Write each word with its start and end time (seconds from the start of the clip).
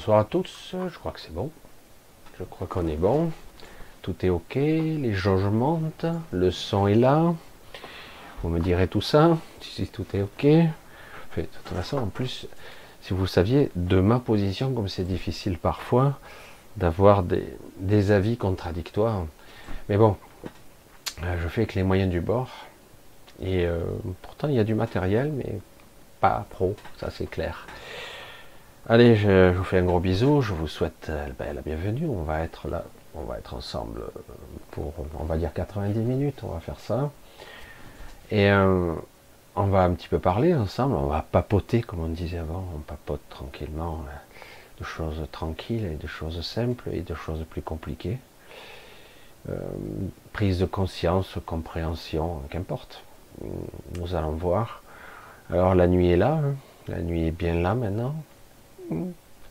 Bonsoir 0.00 0.20
à 0.20 0.24
tous, 0.24 0.74
je 0.88 0.98
crois 0.98 1.12
que 1.12 1.20
c'est 1.20 1.34
bon. 1.34 1.50
Je 2.38 2.44
crois 2.44 2.66
qu'on 2.66 2.88
est 2.88 2.96
bon. 2.96 3.30
Tout 4.00 4.14
est 4.24 4.30
ok, 4.30 4.54
les 4.54 5.12
jauges 5.12 5.44
montent, 5.44 6.06
le 6.32 6.50
son 6.50 6.86
est 6.86 6.94
là. 6.94 7.34
Vous 8.42 8.48
me 8.48 8.60
direz 8.60 8.88
tout 8.88 9.02
ça, 9.02 9.36
si 9.60 9.86
tout 9.88 10.06
est 10.14 10.22
ok. 10.22 10.46
Fait, 11.32 11.42
de 11.42 11.46
toute 11.48 11.76
façon, 11.76 11.98
en 11.98 12.06
plus, 12.06 12.46
si 13.02 13.12
vous 13.12 13.26
saviez, 13.26 13.70
de 13.76 14.00
ma 14.00 14.20
position, 14.20 14.72
comme 14.72 14.88
c'est 14.88 15.04
difficile 15.04 15.58
parfois 15.58 16.18
d'avoir 16.78 17.22
des, 17.22 17.44
des 17.76 18.10
avis 18.10 18.38
contradictoires. 18.38 19.26
Mais 19.90 19.98
bon, 19.98 20.16
euh, 21.24 21.36
je 21.42 21.48
fais 21.48 21.60
avec 21.60 21.74
les 21.74 21.82
moyens 21.82 22.10
du 22.10 22.22
bord. 22.22 22.48
Et 23.42 23.66
euh, 23.66 23.80
pourtant, 24.22 24.48
il 24.48 24.54
y 24.54 24.60
a 24.60 24.64
du 24.64 24.74
matériel, 24.74 25.30
mais 25.30 25.58
pas 26.22 26.46
pro, 26.48 26.74
ça 26.98 27.10
c'est 27.10 27.28
clair. 27.28 27.66
Allez, 28.88 29.14
je, 29.14 29.50
vous 29.50 29.62
fais 29.62 29.78
un 29.78 29.84
gros 29.84 30.00
bisou, 30.00 30.40
je 30.40 30.54
vous 30.54 30.66
souhaite 30.66 31.08
euh, 31.10 31.28
ben, 31.38 31.54
la 31.54 31.60
bienvenue. 31.60 32.06
On 32.08 32.22
va 32.22 32.40
être 32.40 32.66
là, 32.66 32.84
on 33.14 33.22
va 33.24 33.36
être 33.36 33.52
ensemble 33.54 34.00
euh, 34.00 34.22
pour, 34.70 34.94
on 35.18 35.24
va 35.24 35.36
dire 35.36 35.52
90 35.52 35.98
minutes, 36.00 36.40
on 36.42 36.48
va 36.48 36.60
faire 36.60 36.80
ça. 36.80 37.10
Et 38.30 38.50
euh, 38.50 38.94
on 39.54 39.66
va 39.66 39.82
un 39.82 39.92
petit 39.92 40.08
peu 40.08 40.18
parler 40.18 40.54
ensemble, 40.54 40.94
on 40.96 41.06
va 41.06 41.24
papoter, 41.30 41.82
comme 41.82 42.00
on 42.00 42.08
disait 42.08 42.38
avant, 42.38 42.64
on 42.74 42.78
papote 42.78 43.20
tranquillement 43.28 44.02
de 44.78 44.84
choses 44.84 45.22
tranquilles 45.30 45.84
et 45.84 45.96
de 45.96 46.06
choses 46.06 46.40
simples 46.40 46.88
et 46.90 47.02
de 47.02 47.14
choses 47.14 47.44
plus 47.48 47.62
compliquées. 47.62 48.18
Prise 50.32 50.58
de 50.58 50.66
conscience, 50.66 51.36
compréhension, 51.44 52.42
qu'importe. 52.50 53.02
Nous 53.98 54.14
allons 54.14 54.32
voir. 54.32 54.82
Alors 55.50 55.74
la 55.74 55.86
nuit 55.86 56.10
est 56.10 56.16
là, 56.16 56.40
hein. 56.42 56.54
la 56.88 57.02
nuit 57.02 57.26
est 57.26 57.30
bien 57.32 57.54
là 57.54 57.74
maintenant. 57.74 58.14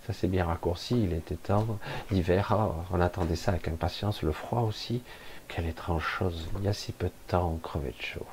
Ça 0.07 0.13
s'est 0.13 0.27
bien 0.27 0.45
raccourci, 0.45 1.03
il 1.03 1.13
était 1.13 1.35
temps. 1.35 1.67
L'hiver, 2.09 2.47
ah, 2.51 2.75
on 2.91 2.99
attendait 2.99 3.35
ça 3.35 3.51
avec 3.51 3.67
impatience. 3.67 4.23
Le 4.23 4.31
froid 4.31 4.61
aussi, 4.61 5.03
quelle 5.47 5.67
étrange 5.67 6.03
chose. 6.03 6.47
Il 6.57 6.65
y 6.65 6.67
a 6.67 6.73
si 6.73 6.91
peu 6.91 7.07
de 7.07 7.11
temps, 7.27 7.53
on 7.55 7.57
crevait 7.57 7.93
de 7.97 8.01
chaud. 8.01 8.25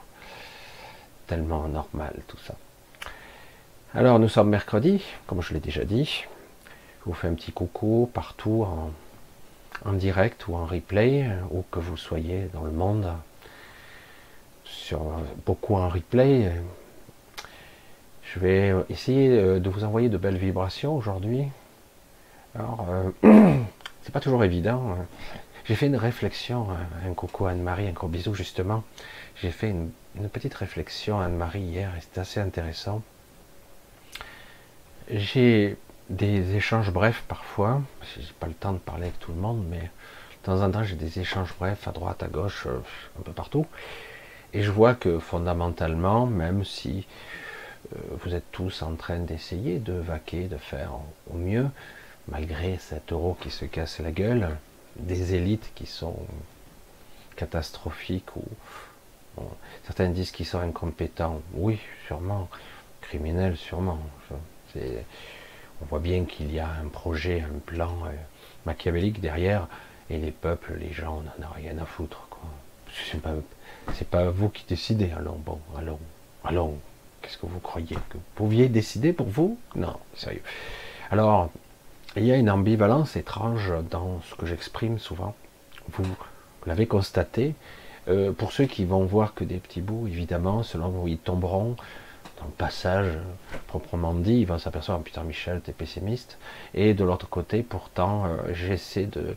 Tellement 1.26 1.68
normal 1.68 2.14
tout 2.28 2.38
ça. 2.38 2.54
Alors 3.94 4.18
nous 4.18 4.28
sommes 4.28 4.48
mercredi, 4.48 5.02
comme 5.26 5.42
je 5.42 5.54
l'ai 5.54 5.60
déjà 5.60 5.84
dit. 5.84 6.24
Je 7.00 7.04
vous 7.04 7.14
fais 7.14 7.28
un 7.28 7.34
petit 7.34 7.52
coucou 7.52 8.10
partout 8.12 8.64
en, 8.64 8.90
en 9.84 9.92
direct 9.92 10.48
ou 10.48 10.54
en 10.54 10.64
replay, 10.64 11.28
où 11.50 11.62
que 11.70 11.78
vous 11.78 11.96
soyez 11.96 12.48
dans 12.52 12.62
le 12.62 12.72
monde. 12.72 13.12
Sur, 14.64 15.00
beaucoup 15.44 15.74
en 15.76 15.88
replay. 15.88 16.52
Je 18.36 18.40
vais 18.40 18.74
essayer 18.90 19.30
euh, 19.30 19.58
de 19.60 19.70
vous 19.70 19.84
envoyer 19.84 20.10
de 20.10 20.18
belles 20.18 20.36
vibrations 20.36 20.94
aujourd'hui. 20.94 21.44
Alors, 22.54 22.86
euh, 23.24 23.54
c'est 24.02 24.12
pas 24.12 24.20
toujours 24.20 24.44
évident. 24.44 24.90
hein. 24.90 25.06
J'ai 25.64 25.74
fait 25.74 25.86
une 25.86 25.96
réflexion, 25.96 26.68
euh, 26.70 27.10
un 27.10 27.14
coucou 27.14 27.46
à 27.46 27.52
Anne-Marie, 27.52 27.88
un 27.88 27.92
gros 27.92 28.08
bisou 28.08 28.34
justement. 28.34 28.84
J'ai 29.36 29.50
fait 29.50 29.70
une, 29.70 29.90
petite 30.28 30.52
réflexion 30.52 31.18
à 31.18 31.24
Anne-Marie 31.24 31.62
hier 31.62 31.90
et 31.96 32.00
c'était 32.02 32.20
assez 32.20 32.38
intéressant. 32.38 33.02
J'ai 35.10 35.78
des 36.10 36.56
échanges 36.56 36.92
brefs 36.92 37.24
parfois, 37.28 37.80
j'ai 38.16 38.22
pas 38.38 38.48
le 38.48 38.54
temps 38.54 38.72
de 38.72 38.78
parler 38.78 39.04
avec 39.04 39.18
tout 39.18 39.32
le 39.32 39.40
monde, 39.40 39.64
mais 39.68 39.80
de 39.80 40.42
temps 40.42 40.62
en 40.62 40.70
temps 40.70 40.84
j'ai 40.84 40.96
des 40.96 41.20
échanges 41.20 41.54
brefs 41.58 41.88
à 41.88 41.92
droite, 41.92 42.22
à 42.22 42.28
gauche, 42.28 42.66
euh, 42.66 42.80
un 43.18 43.22
peu 43.22 43.32
partout. 43.32 43.64
Et 44.52 44.62
je 44.62 44.70
vois 44.70 44.94
que 44.94 45.18
fondamentalement, 45.18 46.26
même 46.26 46.64
si 46.64 46.98
euh, 46.98 47.45
vous 48.22 48.34
êtes 48.34 48.50
tous 48.52 48.82
en 48.82 48.94
train 48.94 49.18
d'essayer 49.18 49.78
de 49.78 49.92
vaquer, 49.92 50.48
de 50.48 50.56
faire 50.56 50.92
au 51.30 51.36
mieux, 51.36 51.68
malgré 52.28 52.78
cet 52.78 53.12
euro 53.12 53.36
qui 53.40 53.50
se 53.50 53.64
casse 53.64 54.00
la 54.00 54.10
gueule, 54.10 54.56
des 54.96 55.34
élites 55.34 55.72
qui 55.74 55.86
sont 55.86 56.16
catastrophiques 57.36 58.34
ou 58.36 58.44
bon, 59.36 59.48
certains 59.84 60.08
disent 60.08 60.30
qu'ils 60.30 60.46
sont 60.46 60.60
incompétents. 60.60 61.40
Oui, 61.54 61.78
sûrement. 62.06 62.48
Criminels, 63.02 63.56
sûrement. 63.56 64.00
On 64.76 65.84
voit 65.84 66.00
bien 66.00 66.24
qu'il 66.24 66.52
y 66.52 66.58
a 66.58 66.68
un 66.68 66.88
projet, 66.88 67.42
un 67.42 67.58
plan 67.58 67.92
euh, 68.06 68.10
machiavélique 68.64 69.20
derrière, 69.20 69.68
et 70.10 70.18
les 70.18 70.30
peuples, 70.30 70.74
les 70.78 70.92
gens, 70.92 71.18
on 71.18 71.22
n'en 71.22 71.48
a 71.48 71.52
rien 71.52 71.78
à 71.78 71.84
foutre. 71.84 72.26
C'est 73.10 73.20
pas, 73.20 73.34
pas 74.10 74.30
vous 74.30 74.48
qui 74.48 74.64
décidez. 74.66 75.10
Allons, 75.12 75.38
bon, 75.44 75.60
allons, 75.76 76.00
allons. 76.44 76.78
Qu'est-ce 77.26 77.38
que 77.38 77.46
vous 77.46 77.58
croyez 77.58 77.96
que 78.08 78.14
vous 78.14 78.22
pouviez 78.36 78.68
décider 78.68 79.12
pour 79.12 79.26
vous? 79.26 79.58
Non, 79.74 79.96
sérieux. 80.14 80.42
Alors, 81.10 81.50
il 82.14 82.24
y 82.24 82.30
a 82.30 82.36
une 82.36 82.48
ambivalence 82.48 83.16
étrange 83.16 83.72
dans 83.90 84.20
ce 84.22 84.36
que 84.36 84.46
j'exprime 84.46 85.00
souvent. 85.00 85.34
Vous 85.88 86.06
l'avez 86.66 86.86
constaté. 86.86 87.56
Euh, 88.06 88.30
pour 88.30 88.52
ceux 88.52 88.66
qui 88.66 88.84
vont 88.84 89.04
voir 89.04 89.34
que 89.34 89.42
des 89.42 89.56
petits 89.56 89.80
bouts, 89.80 90.06
évidemment, 90.06 90.62
selon 90.62 91.02
où 91.02 91.08
ils 91.08 91.18
tomberont, 91.18 91.74
dans 92.38 92.44
le 92.44 92.52
passage 92.52 93.08
euh, 93.08 93.56
proprement 93.66 94.14
dit, 94.14 94.34
ils 94.34 94.46
vont 94.46 94.58
s'apercevoir, 94.58 95.02
putain 95.02 95.24
Michel, 95.24 95.60
t'es 95.62 95.72
pessimiste. 95.72 96.38
Et 96.74 96.94
de 96.94 97.02
l'autre 97.02 97.28
côté, 97.28 97.64
pourtant, 97.64 98.26
euh, 98.26 98.52
j'essaie 98.52 99.06
de 99.06 99.34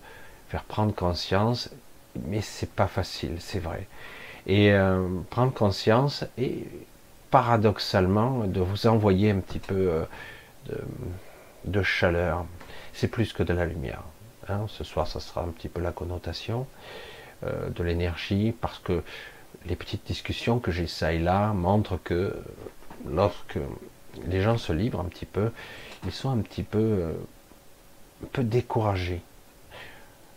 faire 0.48 0.64
prendre 0.64 0.94
conscience, 0.94 1.72
mais 2.28 2.42
c'est 2.42 2.70
pas 2.70 2.88
facile, 2.88 3.38
c'est 3.40 3.60
vrai. 3.60 3.88
Et 4.46 4.72
prendre 5.30 5.54
conscience 5.54 6.26
et 6.38 6.66
paradoxalement 7.31 8.46
de 8.46 8.60
vous 8.60 8.88
envoyer 8.88 9.31
un 9.31 9.40
petit 9.40 9.60
peu 9.60 10.06
de, 10.68 10.78
de 11.66 11.84
chaleur. 11.84 12.46
C'est 12.94 13.08
plus 13.08 13.34
que 13.34 13.44
de 13.44 13.54
la 13.54 13.66
lumière. 13.66 14.02
Hein. 14.48 14.66
Ce 14.68 14.84
soir, 14.84 15.08
ça 15.08 15.20
sera 15.20 15.42
un 15.42 15.50
petit 15.50 15.70
peu 15.70 15.81
la 15.81 15.92
connotation. 15.92 16.68
Euh, 17.46 17.70
de 17.70 17.84
l'énergie, 17.84 18.54
parce 18.60 18.80
que 18.80 19.02
les 19.66 19.78
petites 19.78 20.06
discussions 20.06 20.60
que 20.60 20.72
j'ai 20.72 20.88
ça 20.88 21.14
et 21.14 21.20
là 21.20 21.54
montrent 21.54 21.98
que 22.04 22.36
lorsque 23.08 23.58
les 24.28 24.42
gens 24.42 24.58
se 24.58 24.74
livrent 24.74 25.00
un 25.00 25.06
petit 25.06 25.26
peu, 25.26 25.54
ils 26.04 26.12
sont 26.12 26.31
un 26.31 26.40
petit 26.40 26.64
peu, 26.64 26.78
euh, 26.80 27.14
un 28.26 28.28
peu 28.34 28.44
découragés. 28.44 29.22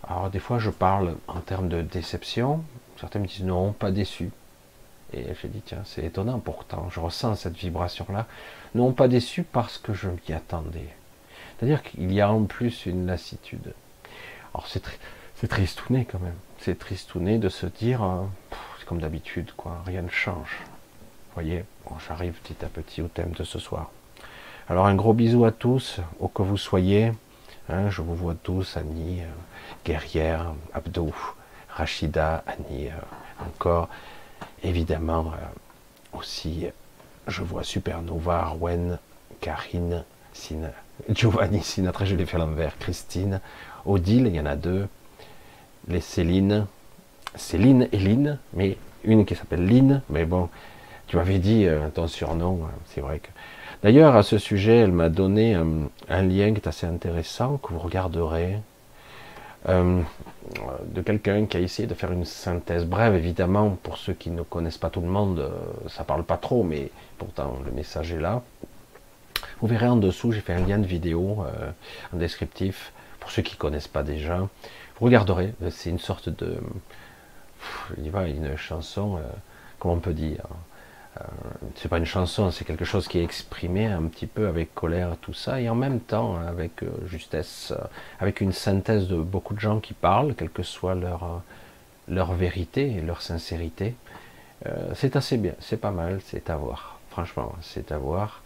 Alors 0.06 0.30
des 0.30 0.38
fois 0.38 0.60
je 0.60 0.70
parle 0.70 1.16
en 1.26 1.40
termes 1.40 1.68
de 1.68 1.82
déception, 1.82 2.62
certains 3.00 3.18
me 3.18 3.26
disent 3.26 3.42
non, 3.42 3.72
pas 3.72 3.90
déçu. 3.90 4.30
Et 5.14 5.26
j'ai 5.40 5.48
dit 5.48 5.62
tiens, 5.64 5.82
c'est 5.84 6.04
étonnant 6.04 6.38
pourtant, 6.38 6.88
je 6.90 7.00
ressens 7.00 7.36
cette 7.36 7.56
vibration-là. 7.56 8.26
Non, 8.74 8.92
pas 8.92 9.08
déçu 9.08 9.42
parce 9.42 9.78
que 9.78 9.92
je 9.92 10.08
m'y 10.08 10.34
attendais. 10.34 10.88
C'est-à-dire 11.58 11.82
qu'il 11.82 12.12
y 12.12 12.20
a 12.20 12.30
en 12.30 12.44
plus 12.44 12.86
une 12.86 13.06
lassitude. 13.06 13.74
Alors 14.54 14.66
c'est 14.68 14.82
c'est 15.36 15.48
tristouné 15.48 16.04
quand 16.04 16.20
même 16.20 16.36
c'est 16.62 16.78
tristouné 16.78 17.38
de 17.38 17.48
se 17.48 17.66
dire, 17.66 18.04
euh, 18.04 18.22
c'est 18.78 18.86
comme 18.86 19.00
d'habitude, 19.00 19.50
quoi, 19.56 19.82
rien 19.84 20.02
ne 20.02 20.08
change. 20.08 20.60
Vous 20.60 21.34
voyez, 21.34 21.64
bon, 21.84 21.96
j'arrive 22.06 22.34
petit 22.34 22.64
à 22.64 22.68
petit 22.68 23.02
au 23.02 23.08
thème 23.08 23.32
de 23.32 23.42
ce 23.42 23.58
soir. 23.58 23.90
Alors 24.68 24.86
un 24.86 24.94
gros 24.94 25.12
bisou 25.12 25.44
à 25.44 25.50
tous, 25.50 25.98
où 26.20 26.28
que 26.28 26.42
vous 26.42 26.56
soyez. 26.56 27.12
Hein, 27.68 27.90
je 27.90 28.00
vous 28.00 28.14
vois 28.14 28.36
tous, 28.40 28.76
Annie, 28.76 29.22
euh, 29.22 29.26
Guerrière, 29.84 30.52
Abdou, 30.72 31.12
Rachida, 31.68 32.44
Annie, 32.46 32.88
euh, 32.88 33.44
encore. 33.44 33.88
Évidemment, 34.62 35.32
aussi, 36.12 36.66
je 37.26 37.42
vois 37.42 37.64
Supernova, 37.64 38.40
Arwen, 38.40 38.98
Karine, 39.40 40.04
Sina, 40.32 40.70
Giovanni 41.10 41.62
Sinatra, 41.62 42.04
je 42.04 42.14
l'ai 42.14 42.26
fait 42.26 42.38
l'envers, 42.38 42.78
Christine, 42.78 43.40
Odile, 43.84 44.26
il 44.28 44.36
y 44.36 44.40
en 44.40 44.46
a 44.46 44.56
deux, 44.56 44.86
les 45.88 46.00
Céline, 46.00 46.66
Céline 47.34 47.88
et 47.92 47.98
Lynn, 47.98 48.38
mais 48.54 48.76
une 49.04 49.24
qui 49.24 49.34
s'appelle 49.34 49.66
Lynn, 49.66 50.02
mais 50.10 50.24
bon, 50.24 50.48
tu 51.06 51.16
m'avais 51.16 51.38
dit 51.38 51.66
euh, 51.66 51.88
ton 51.92 52.06
surnom, 52.06 52.60
euh, 52.62 52.66
c'est 52.86 53.00
vrai 53.00 53.18
que. 53.18 53.28
D'ailleurs, 53.82 54.14
à 54.14 54.22
ce 54.22 54.38
sujet, 54.38 54.76
elle 54.76 54.92
m'a 54.92 55.08
donné 55.08 55.56
euh, 55.56 55.64
un 56.08 56.22
lien 56.22 56.52
qui 56.52 56.60
est 56.60 56.68
assez 56.68 56.86
intéressant, 56.86 57.58
que 57.58 57.72
vous 57.72 57.80
regarderez, 57.80 58.58
de 59.66 61.02
quelqu'un 61.02 61.46
qui 61.46 61.56
a 61.56 61.60
essayé 61.60 61.86
de 61.86 61.94
faire 61.94 62.12
une 62.12 62.24
synthèse 62.24 62.84
brève, 62.84 63.14
évidemment, 63.14 63.78
pour 63.82 63.96
ceux 63.96 64.12
qui 64.12 64.30
ne 64.30 64.42
connaissent 64.42 64.78
pas 64.78 64.90
tout 64.90 65.00
le 65.00 65.06
monde, 65.06 65.50
ça 65.88 66.04
parle 66.04 66.24
pas 66.24 66.36
trop, 66.36 66.62
mais 66.62 66.90
pourtant 67.18 67.58
le 67.64 67.70
message 67.70 68.12
est 68.12 68.20
là. 68.20 68.42
Vous 69.60 69.68
verrez 69.68 69.86
en 69.86 69.96
dessous, 69.96 70.32
j'ai 70.32 70.40
fait 70.40 70.54
un 70.54 70.66
lien 70.66 70.78
de 70.78 70.86
vidéo, 70.86 71.44
en 72.12 72.16
descriptif, 72.16 72.92
pour 73.20 73.30
ceux 73.30 73.42
qui 73.42 73.54
ne 73.54 73.58
connaissent 73.58 73.88
pas 73.88 74.02
déjà 74.02 74.48
regarderez, 75.04 75.52
c'est 75.70 75.90
une 75.90 75.98
sorte 75.98 76.28
de, 76.28 76.58
il 77.98 78.10
va 78.10 78.28
une 78.28 78.56
chanson, 78.56 79.16
euh, 79.16 79.20
comment 79.78 79.94
on 79.94 80.00
peut 80.00 80.14
dire, 80.14 80.44
euh, 80.44 80.54
c'est 81.76 81.88
pas 81.88 81.98
une 81.98 82.06
chanson, 82.06 82.50
c'est 82.50 82.64
quelque 82.64 82.84
chose 82.84 83.06
qui 83.06 83.18
est 83.18 83.24
exprimé 83.24 83.86
un 83.86 84.04
petit 84.04 84.26
peu 84.26 84.48
avec 84.48 84.74
colère, 84.74 85.16
tout 85.20 85.34
ça, 85.34 85.60
et 85.60 85.68
en 85.68 85.74
même 85.74 86.00
temps 86.00 86.36
avec 86.36 86.82
euh, 86.82 86.90
justesse, 87.06 87.72
avec 88.18 88.40
une 88.40 88.52
synthèse 88.52 89.08
de 89.08 89.16
beaucoup 89.16 89.54
de 89.54 89.60
gens 89.60 89.78
qui 89.80 89.92
parlent, 89.92 90.34
quelle 90.34 90.50
que 90.50 90.62
soit 90.62 90.94
leur, 90.94 91.42
leur 92.08 92.32
vérité 92.32 92.92
et 92.92 93.00
leur 93.02 93.20
sincérité. 93.22 93.94
c'est 94.94 95.16
assez 95.16 95.36
bien, 95.36 95.54
c'est 95.60 95.76
pas 95.76 95.90
mal, 95.90 96.20
c'est 96.24 96.48
à 96.48 96.56
voir. 96.56 96.98
Franchement, 97.10 97.52
c'est 97.60 97.92
à 97.92 97.98
voir. 97.98 98.42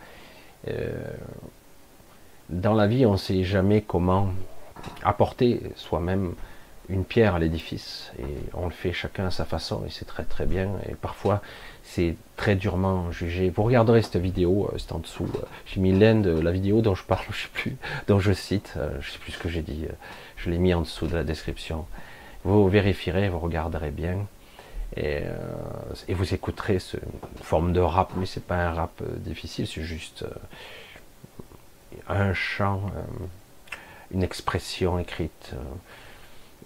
dans 2.51 2.75
la 2.75 2.87
vie, 2.87 3.07
on 3.07 3.13
ne 3.13 3.17
sait 3.17 3.45
jamais 3.45 3.83
comment 3.83 4.31
apporter 5.03 5.61
soi-même 5.77 6.35
une 6.89 7.05
pierre 7.05 7.35
à 7.35 7.39
l'édifice 7.39 8.13
et 8.19 8.37
on 8.55 8.67
le 8.67 8.73
fait 8.73 8.93
chacun 8.93 9.27
à 9.27 9.31
sa 9.31 9.45
façon 9.45 9.83
et 9.87 9.91
c'est 9.91 10.05
très 10.05 10.23
très 10.25 10.47
bien 10.47 10.71
et 10.89 10.95
parfois 10.95 11.43
c'est 11.87 12.17
très 12.37 12.57
durement 12.57 13.11
jugé. 13.13 13.49
Vous 13.49 13.63
regarderez 13.63 14.03
cette 14.03 14.17
vidéo, 14.17 14.69
euh, 14.73 14.79
c'est 14.79 14.93
en 14.93 14.99
dessous. 14.99 15.29
Euh, 15.37 15.47
j'ai 15.67 15.81
mis 15.81 15.97
l'un 15.97 16.17
de 16.17 16.31
la 16.31 16.51
vidéo 16.51 16.83
dont 16.83 16.95
je 16.95 17.05
parle, 17.05 17.25
je 17.31 17.43
sais 17.43 17.49
plus, 17.53 17.77
dont 18.09 18.19
je 18.19 18.33
cite, 18.33 18.75
euh, 18.77 18.91
je 19.01 19.13
sais 19.13 19.19
plus 19.19 19.33
ce 19.33 19.39
que 19.39 19.49
j'ai 19.49 19.63
dit. 19.63 19.87
Je 20.37 20.51
l'ai 20.51 20.59
mis 20.59 20.75
en 20.75 20.83
dessous 20.83 21.07
de 21.07 21.15
la 21.15 21.25
description. 21.25 21.87
Vous 22.45 22.69
vérifierez, 22.69 23.29
vous 23.29 23.39
regarderez 23.39 23.91
bien 23.91 24.27
et, 24.97 25.23
vous 26.09 26.33
écouterez 26.33 26.79
une 26.95 27.43
forme 27.43 27.73
de 27.73 27.81
rap, 27.81 28.13
mais 28.17 28.27
c'est 28.27 28.45
pas 28.45 28.69
un 28.69 28.73
rap 28.73 29.03
difficile, 29.19 29.67
c'est 29.67 29.83
juste 29.83 30.25
un 32.09 32.33
chant 32.35 32.83
une 34.13 34.23
expression 34.23 35.01
écrite, 35.01 35.55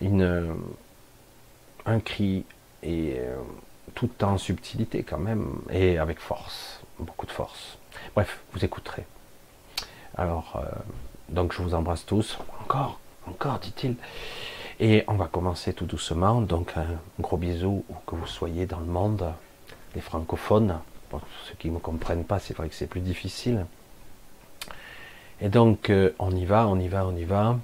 un 0.02 2.00
cri, 2.00 2.44
et 2.82 3.16
tout 3.94 4.10
en 4.22 4.38
subtilité 4.38 5.02
quand 5.02 5.18
même, 5.18 5.60
et 5.70 5.98
avec 5.98 6.18
force, 6.18 6.80
beaucoup 6.98 7.26
de 7.26 7.32
force. 7.32 7.78
Bref, 8.14 8.40
vous 8.52 8.64
écouterez. 8.64 9.06
Alors, 10.16 10.54
euh, 10.56 10.68
donc 11.28 11.52
je 11.52 11.62
vous 11.62 11.74
embrasse 11.74 12.04
tous. 12.06 12.38
Encore, 12.62 12.98
encore, 13.26 13.58
dit-il. 13.58 13.96
Et 14.80 15.04
on 15.08 15.14
va 15.14 15.26
commencer 15.26 15.72
tout 15.72 15.86
doucement. 15.86 16.40
Donc 16.40 16.72
un 16.76 16.86
gros 17.20 17.36
bisou 17.36 17.84
où 17.88 17.94
que 18.06 18.16
vous 18.16 18.26
soyez 18.26 18.66
dans 18.66 18.80
le 18.80 18.86
monde, 18.86 19.32
les 19.94 20.00
francophones. 20.00 20.78
Pour 21.10 21.20
ceux 21.46 21.54
qui 21.54 21.68
ne 21.68 21.74
me 21.74 21.78
comprennent 21.78 22.24
pas, 22.24 22.38
c'est 22.38 22.56
vrai 22.56 22.68
que 22.68 22.74
c'est 22.74 22.86
plus 22.86 23.00
difficile. 23.00 23.66
Et 25.40 25.48
donc, 25.48 25.90
euh, 25.90 26.14
on 26.18 26.30
y 26.30 26.44
va, 26.44 26.68
on 26.68 26.78
y 26.78 26.88
va, 26.88 27.06
on 27.06 27.16
y 27.16 27.24
va. 27.24 27.58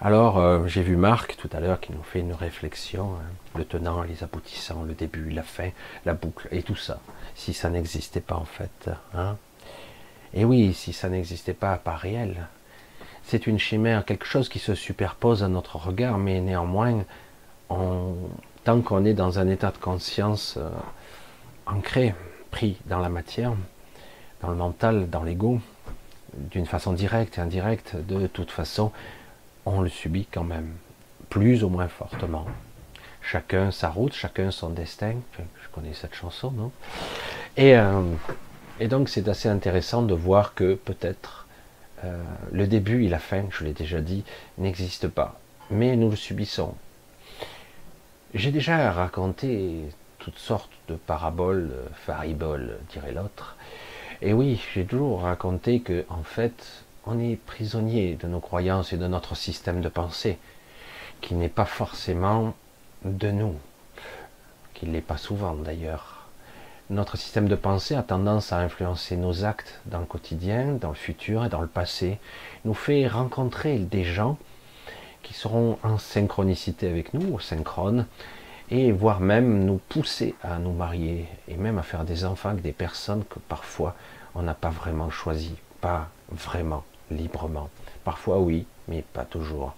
Alors, 0.00 0.38
euh, 0.38 0.64
j'ai 0.68 0.82
vu 0.82 0.96
Marc 0.96 1.36
tout 1.36 1.50
à 1.52 1.58
l'heure 1.58 1.80
qui 1.80 1.92
nous 1.92 2.04
fait 2.04 2.20
une 2.20 2.32
réflexion, 2.32 3.14
hein, 3.14 3.32
le 3.56 3.64
tenant, 3.64 4.02
les 4.02 4.22
aboutissants, 4.22 4.84
le 4.84 4.94
début, 4.94 5.30
la 5.30 5.42
fin, 5.42 5.70
la 6.04 6.14
boucle, 6.14 6.46
et 6.52 6.62
tout 6.62 6.76
ça. 6.76 7.00
Si 7.34 7.52
ça 7.52 7.68
n'existait 7.68 8.20
pas 8.20 8.36
en 8.36 8.44
fait. 8.44 8.90
Hein. 9.12 9.36
Et 10.34 10.44
oui, 10.44 10.72
si 10.72 10.92
ça 10.92 11.08
n'existait 11.08 11.52
pas, 11.52 11.76
pas 11.78 11.96
réel. 11.96 12.46
C'est 13.24 13.48
une 13.48 13.58
chimère, 13.58 14.04
quelque 14.04 14.24
chose 14.24 14.48
qui 14.48 14.60
se 14.60 14.76
superpose 14.76 15.42
à 15.42 15.48
notre 15.48 15.76
regard, 15.76 16.16
mais 16.16 16.40
néanmoins, 16.40 17.04
tant 17.68 18.80
qu'on 18.82 19.04
est 19.04 19.14
dans 19.14 19.40
un 19.40 19.48
état 19.48 19.72
de 19.72 19.78
conscience 19.78 20.58
euh, 20.58 20.70
ancré, 21.66 22.14
pris 22.52 22.78
dans 22.86 23.00
la 23.00 23.08
matière, 23.08 23.52
dans 24.42 24.48
le 24.48 24.54
mental, 24.54 25.10
dans 25.10 25.24
l'ego, 25.24 25.60
d'une 26.34 26.66
façon 26.66 26.92
directe 26.92 27.38
et 27.38 27.40
indirecte, 27.40 27.96
de 27.96 28.28
toute 28.28 28.52
façon, 28.52 28.92
on 29.68 29.80
le 29.80 29.88
subit 29.88 30.26
quand 30.30 30.44
même, 30.44 30.72
plus 31.28 31.64
ou 31.64 31.68
moins 31.68 31.88
fortement. 31.88 32.46
Chacun 33.22 33.70
sa 33.70 33.88
route, 33.88 34.14
chacun 34.14 34.50
son 34.50 34.70
destin. 34.70 35.16
je 35.38 35.68
connais 35.72 35.94
cette 35.94 36.14
chanson, 36.14 36.50
non? 36.50 36.72
Et, 37.56 37.76
euh, 37.76 38.02
et, 38.80 38.88
donc 38.88 39.08
c'est 39.08 39.28
assez 39.28 39.48
intéressant 39.48 40.02
de 40.02 40.14
voir 40.14 40.54
que 40.54 40.74
peut-être 40.74 41.46
euh, 42.04 42.22
le 42.52 42.66
début 42.66 43.04
et 43.04 43.08
la 43.08 43.18
fin, 43.18 43.44
je 43.50 43.64
l'ai 43.64 43.72
déjà 43.72 44.00
dit, 44.00 44.24
n'existent 44.56 45.08
pas, 45.08 45.40
mais 45.70 45.96
nous 45.96 46.10
le 46.10 46.16
subissons. 46.16 46.74
J'ai 48.34 48.52
déjà 48.52 48.92
raconté 48.92 49.84
toutes 50.18 50.38
sortes 50.38 50.70
de 50.88 50.94
paraboles, 50.94 51.72
fariboles, 52.06 52.78
dirait 52.90 53.12
l'autre, 53.12 53.56
et 54.20 54.32
oui, 54.32 54.60
j'ai 54.74 54.84
toujours 54.84 55.22
raconté 55.22 55.80
que, 55.80 56.04
en 56.08 56.22
fait, 56.22 56.84
on 57.10 57.18
est 57.18 57.36
prisonnier 57.36 58.16
de 58.16 58.28
nos 58.28 58.40
croyances 58.40 58.92
et 58.92 58.98
de 58.98 59.06
notre 59.06 59.34
système 59.34 59.80
de 59.80 59.88
pensée, 59.88 60.38
qui 61.22 61.34
n'est 61.34 61.48
pas 61.48 61.64
forcément 61.64 62.54
de 63.04 63.30
nous, 63.30 63.54
qui 64.74 64.86
ne 64.86 64.92
l'est 64.92 65.00
pas 65.00 65.16
souvent 65.16 65.54
d'ailleurs. 65.54 66.26
Notre 66.90 67.16
système 67.16 67.48
de 67.48 67.54
pensée 67.54 67.94
a 67.94 68.02
tendance 68.02 68.52
à 68.52 68.58
influencer 68.58 69.16
nos 69.16 69.44
actes 69.44 69.80
dans 69.86 70.00
le 70.00 70.04
quotidien, 70.04 70.74
dans 70.74 70.90
le 70.90 70.94
futur 70.94 71.46
et 71.46 71.48
dans 71.48 71.62
le 71.62 71.66
passé, 71.66 72.18
nous 72.66 72.74
fait 72.74 73.06
rencontrer 73.08 73.78
des 73.78 74.04
gens 74.04 74.36
qui 75.22 75.32
seront 75.32 75.78
en 75.82 75.96
synchronicité 75.96 76.88
avec 76.88 77.14
nous, 77.14 77.34
ou 77.34 77.40
synchrone, 77.40 78.06
et 78.70 78.92
voire 78.92 79.20
même 79.20 79.64
nous 79.64 79.80
pousser 79.88 80.34
à 80.42 80.58
nous 80.58 80.72
marier 80.72 81.26
et 81.48 81.56
même 81.56 81.78
à 81.78 81.82
faire 81.82 82.04
des 82.04 82.26
enfants 82.26 82.50
avec 82.50 82.62
des 82.62 82.72
personnes 82.72 83.24
que 83.24 83.38
parfois 83.38 83.94
on 84.34 84.42
n'a 84.42 84.54
pas 84.54 84.68
vraiment 84.68 85.08
choisi, 85.08 85.54
pas 85.80 86.10
vraiment, 86.30 86.84
librement. 87.10 87.70
Parfois 88.04 88.38
oui, 88.38 88.66
mais 88.88 89.02
pas 89.12 89.24
toujours. 89.24 89.74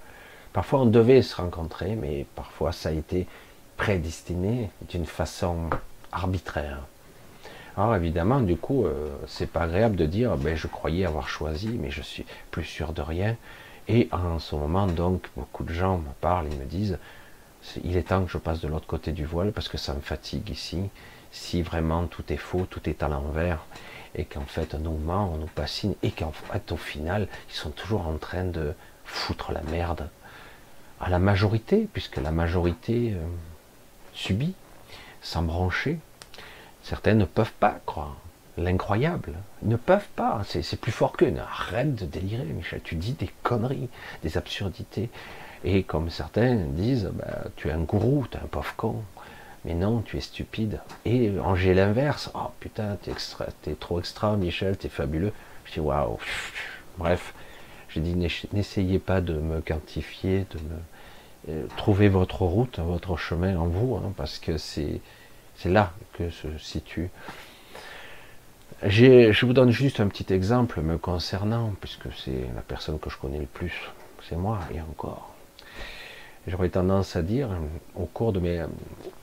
Parfois 0.52 0.80
on 0.80 0.86
devait 0.86 1.22
se 1.22 1.36
rencontrer, 1.36 1.96
mais 1.96 2.26
parfois 2.34 2.72
ça 2.72 2.88
a 2.88 2.92
été 2.92 3.26
prédestiné 3.76 4.70
d'une 4.88 5.06
façon 5.06 5.70
arbitraire. 6.12 6.80
Alors 7.76 7.94
évidemment, 7.94 8.40
du 8.40 8.56
coup, 8.56 8.84
euh, 8.84 9.08
c'est 9.26 9.50
pas 9.50 9.62
agréable 9.62 9.96
de 9.96 10.04
dire, 10.06 10.36
ben, 10.36 10.56
je 10.56 10.66
croyais 10.66 11.06
avoir 11.06 11.28
choisi, 11.28 11.68
mais 11.80 11.90
je 11.90 12.02
suis 12.02 12.26
plus 12.50 12.64
sûr 12.64 12.92
de 12.92 13.00
rien. 13.00 13.36
Et 13.88 14.08
en 14.12 14.38
ce 14.38 14.54
moment, 14.54 14.86
donc, 14.86 15.28
beaucoup 15.36 15.64
de 15.64 15.72
gens 15.72 15.98
me 15.98 16.12
parlent, 16.20 16.48
ils 16.50 16.58
me 16.58 16.64
disent, 16.64 16.98
il 17.84 17.96
est 17.96 18.08
temps 18.08 18.24
que 18.24 18.30
je 18.30 18.38
passe 18.38 18.60
de 18.60 18.68
l'autre 18.68 18.86
côté 18.86 19.12
du 19.12 19.24
voile 19.24 19.52
parce 19.52 19.68
que 19.68 19.78
ça 19.78 19.94
me 19.94 20.00
fatigue 20.00 20.50
ici. 20.50 20.90
Si 21.32 21.62
vraiment 21.62 22.06
tout 22.06 22.32
est 22.32 22.36
faux, 22.36 22.66
tout 22.68 22.88
est 22.88 23.02
à 23.02 23.08
l'envers, 23.08 23.64
et 24.14 24.24
qu'en 24.24 24.44
fait 24.44 24.74
on 24.74 24.78
nous 24.78 24.96
ment, 24.96 25.32
on 25.34 25.38
nous 25.38 25.50
bassine, 25.56 25.94
et 26.02 26.10
qu'en 26.10 26.32
fait 26.32 26.72
au 26.72 26.76
final, 26.76 27.28
ils 27.48 27.54
sont 27.54 27.70
toujours 27.70 28.06
en 28.06 28.16
train 28.16 28.44
de 28.44 28.74
foutre 29.04 29.52
la 29.52 29.62
merde 29.62 30.08
à 31.00 31.08
la 31.08 31.18
majorité, 31.18 31.88
puisque 31.92 32.16
la 32.16 32.30
majorité 32.30 33.14
euh, 33.14 33.26
subit, 34.12 34.54
sans 35.22 35.42
brancher. 35.42 35.98
Certains 36.82 37.14
ne 37.14 37.24
peuvent 37.24 37.52
pas 37.52 37.80
croire 37.86 38.16
l'incroyable. 38.56 39.34
Ne 39.62 39.76
peuvent 39.76 40.08
pas. 40.16 40.42
C'est 40.44 40.80
plus 40.80 40.92
fort 40.92 41.12
qu'eux. 41.12 41.32
Arrête 41.38 41.94
de 41.94 42.06
délirer, 42.06 42.44
Michel. 42.44 42.80
Tu 42.82 42.94
dis 42.94 43.12
des 43.12 43.30
conneries, 43.42 43.88
des 44.22 44.36
absurdités. 44.36 45.10
Et 45.64 45.82
comme 45.82 46.10
certains 46.10 46.54
disent, 46.54 47.10
bah, 47.12 47.44
tu 47.56 47.68
es 47.68 47.72
un 47.72 47.80
gourou, 47.80 48.26
tu 48.30 48.36
es 48.36 48.40
un 48.40 48.46
pauvre 48.46 48.74
con. 48.76 49.02
Mais 49.64 49.74
non, 49.74 50.00
tu 50.00 50.16
es 50.16 50.20
stupide. 50.20 50.80
Et 51.04 51.32
j'ai 51.56 51.74
l'inverse. 51.74 52.30
Oh 52.34 52.50
putain, 52.60 52.96
t'es 53.02 53.12
es 53.70 53.74
trop 53.74 53.98
extra, 53.98 54.36
Michel, 54.36 54.76
t'es 54.76 54.88
fabuleux. 54.88 55.32
Je 55.66 55.74
dis 55.74 55.80
waouh. 55.80 56.18
Bref, 56.98 57.34
j'ai 57.88 58.00
dit 58.00 58.14
n'essayez 58.52 58.98
pas 58.98 59.20
de 59.20 59.34
me 59.34 59.60
quantifier, 59.60 60.46
de 60.50 60.58
me 60.58 60.80
euh, 61.48 61.66
trouvez 61.76 62.08
votre 62.08 62.42
route, 62.42 62.78
votre 62.78 63.16
chemin 63.16 63.56
en 63.56 63.66
vous, 63.66 63.96
hein, 63.96 64.12
parce 64.16 64.38
que 64.38 64.58
c'est 64.58 65.00
là 65.64 65.92
que 66.14 66.30
se 66.30 66.48
situe. 66.58 67.10
Je 68.82 69.44
vous 69.44 69.52
donne 69.52 69.70
juste 69.70 70.00
un 70.00 70.08
petit 70.08 70.32
exemple 70.32 70.80
me 70.80 70.96
concernant, 70.98 71.74
puisque 71.80 72.08
c'est 72.16 72.46
la 72.54 72.62
personne 72.62 72.98
que 72.98 73.10
je 73.10 73.16
connais 73.16 73.38
le 73.38 73.46
plus, 73.46 73.74
c'est 74.28 74.36
moi, 74.36 74.60
et 74.74 74.80
encore. 74.80 75.29
J'aurais 76.46 76.70
tendance 76.70 77.16
à 77.16 77.22
dire, 77.22 77.50
au 77.94 78.06
cours 78.06 78.32
de 78.32 78.40
mes, 78.40 78.64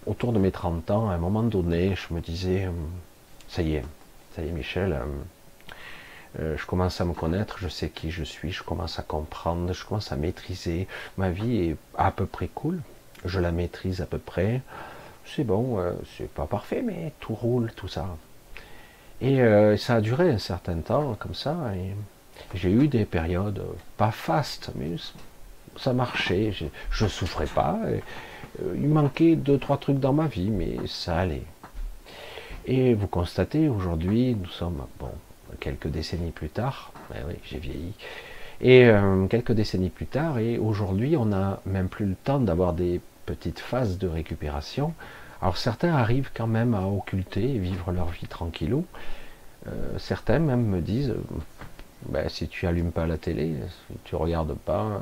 autour 0.06 0.34
de 0.34 0.40
mes 0.40 0.52
30 0.52 0.92
ans, 0.92 1.10
à 1.10 1.14
un 1.14 1.18
moment 1.18 1.42
donné, 1.42 1.96
je 1.96 2.14
me 2.14 2.22
disais, 2.22 2.66
euh, 2.66 2.72
ça 3.50 3.64
y 3.64 3.76
est, 3.76 3.84
ça 4.36 4.44
y 4.44 4.48
est 4.48 4.52
Michel, 4.52 4.94
euh, 4.94 5.06
euh, 6.40 6.58
je 6.58 6.66
commence 6.68 7.02
à 7.02 7.06
me 7.06 7.14
connaître, 7.14 7.58
je 7.60 7.70
sais 7.70 7.90
qui 7.90 8.12
je 8.12 8.24
suis, 8.24 8.52
je 8.52 8.62
commence 8.62 9.00
à 9.00 9.02
comprendre, 9.02 9.74
je 9.74 9.84
commence 9.84 10.12
à 10.12 10.16
maîtriser. 10.16 10.88
Ma 11.18 11.32
vie 11.32 11.70
est 11.70 11.78
à 11.98 12.12
peu 12.12 12.28
près 12.28 12.50
cool, 12.50 12.82
je 13.26 13.40
la 13.40 13.52
maîtrise 13.52 14.00
à 14.00 14.06
peu 14.06 14.20
près. 14.20 14.62
C'est 15.26 15.44
bon, 15.44 15.84
c'est 16.18 16.30
pas 16.30 16.46
parfait, 16.46 16.84
mais 16.84 17.12
tout 17.20 17.34
roule, 17.34 17.74
tout 17.76 17.88
ça. 17.88 18.16
Et 19.20 19.42
ça 19.78 19.96
a 19.96 20.02
duré 20.02 20.30
un 20.30 20.38
certain 20.38 20.78
temps 20.78 21.16
comme 21.20 21.34
ça. 21.34 21.58
Et 21.76 21.94
j'ai 22.54 22.72
eu 22.72 22.88
des 22.88 23.04
périodes 23.04 23.62
pas 23.98 24.12
fastes, 24.12 24.72
mais 24.76 24.96
ça 25.78 25.94
marchait, 25.94 26.54
je, 26.92 27.08
souffrais 27.08 27.46
pas. 27.46 27.80
Euh, 27.86 28.00
il 28.76 28.88
manquait 28.88 29.36
deux, 29.36 29.58
trois 29.58 29.78
trucs 29.78 30.00
dans 30.00 30.14
ma 30.14 30.28
vie, 30.28 30.50
mais 30.50 30.76
ça 30.88 31.18
allait. 31.18 31.44
Et 32.66 32.94
vous 32.94 33.08
constatez, 33.08 33.70
aujourd'hui, 33.70 34.36
nous 34.36 34.50
sommes, 34.50 34.86
bon, 35.00 35.12
quelques 35.60 35.88
décennies 35.88 36.32
plus 36.32 36.50
tard, 36.50 36.92
ben 37.10 37.24
oui, 37.28 37.36
j'ai 37.46 37.60
vieilli, 37.60 37.94
et 38.60 38.86
euh, 38.86 39.28
quelques 39.28 39.52
décennies 39.52 39.90
plus 39.90 40.08
tard, 40.08 40.40
et 40.40 40.58
aujourd'hui, 40.58 41.16
on 41.16 41.26
n'a 41.26 41.62
même 41.66 41.90
plus 41.90 42.06
le 42.06 42.16
temps 42.16 42.40
d'avoir 42.40 42.74
des 42.74 43.00
petites 43.26 43.60
phases 43.60 43.98
de 43.98 44.08
récupération. 44.08 44.94
Alors 45.42 45.58
certains 45.58 45.94
arrivent 45.94 46.32
quand 46.34 46.48
même 46.48 46.74
à 46.74 46.88
occulter 46.88 47.56
et 47.56 47.60
vivre 47.60 47.92
leur 47.92 48.08
vie 48.08 48.26
tranquillou. 48.28 48.86
Euh, 49.68 49.98
certains 50.00 50.40
même 50.40 50.66
me 50.66 50.82
disent, 50.82 51.14
ben, 52.08 52.28
si 52.30 52.48
tu 52.48 52.66
allumes 52.66 52.92
pas 52.92 53.06
la 53.06 53.18
télé, 53.18 53.56
si 53.90 53.98
tu 54.04 54.16
regardes 54.16 54.56
pas, 54.56 55.02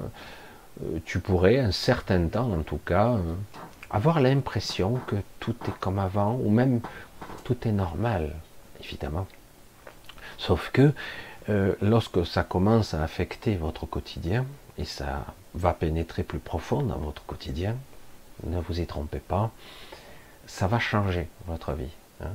tu 1.06 1.20
pourrais, 1.20 1.60
un 1.60 1.72
certain 1.72 2.28
temps 2.28 2.52
en 2.52 2.64
tout 2.64 2.80
cas, 2.86 3.14
euh, 3.14 3.34
avoir 3.90 4.20
l'impression 4.20 5.00
que 5.08 5.16
tout 5.40 5.56
est 5.68 5.80
comme 5.80 6.00
avant, 6.00 6.36
ou 6.36 6.50
même 6.50 6.82
tout 7.44 7.68
est 7.68 7.72
normal, 7.72 8.36
évidemment. 8.84 9.28
Sauf 10.38 10.70
que 10.72 10.94
euh, 11.50 11.76
lorsque 11.82 12.26
ça 12.26 12.44
commence 12.44 12.94
à 12.94 13.04
affecter 13.04 13.56
votre 13.56 13.86
quotidien, 13.86 14.46
et 14.78 14.86
ça 14.86 15.26
va 15.54 15.74
pénétrer 15.74 16.24
plus 16.24 16.40
profond 16.40 16.82
dans 16.82 16.98
votre 16.98 17.24
quotidien, 17.26 17.76
ne 18.46 18.60
vous 18.60 18.82
y 18.82 18.86
trompez 18.86 19.20
pas, 19.20 19.52
ça 20.48 20.68
va 20.68 20.80
changer 20.80 21.30
votre 21.48 21.74
vie. 21.74 21.94
Hein. 22.22 22.34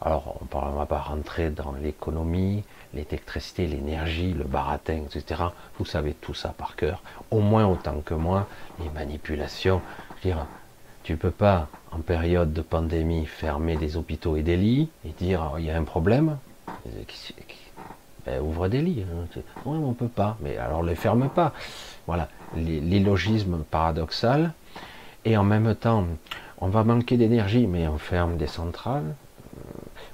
Alors, 0.00 0.40
on 0.52 0.70
ne 0.70 0.76
va 0.76 0.86
pas 0.86 0.98
rentrer 0.98 1.50
dans 1.50 1.72
l'économie, 1.72 2.62
l'électricité, 2.94 3.66
l'énergie, 3.66 4.32
le 4.32 4.44
baratin, 4.44 5.02
etc. 5.04 5.42
Vous 5.78 5.84
savez 5.84 6.14
tout 6.14 6.34
ça 6.34 6.50
par 6.56 6.76
cœur, 6.76 7.02
au 7.30 7.40
moins 7.40 7.66
autant 7.66 8.00
que 8.04 8.14
moi, 8.14 8.46
les 8.80 8.90
manipulations. 8.90 9.80
Je 10.10 10.28
veux 10.28 10.34
dire, 10.34 10.46
tu 11.02 11.16
peux 11.16 11.32
pas, 11.32 11.68
en 11.90 11.98
période 11.98 12.52
de 12.52 12.62
pandémie, 12.62 13.26
fermer 13.26 13.76
des 13.76 13.96
hôpitaux 13.96 14.36
et 14.36 14.42
des 14.42 14.56
lits 14.56 14.88
et 15.04 15.10
dire 15.10 15.54
il 15.58 15.64
y 15.64 15.70
a 15.70 15.76
un 15.76 15.84
problème. 15.84 16.38
Ben, 18.26 18.40
ouvre 18.40 18.68
des 18.68 18.82
lits. 18.82 19.04
Hein. 19.04 19.40
Oui, 19.64 19.78
on 19.82 19.94
peut 19.94 20.08
pas. 20.08 20.36
Mais 20.40 20.58
alors 20.58 20.82
ne 20.82 20.90
les 20.90 20.94
ferme 20.94 21.28
pas. 21.28 21.52
Voilà, 22.06 22.28
l'illogisme 22.54 23.64
paradoxal. 23.70 24.52
Et 25.24 25.36
en 25.36 25.44
même 25.44 25.74
temps, 25.74 26.06
on 26.60 26.68
va 26.68 26.84
manquer 26.84 27.16
d'énergie, 27.16 27.66
mais 27.66 27.88
on 27.88 27.98
ferme 27.98 28.36
des 28.36 28.46
centrales 28.46 29.14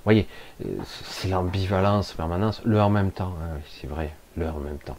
voyez, 0.04 0.26
euh, 0.64 0.68
c'est 1.04 1.28
l'ambivalence 1.28 2.12
permanente, 2.12 2.60
le 2.64 2.80
en 2.80 2.90
même 2.90 3.10
temps, 3.10 3.34
hein, 3.42 3.58
c'est 3.80 3.86
vrai, 3.86 4.14
le 4.36 4.48
en 4.48 4.58
même 4.58 4.78
temps. 4.78 4.96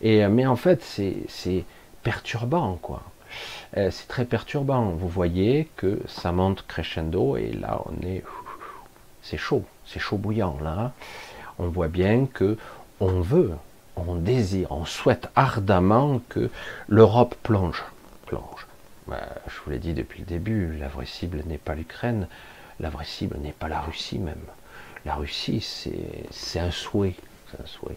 Et, 0.00 0.24
euh, 0.24 0.28
mais 0.28 0.46
en 0.46 0.56
fait, 0.56 0.82
c'est 0.82 1.64
perturbant, 2.02 2.78
quoi. 2.80 3.02
Euh, 3.76 3.90
c'est 3.90 4.08
très 4.08 4.24
perturbant. 4.24 4.84
Vous 4.90 5.08
voyez 5.08 5.68
que 5.76 6.00
ça 6.06 6.32
monte 6.32 6.64
crescendo 6.66 7.36
et 7.36 7.52
là, 7.52 7.82
on 7.86 8.06
est, 8.06 8.24
c'est 9.22 9.36
chaud, 9.36 9.64
c'est 9.84 9.98
chaud 9.98 10.16
bouillant 10.16 10.58
là. 10.62 10.92
On 11.58 11.68
voit 11.68 11.88
bien 11.88 12.26
que 12.26 12.56
on 13.00 13.20
veut, 13.20 13.52
on 13.96 14.14
désire, 14.14 14.72
on 14.72 14.84
souhaite 14.84 15.28
ardemment 15.36 16.20
que 16.28 16.50
l'Europe 16.88 17.34
plonge, 17.42 17.84
plonge. 18.26 18.66
Bah, 19.06 19.20
je 19.46 19.54
vous 19.64 19.70
l'ai 19.70 19.78
dit 19.78 19.94
depuis 19.94 20.20
le 20.20 20.26
début, 20.26 20.76
la 20.78 20.88
vraie 20.88 21.06
cible 21.06 21.42
n'est 21.46 21.58
pas 21.58 21.74
l'Ukraine, 21.74 22.28
la 22.80 22.90
vraie 22.90 23.04
cible 23.04 23.36
n'est 23.38 23.52
pas 23.52 23.68
la 23.68 23.80
Russie 23.80 24.18
même. 24.18 24.36
La 25.04 25.14
Russie, 25.14 25.60
c'est 26.30 26.60
un 26.60 26.70
souhait. 26.70 27.14
un 27.58 27.66
souhait. 27.66 27.96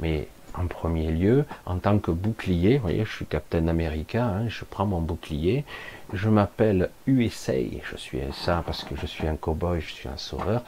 Mais 0.00 0.28
en 0.54 0.66
premier 0.66 1.10
lieu, 1.10 1.44
en 1.66 1.78
tant 1.78 1.98
que 1.98 2.10
bouclier, 2.10 2.76
vous 2.76 2.82
voyez, 2.82 3.04
je 3.04 3.12
suis 3.12 3.26
Captain 3.26 3.66
America, 3.68 4.24
hein, 4.24 4.48
je 4.48 4.64
prends 4.64 4.86
mon 4.86 5.00
bouclier, 5.00 5.64
je 6.12 6.28
m'appelle 6.28 6.90
USA, 7.06 7.54
je 7.90 7.96
suis 7.96 8.20
ça 8.32 8.62
parce 8.66 8.84
que 8.84 8.94
je 8.94 9.06
suis 9.06 9.26
un 9.26 9.36
cowboy, 9.36 9.80
je 9.80 9.92
suis 9.92 10.08
un 10.08 10.18
sauveur, 10.18 10.62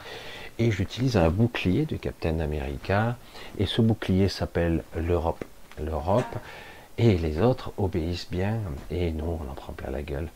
et 0.57 0.71
j'utilise 0.71 1.17
un 1.17 1.29
bouclier 1.29 1.85
de 1.85 1.97
Captain 1.97 2.39
America, 2.39 3.15
et 3.59 3.67
ce 3.67 3.81
bouclier 3.81 4.27
s'appelle 4.27 4.83
l'Europe. 4.95 5.45
L'Europe, 5.79 6.35
et 6.97 7.17
les 7.17 7.41
autres 7.41 7.71
obéissent 7.77 8.29
bien, 8.31 8.59
et 8.89 9.11
nous, 9.11 9.39
on 9.39 9.51
en 9.51 9.53
prend 9.53 9.73
plein 9.73 9.91
la 9.91 10.01
gueule. 10.01 10.29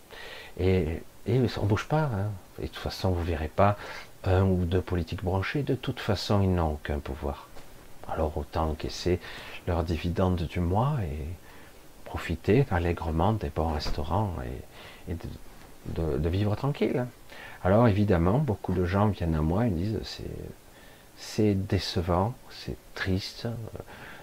Et 0.59 1.01
et 1.29 1.39
on 1.57 1.63
ne 1.63 1.67
bouge 1.67 1.87
pas. 1.87 2.09
Hein. 2.13 2.31
Et 2.59 2.63
de 2.63 2.67
toute 2.67 2.77
façon, 2.77 3.11
vous 3.11 3.23
verrez 3.23 3.47
pas 3.47 3.77
un 4.23 4.43
ou 4.43 4.65
deux 4.65 4.81
politiques 4.81 5.23
branchés. 5.23 5.63
De 5.63 5.75
toute 5.75 5.99
façon, 5.99 6.41
ils 6.41 6.53
n'ont 6.53 6.73
aucun 6.73 6.99
pouvoir. 6.99 7.47
Alors 8.07 8.37
autant 8.37 8.69
encaisser 8.69 9.19
leurs 9.67 9.83
dividendes 9.83 10.43
du 10.43 10.59
mois 10.59 10.97
et 11.03 11.27
profiter 12.05 12.65
allègrement 12.71 13.33
des 13.33 13.49
bons 13.49 13.71
restaurants 13.71 14.33
et, 15.07 15.15
de, 15.95 16.29
vivre 16.29 16.55
tranquille. 16.55 17.05
Alors 17.63 17.87
évidemment, 17.87 18.39
beaucoup 18.39 18.73
de 18.73 18.85
gens 18.85 19.07
viennent 19.07 19.35
à 19.35 19.41
moi 19.41 19.67
et 19.67 19.69
disent 19.69 19.99
c'est 21.17 21.53
décevant, 21.53 22.33
c'est 22.49 22.77
triste, 22.95 23.47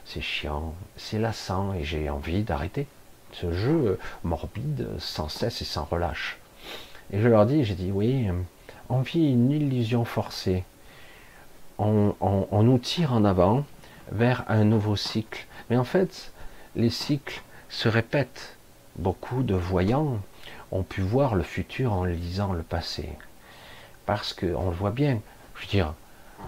c'est 0.05 0.21
chiant, 0.21 0.75
c'est 0.97 1.19
lassant 1.19 1.75
et 1.75 1.85
j'ai 1.85 2.11
envie 2.11 2.43
d'arrêter 2.43 2.87
ce 3.33 3.53
jeu 3.53 3.99
morbide 4.25 4.89
sans 4.99 5.29
cesse 5.29 5.63
et 5.63 5.65
sans 5.65 5.85
relâche. 5.85 6.39
Et 7.13 7.21
je 7.21 7.29
leur 7.29 7.47
dis, 7.47 7.65
j'ai 7.65 7.75
dit, 7.75 7.93
oui, 7.93 8.29
on 8.89 9.01
vit 9.01 9.33
une 9.33 9.51
illusion 9.51 10.05
forcée. 10.05 10.65
On, 11.79 12.15
nous 12.63 12.79
tire 12.79 13.13
en 13.13 13.25
avant 13.25 13.65
vers 14.11 14.45
un 14.49 14.65
nouveau 14.65 14.97
cycle. 14.97 15.47
Mais 15.69 15.77
en 15.77 15.85
fait, 15.85 16.33
les 16.75 16.91
cycles 16.91 17.43
se 17.69 17.89
répètent. 17.89 18.57
Beaucoup 18.97 19.43
de 19.43 19.55
voyants 19.55 20.19
ont 20.73 20.83
pu 20.83 21.03
voir 21.03 21.35
le 21.35 21.43
futur 21.43 21.93
en 21.93 22.05
lisant 22.05 22.53
le 22.53 22.63
passé. 22.63 23.09
Parce 24.07 24.33
qu'on 24.33 24.71
le 24.71 24.77
voit 24.77 24.91
bien. 24.91 25.21
Je 25.57 25.63
veux 25.63 25.71
dire, 25.71 25.95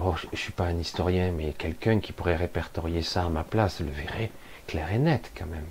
oh, 0.03 0.15
je 0.17 0.27
ne 0.33 0.37
suis 0.37 0.53
pas 0.53 0.65
un 0.65 0.79
historien, 0.79 1.31
mais 1.31 1.53
quelqu'un 1.53 2.01
qui 2.01 2.13
pourrait 2.13 2.37
répertorier 2.37 3.03
ça 3.03 3.25
à 3.25 3.29
ma 3.29 3.45
place 3.45 3.81
le 3.81 3.91
verrait 3.91 4.31
clair 4.67 4.91
et 4.93 4.99
net 4.99 5.31
quand 5.37 5.47
même. 5.47 5.67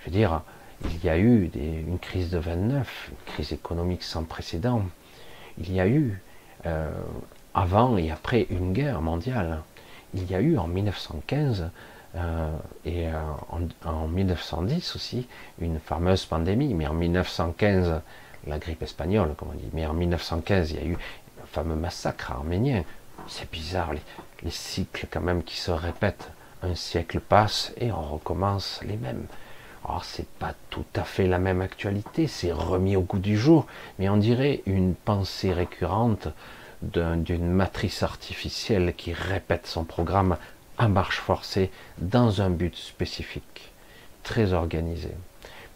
Je 0.00 0.06
veux 0.06 0.12
dire, 0.12 0.42
Il 0.84 1.04
y 1.04 1.08
a 1.08 1.18
eu 1.18 1.50
une 1.54 1.98
crise 1.98 2.30
de 2.30 2.38
29, 2.38 3.10
une 3.10 3.32
crise 3.32 3.52
économique 3.52 4.02
sans 4.02 4.24
précédent. 4.24 4.82
Il 5.58 5.72
y 5.72 5.80
a 5.80 5.86
eu, 5.86 6.20
euh, 6.66 6.90
avant 7.54 7.96
et 7.96 8.10
après 8.10 8.46
une 8.50 8.72
guerre 8.72 9.00
mondiale, 9.00 9.62
il 10.14 10.30
y 10.30 10.34
a 10.34 10.40
eu 10.40 10.58
en 10.58 10.66
1915 10.66 11.70
euh, 12.14 12.50
et 12.84 13.06
en, 13.50 13.88
en, 13.88 14.08
1910 14.08 14.96
aussi 14.96 15.26
une 15.60 15.78
fameuse 15.78 16.24
pandémie, 16.26 16.74
mais 16.74 16.86
en 16.86 16.94
1915 16.94 18.00
la 18.46 18.58
grippe 18.58 18.82
espagnole, 18.82 19.34
comme 19.34 19.48
on 19.50 19.56
dit, 19.56 19.70
mais 19.72 19.86
en 19.86 19.94
1915 19.94 20.70
il 20.72 20.76
y 20.76 20.80
a 20.80 20.86
eu 20.86 20.96
un 21.42 21.46
fameux 21.46 21.74
massacre 21.74 22.32
arménien. 22.32 22.84
C'est 23.28 23.50
bizarre, 23.50 23.92
les 24.42 24.50
cycles 24.50 25.06
quand 25.10 25.20
même 25.20 25.42
qui 25.42 25.56
se 25.56 25.70
répètent. 25.70 26.30
Un 26.62 26.74
siècle 26.74 27.20
passe 27.20 27.72
et 27.78 27.92
on 27.92 28.02
recommence 28.02 28.80
les 28.86 28.96
mêmes. 28.96 29.26
Alors 29.88 30.04
c'est 30.04 30.28
pas 30.28 30.54
tout 30.70 30.84
à 30.96 31.04
fait 31.04 31.26
la 31.26 31.38
même 31.38 31.60
actualité, 31.60 32.26
c'est 32.26 32.52
remis 32.52 32.96
au 32.96 33.02
goût 33.02 33.20
du 33.20 33.36
jour, 33.36 33.66
mais 33.98 34.08
on 34.08 34.16
dirait 34.16 34.62
une 34.66 34.94
pensée 34.94 35.52
récurrente 35.52 36.28
d'une 36.82 37.48
matrice 37.48 38.02
artificielle 38.02 38.94
qui 38.96 39.12
répète 39.12 39.66
son 39.66 39.84
programme 39.84 40.36
à 40.76 40.88
marche 40.88 41.20
forcée 41.20 41.70
dans 41.98 42.42
un 42.42 42.50
but 42.50 42.74
spécifique, 42.76 43.72
très 44.24 44.52
organisé. 44.52 45.10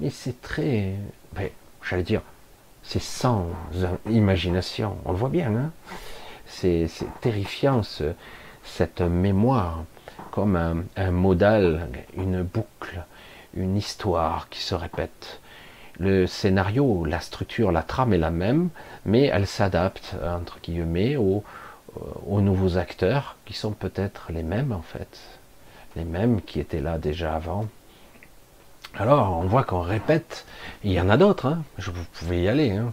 Mais 0.01 0.11
c'est 0.11 0.41
très, 0.43 0.95
ben, 1.35 1.49
j'allais 1.89 2.03
dire, 2.03 2.23
c'est 2.83 3.03
sans 3.03 3.47
imagination. 4.09 4.97
On 5.05 5.13
le 5.13 5.19
voit 5.19 5.29
bien, 5.29 5.55
hein 5.55 5.71
c'est 6.51 6.89
terrifiant 7.21 7.83
cette 8.65 9.01
mémoire 9.01 9.85
comme 10.31 10.85
un, 10.97 11.11
modal, 11.11 11.89
une 12.17 12.43
boucle, 12.43 13.05
une 13.55 13.77
histoire 13.77 14.49
qui 14.49 14.61
se 14.61 14.75
répète. 14.75 15.41
Le 15.99 16.27
scénario, 16.27 17.05
la 17.05 17.21
structure, 17.21 17.73
la 17.73 17.83
trame 17.83 18.13
est 18.15 18.19
la 18.19 18.31
même, 18.31 18.71
mais 19.05 19.25
elle 19.25 19.47
s'adapte, 19.47 20.17
entre 20.25 20.59
guillemets, 20.63 21.17
aux, 21.17 21.45
aux 22.27 22.41
nouveaux 22.41 22.79
acteurs, 22.79 23.37
qui 23.45 23.55
sont 23.55 23.73
peut-être 23.73 24.33
les 24.33 24.43
mêmes 24.43 24.73
en 24.73 24.83
fait, 24.83 25.21
les 25.97 26.05
mêmes 26.05 26.41
qui 26.43 26.61
étaient 26.61 26.81
là 26.81 26.99
déjà 26.99 27.35
avant. 27.35 27.67
Alors, 28.99 29.39
on 29.39 29.47
voit 29.47 29.65
qu'on 29.65 29.83
répète, 29.83 30.47
il 30.83 30.93
y 30.93 31.01
en 31.01 31.09
a 31.11 31.17
d'autres, 31.17 31.47
hein. 31.47 31.63
vous 31.79 32.05
pouvez 32.13 32.43
y 32.43 32.49
aller. 32.49 32.73
Hein. 32.73 32.93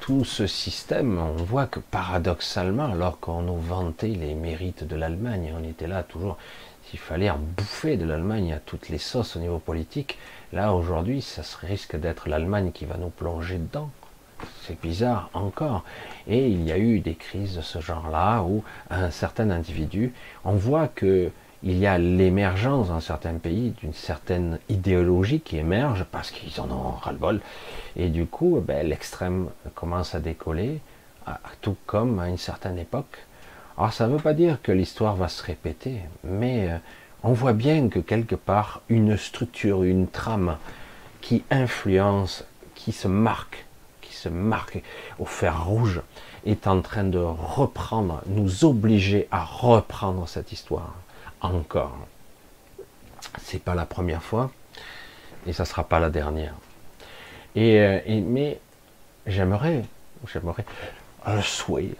tout 0.00 0.24
ce 0.24 0.46
système, 0.46 1.18
on 1.18 1.34
voit 1.34 1.66
que 1.66 1.80
paradoxalement, 1.80 2.90
alors 2.92 3.20
qu'on 3.20 3.42
nous 3.42 3.58
vantait 3.58 4.08
les 4.08 4.34
mérites 4.34 4.84
de 4.84 4.96
l'Allemagne, 4.96 5.54
on 5.56 5.62
était 5.62 5.86
là 5.86 6.02
toujours, 6.02 6.38
s'il 6.88 6.98
fallait 6.98 7.28
en 7.28 7.38
bouffer 7.38 7.96
de 7.96 8.06
l'Allemagne 8.06 8.52
à 8.52 8.58
toutes 8.58 8.88
les 8.88 8.98
sauces 8.98 9.36
au 9.36 9.40
niveau 9.40 9.58
politique, 9.58 10.18
là 10.52 10.72
aujourd'hui, 10.72 11.20
ça 11.20 11.42
risque 11.60 11.96
d'être 11.96 12.28
l'Allemagne 12.28 12.72
qui 12.72 12.86
va 12.86 12.96
nous 12.96 13.10
plonger 13.10 13.58
dedans. 13.58 13.90
C'est 14.62 14.80
bizarre 14.80 15.28
encore. 15.34 15.84
Et 16.28 16.48
il 16.48 16.62
y 16.62 16.72
a 16.72 16.78
eu 16.78 17.00
des 17.00 17.14
crises 17.14 17.56
de 17.56 17.60
ce 17.60 17.80
genre-là 17.80 18.42
où 18.42 18.62
un 18.88 19.10
certain 19.10 19.50
individu, 19.50 20.12
on 20.44 20.52
voit 20.52 20.88
que 20.88 21.30
il 21.64 21.76
y 21.76 21.88
a 21.88 21.98
l'émergence 21.98 22.88
dans 22.88 23.00
certains 23.00 23.34
pays 23.34 23.70
d'une 23.80 23.92
certaine 23.92 24.60
idéologie 24.68 25.40
qui 25.40 25.58
émerge 25.58 26.04
parce 26.04 26.30
qu'ils 26.30 26.60
en 26.60 26.70
ont 26.70 26.92
ras-le-bol. 26.92 27.40
Et 27.96 28.10
du 28.10 28.26
coup, 28.26 28.62
ben, 28.64 28.86
l'extrême 28.86 29.48
commence 29.74 30.14
à 30.14 30.20
décoller, 30.20 30.80
tout 31.60 31.76
comme 31.84 32.20
à 32.20 32.28
une 32.28 32.38
certaine 32.38 32.78
époque. 32.78 33.26
Alors 33.78 33.92
ça 33.92 34.08
ne 34.08 34.14
veut 34.14 34.22
pas 34.22 34.34
dire 34.34 34.60
que 34.60 34.72
l'histoire 34.72 35.14
va 35.14 35.28
se 35.28 35.40
répéter, 35.40 36.00
mais 36.24 36.68
euh, 36.68 36.78
on 37.22 37.32
voit 37.32 37.52
bien 37.52 37.88
que 37.88 38.00
quelque 38.00 38.34
part, 38.34 38.82
une 38.88 39.16
structure, 39.16 39.84
une 39.84 40.08
trame 40.08 40.56
qui 41.20 41.44
influence, 41.48 42.44
qui 42.74 42.90
se 42.90 43.06
marque, 43.06 43.66
qui 44.00 44.16
se 44.16 44.28
marque 44.28 44.82
au 45.20 45.24
fer 45.24 45.64
rouge, 45.64 46.02
est 46.44 46.66
en 46.66 46.80
train 46.80 47.04
de 47.04 47.20
reprendre, 47.20 48.20
nous 48.26 48.64
obliger 48.64 49.28
à 49.30 49.44
reprendre 49.44 50.26
cette 50.26 50.50
histoire 50.50 50.96
encore. 51.40 51.96
C'est 53.40 53.62
pas 53.62 53.76
la 53.76 53.86
première 53.86 54.24
fois 54.24 54.50
et 55.46 55.52
ça 55.52 55.64
sera 55.64 55.84
pas 55.84 56.00
la 56.00 56.10
dernière. 56.10 56.54
Et, 57.54 57.78
euh, 57.78 58.00
mais 58.26 58.58
j'aimerais, 59.24 59.84
j'aimerais 60.26 60.64
un 61.24 61.42
souhait 61.42 61.90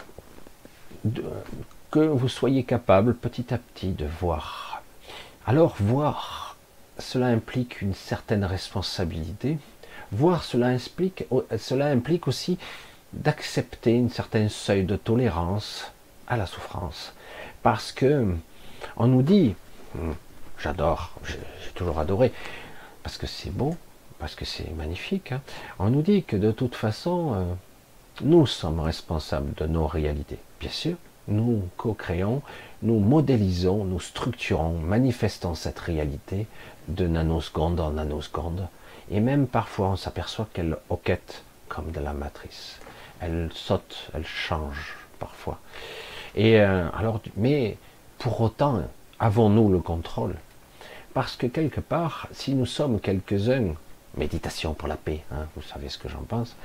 que 1.91 1.99
vous 1.99 2.29
soyez 2.29 2.63
capable 2.63 3.15
petit 3.15 3.53
à 3.53 3.57
petit 3.57 3.91
de 3.91 4.05
voir. 4.05 4.81
Alors 5.45 5.75
voir, 5.79 6.55
cela 6.99 7.27
implique 7.27 7.81
une 7.81 7.95
certaine 7.95 8.45
responsabilité. 8.45 9.57
Voir, 10.11 10.43
cela 10.43 10.67
implique, 10.67 12.27
aussi 12.27 12.57
d'accepter 13.13 13.93
une 13.93 14.09
certaine 14.09 14.49
seuil 14.49 14.83
de 14.83 14.95
tolérance 14.95 15.91
à 16.27 16.37
la 16.37 16.45
souffrance. 16.45 17.13
Parce 17.63 17.91
que 17.91 18.35
on 18.97 19.07
nous 19.07 19.23
dit, 19.23 19.55
hmm, 19.95 20.11
j'adore, 20.59 21.11
j'ai 21.23 21.71
toujours 21.73 21.99
adoré, 21.99 22.31
parce 23.03 23.17
que 23.17 23.27
c'est 23.27 23.51
beau, 23.51 23.75
parce 24.19 24.35
que 24.35 24.45
c'est 24.45 24.69
magnifique, 24.75 25.31
hein. 25.31 25.41
on 25.79 25.89
nous 25.89 26.01
dit 26.01 26.23
que 26.23 26.35
de 26.35 26.51
toute 26.51 26.75
façon, 26.75 27.33
euh, 27.33 27.43
nous 28.21 28.45
sommes 28.45 28.79
responsables 28.79 29.53
de 29.55 29.65
nos 29.65 29.87
réalités. 29.87 30.39
Bien 30.59 30.69
sûr, 30.69 30.95
nous 31.27 31.63
co-créons, 31.77 32.41
nous 32.81 32.99
modélisons, 32.99 33.85
nous 33.85 33.99
structurons, 33.99 34.77
manifestons 34.79 35.55
cette 35.55 35.79
réalité 35.79 36.47
de 36.87 37.07
nanoseconde 37.07 37.79
en 37.79 37.91
nanoseconde. 37.91 38.67
Et 39.11 39.19
même 39.19 39.47
parfois, 39.47 39.89
on 39.89 39.95
s'aperçoit 39.95 40.47
qu'elle 40.53 40.77
hoquette 40.89 41.43
comme 41.67 41.91
de 41.91 41.99
la 41.99 42.13
matrice. 42.13 42.79
Elle 43.21 43.49
saute, 43.53 44.09
elle 44.13 44.25
change 44.25 44.97
parfois. 45.19 45.59
Et 46.35 46.59
euh, 46.59 46.89
alors, 46.91 47.21
mais 47.37 47.77
pour 48.17 48.41
autant, 48.41 48.83
avons-nous 49.19 49.69
le 49.69 49.79
contrôle? 49.79 50.35
Parce 51.13 51.35
que 51.35 51.47
quelque 51.47 51.81
part, 51.81 52.27
si 52.31 52.53
nous 52.53 52.65
sommes 52.65 52.99
quelques-uns, 52.99 53.75
méditation 54.17 54.73
pour 54.73 54.87
la 54.87 54.97
paix, 54.97 55.21
hein, 55.31 55.45
vous 55.55 55.61
savez 55.61 55.89
ce 55.89 55.97
que 55.97 56.09
j'en 56.09 56.23
pense, 56.23 56.55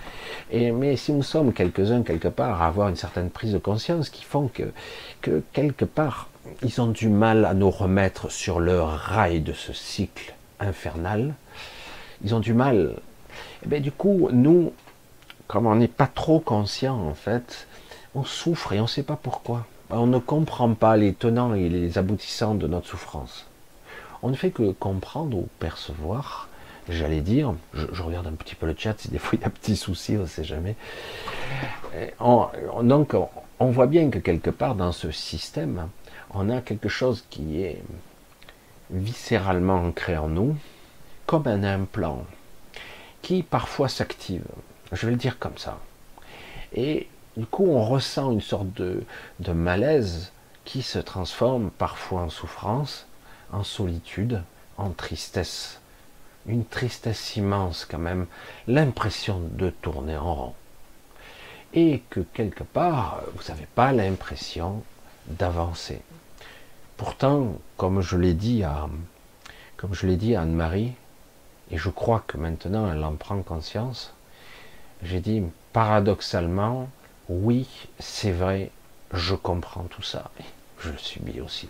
et, 0.50 0.72
mais 0.72 0.96
si 0.96 1.12
nous 1.12 1.22
sommes 1.22 1.52
quelques-uns 1.52 2.02
quelque 2.02 2.28
part 2.28 2.62
à 2.62 2.66
avoir 2.66 2.88
une 2.88 2.96
certaine 2.96 3.30
prise 3.30 3.52
de 3.52 3.58
conscience 3.58 4.08
qui 4.08 4.24
font 4.24 4.48
que, 4.48 4.72
que 5.20 5.42
quelque 5.52 5.84
part, 5.84 6.28
ils 6.62 6.80
ont 6.80 6.88
du 6.88 7.08
mal 7.08 7.44
à 7.44 7.54
nous 7.54 7.70
remettre 7.70 8.30
sur 8.30 8.60
le 8.60 8.82
rail 8.82 9.40
de 9.40 9.52
ce 9.52 9.72
cycle 9.72 10.34
infernal, 10.60 11.34
ils 12.22 12.34
ont 12.34 12.40
du 12.40 12.54
mal. 12.54 12.94
Et 12.96 13.66
eh 13.66 13.68
bien, 13.68 13.80
du 13.80 13.92
coup, 13.92 14.28
nous, 14.32 14.72
comme 15.46 15.66
on 15.66 15.74
n'est 15.74 15.88
pas 15.88 16.06
trop 16.06 16.40
conscient 16.40 16.96
en 16.96 17.14
fait, 17.14 17.66
on 18.14 18.24
souffre 18.24 18.72
et 18.72 18.80
on 18.80 18.84
ne 18.84 18.88
sait 18.88 19.02
pas 19.02 19.18
pourquoi 19.20 19.66
on 19.90 20.06
ne 20.06 20.18
comprend 20.18 20.72
pas 20.74 20.96
les 20.96 21.14
tenants 21.14 21.54
et 21.54 21.68
les 21.68 21.98
aboutissants 21.98 22.54
de 22.54 22.66
notre 22.66 22.88
souffrance. 22.88 23.46
On 24.22 24.30
ne 24.30 24.34
fait 24.34 24.50
que 24.50 24.72
comprendre 24.72 25.36
ou 25.36 25.48
percevoir, 25.58 26.48
j'allais 26.88 27.20
dire, 27.20 27.54
je, 27.72 28.02
regarde 28.02 28.26
un 28.26 28.32
petit 28.32 28.54
peu 28.54 28.66
le 28.66 28.74
chat, 28.76 28.94
si 28.98 29.08
des 29.08 29.18
fois 29.18 29.38
il 29.38 29.40
y 29.40 29.44
a 29.44 29.48
un 29.48 29.50
petit 29.50 29.76
souci, 29.76 30.16
on 30.16 30.22
ne 30.22 30.26
sait 30.26 30.44
jamais. 30.44 30.76
donc 32.82 33.14
on 33.60 33.70
voit 33.70 33.86
bien 33.86 34.10
que 34.10 34.18
quelque 34.18 34.50
part 34.50 34.74
dans 34.74 34.92
ce 34.92 35.10
système, 35.10 35.88
on 36.32 36.50
a 36.50 36.60
quelque 36.60 36.88
chose 36.88 37.24
qui 37.30 37.62
est 37.62 37.82
viscéralement 38.90 39.76
ancré 39.76 40.16
en 40.16 40.28
nous, 40.28 40.56
comme 41.26 41.46
un 41.46 41.64
implant, 41.64 42.24
qui 43.22 43.42
parfois 43.42 43.88
s'active. 43.88 44.44
Je 44.92 45.06
vais 45.06 45.12
le 45.12 45.18
dire 45.18 45.38
comme 45.38 45.56
ça. 45.56 45.78
Et 46.74 47.08
du 47.36 47.46
coup, 47.46 47.66
on 47.66 47.84
ressent 47.84 48.32
une 48.32 48.40
sorte 48.40 48.72
de, 48.74 49.04
malaise 49.52 50.32
qui 50.64 50.82
se 50.82 50.98
transforme 50.98 51.70
parfois 51.70 52.22
en 52.22 52.30
souffrance, 52.30 53.06
en 53.52 53.64
solitude, 53.64 54.42
en 54.76 54.90
tristesse. 54.90 55.80
Une 56.46 56.64
tristesse 56.64 57.36
immense 57.36 57.84
quand 57.84 57.98
même, 57.98 58.26
l'impression 58.66 59.40
de 59.52 59.70
tourner 59.70 60.16
en 60.16 60.34
rond. 60.34 60.54
Et 61.72 62.02
que 62.10 62.20
quelque 62.20 62.62
part, 62.62 63.22
vous 63.34 63.48
n'avez 63.48 63.66
pas 63.66 63.92
l'impression 63.92 64.82
d'avancer. 65.26 66.02
Pourtant, 66.96 67.58
comme 67.76 68.00
je 68.00 68.16
l'ai 68.16 68.34
dit 68.34 68.62
à, 68.62 68.88
comme 69.76 69.94
je 69.94 70.06
l'ai 70.06 70.16
dit 70.16 70.36
à 70.36 70.42
Anne-Marie, 70.42 70.92
et 71.70 71.78
je 71.78 71.88
crois 71.88 72.22
que 72.26 72.36
maintenant 72.36 72.90
elle 72.92 73.02
en 73.02 73.14
prend 73.14 73.42
conscience, 73.42 74.14
j'ai 75.02 75.20
dit 75.20 75.42
paradoxalement, 75.72 76.88
oui, 77.28 77.66
c'est 77.98 78.32
vrai, 78.32 78.70
je 79.12 79.34
comprends 79.34 79.84
tout 79.84 80.02
ça, 80.02 80.30
je 80.78 80.90
le 80.90 80.98
subis 80.98 81.40
aussi. 81.40 81.68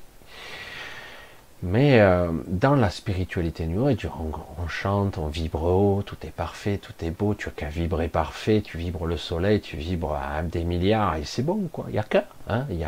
Mais 1.66 1.98
euh, 1.98 2.30
dans 2.46 2.74
la 2.74 2.90
spiritualité 2.90 3.66
New 3.66 3.88
on, 3.88 4.68
chante, 4.68 5.16
on 5.16 5.28
vibre 5.28 5.62
haut, 5.62 6.02
tout 6.04 6.18
est 6.22 6.30
parfait, 6.30 6.76
tout 6.76 6.92
est 7.00 7.10
beau, 7.10 7.34
tu 7.34 7.48
as 7.48 7.52
qu'à 7.52 7.68
vibrer 7.68 8.08
parfait, 8.08 8.60
tu 8.60 8.76
vibres 8.76 9.06
le 9.06 9.16
soleil, 9.16 9.62
tu 9.62 9.78
vibres 9.78 10.14
à 10.14 10.42
des 10.42 10.62
milliards, 10.62 11.16
et 11.16 11.24
c'est 11.24 11.42
bon, 11.42 11.68
quoi. 11.72 11.86
Il 11.88 11.92
n'y 11.92 11.98
a 11.98 12.06
hein, 12.48 12.66
il 12.70 12.86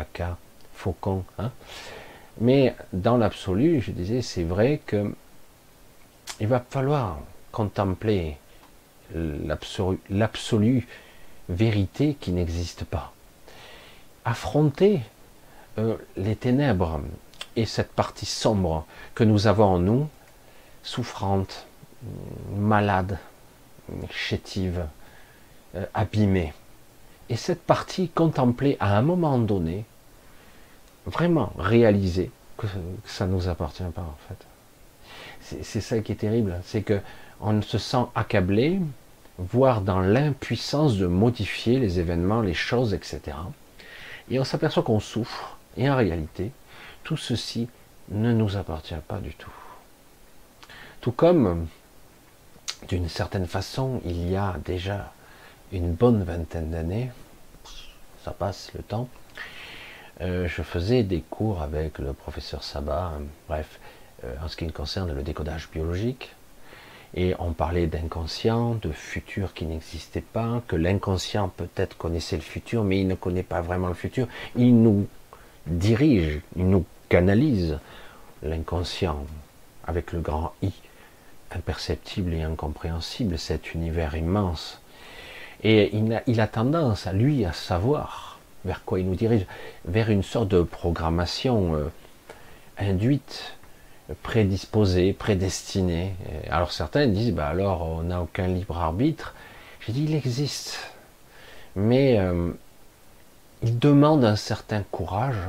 faucon, 0.75 1.23
hein. 1.39 1.49
Mais 2.39 2.75
dans 2.93 3.17
l'absolu, 3.17 3.81
je 3.81 3.89
disais, 3.89 4.21
c'est 4.21 4.43
vrai 4.43 4.79
que 4.85 5.11
il 6.39 6.45
va 6.45 6.63
falloir 6.69 7.17
contempler 7.51 8.37
l'absolue 9.15 10.87
vérité 11.49 12.15
qui 12.19 12.31
n'existe 12.31 12.83
pas. 12.83 13.11
Affronter 14.23 14.99
euh, 15.79 15.95
les 16.15 16.35
ténèbres 16.35 17.01
et 17.57 17.65
cette 17.65 17.91
partie 17.91 18.27
sombre 18.27 18.85
que 19.15 19.23
nous 19.23 19.47
avons 19.47 19.65
en 19.65 19.79
nous, 19.79 20.07
souffrante, 20.83 21.65
malade, 22.55 23.17
chétive, 24.11 24.85
euh, 25.75 25.85
abîmée. 25.93 26.53
Et 27.29 27.35
cette 27.35 27.63
partie 27.63 28.09
contemplée 28.09 28.77
à 28.79 28.95
un 28.95 29.01
moment 29.01 29.39
donné, 29.39 29.85
vraiment 31.07 31.51
réaliser 31.57 32.29
que, 32.57 32.67
ça 33.05 33.25
ne 33.25 33.33
nous 33.33 33.49
appartient 33.49 33.83
pas 33.93 34.01
en 34.01 34.17
fait. 34.29 35.61
C'est 35.63 35.81
ça 35.81 35.99
qui 35.99 36.11
est 36.11 36.15
terrible, 36.15 36.59
c'est 36.63 36.81
que 36.83 36.99
on 37.41 37.61
se 37.61 37.77
sent 37.77 38.05
accablé, 38.15 38.79
voire 39.37 39.81
dans 39.81 39.99
l'impuissance 39.99 40.97
de 40.97 41.07
modifier 41.07 41.79
les 41.79 41.99
événements, 41.99 42.41
les 42.41 42.53
choses, 42.53 42.93
etc. 42.93 43.37
Et 44.29 44.39
on 44.39 44.43
s'aperçoit 44.43 44.83
qu'on 44.83 44.99
souffre, 44.99 45.57
et 45.77 45.89
en 45.89 45.95
réalité, 45.95 46.51
tout 47.07 47.15
ceci 47.15 47.69
ne 48.09 48.33
nous 48.33 48.57
appartient 48.57 48.93
pas 49.07 49.19
du 49.19 49.33
tout. 49.33 49.53
Tout 50.99 51.13
comme, 51.13 51.67
d'une 52.89 53.07
certaine 53.07 53.47
façon, 53.47 54.01
il 54.03 54.29
y 54.29 54.35
a 54.35 54.57
déjà 54.65 55.13
une 55.71 55.93
bonne 55.93 56.23
vingtaine 56.23 56.69
d'années, 56.69 57.09
ça 58.25 58.31
passe 58.31 58.71
le 58.75 58.83
temps, 58.83 59.07
euh, 60.19 60.49
je 60.49 60.61
faisais 60.63 61.03
des 61.03 61.21
cours 61.21 61.61
avec 61.61 61.97
le 61.99 62.11
professeur 62.11 62.61
Sabat, 62.61 63.13
bref, 63.47 63.79
euh, 64.25 64.35
en 64.43 64.49
ce 64.49 64.57
qui 64.57 64.69
concerne 64.69 65.13
le 65.13 65.23
décodage 65.23 65.69
biologique, 65.71 66.35
et 67.13 67.35
on 67.39 67.53
parlait 67.53 67.87
d'inconscient, 67.87 68.73
de 68.73 68.91
futur 68.91 69.53
qui 69.53 69.65
n'existait 69.65 70.19
pas, 70.19 70.61
que 70.67 70.75
l'inconscient 70.75 71.47
peut-être 71.47 71.95
connaissait 71.95 72.35
le 72.35 72.41
futur, 72.41 72.83
mais 72.83 72.99
il 72.99 73.07
ne 73.07 73.15
connaît 73.15 73.43
pas 73.43 73.61
vraiment 73.61 73.87
le 73.87 73.93
futur. 73.93 74.27
Il 74.57 74.81
nous 74.81 75.07
dirige, 75.67 76.41
il 76.57 76.69
nous 76.69 76.85
canalise 77.09 77.79
l'inconscient 78.43 79.25
avec 79.85 80.11
le 80.11 80.19
grand 80.19 80.53
I, 80.61 80.71
imperceptible 81.55 82.33
et 82.33 82.43
incompréhensible, 82.43 83.37
cet 83.37 83.73
univers 83.73 84.15
immense. 84.15 84.81
Et 85.63 85.95
il 86.27 86.41
a, 86.41 86.47
tendance, 86.47 87.07
à 87.07 87.13
lui, 87.13 87.45
à 87.45 87.53
savoir 87.53 88.39
vers 88.65 88.83
quoi 88.83 88.99
il 88.99 89.07
nous 89.07 89.15
dirige, 89.15 89.45
vers 89.85 90.09
une 90.09 90.23
sorte 90.23 90.49
de 90.49 90.61
programmation 90.61 91.75
euh, 91.75 91.85
induite 92.77 93.57
prédisposé, 94.23 95.13
prédestiné. 95.13 96.13
Alors 96.49 96.71
certains 96.71 97.07
disent, 97.07 97.33
bah 97.33 97.47
alors 97.47 97.81
on 97.81 98.03
n'a 98.03 98.21
aucun 98.21 98.47
libre 98.47 98.77
arbitre. 98.77 99.33
J'ai 99.81 99.93
dit, 99.93 100.03
il 100.03 100.15
existe, 100.15 100.79
mais 101.75 102.19
euh, 102.19 102.51
il 103.63 103.79
demande 103.79 104.23
un 104.23 104.35
certain 104.35 104.83
courage 104.91 105.39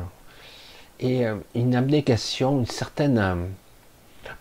et 1.01 1.27
euh, 1.27 1.37
une 1.55 1.75
abnégation, 1.75 2.59
une 2.59 2.67
certaine... 2.67 3.19
Euh, 3.19 3.37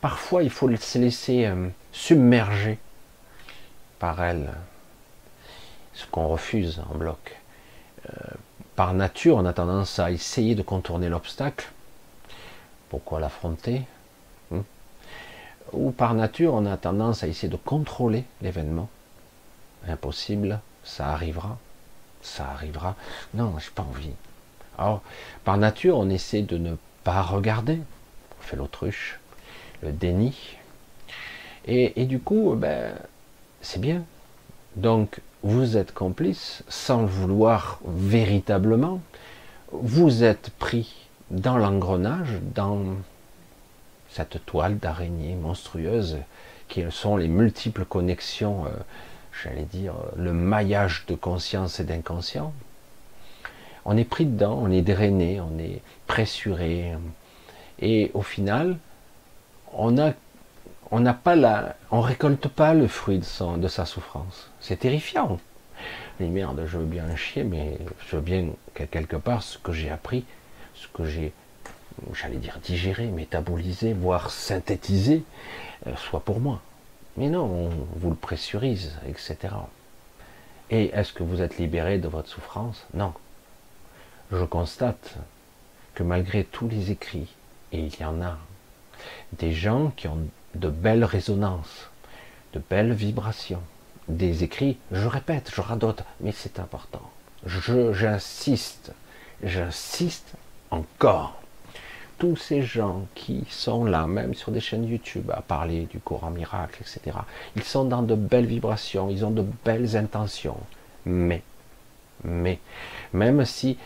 parfois, 0.02 0.44
il 0.44 0.50
faut 0.50 0.74
se 0.76 0.98
laisser 0.98 1.50
submerger 1.92 2.78
par 4.00 4.22
elle, 4.22 4.52
ce 5.94 6.06
qu'on 6.08 6.28
refuse 6.28 6.82
en 6.92 6.98
bloc. 6.98 7.38
par 8.76 8.94
nature, 8.94 9.38
on 9.38 9.46
a 9.46 9.54
tendance 9.54 10.00
à 10.00 10.12
essayer 10.12 10.56
de 10.56 10.62
contourner 10.62 11.10
l'obstacle. 11.10 11.72
Pourquoi 12.90 13.20
l'affronter 13.20 13.84
ou 15.74 15.92
par 15.92 16.14
nature 16.14 16.54
on 16.54 16.66
a 16.66 16.78
tendance 16.78 17.24
à 17.24 17.28
essayer 17.28 17.50
de 17.50 17.58
contrôler 17.58 18.24
l'événement. 18.42 18.90
Impossible, 19.88 20.60
ça 20.84 21.10
arrivera, 21.10 21.58
ça 22.22 22.50
arrivera. 22.50 22.96
Non, 23.34 23.56
j'ai 23.60 23.72
pas 23.72 23.84
envie. 23.84 24.14
Alors, 24.78 25.02
par 25.44 25.58
nature, 25.58 25.98
on 25.98 26.10
essaie 26.10 26.42
de 26.42 26.58
ne 26.58 26.76
pas 27.04 27.22
regarder. 27.22 27.80
On 28.40 28.44
fait 28.44 28.56
l'autruche, 28.56 29.20
le 29.82 29.92
déni. 29.92 30.58
Et, 31.66 32.06
du 32.06 32.20
coup, 32.20 32.56
ben, 32.56 32.94
c'est 33.62 33.82
bien. 33.82 34.04
Donc, 34.78 35.20
vous 35.44 35.76
êtes 35.76 35.94
complice 35.94 36.64
sans 36.70 37.02
le 37.02 37.08
vouloir 37.08 37.80
véritablement. 37.86 39.02
Vous 39.72 40.24
êtes 40.24 40.52
pris 40.60 41.08
dans 41.30 41.58
l'engrenage, 41.58 42.40
dans 42.56 42.84
cette 44.10 44.46
toile 44.46 44.78
d'araignée 44.78 45.36
monstrueuse 45.36 46.18
qui 46.70 46.84
sont 46.90 47.18
les 47.18 47.28
multiples 47.28 47.86
connexions, 47.86 48.66
euh, 48.66 48.70
j'allais 49.44 49.64
dire, 49.64 49.94
euh, 49.94 50.22
le 50.24 50.34
maillage 50.34 51.06
de 51.08 51.16
conscience 51.16 51.80
et 51.80 51.84
d'inconscient. 51.84 52.54
On 53.88 53.96
est 53.96 54.04
pris 54.04 54.26
dedans, 54.26 54.60
on 54.62 54.70
est 54.70 54.82
drainé, 54.82 55.40
on 55.40 55.58
est 55.58 55.82
pressuré, 56.08 56.92
et 57.80 58.12
au 58.14 58.22
final, 58.22 58.78
on 59.72 59.92
n'a 59.92 61.14
pas 61.14 61.36
la, 61.38 61.78
on 61.90 62.02
récolte 62.02 62.50
pas 62.50 62.74
le 62.74 62.88
fruit 62.88 63.20
de, 63.20 63.68
sa 63.68 63.86
souffrance. 63.86 64.52
C'est 64.60 64.80
terrifiant. 64.80 65.40
Mais 66.20 66.28
merde, 66.28 66.64
je 66.68 66.78
veux 66.78 66.86
bien 66.86 67.16
chier, 67.16 67.46
mais 67.46 67.78
je 68.06 68.18
veux 68.18 68.22
bien 68.22 68.48
quelque 68.92 69.16
part 69.16 69.42
ce 69.42 69.58
que 69.58 69.72
j'ai 69.72 69.90
appris, 69.90 70.26
ce 70.76 70.88
que 70.90 71.06
j'ai 71.06 71.32
j'allais 72.14 72.38
dire 72.38 72.60
digérer, 72.62 73.08
métaboliser, 73.08 73.94
voire 73.94 74.32
synthétiser, 74.32 75.24
euh, 75.88 75.96
soit 75.96 76.20
pour 76.20 76.40
moi. 76.42 76.62
Mais 77.16 77.30
non, 77.30 77.46
on 77.46 77.70
vous 77.96 78.10
le 78.10 78.16
pressurise, 78.16 78.94
etc. 79.08 79.38
Et 80.70 80.88
est-ce 80.94 81.14
que 81.14 81.24
vous 81.24 81.42
êtes 81.42 81.58
libéré 81.58 81.98
de 81.98 82.08
votre 82.08 82.30
souffrance? 82.30 82.86
Non. 82.94 83.14
Je 84.32 84.44
constate 84.44 85.16
que 85.94 86.04
malgré 86.04 86.44
tous 86.44 86.68
les 86.68 86.92
écrits, 86.92 87.34
et 87.72 87.80
il 87.80 88.00
y 88.00 88.06
en 88.06 88.22
a, 88.22 88.38
des 89.34 89.54
gens 89.54 89.92
qui 89.96 90.08
ont 90.08 90.20
de 90.56 90.70
belles 90.70 91.06
résonances, 91.06 91.90
de 92.54 92.62
belles 92.70 92.94
vibrations, 92.94 93.62
des 94.08 94.44
écrits, 94.44 94.78
je 94.92 95.08
répète, 95.08 95.52
je 95.54 95.62
radote, 95.62 96.04
mais 96.22 96.32
c'est 96.32 96.60
important. 96.60 97.12
J'insiste, 97.46 98.94
j'insiste 99.44 100.34
encore 100.72 101.40
tous 102.18 102.36
ces 102.36 102.64
gens 102.64 103.06
qui 103.14 103.46
sont 103.50 103.86
là, 103.86 104.08
même 104.08 104.34
sur 104.34 104.52
des 104.52 104.60
chaînes 104.60 104.88
YouTube, 104.88 105.32
à 105.32 105.42
parler 105.42 105.86
du 105.86 106.00
courant 106.00 106.32
miracle, 106.32 106.82
etc., 106.82 107.18
ils 107.56 107.64
sont 107.64 107.86
dans 107.86 108.02
de 108.02 108.16
belles 108.16 108.48
vibrations, 108.48 109.10
ils 109.10 109.24
ont 109.24 109.32
de 109.32 109.46
belles 109.64 109.96
intentions. 109.96 110.58
Mais, 111.06 111.44
mais, 112.24 112.60
même 113.14 113.46
si 113.46 113.78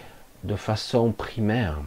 de 0.44 0.56
façon 0.56 1.12
primaire, 1.12 1.80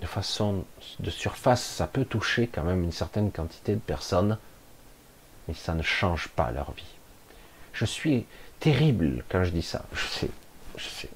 de 0.00 0.06
façon 0.06 0.64
de 1.00 1.10
surface, 1.10 1.62
ça 1.62 1.86
peut 1.86 2.04
toucher 2.04 2.46
quand 2.46 2.62
même 2.62 2.84
une 2.84 2.92
certaine 2.92 3.30
quantité 3.30 3.74
de 3.74 3.80
personnes, 3.80 4.38
mais 5.48 5.54
ça 5.54 5.74
ne 5.74 5.82
change 5.82 6.28
pas 6.28 6.50
leur 6.50 6.72
vie. 6.72 6.94
Je 7.72 7.84
suis 7.84 8.26
terrible 8.60 9.24
quand 9.28 9.44
je 9.44 9.50
dis 9.50 9.62
ça, 9.62 9.84
je 9.92 10.06
sais, 10.06 10.30
je 10.76 10.88
sais 10.88 11.08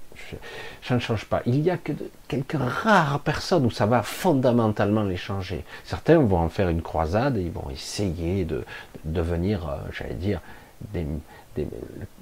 ça 0.82 0.94
ne 0.94 1.00
change 1.00 1.24
pas. 1.24 1.42
Il 1.46 1.60
y 1.60 1.70
a 1.70 1.76
que 1.76 1.92
quelques 2.28 2.56
rares 2.58 3.20
personnes 3.20 3.66
où 3.66 3.70
ça 3.70 3.86
va 3.86 4.02
fondamentalement 4.02 5.02
les 5.02 5.16
changer. 5.16 5.64
Certains 5.84 6.18
vont 6.18 6.38
en 6.38 6.48
faire 6.48 6.68
une 6.68 6.82
croisade 6.82 7.36
et 7.36 7.42
ils 7.42 7.50
vont 7.50 7.70
essayer 7.70 8.44
de, 8.44 8.64
devenir, 9.04 9.68
euh, 9.68 9.76
j'allais 9.92 10.14
dire, 10.14 10.40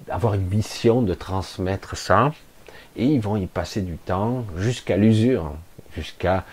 avoir 0.08 0.34
une 0.34 0.46
mission 0.46 1.02
de 1.02 1.14
transmettre 1.14 1.96
ça. 1.96 2.32
Et 2.98 3.06
ils 3.06 3.20
vont 3.20 3.36
y 3.36 3.46
passer 3.46 3.80
du 3.80 3.96
temps 3.96 4.44
jusqu'à 4.56 4.96
l'usure, 4.96 5.54
jusqu'à 5.94 6.44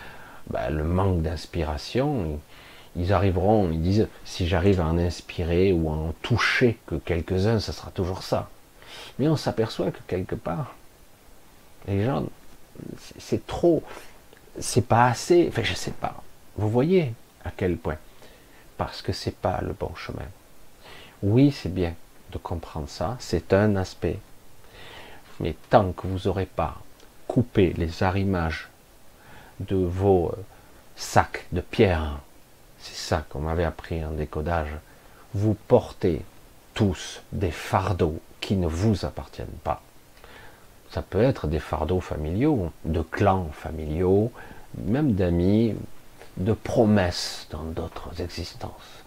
bah, 0.50 0.70
le 0.70 0.84
manque 0.84 1.22
d'inspiration. 1.22 2.40
Ils 2.96 3.12
arriveront, 3.12 3.72
ils 3.72 3.82
disent, 3.82 4.08
si 4.24 4.48
j'arrive 4.48 4.80
à 4.80 4.86
en 4.86 4.98
inspirer 4.98 5.74
ou 5.74 5.90
à 5.90 5.94
en 5.94 6.14
toucher 6.22 6.80
que 6.88 6.96
quelques-uns, 6.96 7.60
ça 7.60 7.74
sera 7.74 7.92
toujours 7.92 8.24
ça. 8.24 8.50
Mais 9.20 9.28
on 9.28 9.36
s'aperçoit 9.36 9.92
que 9.92 10.00
quelque 10.08 10.36
part, 10.36 10.76
les 11.88 12.06
gens, 12.06 12.26
c'est 13.18 13.46
trop, 13.46 13.84
c'est 14.60 14.88
pas 14.88 15.08
assez, 15.08 15.48
enfin 15.50 15.64
je 15.64 15.74
sais 15.74 15.92
pas. 15.92 16.24
Vous 16.58 16.70
voyez 16.70 17.14
à 17.44 17.52
quel 17.52 17.78
point 17.78 17.98
Parce 18.78 19.02
que 19.02 19.12
c'est 19.12 19.36
pas 19.36 19.60
le 19.62 19.74
bon 19.74 19.94
chemin. 19.96 20.28
Oui, 21.22 21.52
c'est 21.52 21.74
bien 21.74 21.94
de 22.32 22.38
comprendre 22.38 22.90
ça, 22.90 23.18
c'est 23.20 23.54
un 23.54 23.76
aspect. 23.76 24.20
Mais 25.40 25.56
tant 25.70 25.92
que 25.92 26.08
vous 26.08 26.28
n'aurez 26.28 26.46
pas 26.46 26.78
coupé 27.28 27.74
les 27.78 28.04
arrimages 28.04 28.70
de 29.60 29.76
vos 29.76 30.30
euh, 30.30 30.36
sacs 30.96 31.46
de 31.52 31.62
pierre, 31.62 32.20
c'est 32.80 32.96
ça 32.96 33.26
qu'on 33.30 33.40
m'avait 33.40 33.64
appris 33.64 34.04
en 34.04 34.12
décodage, 34.12 34.70
vous 35.34 35.56
portez 35.68 36.22
tous 36.74 37.22
des 37.32 37.52
fardeaux 37.52 38.20
qui 38.40 38.56
ne 38.56 38.68
vous 38.68 39.06
appartiennent 39.06 39.48
pas. 39.64 39.82
Ça 40.92 41.02
peut 41.02 41.22
être 41.22 41.48
des 41.48 41.60
fardeaux 41.60 42.00
familiaux, 42.00 42.72
de 42.86 43.02
clans 43.02 43.50
familiaux, 43.52 44.32
même 44.78 45.14
d'amis, 45.14 45.76
de 46.38 46.54
promesses 46.54 47.48
dans 47.50 47.64
d'autres 47.64 48.22
existences, 48.22 49.04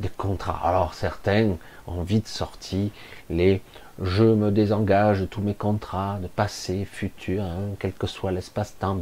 des 0.00 0.08
contrats. 0.08 0.60
Alors 0.64 0.94
certains 0.94 1.56
ont 1.86 2.02
vite 2.02 2.28
sorti 2.28 2.90
les 3.30 3.62
je 4.02 4.24
me 4.24 4.50
désengage 4.50 5.20
de 5.20 5.26
tous 5.26 5.40
mes 5.40 5.54
contrats, 5.54 6.18
de 6.20 6.26
passé, 6.26 6.84
futur, 6.84 7.42
hein, 7.42 7.74
quel 7.78 7.92
que 7.92 8.06
soit 8.06 8.32
l'espace-temps, 8.32 8.98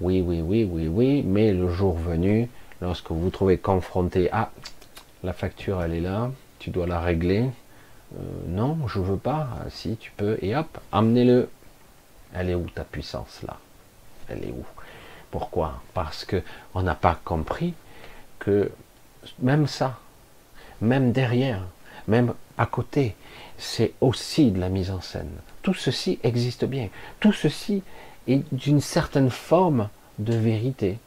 oui, 0.00 0.22
oui, 0.26 0.40
oui, 0.40 0.64
oui, 0.64 0.88
oui, 0.88 1.22
mais 1.22 1.52
le 1.52 1.68
jour 1.68 1.94
venu, 1.94 2.48
lorsque 2.80 3.10
vous 3.10 3.20
vous 3.20 3.30
trouvez 3.30 3.58
confronté 3.58 4.30
à 4.32 4.50
la 5.22 5.32
facture, 5.32 5.82
elle 5.82 5.94
est 5.94 6.00
là, 6.00 6.30
tu 6.58 6.70
dois 6.70 6.86
la 6.86 7.00
régler. 7.00 7.50
Euh, 8.14 8.22
non, 8.48 8.78
je 8.86 8.98
veux 8.98 9.18
pas. 9.18 9.48
Si 9.68 9.96
tu 9.96 10.10
peux, 10.16 10.38
et 10.40 10.56
hop, 10.56 10.78
amenez-le. 10.90 11.48
Elle 12.34 12.50
est 12.50 12.54
où 12.54 12.66
ta 12.74 12.84
puissance 12.84 13.42
là? 13.46 13.56
Elle 14.28 14.44
est 14.44 14.52
où? 14.52 14.64
Pourquoi? 15.30 15.82
Parce 15.94 16.24
que 16.24 16.42
on 16.74 16.82
n'a 16.82 16.94
pas 16.94 17.18
compris 17.24 17.74
que 18.38 18.70
même 19.40 19.66
ça, 19.66 19.98
même 20.80 21.12
derrière, 21.12 21.62
même 22.08 22.32
à 22.60 22.66
côté, 22.66 23.16
c'est 23.56 23.94
aussi 24.02 24.50
de 24.50 24.60
la 24.60 24.68
mise 24.68 24.90
en 24.90 25.00
scène. 25.00 25.30
Tout 25.62 25.72
ceci 25.72 26.18
existe 26.22 26.66
bien. 26.66 26.90
Tout 27.18 27.32
ceci 27.32 27.82
est 28.28 28.42
d'une 28.52 28.82
certaine 28.82 29.30
forme 29.30 29.88
de 30.18 30.34
vérité, 30.34 30.98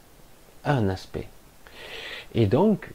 un 0.66 0.90
aspect. 0.90 1.28
Et 2.34 2.48
donc, 2.48 2.90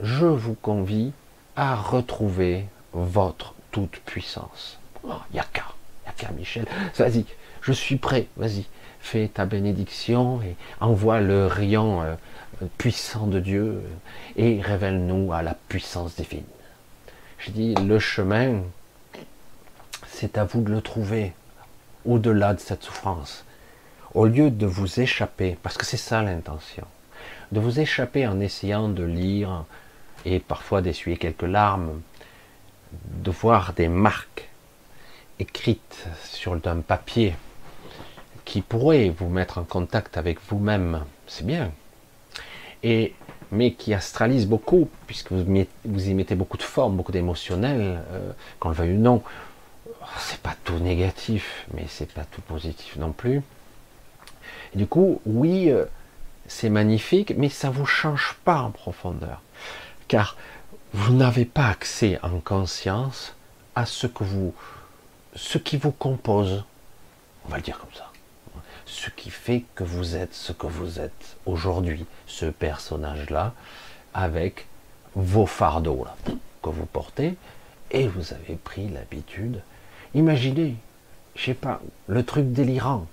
je 0.00 0.24
vous 0.24 0.54
convie 0.54 1.12
à 1.54 1.76
retrouver 1.76 2.64
votre 2.94 3.52
toute 3.72 3.98
puissance. 4.06 4.78
Oh, 5.04 5.12
n'y 5.34 5.40
a 5.40 5.44
qu'à, 5.52 5.66
il 6.06 6.08
a 6.08 6.12
qu'à 6.12 6.30
Michel. 6.32 6.64
Vas-y, 6.96 7.26
je 7.60 7.74
suis 7.74 7.96
prêt, 7.96 8.26
vas-y, 8.38 8.64
fais 9.00 9.28
ta 9.28 9.44
bénédiction 9.44 10.40
et 10.40 10.56
envoie 10.80 11.20
le 11.20 11.46
rayon 11.46 12.00
euh, 12.00 12.14
puissant 12.78 13.26
de 13.26 13.38
Dieu 13.38 13.82
et 14.36 14.62
révèle-nous 14.62 15.30
à 15.34 15.42
la 15.42 15.54
puissance 15.68 16.16
divine. 16.16 16.42
Je 17.44 17.50
dis, 17.50 17.74
le 17.74 17.98
chemin, 17.98 18.62
c'est 20.06 20.38
à 20.38 20.44
vous 20.44 20.62
de 20.62 20.70
le 20.70 20.80
trouver 20.80 21.32
au-delà 22.04 22.54
de 22.54 22.60
cette 22.60 22.84
souffrance. 22.84 23.44
Au 24.14 24.26
lieu 24.26 24.48
de 24.48 24.64
vous 24.64 25.00
échapper, 25.00 25.58
parce 25.60 25.76
que 25.76 25.84
c'est 25.84 25.96
ça 25.96 26.22
l'intention, 26.22 26.86
de 27.50 27.58
vous 27.58 27.80
échapper 27.80 28.28
en 28.28 28.38
essayant 28.38 28.88
de 28.88 29.02
lire 29.02 29.64
et 30.24 30.38
parfois 30.38 30.82
d'essuyer 30.82 31.16
quelques 31.16 31.42
larmes, 31.42 32.00
de 32.92 33.30
voir 33.32 33.72
des 33.72 33.88
marques 33.88 34.48
écrites 35.40 36.06
sur 36.22 36.56
un 36.64 36.80
papier 36.80 37.34
qui 38.44 38.62
pourrait 38.62 39.08
vous 39.08 39.28
mettre 39.28 39.58
en 39.58 39.64
contact 39.64 40.16
avec 40.16 40.38
vous-même, 40.48 41.04
c'est 41.26 41.44
bien. 41.44 41.72
Et 42.84 43.14
mais 43.52 43.74
qui 43.74 43.92
astralise 43.92 44.46
beaucoup, 44.46 44.88
puisque 45.06 45.30
vous, 45.30 45.44
vous 45.84 46.08
y 46.08 46.14
mettez 46.14 46.34
beaucoup 46.34 46.56
de 46.56 46.62
forme, 46.62 46.96
beaucoup 46.96 47.12
d'émotionnel, 47.12 48.00
euh, 48.10 48.32
quand 48.58 48.70
le 48.70 48.74
veuille 48.74 48.94
ou 48.94 48.98
non. 48.98 49.22
C'est 50.18 50.40
pas 50.40 50.56
tout 50.64 50.78
négatif, 50.78 51.66
mais 51.74 51.84
c'est 51.86 52.10
pas 52.10 52.24
tout 52.24 52.40
positif 52.40 52.96
non 52.96 53.12
plus. 53.12 53.42
Du 54.74 54.86
coup, 54.86 55.20
oui, 55.26 55.70
euh, 55.70 55.84
c'est 56.46 56.70
magnifique, 56.70 57.34
mais 57.36 57.50
ça 57.50 57.68
vous 57.68 57.86
change 57.86 58.36
pas 58.44 58.62
en 58.62 58.70
profondeur, 58.70 59.42
car 60.08 60.36
vous 60.94 61.14
n'avez 61.14 61.44
pas 61.44 61.68
accès 61.68 62.18
en 62.22 62.40
conscience 62.40 63.34
à 63.74 63.84
ce 63.84 64.06
que 64.06 64.24
vous, 64.24 64.54
ce 65.34 65.58
qui 65.58 65.76
vous 65.76 65.92
compose. 65.92 66.64
On 67.46 67.50
va 67.50 67.56
le 67.56 67.62
dire 67.62 67.78
comme 67.78 67.94
ça 67.94 68.11
ce 68.92 69.08
qui 69.10 69.30
fait 69.30 69.64
que 69.74 69.84
vous 69.84 70.16
êtes 70.16 70.34
ce 70.34 70.52
que 70.52 70.66
vous 70.66 71.00
êtes 71.00 71.36
aujourd'hui, 71.46 72.04
ce 72.26 72.46
personnage-là, 72.46 73.54
avec 74.12 74.66
vos 75.14 75.46
fardeaux 75.46 76.06
que 76.62 76.68
vous 76.68 76.86
portez, 76.86 77.34
et 77.90 78.06
vous 78.06 78.32
avez 78.32 78.56
pris 78.56 78.88
l'habitude. 78.88 79.62
Imaginez, 80.14 80.76
je 81.34 81.44
sais 81.46 81.54
pas, 81.54 81.80
le 82.06 82.22
truc 82.22 82.52
délirant. 82.52 83.06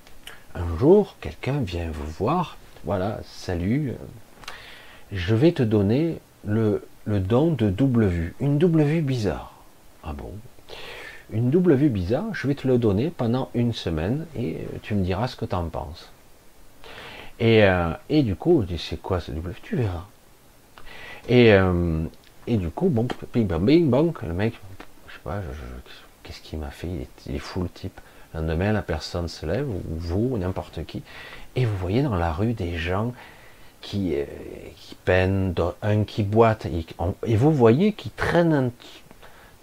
Un 0.54 0.78
jour, 0.78 1.16
quelqu'un 1.22 1.62
vient 1.62 1.90
vous 1.92 2.12
voir, 2.12 2.58
voilà, 2.84 3.20
salut, 3.24 3.92
euh, 3.92 4.52
je 5.12 5.34
vais 5.34 5.54
te 5.54 5.64
donner 5.64 6.20
le, 6.46 6.86
le 7.06 7.20
don 7.20 7.52
de 7.52 7.70
double 7.70 8.06
vue, 8.08 8.36
une 8.40 8.58
double 8.58 8.84
vue 8.84 9.02
bizarre. 9.02 9.54
Ah 10.04 10.14
bon? 10.14 10.32
Une 11.32 11.50
double 11.50 11.76
vue 11.76 11.90
bizarre, 11.90 12.34
je 12.34 12.48
vais 12.48 12.56
te 12.56 12.68
le 12.68 12.78
donner 12.78 13.10
pendant 13.10 13.50
une 13.54 13.74
semaine 13.74 14.26
et 14.36 14.56
euh, 14.56 14.78
tu 14.82 14.96
me 14.96 15.04
diras 15.04 15.28
ce 15.28 15.36
que 15.36 15.46
tu 15.46 15.56
en 15.56 15.66
penses. 15.70 16.10
Et, 17.40 17.64
euh, 17.64 17.92
et, 18.10 18.24
du 18.24 18.36
coup, 18.36 18.66
je 18.70 18.76
c'est 18.76 19.02
quoi 19.02 19.20
ce 19.20 19.32
double 19.32 19.52
vue? 19.52 19.62
Tu 19.62 19.76
verras. 19.76 20.06
Et, 21.28 21.54
euh, 21.54 22.04
du 22.48 22.70
coup, 22.70 22.90
bon, 22.90 23.08
bing 23.34 23.48
bang, 23.48 23.62
bing 23.62 23.90
bang, 23.90 24.14
le 24.24 24.34
mec, 24.34 24.54
je 25.08 25.14
sais 25.14 25.20
pas, 25.24 25.42
qu'est-ce 26.24 26.42
qu'il 26.42 26.60
m'a 26.60 26.72
fait? 26.72 26.88
Il 27.28 27.36
est, 27.36 27.40
fou 27.40 27.62
le 27.62 27.70
type. 27.70 28.02
Le 28.34 28.42
lendemain, 28.42 28.72
la 28.72 28.82
personne 28.82 29.28
se 29.28 29.46
lève, 29.46 29.70
ou 29.70 29.82
vous, 29.88 30.38
n'importe 30.38 30.86
qui, 30.86 31.04
et 31.56 31.66
vous 31.66 31.78
voyez 31.78 32.02
dans 32.02 32.16
la 32.16 32.34
rue 32.34 32.54
des 32.54 32.78
gens 32.78 33.14
qui, 33.82 34.16
peinent, 35.06 35.54
un 35.82 36.04
qui 36.04 36.24
boite, 36.24 36.66
et, 36.66 36.86
et 37.26 37.36
vous 37.36 37.52
voyez 37.52 37.94
qui 37.94 38.10
traînent 38.10 38.54
un, 38.54 38.72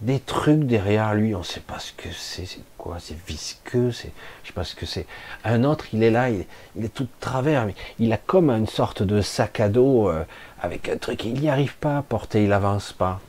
des 0.00 0.20
trucs 0.20 0.64
derrière 0.64 1.14
lui, 1.14 1.34
on 1.34 1.38
ne 1.38 1.44
sait 1.44 1.60
pas 1.60 1.78
ce 1.78 1.92
que 1.92 2.08
c'est, 2.12 2.44
c'est 2.44 2.60
quoi, 2.76 2.96
c'est 2.98 3.16
visqueux, 3.26 3.92
c'est, 3.92 4.12
je 4.42 4.48
sais 4.48 4.52
pas 4.52 4.64
ce 4.64 4.74
que 4.74 4.84
c'est. 4.84 5.06
Un 5.44 5.64
autre, 5.64 5.86
il 5.92 6.02
est 6.02 6.10
là, 6.10 6.28
il, 6.30 6.44
est 6.84 6.92
tout 6.92 7.04
de 7.04 7.08
travers, 7.20 7.66
mais 7.66 7.74
il 7.98 8.12
a 8.12 8.18
comme 8.18 8.50
une 8.50 8.66
sorte 8.66 9.02
de 9.02 9.22
sac 9.22 9.60
à 9.60 9.68
dos 9.68 10.08
euh, 10.08 10.24
avec 10.60 10.88
un 10.88 10.98
truc, 10.98 11.24
il 11.24 11.40
n'y 11.40 11.48
arrive 11.48 11.76
pas 11.76 11.98
à 11.98 12.02
porter, 12.02 12.44
il 12.44 12.52
avance 12.52 12.92
pas. 12.92 13.20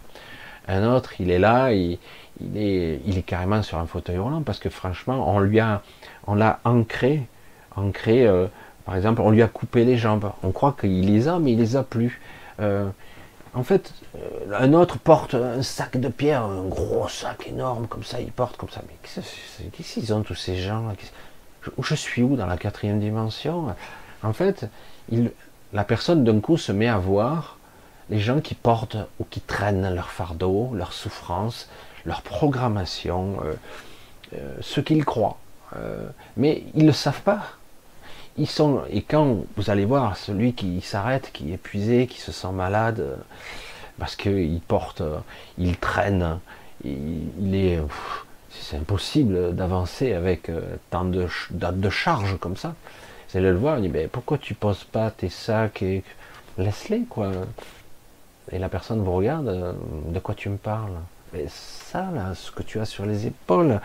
Un 0.68 0.86
autre, 0.86 1.14
il 1.22 1.32
est 1.32 1.40
là, 1.40 1.72
il, 1.72 1.98
est, 2.56 3.00
il 3.06 3.18
est 3.18 3.24
carrément 3.24 3.64
sur 3.64 3.78
un 3.78 3.86
fauteuil 3.86 4.18
roulant 4.18 4.42
parce 4.42 4.60
que 4.60 4.70
franchement, 4.70 5.34
on 5.34 5.40
lui 5.40 5.62
a, 5.62 5.82
on 6.28 6.36
l'a 6.36 6.60
ancré, 6.66 7.24
ancré. 7.78 8.28
Euh, 8.28 8.48
par 8.86 8.98
exemple, 8.98 9.22
on 9.22 9.32
lui 9.32 9.42
a 9.42 9.48
coupé 9.48 9.86
les 9.86 9.98
jambes. 9.98 10.32
On 10.44 10.52
croit 10.52 10.76
qu'il 10.78 11.06
les 11.06 11.30
a, 11.30 11.40
mais 11.40 11.54
il 11.54 11.60
les 11.60 11.78
a 11.78 11.84
plus. 11.84 12.20
Euh, 12.60 12.90
en 13.58 13.64
fait, 13.64 13.92
euh, 14.16 14.20
un 14.60 14.74
autre 14.74 15.00
porte 15.00 15.34
un 15.34 15.64
sac 15.64 15.98
de 15.98 16.10
pierre, 16.10 16.44
un 16.44 16.66
gros 16.66 17.08
sac 17.08 17.48
énorme, 17.48 17.88
comme 17.88 18.04
ça, 18.04 18.22
il 18.22 18.32
porte 18.32 18.56
comme 18.56 18.70
ça. 18.70 18.82
Mais 18.88 18.94
qu'est-ce 19.02 19.94
qu'ils 19.96 20.14
ont 20.14 20.22
tous 20.22 20.36
ces 20.36 20.58
gens 20.58 20.94
je, 21.80 21.96
suis 21.96 22.22
où 22.22 22.36
dans 22.36 22.46
la 22.46 22.56
quatrième 22.56 23.00
dimension? 23.00 23.76
En 24.22 24.34
fait, 24.34 24.68
la 25.74 25.84
personne 25.84 26.24
d'un 26.24 26.40
coup 26.40 26.58
se 26.58 26.72
met 26.72 26.88
à 26.88 27.00
voir 27.00 27.58
les 28.12 28.20
gens 28.20 28.42
qui 28.42 28.54
portent 28.54 28.98
ou 29.20 29.26
qui 29.26 29.42
traînent 29.42 29.94
leur 29.94 30.12
fardeau, 30.12 30.70
leur 30.76 30.94
souffrance, 30.94 31.68
leur 32.06 32.22
programmation, 32.22 33.40
euh, 33.44 33.54
euh, 34.36 34.56
ce 34.62 34.82
qu'ils 34.82 35.04
croient. 35.04 35.40
mais 36.38 36.64
ils 36.76 36.84
ne 36.84 36.88
le 36.88 36.94
savent 36.94 37.24
pas 37.24 37.42
sont, 38.46 38.82
et 38.92 39.02
quand 39.02 39.46
vous 39.56 39.70
allez 39.70 39.86
voir 39.86 40.16
celui 40.16 40.54
qui 40.54 40.82
s'arrête, 40.82 41.32
qui 41.34 41.52
est 41.52 41.56
épuisé, 41.56 42.06
qui 42.06 42.22
se 42.22 42.32
sent 42.32 42.52
malade, 42.54 43.00
euh, 43.00 43.16
parce 43.98 44.16
qu'il 44.16 44.62
porte, 44.62 45.02
euh, 45.02 45.18
il 45.58 45.76
traîne, 45.78 46.40
il, 46.84 47.56
est, 47.56 47.80
c'est 48.52 48.78
impossible 48.78 49.56
d'avancer 49.56 50.14
avec 50.14 50.50
euh, 50.50 50.62
tant 50.92 51.06
de, 51.06 51.28
de 51.50 51.90
charges 51.90 52.38
comme 52.38 52.58
ça. 52.58 52.76
Vous 53.30 53.38
allez 53.40 53.50
le 53.50 53.58
voir, 53.58 53.80
il 53.80 53.84
dit, 53.84 53.90
mais 53.90 54.08
pourquoi 54.08 54.38
tu 54.38 54.54
poses 54.54 54.84
pas 54.84 55.10
tes 55.10 55.30
sacs 55.30 55.82
et 55.82 56.04
laisse-les, 56.60 57.06
quoi. 57.10 57.32
Et 58.52 58.60
la 58.60 58.70
personne 58.70 59.02
vous 59.02 59.14
regarde, 59.14 59.76
de 60.08 60.20
quoi 60.20 60.36
tu 60.36 60.50
me 60.50 60.58
parles? 60.58 60.94
Mais 61.34 61.46
ça, 61.50 62.10
là, 62.14 62.36
ce 62.36 62.52
que 62.52 62.64
tu 62.64 62.80
as 62.80 62.86
sur 62.86 63.06
les 63.06 63.28
épaules, 63.28 63.82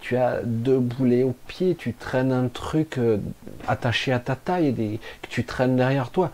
tu 0.00 0.16
as 0.16 0.40
deux 0.44 0.78
boulets 0.78 1.22
au 1.22 1.34
pied, 1.46 1.74
tu 1.74 1.92
traînes 1.92 2.32
un 2.32 2.48
truc 2.48 2.98
euh, 2.98 3.18
attaché 3.66 4.12
à 4.12 4.18
ta 4.18 4.36
taille 4.36 4.98
que 5.22 5.28
tu 5.28 5.44
traînes 5.44 5.76
derrière 5.76 6.10
toi. 6.10 6.30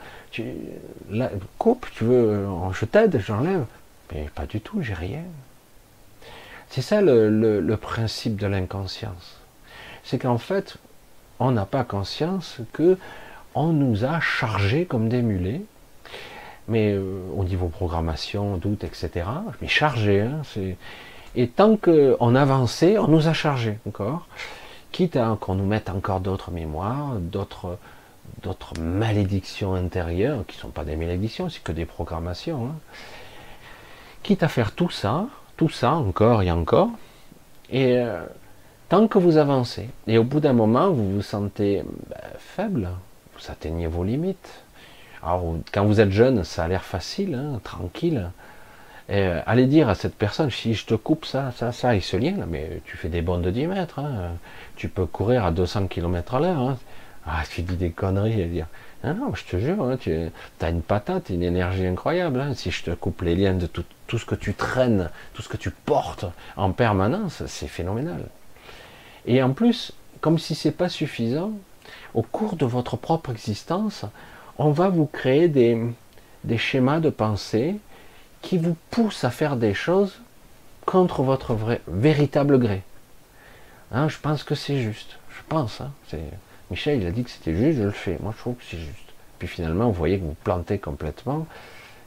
Coupe, 1.59 1.87
tu 1.95 2.05
veux, 2.05 2.29
euh, 2.31 2.73
je 2.73 2.85
t'aide, 2.85 3.21
j'enlève. 3.25 3.65
Mais 4.13 4.29
pas 4.35 4.47
du 4.47 4.61
tout, 4.61 4.83
j'ai 4.83 4.95
rien. 4.95 5.23
C'est 6.69 6.83
ça 6.83 7.01
le, 7.03 7.77
principe 7.77 8.37
de 8.37 8.47
l'inconscience. 8.47 9.39
C'est 10.05 10.19
qu'en 10.19 10.39
fait, 10.39 10.79
on 11.39 11.51
n'a 11.51 11.67
pas 11.67 11.85
conscience 11.85 12.59
que 12.73 12.99
on 13.55 13.69
nous 13.69 14.05
a 14.05 14.21
chargés 14.21 14.87
comme 14.87 15.09
des 15.11 15.21
mulets, 15.21 15.61
mais 16.69 16.93
euh, 16.93 17.21
au 17.37 17.45
niveau 17.45 17.69
programmation, 17.69 18.57
doute, 18.57 18.85
etc. 18.85 19.27
Mais 19.61 19.69
chargés, 19.69 20.23
hein, 20.23 20.41
c'est 20.45 20.77
et 21.35 21.49
tant 21.49 21.77
qu'on 21.77 22.35
avançait, 22.35 22.99
on 22.99 23.09
nous 23.09 23.29
a 23.29 23.33
chargé 23.33 23.79
encore, 23.89 24.27
quitte 24.91 25.17
à 25.17 25.37
qu'on 25.41 25.55
nous 25.55 25.67
mette 25.67 25.89
encore 25.89 26.21
d'autres 26.21 26.51
mémoires, 26.51 27.15
d'autres 27.21 27.79
malédictions 28.81 29.75
intérieures, 29.75 30.45
qui 30.47 30.57
ne 30.57 30.63
sont 30.63 30.69
pas 30.69 30.85
des 30.85 30.97
malédictions, 30.97 31.49
c'est 31.49 31.63
que 31.63 31.73
des 31.73 31.87
programmations. 31.87 32.67
Hein. 32.67 32.75
Quitte 34.23 34.43
à 34.43 34.49
faire 34.49 34.73
tout 34.73 34.91
ça, 34.91 35.27
tout 35.57 35.71
ça 35.71 35.95
encore 35.95 36.43
et 36.43 36.51
encore, 36.51 36.91
et 37.71 37.97
euh, 37.97 38.23
tant 38.89 39.09
que 39.09 39.19
vous 39.19 39.39
avancez, 39.39 39.89
et 40.07 40.19
au 40.19 40.25
bout 40.25 40.41
d'un 40.41 40.53
moment, 40.53 40.91
vous 40.91 41.15
vous 41.15 41.23
sentez 41.23 41.83
ben, 42.09 42.17
faible, 42.39 42.91
vous 43.35 43.51
atteignez 43.51 43.87
vos 43.87 44.05
limites, 44.05 44.63
Alors, 45.23 45.57
quand 45.73 45.87
vous 45.87 46.01
êtes 46.01 46.11
jeune, 46.11 46.45
ça 46.45 46.65
a 46.65 46.69
l'air 46.69 46.85
facile, 46.85 47.35
hein, 47.35 47.61
tranquille. 47.65 48.31
Et, 49.09 49.19
euh, 49.19 49.41
allez 49.47 49.67
dire 49.67 49.89
à 49.89 49.95
cette 49.95 50.15
personne, 50.15 50.51
si 50.51 50.75
je 50.75 50.87
te 50.87 50.95
coupe 50.95 51.25
ça, 51.25 51.53
ça, 51.53 51.73
ça, 51.73 51.95
il 51.95 52.03
se 52.03 52.17
lien, 52.17 52.47
mais 52.49 52.81
tu 52.85 52.97
fais 52.97 53.09
des 53.09 53.23
bonds 53.23 53.39
de 53.39 53.51
10 53.51 53.67
mètres. 53.67 53.99
Hein. 53.99 54.33
Tu 54.77 54.89
peux 54.89 55.07
courir 55.07 55.45
à 55.45 55.51
200 55.51 55.87
km 55.89 56.35
à 56.35 56.41
l'heure. 56.41 56.61
Hein. 56.61 56.79
Ah, 57.27 57.43
tu 57.49 57.63
dis 57.63 57.77
des 57.77 57.91
conneries. 57.91 58.41
Elle 58.41 58.51
dire, 58.51 58.67
non, 59.05 59.35
je 59.35 59.45
te 59.45 59.59
jure, 59.59 59.83
hein, 59.83 59.97
tu 59.97 60.13
as 60.61 60.69
une 60.69 60.83
patate, 60.83 61.31
une 61.31 61.43
énergie 61.43 61.87
incroyable. 61.87 62.41
Hein. 62.41 62.55
Si 62.55 62.71
je 62.71 62.85
te 62.85 62.91
coupe 62.93 63.23
les 63.23 63.35
liens 63.35 63.55
de 63.55 63.67
tout, 63.67 63.85
ce 64.11 64.25
que 64.25 64.35
tu 64.35 64.55
traînes, 64.55 65.11
tout 65.35 65.43
ce 65.43 65.49
que 65.49 65.57
tu 65.57 65.71
portes 65.71 66.27
en 66.57 66.73
permanence, 66.73 67.43
c'est 67.47 67.69
phénoménal. 67.69 68.27
Et 69.27 69.43
en 69.43 69.53
plus, 69.53 69.93
comme 70.21 70.39
si 70.39 70.55
c'est 70.55 70.73
pas 70.73 70.89
suffisant, 70.89 71.53
au 72.15 72.23
cours 72.23 72.57
de 72.57 72.67
votre 72.67 72.97
propre 72.97 73.31
existence, 73.31 74.05
on 74.59 74.71
va 74.71 74.89
vous 74.89 75.07
créer 75.07 75.49
des 75.49 76.59
schémas 76.59 77.01
de 77.01 77.11
pensée 77.11 77.77
qui 78.43 78.59
vous 78.59 78.77
poussent 78.91 79.25
à 79.25 79.31
faire 79.31 79.57
des 79.57 79.75
choses 79.75 80.21
contre 80.85 81.23
votre 81.23 81.55
vrai, 81.55 81.81
véritable 81.87 82.59
gré. 82.59 82.83
Hein, 83.93 84.09
je 84.09 84.19
pense 84.19 84.43
que 84.43 84.55
c'est 84.55 84.81
juste. 84.81 85.19
Je 85.31 85.43
pense. 85.49 85.81
Hein, 85.81 85.93
Michel, 86.71 87.01
il 87.01 87.07
a 87.07 87.11
dit 87.11 87.25
que 87.25 87.31
c'était 87.31 87.55
juste, 87.55 87.79
je 87.79 87.85
le 87.85 87.91
fais. 87.91 88.19
Moi, 88.21 88.33
je 88.37 88.41
trouve 88.41 88.55
que 88.55 88.65
c'est 88.69 88.79
juste. 88.79 88.99
Puis 89.39 89.49
finalement, 89.49 89.87
vous 89.87 89.93
voyez 89.93 90.19
que 90.19 90.25
vous 90.25 90.37
plantez 90.45 90.79
complètement. 90.79 91.47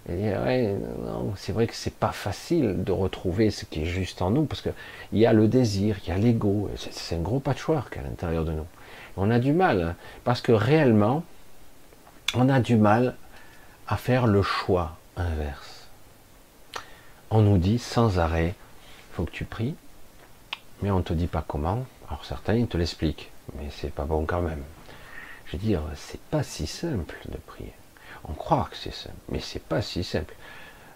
Ouais, 0.07 0.75
c'est 1.35 1.51
vrai 1.51 1.65
que 1.65 1.73
c'est 1.73 1.95
pas 1.95 2.11
facile 2.11 2.83
de 2.83 2.91
retrouver 2.91 3.49
ce 3.49 3.65
qui 3.65 3.81
est 3.81 3.85
juste 3.85 4.21
en 4.21 4.29
nous, 4.29 4.45
parce 4.45 4.61
qu'il 4.61 4.73
y 5.13 5.25
a 5.25 5.33
le 5.33 5.47
désir, 5.47 5.97
il 6.05 6.09
y 6.09 6.11
a 6.11 6.17
l'ego, 6.17 6.69
c'est 6.77 7.15
un 7.15 7.19
gros 7.19 7.39
patchwork 7.39 7.97
à 7.97 8.01
l'intérieur 8.03 8.45
de 8.45 8.51
nous. 8.51 8.67
On 9.17 9.31
a 9.31 9.39
du 9.39 9.51
mal, 9.51 9.81
hein, 9.81 9.95
parce 10.23 10.41
que 10.41 10.51
réellement, 10.51 11.23
on 12.35 12.49
a 12.49 12.59
du 12.59 12.75
mal 12.75 13.15
à 13.87 13.97
faire 13.97 14.27
le 14.27 14.43
choix 14.43 14.95
inverse. 15.17 15.74
On 17.37 17.41
nous 17.41 17.57
dit 17.57 17.79
sans 17.79 18.17
arrêt, 18.17 18.55
il 18.55 19.13
faut 19.13 19.25
que 19.25 19.31
tu 19.31 19.43
pries, 19.43 19.75
mais 20.81 20.89
on 20.89 20.99
ne 20.99 21.03
te 21.03 21.11
dit 21.11 21.27
pas 21.27 21.43
comment. 21.45 21.85
Alors 22.07 22.23
certains, 22.23 22.53
ils 22.53 22.65
te 22.65 22.77
l'expliquent, 22.77 23.29
mais 23.57 23.67
c'est 23.71 23.93
pas 23.93 24.05
bon 24.05 24.25
quand 24.25 24.39
même. 24.39 24.63
Je 25.45 25.57
veux 25.57 25.61
dire, 25.61 25.81
c'est 25.95 26.21
pas 26.21 26.43
si 26.43 26.65
simple 26.65 27.17
de 27.27 27.35
prier. 27.35 27.73
On 28.23 28.31
croit 28.31 28.69
que 28.71 28.77
c'est 28.77 28.93
simple, 28.93 29.17
mais 29.27 29.41
c'est 29.41 29.61
pas 29.61 29.81
si 29.81 30.05
simple. 30.05 30.33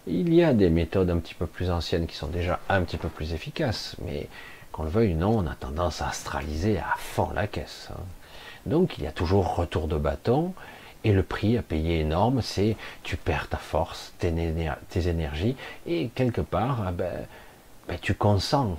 Il 0.06 0.32
y 0.32 0.42
a 0.42 0.54
des 0.54 0.70
méthodes 0.70 1.10
un 1.10 1.18
petit 1.18 1.34
peu 1.34 1.44
plus 1.44 1.70
anciennes 1.70 2.06
qui 2.06 2.16
sont 2.16 2.28
déjà 2.28 2.58
un 2.70 2.84
petit 2.84 2.96
peu 2.96 3.10
plus 3.10 3.34
efficaces, 3.34 3.96
mais 4.02 4.26
qu'on 4.72 4.84
le 4.84 4.88
veuille 4.88 5.12
non, 5.12 5.40
on 5.40 5.46
a 5.46 5.54
tendance 5.54 6.00
à 6.00 6.08
astraliser 6.08 6.78
à 6.78 6.94
fond 6.96 7.32
la 7.34 7.48
caisse. 7.48 7.90
Hein. 7.92 8.00
Donc 8.64 8.96
il 8.96 9.04
y 9.04 9.06
a 9.06 9.12
toujours 9.12 9.56
retour 9.56 9.88
de 9.88 9.98
bâton, 9.98 10.54
et 11.04 11.12
le 11.12 11.22
prix 11.22 11.56
à 11.56 11.62
payer 11.62 12.00
énorme, 12.00 12.42
c'est 12.42 12.76
tu 13.02 13.16
perds 13.16 13.48
ta 13.48 13.56
force, 13.56 14.12
tes, 14.18 14.28
énergies, 15.08 15.56
et 15.86 16.08
quelque 16.14 16.40
part, 16.40 16.82
ah 16.86 16.92
ben, 16.92 17.26
ben, 17.88 17.98
tu 18.00 18.14
consens. 18.14 18.78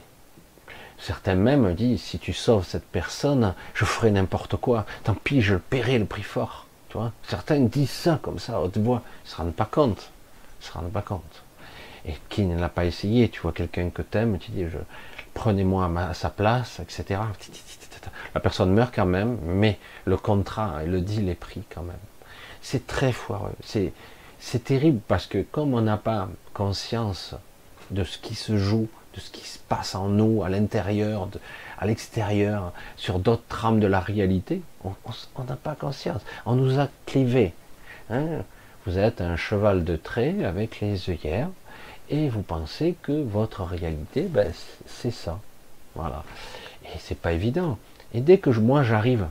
Certains 0.99 1.35
même 1.35 1.73
disent, 1.73 2.01
si 2.01 2.19
tu 2.19 2.31
sauves 2.31 2.65
cette 2.65 2.85
personne, 2.85 3.55
je 3.73 3.85
ferai 3.85 4.11
n'importe 4.11 4.55
quoi, 4.55 4.85
tant 5.03 5.15
pis, 5.15 5.41
je 5.41 5.55
paierai 5.55 5.97
le 5.97 6.05
prix 6.05 6.23
fort. 6.23 6.67
Certains 7.23 7.61
disent 7.61 7.89
ça 7.89 8.19
comme 8.21 8.37
ça, 8.37 8.61
haute 8.61 8.77
voix, 8.77 9.01
ils 9.23 9.27
ne 9.27 9.29
se 9.29 9.35
rendent 9.37 9.55
pas 9.55 9.65
compte. 9.65 10.11
Ils 10.61 10.65
se 10.65 10.71
rendent 10.73 10.91
pas 10.91 11.01
compte. 11.01 11.43
Et 12.05 12.13
qui 12.29 12.45
ne 12.45 12.59
l'a 12.59 12.69
pas 12.69 12.85
essayé, 12.85 13.29
tu 13.29 13.39
vois 13.41 13.51
quelqu'un 13.51 13.89
que 13.89 14.01
tu 14.01 14.17
aimes, 14.17 14.37
tu 14.37 14.51
dis, 14.51 14.65
je, 14.65 14.77
prenez-moi 15.33 15.89
à, 15.97 16.13
sa 16.13 16.29
place, 16.29 16.79
etc. 16.79 17.21
La 18.33 18.39
personne 18.39 18.71
meurt 18.71 18.93
quand 18.93 19.05
même, 19.05 19.37
mais 19.43 19.79
le 20.05 20.17
contrat, 20.17 20.83
le 20.83 21.01
deal 21.01 21.29
est 21.29 21.35
pris 21.35 21.63
quand 21.73 21.83
même. 21.83 21.95
C'est 22.61 22.87
très 22.87 23.11
foireux. 23.11 23.53
C'est, 23.63 23.93
c'est 24.39 24.63
terrible 24.63 24.99
parce 25.07 25.27
que 25.27 25.41
comme 25.41 25.73
on 25.73 25.81
n'a 25.81 25.97
pas 25.97 26.29
conscience 26.53 27.35
de 27.91 28.03
ce 28.03 28.17
qui 28.17 28.35
se 28.35 28.57
joue, 28.57 28.87
de 29.13 29.19
ce 29.19 29.29
qui 29.29 29.45
se 29.45 29.59
passe 29.59 29.95
en 29.95 30.07
nous, 30.07 30.43
à 30.43 30.49
l'intérieur, 30.49 31.27
à 31.77 31.85
l'extérieur, 31.85 32.71
sur 32.95 33.19
d'autres 33.19 33.47
trames 33.49 33.79
de 33.79 33.87
la 33.87 33.99
réalité, 33.99 34.61
on 34.83 35.43
n'a 35.43 35.55
pas 35.55 35.75
conscience. 35.75 36.21
On 36.45 36.55
nous 36.55 36.79
a 36.79 36.87
clivé. 37.05 37.53
Hein. 38.09 38.43
Vous 38.85 38.97
êtes 38.97 39.21
un 39.21 39.35
cheval 39.35 39.83
de 39.83 39.95
trait 39.95 40.43
avec 40.43 40.79
les 40.79 41.09
œillères 41.09 41.49
et 42.09 42.29
vous 42.29 42.41
pensez 42.41 42.95
que 43.01 43.11
votre 43.11 43.63
réalité, 43.63 44.23
ben, 44.23 44.51
c'est 44.85 45.11
ça. 45.11 45.39
Voilà. 45.95 46.23
Et 46.85 46.97
c'est 46.99 47.17
pas 47.17 47.33
évident. 47.33 47.77
Et 48.13 48.21
dès 48.21 48.37
que 48.37 48.49
moi 48.49 48.83
j'arrive, 48.83 49.27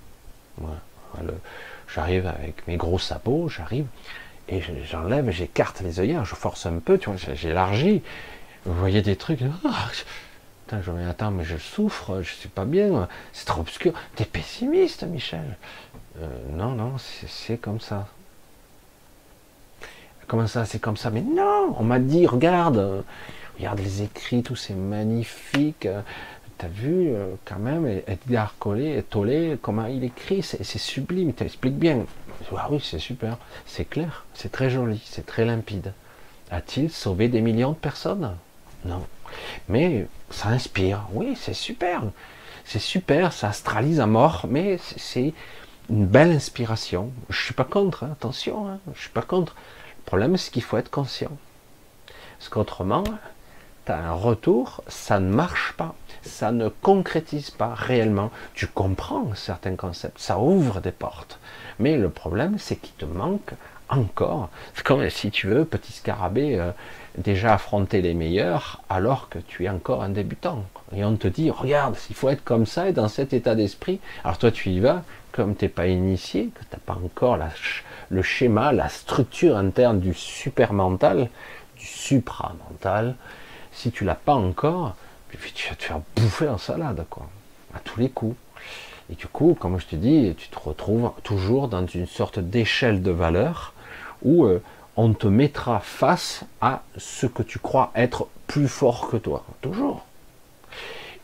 j'arrive 1.94 2.26
avec 2.26 2.66
mes 2.66 2.76
gros 2.76 2.98
sabots, 2.98 3.48
j'arrive 3.48 3.86
et 4.48 4.60
j'enlève, 4.84 5.30
j'écarte 5.30 5.80
les 5.80 6.00
œillères, 6.00 6.24
je 6.24 6.34
force 6.34 6.66
un 6.66 6.78
peu, 6.78 6.98
tu 6.98 7.10
vois, 7.10 7.34
j'élargis. 7.34 8.02
Vous 8.64 8.74
voyez 8.74 9.00
des 9.00 9.16
trucs. 9.16 9.40
Ah, 9.64 9.88
je 10.82 10.90
me 10.90 11.08
attends, 11.08 11.30
mais 11.30 11.44
je 11.44 11.56
souffre, 11.56 12.22
je 12.22 12.32
suis 12.32 12.48
pas 12.48 12.64
bien, 12.64 13.08
c'est 13.32 13.46
trop 13.46 13.60
obscur. 13.60 13.92
T'es 14.16 14.24
pessimiste, 14.24 15.04
Michel? 15.04 15.56
Euh, 16.20 16.28
non, 16.52 16.72
non, 16.72 16.94
c'est 16.98 17.56
comme 17.56 17.80
ça. 17.80 18.08
Comment 20.26 20.46
ça, 20.46 20.64
c'est 20.64 20.78
comme 20.78 20.96
ça? 20.96 21.10
Mais 21.10 21.22
non, 21.22 21.74
on 21.78 21.82
m'a 21.82 21.98
dit, 21.98 22.26
regarde, 22.26 23.04
regarde 23.56 23.80
les 23.80 24.02
écrits, 24.02 24.42
tout 24.42 24.56
c'est 24.56 24.74
magnifique. 24.74 25.88
T'as 26.60 26.68
vu 26.68 27.08
euh, 27.08 27.36
quand 27.46 27.58
même 27.58 27.86
Edgar 28.06 28.54
Collet, 28.58 29.02
Tollé, 29.08 29.56
comment 29.62 29.86
il 29.86 30.04
écrit, 30.04 30.42
c'est 30.42 30.62
sublime, 30.62 31.30
il 31.30 31.34
t'explique 31.34 31.78
bien. 31.78 32.04
Ah 32.54 32.68
oui, 32.70 32.82
c'est 32.84 32.98
super, 32.98 33.38
c'est 33.64 33.86
clair, 33.86 34.26
c'est 34.34 34.52
très 34.52 34.68
joli, 34.68 35.00
c'est 35.06 35.24
très 35.24 35.46
limpide. 35.46 35.94
A-t-il 36.50 36.90
sauvé 36.90 37.28
des 37.28 37.40
millions 37.40 37.70
de 37.70 37.76
personnes? 37.76 38.36
Non. 38.84 39.06
Mais 39.70 40.06
ça 40.28 40.50
inspire, 40.50 41.06
oui, 41.14 41.34
c'est 41.34 41.54
super. 41.54 42.02
C'est 42.66 42.78
super, 42.78 43.32
ça 43.32 43.48
astralise 43.48 43.98
à 43.98 44.06
mort, 44.06 44.44
mais 44.46 44.78
c'est 44.98 45.32
une 45.88 46.04
belle 46.04 46.30
inspiration. 46.30 47.10
Je 47.30 47.40
suis 47.42 47.54
pas 47.54 47.64
contre, 47.64 48.04
hein, 48.04 48.10
attention, 48.12 48.68
hein, 48.68 48.80
je 48.94 49.00
suis 49.00 49.08
pas 49.08 49.22
contre. 49.22 49.56
Le 50.00 50.04
problème, 50.04 50.36
c'est 50.36 50.50
qu'il 50.50 50.62
faut 50.62 50.76
être 50.76 50.90
conscient. 50.90 51.32
Parce 52.38 52.50
qu'autrement, 52.50 53.04
tu 53.86 53.92
as 53.92 53.96
un 53.96 54.12
retour, 54.12 54.84
ça 54.88 55.20
ne 55.20 55.32
marche 55.32 55.72
pas. 55.78 55.94
Ça 56.22 56.52
ne 56.52 56.68
concrétise 56.68 57.50
pas 57.50 57.74
réellement. 57.74 58.30
Tu 58.54 58.66
comprends 58.66 59.34
certains 59.34 59.76
concepts, 59.76 60.18
ça 60.18 60.38
ouvre 60.38 60.80
des 60.80 60.92
portes. 60.92 61.38
Mais 61.78 61.96
le 61.96 62.10
problème, 62.10 62.56
c'est 62.58 62.76
qu'il 62.76 62.94
te 62.94 63.06
manque 63.06 63.52
encore. 63.88 64.50
C'est 64.74 64.84
comme 64.84 65.08
si 65.10 65.30
tu 65.30 65.48
veux, 65.48 65.64
petit 65.64 65.92
scarabée, 65.92 66.58
euh, 66.58 66.70
déjà 67.18 67.54
affronter 67.54 68.02
les 68.02 68.14
meilleurs 68.14 68.82
alors 68.88 69.28
que 69.28 69.38
tu 69.38 69.64
es 69.64 69.68
encore 69.68 70.02
un 70.02 70.10
débutant. 70.10 70.64
Et 70.94 71.04
on 71.04 71.16
te 71.16 71.28
dit, 71.28 71.50
regarde, 71.50 71.96
il 72.08 72.16
faut 72.16 72.28
être 72.28 72.44
comme 72.44 72.66
ça 72.66 72.88
et 72.88 72.92
dans 72.92 73.08
cet 73.08 73.32
état 73.32 73.54
d'esprit. 73.54 74.00
Alors 74.24 74.38
toi, 74.38 74.50
tu 74.50 74.70
y 74.70 74.80
vas, 74.80 75.02
comme 75.32 75.56
tu 75.56 75.64
n'es 75.64 75.68
pas 75.68 75.86
initié, 75.86 76.50
que 76.54 76.60
tu 76.60 76.66
n'as 76.72 76.94
pas 76.94 76.98
encore 77.02 77.38
le 78.10 78.22
schéma, 78.22 78.72
la 78.72 78.88
structure 78.88 79.56
interne 79.56 80.00
du 80.00 80.14
super-mental, 80.14 81.28
du 81.76 81.86
supramental, 81.86 83.16
si 83.72 83.90
tu 83.90 84.04
l'as 84.04 84.14
pas 84.14 84.34
encore, 84.34 84.94
tu 85.54 85.68
vas 85.68 85.74
te 85.76 85.84
faire 85.84 86.00
bouffer 86.16 86.48
en 86.48 86.58
salade, 86.58 87.04
quoi, 87.08 87.28
à 87.74 87.78
tous 87.80 88.00
les 88.00 88.10
coups. 88.10 88.36
Et 89.10 89.14
du 89.14 89.26
coup, 89.26 89.56
comme 89.58 89.78
je 89.80 89.86
te 89.86 89.96
dis, 89.96 90.34
tu 90.36 90.48
te 90.48 90.58
retrouves 90.58 91.12
toujours 91.24 91.68
dans 91.68 91.86
une 91.86 92.06
sorte 92.06 92.38
d'échelle 92.38 93.02
de 93.02 93.10
valeur 93.10 93.74
où 94.22 94.44
euh, 94.44 94.62
on 94.96 95.12
te 95.12 95.26
mettra 95.26 95.80
face 95.80 96.44
à 96.60 96.82
ce 96.96 97.26
que 97.26 97.42
tu 97.42 97.58
crois 97.58 97.90
être 97.94 98.28
plus 98.46 98.68
fort 98.68 99.08
que 99.08 99.16
toi, 99.16 99.44
toujours. 99.60 100.04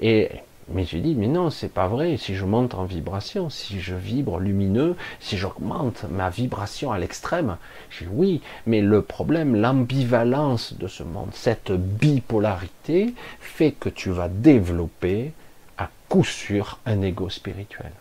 Et 0.00 0.30
mais 0.68 0.84
je 0.84 0.98
dis, 0.98 1.14
mais 1.14 1.28
non, 1.28 1.50
c'est 1.50 1.72
pas 1.72 1.86
vrai. 1.86 2.16
Si 2.16 2.34
je 2.34 2.44
monte 2.44 2.74
en 2.74 2.84
vibration, 2.84 3.50
si 3.50 3.80
je 3.80 3.94
vibre 3.94 4.40
lumineux, 4.40 4.96
si 5.20 5.36
j'augmente 5.36 6.04
ma 6.10 6.28
vibration 6.28 6.90
à 6.90 6.98
l'extrême, 6.98 7.56
dis 8.00 8.06
oui, 8.10 8.42
mais 8.66 8.80
le 8.80 9.02
problème, 9.02 9.54
l'ambivalence 9.54 10.74
de 10.74 10.88
ce 10.88 11.04
monde, 11.04 11.30
cette 11.32 11.70
bipolarité, 11.70 13.14
fait 13.38 13.72
que 13.72 13.88
tu 13.88 14.10
vas 14.10 14.28
développer 14.28 15.32
à 15.78 15.88
coup 16.08 16.24
sûr 16.24 16.78
un 16.84 17.00
ego 17.02 17.30
spirituel. 17.30 17.92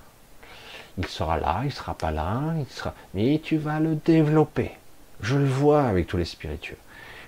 Il 0.97 1.05
sera 1.05 1.37
là, 1.37 1.61
il 1.65 1.71
sera 1.71 1.93
pas 1.93 2.11
là, 2.11 2.41
il 2.57 2.73
sera, 2.73 2.95
mais 3.13 3.39
tu 3.43 3.57
vas 3.57 3.79
le 3.79 3.95
développer. 3.95 4.71
Je 5.21 5.37
le 5.37 5.45
vois 5.45 5.83
avec 5.83 6.07
tous 6.07 6.17
les 6.17 6.25
spirituels. 6.25 6.77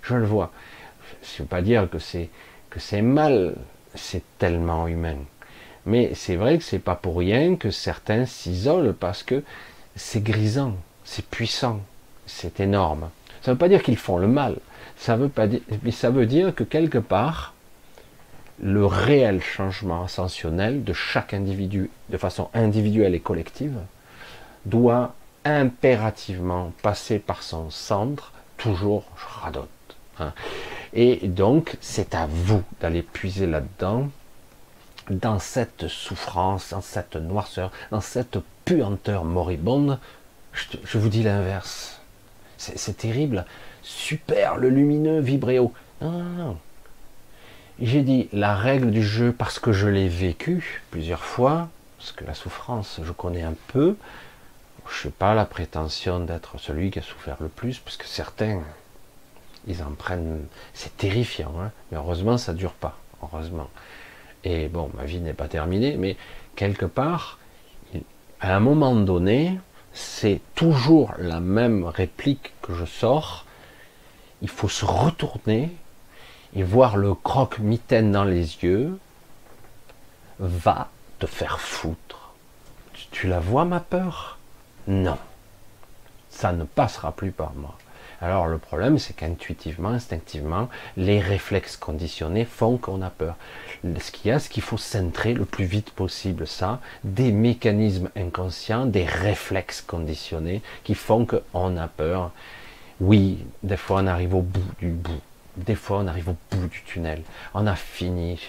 Je 0.02 0.16
le 0.16 0.26
vois. 0.26 0.52
Je 1.22 1.28
ne 1.36 1.44
veux 1.44 1.50
pas 1.50 1.62
dire 1.62 1.90
que 1.90 2.00
c'est 2.00 2.30
que 2.70 2.80
c'est 2.80 3.02
mal 3.02 3.56
c'est 3.96 4.24
tellement 4.38 4.88
humain. 4.88 5.18
Mais 5.86 6.14
c'est 6.16 6.36
vrai 6.36 6.58
que 6.58 6.64
c'est 6.64 6.80
pas 6.80 6.96
pour 6.96 7.18
rien 7.18 7.56
que 7.56 7.72
certains 7.72 8.26
s'isolent 8.26 8.94
parce 8.94 9.24
que 9.24 9.44
c'est 9.96 10.22
grisant, 10.22 10.76
c'est 11.06 11.26
puissant, 11.26 11.80
c'est 12.26 12.60
énorme. 12.60 13.10
Ça 13.42 13.52
ne 13.52 13.56
veut 13.56 13.60
pas 13.60 13.70
dire 13.70 13.84
qu'ils 13.84 13.98
font 13.98 14.18
le 14.18 14.28
mal. 14.28 14.58
Ça 14.98 15.16
veut 15.16 15.32
dire, 15.48 15.62
mais 15.84 15.92
ça 15.92 16.10
veut 16.10 16.26
dire 16.26 16.54
que 16.54 16.64
quelque 16.64 16.98
part, 16.98 17.54
le 18.60 18.86
réel 18.86 19.42
changement 19.42 20.04
ascensionnel 20.04 20.84
de 20.84 20.94
chaque 20.94 21.34
individu, 21.34 21.90
de 22.10 22.18
façon 22.18 22.50
individuelle 22.54 23.16
et 23.16 23.20
collective, 23.20 23.78
doit 24.66 25.14
impérativement 25.46 26.74
passer 26.82 27.20
par 27.20 27.44
son 27.44 27.70
centre, 27.70 28.34
toujours 28.58 29.06
je 29.16 29.42
radote. 29.42 29.70
Hein. 30.20 30.34
Et 31.00 31.28
donc, 31.28 31.78
c'est 31.80 32.16
à 32.16 32.26
vous 32.26 32.64
d'aller 32.82 33.04
puiser 33.04 33.46
là-dedans, 33.46 34.10
dans 35.12 35.38
cette 35.38 35.88
souffrance, 35.88 36.72
dans 36.72 36.82
cette 36.82 37.16
noirceur, 37.16 37.72
dans 37.92 38.02
cette 38.02 38.40
puanteur 38.66 39.24
moribonde. 39.24 40.00
Je, 40.54 40.98
vous 40.98 41.10
dis 41.10 41.22
l'inverse. 41.22 42.02
C'est 42.58 42.98
terrible. 42.98 43.46
Super, 43.84 44.58
le 44.58 44.70
lumineux 44.70 45.20
vibréo. 45.20 45.72
Non, 46.02 46.12
non. 46.12 46.58
J'ai 47.80 48.02
dit 48.02 48.28
la 48.34 48.56
règle 48.56 48.90
du 48.90 49.04
jeu 49.04 49.32
parce 49.32 49.60
que 49.60 49.72
je 49.72 49.88
l'ai 49.88 50.10
vécu 50.10 50.82
plusieurs 50.90 51.24
fois, 51.24 51.70
parce 52.00 52.12
que 52.12 52.26
la 52.26 52.34
souffrance, 52.34 53.00
je 53.04 53.12
connais 53.12 53.44
un 53.44 53.54
peu. 53.68 53.96
Je 54.90 55.08
n'ai 55.08 55.12
pas 55.12 55.36
la 55.36 55.46
prétention 55.46 56.22
d'être 56.22 56.58
celui 56.58 56.90
qui 56.90 56.98
a 56.98 57.04
souffert 57.04 57.38
le 57.40 57.50
plus, 57.50 57.78
parce 57.78 57.98
que 57.98 58.08
certains, 58.08 58.64
ils 59.68 59.84
en 59.84 59.92
prennent. 59.92 60.46
C'est 60.74 60.96
terrifiant, 60.98 61.54
hein 61.60 61.72
mais 61.92 61.98
heureusement, 61.98 62.38
ça 62.38 62.54
ne 62.54 62.58
dure 62.58 62.74
pas. 62.74 62.98
Heureusement. 63.22 63.70
Et 64.44 64.68
bon, 64.68 64.90
ma 64.96 65.04
vie 65.04 65.20
n'est 65.20 65.34
pas 65.34 65.48
terminée, 65.48 65.98
mais 65.98 66.16
quelque 66.56 66.86
part, 66.86 67.40
à 68.40 68.56
un 68.56 68.60
moment 68.60 68.96
donné, 68.96 69.60
c'est 69.94 70.42
toujours 70.56 71.14
la 71.18 71.40
même 71.40 71.86
réplique 71.86 72.54
que 72.62 72.74
je 72.74 72.86
sors. 72.86 73.46
Il 74.42 74.50
faut 74.50 74.70
se 74.70 74.86
retourner 74.86 75.72
et 76.56 76.64
voir 76.64 76.98
le 76.98 77.14
croque-mitaine 77.16 78.12
dans 78.12 78.24
les 78.24 78.64
yeux. 78.64 78.98
Va 80.40 80.90
te 81.18 81.26
faire 81.26 81.60
foutre. 81.60 82.34
Tu 83.12 83.28
la 83.28 83.40
vois, 83.40 83.66
ma 83.66 83.80
peur? 83.80 84.38
Non. 84.88 85.18
Ça 86.30 86.52
ne 86.52 86.64
passera 86.64 87.12
plus 87.12 87.32
par 87.32 87.54
moi. 87.54 87.76
Alors 88.22 88.48
le 88.48 88.58
problème, 88.58 88.98
c'est 88.98 89.16
qu'intuitivement, 89.16 89.90
instinctivement, 89.90 90.70
les 90.96 91.20
réflexes 91.20 91.78
conditionnés 91.78 92.46
font 92.46 92.78
qu'on 92.78 93.02
a 93.02 93.10
peur. 93.10 93.36
Ce 93.84 94.12
qu'il 94.12 94.30
y 94.30 94.34
a, 94.34 94.40
c'est 94.40 94.50
qu'il 94.50 94.64
faut 94.64 94.78
centrer 94.78 95.34
le 95.34 95.46
plus 95.46 95.66
vite 95.66 95.92
possible 95.92 96.48
ça, 96.48 96.80
des 97.04 97.32
mécanismes 97.32 98.10
inconscients, 98.16 98.88
des 98.88 99.06
réflexes 99.06 99.82
conditionnés 99.82 100.62
qui 100.84 100.96
font 100.96 101.28
qu'on 101.28 101.78
a 101.78 101.88
peur. 101.88 102.32
Oui, 103.00 103.46
des 103.62 103.78
fois 103.78 104.02
on 104.02 104.08
arrive 104.08 104.34
au 104.34 104.42
bout 104.42 104.72
du 104.80 104.90
bout, 104.90 105.22
des 105.56 105.76
fois 105.76 106.00
on 106.00 106.08
arrive 106.08 106.30
au 106.30 106.38
bout 106.50 106.68
du 106.68 106.82
tunnel, 106.82 107.22
on 107.54 107.68
a 107.68 107.76
fini, 107.76 108.40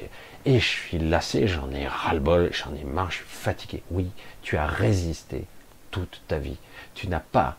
et 0.46 0.58
je 0.58 0.66
suis 0.66 0.98
lassé, 0.98 1.46
j'en 1.46 1.70
ai 1.72 1.86
ras-le-bol, 1.86 2.50
j'en 2.52 2.74
ai 2.74 2.84
marre, 2.84 3.10
je 3.10 3.16
suis 3.16 3.26
fatigué. 3.26 3.82
Oui, 3.90 4.10
tu 4.40 4.56
as 4.56 4.66
résisté 4.66 5.44
toute 5.90 6.22
ta 6.26 6.38
vie. 6.38 6.56
Tu 6.94 7.08
n'as 7.08 7.20
pas 7.20 7.56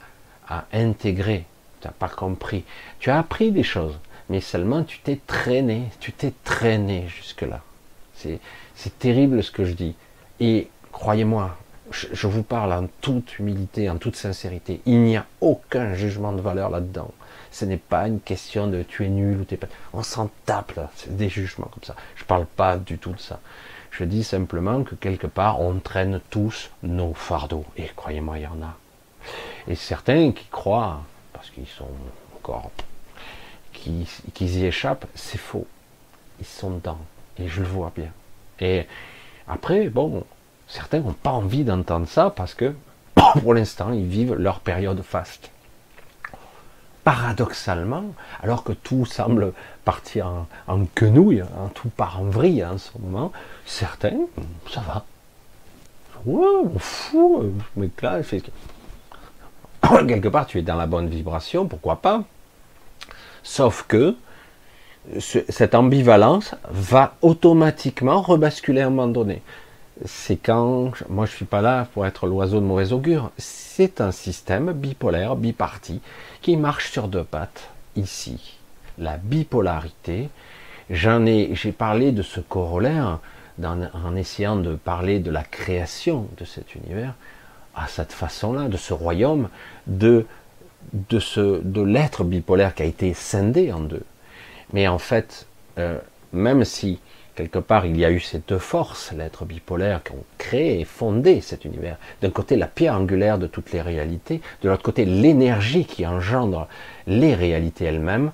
à 0.48 0.66
intégrer 0.74 1.46
tu 1.82 1.88
n'as 1.88 1.94
pas 1.94 2.10
compris. 2.10 2.64
Tu 3.00 3.10
as 3.10 3.20
appris 3.20 3.52
des 3.52 3.64
choses, 3.64 4.00
mais 4.30 4.42
seulement 4.42 4.84
tu 4.84 5.00
t'es 5.00 5.20
traîné, 5.26 5.90
tu 6.00 6.12
t'es 6.12 6.34
traîné 6.44 7.08
jusque-là. 7.08 7.62
C'est, 8.16 8.40
terrible 9.00 9.44
ce 9.44 9.52
que 9.52 9.66
je 9.66 9.74
dis. 9.74 9.96
Et 10.40 10.68
croyez-moi, 10.92 11.58
je, 11.92 12.28
vous 12.28 12.44
parle 12.44 12.74
en 12.74 12.88
toute 13.02 13.40
humilité, 13.40 13.90
en 13.90 13.98
toute 13.98 14.16
sincérité. 14.16 14.82
Il 14.86 15.04
n'y 15.04 15.16
a 15.16 15.26
aucun 15.42 15.94
jugement 15.94 16.34
de 16.34 16.42
valeur 16.42 16.70
là-dedans. 16.70 17.12
Ce 17.52 17.66
n'est 17.66 17.78
pas 17.78 18.08
une 18.08 18.20
question 18.20 18.68
de 18.68 18.84
tu 18.84 19.06
es 19.06 19.10
nul 19.10 19.40
ou 19.40 19.46
tu 19.46 19.56
es 19.56 19.58
pas. 19.58 19.68
On 19.94 20.04
s'en 20.04 20.30
tape 20.46 20.74
là, 20.76 20.92
c'est 20.96 21.16
des 21.16 21.30
jugements 21.30 21.70
comme 21.74 21.84
ça. 21.84 21.96
Je 22.16 22.24
ne 22.24 22.28
parle 22.28 22.46
pas 22.46 22.78
du 22.78 22.98
tout 22.98 23.14
de 23.14 23.20
ça. 23.20 23.40
Je 23.92 24.04
dis 24.04 24.24
simplement 24.24 24.84
que 24.84 24.96
quelque 24.96 25.28
part, 25.28 25.62
on 25.62 25.80
traîne 25.80 26.22
tous 26.30 26.70
nos 26.84 27.14
fardeaux. 27.14 27.66
Et 27.76 27.90
croyez-moi, 27.96 28.38
il 28.38 28.44
y 28.44 28.48
en 28.48 28.62
a. 28.62 28.78
Et 29.68 29.76
certains 29.76 30.32
qui 30.32 30.46
croient 30.46 31.02
parce 31.40 31.52
qu'ils 31.52 31.68
sont 31.68 31.88
encore, 32.36 32.70
qu'ils 33.72 34.58
y 34.58 34.66
échappent, 34.66 35.06
c'est 35.16 35.38
faux. 35.38 35.66
Ils 36.42 36.46
sont 36.46 36.72
dedans. 36.72 36.98
Et 37.38 37.48
je 37.48 37.62
le 37.62 37.68
vois 37.68 37.94
bien. 37.96 38.12
Et 38.60 38.86
après, 39.48 39.88
bon, 39.88 40.26
certains 40.68 41.00
n'ont 41.00 41.14
pas 41.14 41.30
envie 41.30 41.64
d'entendre 41.64 42.10
ça 42.10 42.30
parce 42.30 42.54
que, 42.54 42.76
pour 43.42 43.54
l'instant, 43.54 43.94
ils 43.94 44.06
vivent 44.06 44.34
leur 44.34 44.60
période 44.60 45.02
faste. 45.02 45.50
Paradoxalement, 47.06 48.04
alors 48.44 48.66
que 48.66 48.74
tout 48.74 49.06
semble 49.06 49.54
partir 49.86 50.28
en, 50.28 50.48
en 50.68 50.86
quenouille, 50.94 51.40
hein, 51.40 51.72
tout 51.74 51.88
part 51.88 52.20
en 52.20 52.26
vrille 52.26 52.66
en 52.66 52.78
ce 52.78 52.90
moment, 53.00 53.32
certains, 53.66 54.18
ça 54.70 54.82
va. 54.82 55.06
Ouais, 56.26 56.46
on 56.66 56.80
fout, 56.80 57.46
je 57.76 57.80
m'éclate, 57.80 58.24
je 58.24 58.28
fais 58.28 58.44
quelque 60.08 60.28
part, 60.28 60.46
tu 60.46 60.60
es 60.60 60.62
dans 60.62 60.76
la 60.76 60.88
bonne 60.88 61.08
vibration, 61.08 61.68
pourquoi 61.68 61.98
pas 61.98 62.24
Sauf 63.44 63.86
que 63.88 64.16
cette 65.20 65.76
ambivalence 65.76 66.56
va 66.70 67.16
automatiquement 67.22 68.22
rebasculer 68.22 68.82
à 68.82 68.88
un. 68.88 69.42
C'est 70.06 70.38
quand, 70.38 70.92
moi 71.10 71.26
je 71.26 71.32
suis 71.32 71.46
pas 71.46 71.62
là 71.62 71.88
pour 71.94 72.06
être 72.06 72.28
l'oiseau 72.28 72.60
de 72.60 72.66
mauvais 72.66 72.94
augure, 72.94 73.32
c'est 73.38 74.02
un 74.02 74.12
système 74.12 74.72
bipolaire, 74.72 75.36
biparti, 75.36 76.02
qui 76.42 76.58
marche 76.58 76.92
sur 76.92 77.08
deux 77.08 77.24
pattes, 77.24 77.70
ici. 77.96 78.58
La 78.98 79.18
bipolarité, 79.18 80.30
j'en 80.90 81.26
ai, 81.26 81.50
j'ai 81.54 81.72
parlé 81.72 82.12
de 82.12 82.22
ce 82.22 82.40
corollaire 82.40 83.20
en 83.62 84.16
essayant 84.16 84.56
de 84.56 84.76
parler 84.76 85.20
de 85.20 85.32
la 85.32 85.44
création 85.44 86.28
de 86.38 86.46
cet 86.46 86.76
univers, 86.76 87.14
à 87.76 87.88
cette 87.88 88.12
façon-là, 88.12 88.68
de 88.68 88.78
ce 88.78 88.94
royaume, 88.94 89.50
de, 89.90 90.26
de, 90.94 91.20
ce, 91.20 91.62
de 91.62 91.82
l'être 91.82 92.24
bipolaire 92.24 92.74
qui 92.74 92.84
a 92.84 92.86
été 92.86 93.14
scindé 93.14 93.74
en 93.74 93.82
deux. 93.82 94.04
Mais 94.72 94.88
en 94.88 95.00
fait, 95.00 95.48
euh, 95.78 95.98
même 96.32 96.64
si 96.64 97.00
quelque 97.36 97.60
part 97.60 97.86
il 97.86 97.98
y 97.98 98.04
a 98.04 98.12
eu 98.12 98.20
ces 98.20 98.42
deux 98.48 98.60
forces, 98.60 99.14
l'être 99.14 99.46
bipolaire, 99.46 100.04
qui 100.04 100.12
ont 100.12 100.24
créé 100.38 100.82
et 100.82 100.86
fondé 100.86 101.42
cet 101.42 101.66
univers, 101.66 101.98
d'un 102.22 102.30
côté 102.32 102.56
la 102.58 102.68
pierre 102.68 102.96
angulaire 102.96 103.38
de 103.38 103.48
toutes 103.48 103.72
les 103.72 103.82
réalités, 103.82 104.42
de 104.62 104.70
l'autre 104.70 104.84
côté 104.84 105.06
l'énergie 105.06 105.86
qui 105.86 106.06
engendre 106.06 106.68
les 107.08 107.34
réalités 107.34 107.86
elles-mêmes, 107.86 108.32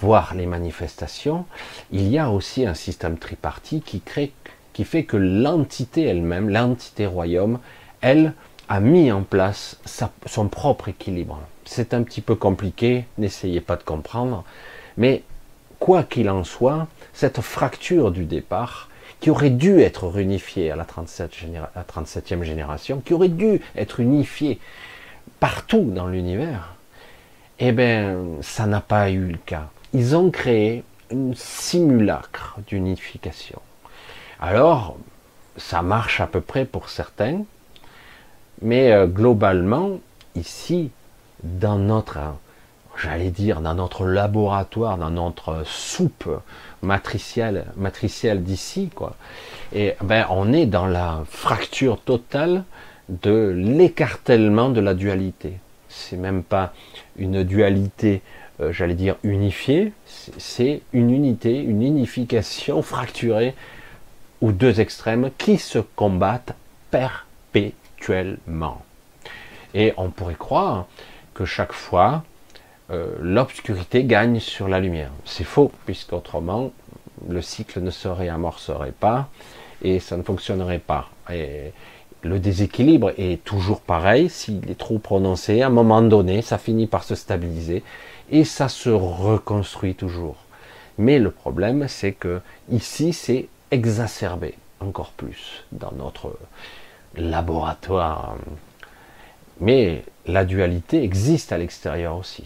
voire 0.00 0.34
les 0.34 0.46
manifestations, 0.46 1.46
il 1.90 2.08
y 2.08 2.18
a 2.18 2.30
aussi 2.30 2.66
un 2.66 2.74
système 2.74 3.18
tripartite 3.18 3.84
qui 3.84 4.00
crée, 4.00 4.32
qui 4.72 4.84
fait 4.84 5.04
que 5.04 5.16
l'entité 5.16 6.02
elle-même, 6.02 6.48
l'entité 6.48 7.06
royaume, 7.06 7.58
elle, 8.00 8.34
a 8.72 8.80
mis 8.80 9.12
en 9.12 9.22
place 9.22 9.76
son 10.24 10.48
propre 10.48 10.88
équilibre. 10.88 11.38
C'est 11.66 11.92
un 11.92 12.02
petit 12.02 12.22
peu 12.22 12.36
compliqué, 12.36 13.04
n'essayez 13.18 13.60
pas 13.60 13.76
de 13.76 13.82
comprendre, 13.82 14.44
mais 14.96 15.24
quoi 15.78 16.04
qu'il 16.04 16.30
en 16.30 16.42
soit, 16.42 16.86
cette 17.12 17.42
fracture 17.42 18.10
du 18.12 18.24
départ, 18.24 18.88
qui 19.20 19.28
aurait 19.28 19.50
dû 19.50 19.80
être 19.80 20.08
réunifiée 20.08 20.70
à 20.70 20.76
la, 20.76 20.86
37 20.86 21.48
la 21.52 21.82
37e 21.82 22.44
génération, 22.44 23.02
qui 23.04 23.12
aurait 23.12 23.28
dû 23.28 23.60
être 23.76 24.00
unifiée 24.00 24.58
partout 25.38 25.90
dans 25.94 26.06
l'univers, 26.06 26.74
eh 27.58 27.72
bien, 27.72 28.16
ça 28.40 28.64
n'a 28.64 28.80
pas 28.80 29.10
eu 29.10 29.32
le 29.32 29.38
cas. 29.44 29.68
Ils 29.92 30.16
ont 30.16 30.30
créé 30.30 30.82
un 31.12 31.32
simulacre 31.34 32.56
d'unification. 32.66 33.60
Alors, 34.40 34.96
ça 35.58 35.82
marche 35.82 36.22
à 36.22 36.26
peu 36.26 36.40
près 36.40 36.64
pour 36.64 36.88
certains, 36.88 37.42
mais 38.62 38.92
euh, 38.92 39.06
globalement, 39.06 39.98
ici, 40.34 40.90
dans 41.42 41.78
notre, 41.78 42.18
j'allais 42.96 43.30
dire, 43.30 43.60
dans 43.60 43.74
notre 43.74 44.06
laboratoire, 44.06 44.96
dans 44.96 45.10
notre 45.10 45.62
soupe 45.66 46.30
matricielle, 46.82 47.66
matricielle 47.76 48.42
d'ici, 48.42 48.90
quoi, 48.94 49.16
et 49.74 49.94
ben 50.02 50.26
on 50.30 50.52
est 50.52 50.66
dans 50.66 50.86
la 50.86 51.22
fracture 51.28 52.00
totale 52.00 52.64
de 53.08 53.52
l'écartèlement 53.56 54.70
de 54.70 54.80
la 54.80 54.94
dualité. 54.94 55.54
C'est 55.88 56.16
même 56.16 56.42
pas 56.42 56.72
une 57.16 57.42
dualité, 57.42 58.22
euh, 58.60 58.72
j'allais 58.72 58.94
dire 58.94 59.16
unifiée, 59.22 59.92
c'est 60.06 60.82
une 60.92 61.10
unité, 61.10 61.58
une 61.58 61.82
unification 61.82 62.80
fracturée 62.82 63.54
ou 64.40 64.52
deux 64.52 64.80
extrêmes 64.80 65.30
qui 65.36 65.58
se 65.58 65.78
combattent 65.78 66.54
perpétuellement 66.90 67.81
et 69.74 69.94
on 69.96 70.10
pourrait 70.10 70.34
croire 70.34 70.86
que 71.34 71.44
chaque 71.44 71.72
fois, 71.72 72.24
euh, 72.90 73.16
l'obscurité 73.20 74.04
gagne 74.04 74.40
sur 74.40 74.68
la 74.68 74.80
lumière. 74.80 75.10
C'est 75.24 75.44
faux, 75.44 75.72
puisqu'autrement, 75.86 76.72
le 77.28 77.40
cycle 77.40 77.80
ne 77.80 77.90
se 77.90 78.08
réamorcerait 78.08 78.92
pas 78.92 79.28
et 79.82 80.00
ça 80.00 80.16
ne 80.16 80.22
fonctionnerait 80.22 80.78
pas. 80.78 81.08
Et 81.32 81.72
le 82.22 82.38
déséquilibre 82.38 83.12
est 83.16 83.42
toujours 83.44 83.80
pareil, 83.80 84.28
s'il 84.28 84.70
est 84.70 84.78
trop 84.78 84.98
prononcé, 84.98 85.62
à 85.62 85.68
un 85.68 85.70
moment 85.70 86.02
donné, 86.02 86.42
ça 86.42 86.58
finit 86.58 86.86
par 86.86 87.04
se 87.04 87.14
stabiliser 87.14 87.82
et 88.30 88.44
ça 88.44 88.68
se 88.68 88.90
reconstruit 88.90 89.94
toujours. 89.94 90.36
Mais 90.98 91.18
le 91.18 91.30
problème, 91.30 91.88
c'est 91.88 92.12
que 92.12 92.40
ici, 92.70 93.12
c'est 93.12 93.48
exacerbé 93.70 94.54
encore 94.80 95.12
plus 95.12 95.64
dans 95.72 95.92
notre 95.92 96.36
laboratoire 97.16 98.36
Mais 99.60 100.04
la 100.26 100.44
dualité 100.44 101.02
existe 101.02 101.52
à 101.52 101.58
l'extérieur 101.58 102.16
aussi. 102.16 102.44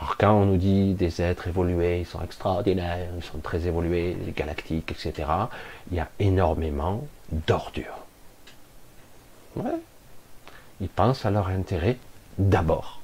Alors 0.00 0.16
quand 0.16 0.32
on 0.32 0.46
nous 0.46 0.56
dit 0.56 0.94
des 0.94 1.22
êtres 1.22 1.48
évolués, 1.48 2.00
ils 2.00 2.06
sont 2.06 2.22
extraordinaires, 2.22 3.08
ils 3.16 3.22
sont 3.22 3.38
très 3.38 3.66
évolués, 3.66 4.16
les 4.26 4.32
galactiques, 4.32 4.90
etc., 4.90 5.28
il 5.90 5.96
y 5.96 6.00
a 6.00 6.08
énormément 6.18 7.04
d'ordures. 7.30 8.04
Ils 10.80 10.88
pensent 10.88 11.24
à 11.24 11.30
leur 11.30 11.48
intérêt 11.48 11.96
d'abord. 12.38 13.00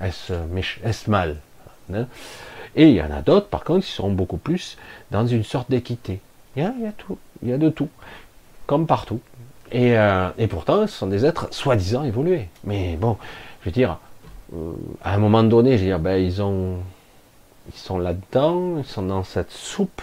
Est-ce 0.00 1.10
mal 1.10 1.36
hein? 1.92 2.06
Et 2.76 2.88
il 2.88 2.94
y 2.94 3.02
en 3.02 3.10
a 3.12 3.22
d'autres, 3.22 3.46
par 3.46 3.62
contre, 3.62 3.86
qui 3.86 3.92
seront 3.92 4.10
beaucoup 4.12 4.38
plus 4.38 4.76
dans 5.12 5.26
une 5.26 5.44
sorte 5.44 5.70
d'équité. 5.70 6.20
Il 6.56 6.62
y 6.62 7.52
a 7.52 7.58
de 7.58 7.68
tout, 7.68 7.88
comme 8.66 8.86
partout. 8.86 9.20
Et, 9.72 9.98
euh, 9.98 10.28
et 10.38 10.46
pourtant, 10.46 10.86
ce 10.86 10.92
sont 10.92 11.06
des 11.06 11.24
êtres 11.24 11.48
soi-disant 11.50 12.04
évolués. 12.04 12.48
Mais 12.64 12.96
bon, 12.96 13.16
je 13.60 13.66
veux 13.66 13.72
dire, 13.72 13.98
euh, 14.54 14.72
à 15.02 15.14
un 15.14 15.18
moment 15.18 15.42
donné, 15.42 15.72
je 15.72 15.82
veux 15.82 15.88
dire, 15.88 15.98
ben, 15.98 16.16
ils 16.16 16.42
ont, 16.42 16.76
sont 17.74 17.98
là-dedans, 17.98 18.78
ils 18.78 18.84
sont 18.84 19.02
dans 19.02 19.24
cette 19.24 19.50
soupe, 19.50 20.02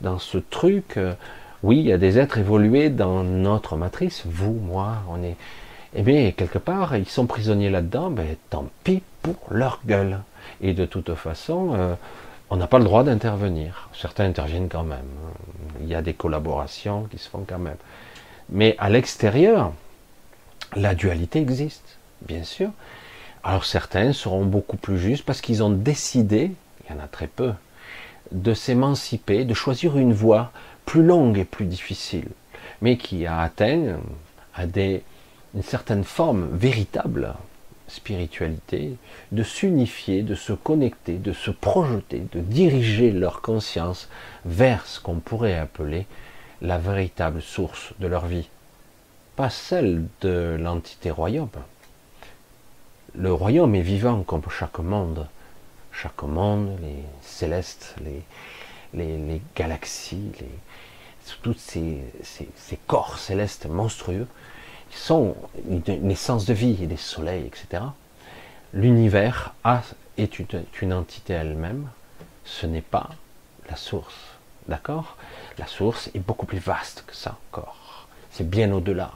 dans 0.00 0.18
ce 0.18 0.38
truc. 0.38 0.96
Euh, 0.96 1.14
oui, 1.62 1.78
il 1.78 1.86
y 1.86 1.92
a 1.92 1.98
des 1.98 2.18
êtres 2.18 2.38
évolués 2.38 2.90
dans 2.90 3.22
notre 3.22 3.76
matrice. 3.76 4.22
Vous, 4.26 4.52
moi, 4.52 4.96
on 5.10 5.22
est. 5.22 5.36
Eh 5.94 6.02
bien, 6.02 6.30
quelque 6.30 6.58
part, 6.58 6.96
ils 6.96 7.08
sont 7.08 7.26
prisonniers 7.26 7.70
là-dedans. 7.70 8.10
Ben, 8.10 8.36
tant 8.50 8.66
pis 8.84 9.02
pour 9.22 9.36
leur 9.50 9.80
gueule. 9.86 10.20
Et 10.60 10.72
de 10.72 10.84
toute 10.84 11.14
façon, 11.14 11.96
on 12.48 12.56
n'a 12.56 12.66
pas 12.66 12.78
le 12.78 12.84
droit 12.84 13.04
d'intervenir. 13.04 13.88
Certains 13.92 14.24
interviennent 14.24 14.68
quand 14.68 14.84
même. 14.84 15.06
Il 15.80 15.88
y 15.88 15.94
a 15.94 16.02
des 16.02 16.14
collaborations 16.14 17.06
qui 17.10 17.18
se 17.18 17.28
font 17.28 17.44
quand 17.46 17.58
même. 17.58 17.76
Mais 18.50 18.74
à 18.78 18.90
l'extérieur, 18.90 19.72
la 20.74 20.94
dualité 20.94 21.40
existe, 21.40 21.98
bien 22.22 22.44
sûr. 22.44 22.70
Alors 23.42 23.64
certains 23.64 24.12
seront 24.12 24.44
beaucoup 24.44 24.76
plus 24.76 24.98
justes 24.98 25.24
parce 25.24 25.40
qu'ils 25.40 25.62
ont 25.62 25.70
décidé, 25.70 26.52
il 26.84 26.94
y 26.94 26.98
en 26.98 27.02
a 27.02 27.06
très 27.06 27.26
peu, 27.26 27.52
de 28.32 28.54
s'émanciper, 28.54 29.44
de 29.44 29.54
choisir 29.54 29.96
une 29.96 30.12
voie 30.12 30.52
plus 30.84 31.02
longue 31.02 31.38
et 31.38 31.44
plus 31.44 31.66
difficile, 31.66 32.28
mais 32.82 32.96
qui 32.96 33.26
a 33.26 33.40
atteint 33.40 33.98
une 34.58 35.62
certaine 35.62 36.04
forme 36.04 36.48
véritable 36.52 37.34
spiritualité, 37.88 38.96
de 39.32 39.42
s'unifier, 39.42 40.22
de 40.22 40.34
se 40.34 40.52
connecter, 40.52 41.14
de 41.14 41.32
se 41.32 41.50
projeter, 41.50 42.22
de 42.32 42.40
diriger 42.40 43.10
leur 43.10 43.40
conscience 43.40 44.08
vers 44.44 44.86
ce 44.86 45.00
qu'on 45.00 45.16
pourrait 45.16 45.58
appeler 45.58 46.06
la 46.62 46.78
véritable 46.78 47.42
source 47.42 47.92
de 47.98 48.06
leur 48.06 48.26
vie, 48.26 48.48
pas 49.36 49.50
celle 49.50 50.06
de 50.20 50.56
l'entité 50.60 51.10
royaume, 51.10 51.48
le 53.14 53.32
royaume 53.32 53.74
est 53.74 53.82
vivant 53.82 54.22
comme 54.22 54.42
chaque 54.50 54.78
monde. 54.78 55.26
Chaque 55.92 56.22
monde, 56.22 56.78
les 56.82 57.02
célestes, 57.22 57.96
les, 58.94 59.42
galaxies, 59.56 60.30
les, 60.40 61.34
tous 61.42 61.56
ces, 61.58 62.02
corps 62.86 63.18
célestes 63.18 63.66
monstrueux, 63.66 64.26
sont 64.90 65.36
une, 65.68 66.10
essence 66.10 66.46
de 66.46 66.54
vie, 66.54 66.86
des 66.86 66.96
soleils, 66.96 67.46
etc. 67.46 67.82
L'univers 68.72 69.54
est 70.16 70.38
une, 70.38 70.46
une 70.80 70.92
entité 70.92 71.32
elle-même, 71.32 71.88
ce 72.44 72.66
n'est 72.66 72.80
pas 72.82 73.10
la 73.68 73.76
source. 73.76 74.14
D'accord? 74.68 75.16
La 75.60 75.66
source 75.66 76.08
est 76.14 76.20
beaucoup 76.20 76.46
plus 76.46 76.58
vaste 76.58 77.04
que 77.06 77.14
ça 77.14 77.36
encore. 77.50 78.08
C'est 78.30 78.48
bien 78.48 78.72
au-delà 78.72 79.12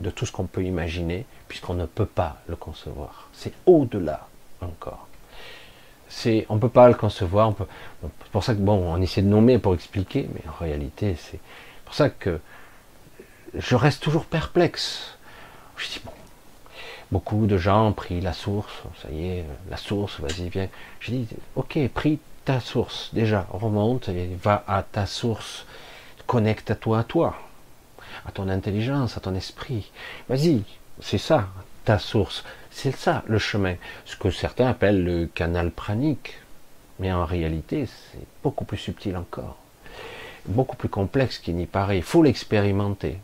de 0.00 0.08
tout 0.08 0.24
ce 0.24 0.30
qu'on 0.30 0.46
peut 0.46 0.62
imaginer, 0.62 1.26
puisqu'on 1.48 1.74
ne 1.74 1.84
peut 1.84 2.06
pas 2.06 2.36
le 2.46 2.54
concevoir. 2.54 3.28
C'est 3.32 3.52
au-delà 3.66 4.28
encore. 4.60 5.08
C'est, 6.08 6.46
on 6.48 6.54
ne 6.54 6.60
peut 6.60 6.68
pas 6.68 6.86
le 6.86 6.94
concevoir. 6.94 7.48
On 7.48 7.52
peut, 7.54 7.66
c'est 8.02 8.30
pour 8.30 8.44
ça 8.44 8.54
que 8.54 8.60
bon, 8.60 8.94
on 8.94 9.02
essaie 9.02 9.22
de 9.22 9.26
nommer 9.26 9.58
pour 9.58 9.74
expliquer, 9.74 10.28
mais 10.32 10.42
en 10.48 10.64
réalité, 10.64 11.16
c'est 11.18 11.40
pour 11.84 11.94
ça 11.94 12.08
que 12.08 12.38
je 13.52 13.74
reste 13.74 14.00
toujours 14.00 14.26
perplexe. 14.26 15.18
Je 15.76 15.88
dis 15.88 16.00
bon, 16.04 16.12
beaucoup 17.10 17.46
de 17.46 17.58
gens 17.58 17.88
ont 17.88 17.92
pris 17.92 18.20
la 18.20 18.32
source, 18.32 18.84
ça 19.02 19.10
y 19.10 19.26
est, 19.26 19.44
la 19.68 19.76
source, 19.76 20.20
vas-y, 20.20 20.50
viens. 20.50 20.68
Je 21.00 21.10
dis 21.10 21.28
ok, 21.56 21.80
pris 21.92 22.20
ta 22.50 22.58
source, 22.58 23.10
déjà, 23.12 23.46
remonte 23.50 24.08
et 24.08 24.36
va 24.42 24.64
à 24.66 24.82
ta 24.82 25.06
source, 25.06 25.66
connecte-toi 26.26 26.98
à 26.98 27.04
toi 27.04 27.36
à 28.26 28.32
ton 28.32 28.48
intelligence, 28.48 29.16
à 29.16 29.20
ton 29.20 29.36
esprit. 29.36 29.92
Vas-y, 30.28 30.64
c'est 31.00 31.16
ça, 31.16 31.46
ta 31.84 32.00
source. 32.00 32.42
C'est 32.72 32.96
ça 32.96 33.22
le 33.28 33.38
chemin. 33.38 33.76
Ce 34.04 34.16
que 34.16 34.32
certains 34.32 34.66
appellent 34.66 35.04
le 35.04 35.26
canal 35.26 35.70
pranique. 35.70 36.40
Mais 36.98 37.12
en 37.12 37.24
réalité, 37.24 37.86
c'est 37.86 38.26
beaucoup 38.42 38.64
plus 38.64 38.78
subtil 38.78 39.16
encore. 39.16 39.56
Beaucoup 40.46 40.76
plus 40.76 40.88
complexe 40.88 41.38
qu'il 41.38 41.54
n'y 41.54 41.66
paraît. 41.66 41.98
Il 41.98 42.02
faut 42.02 42.24
l'expérimenter, 42.24 43.18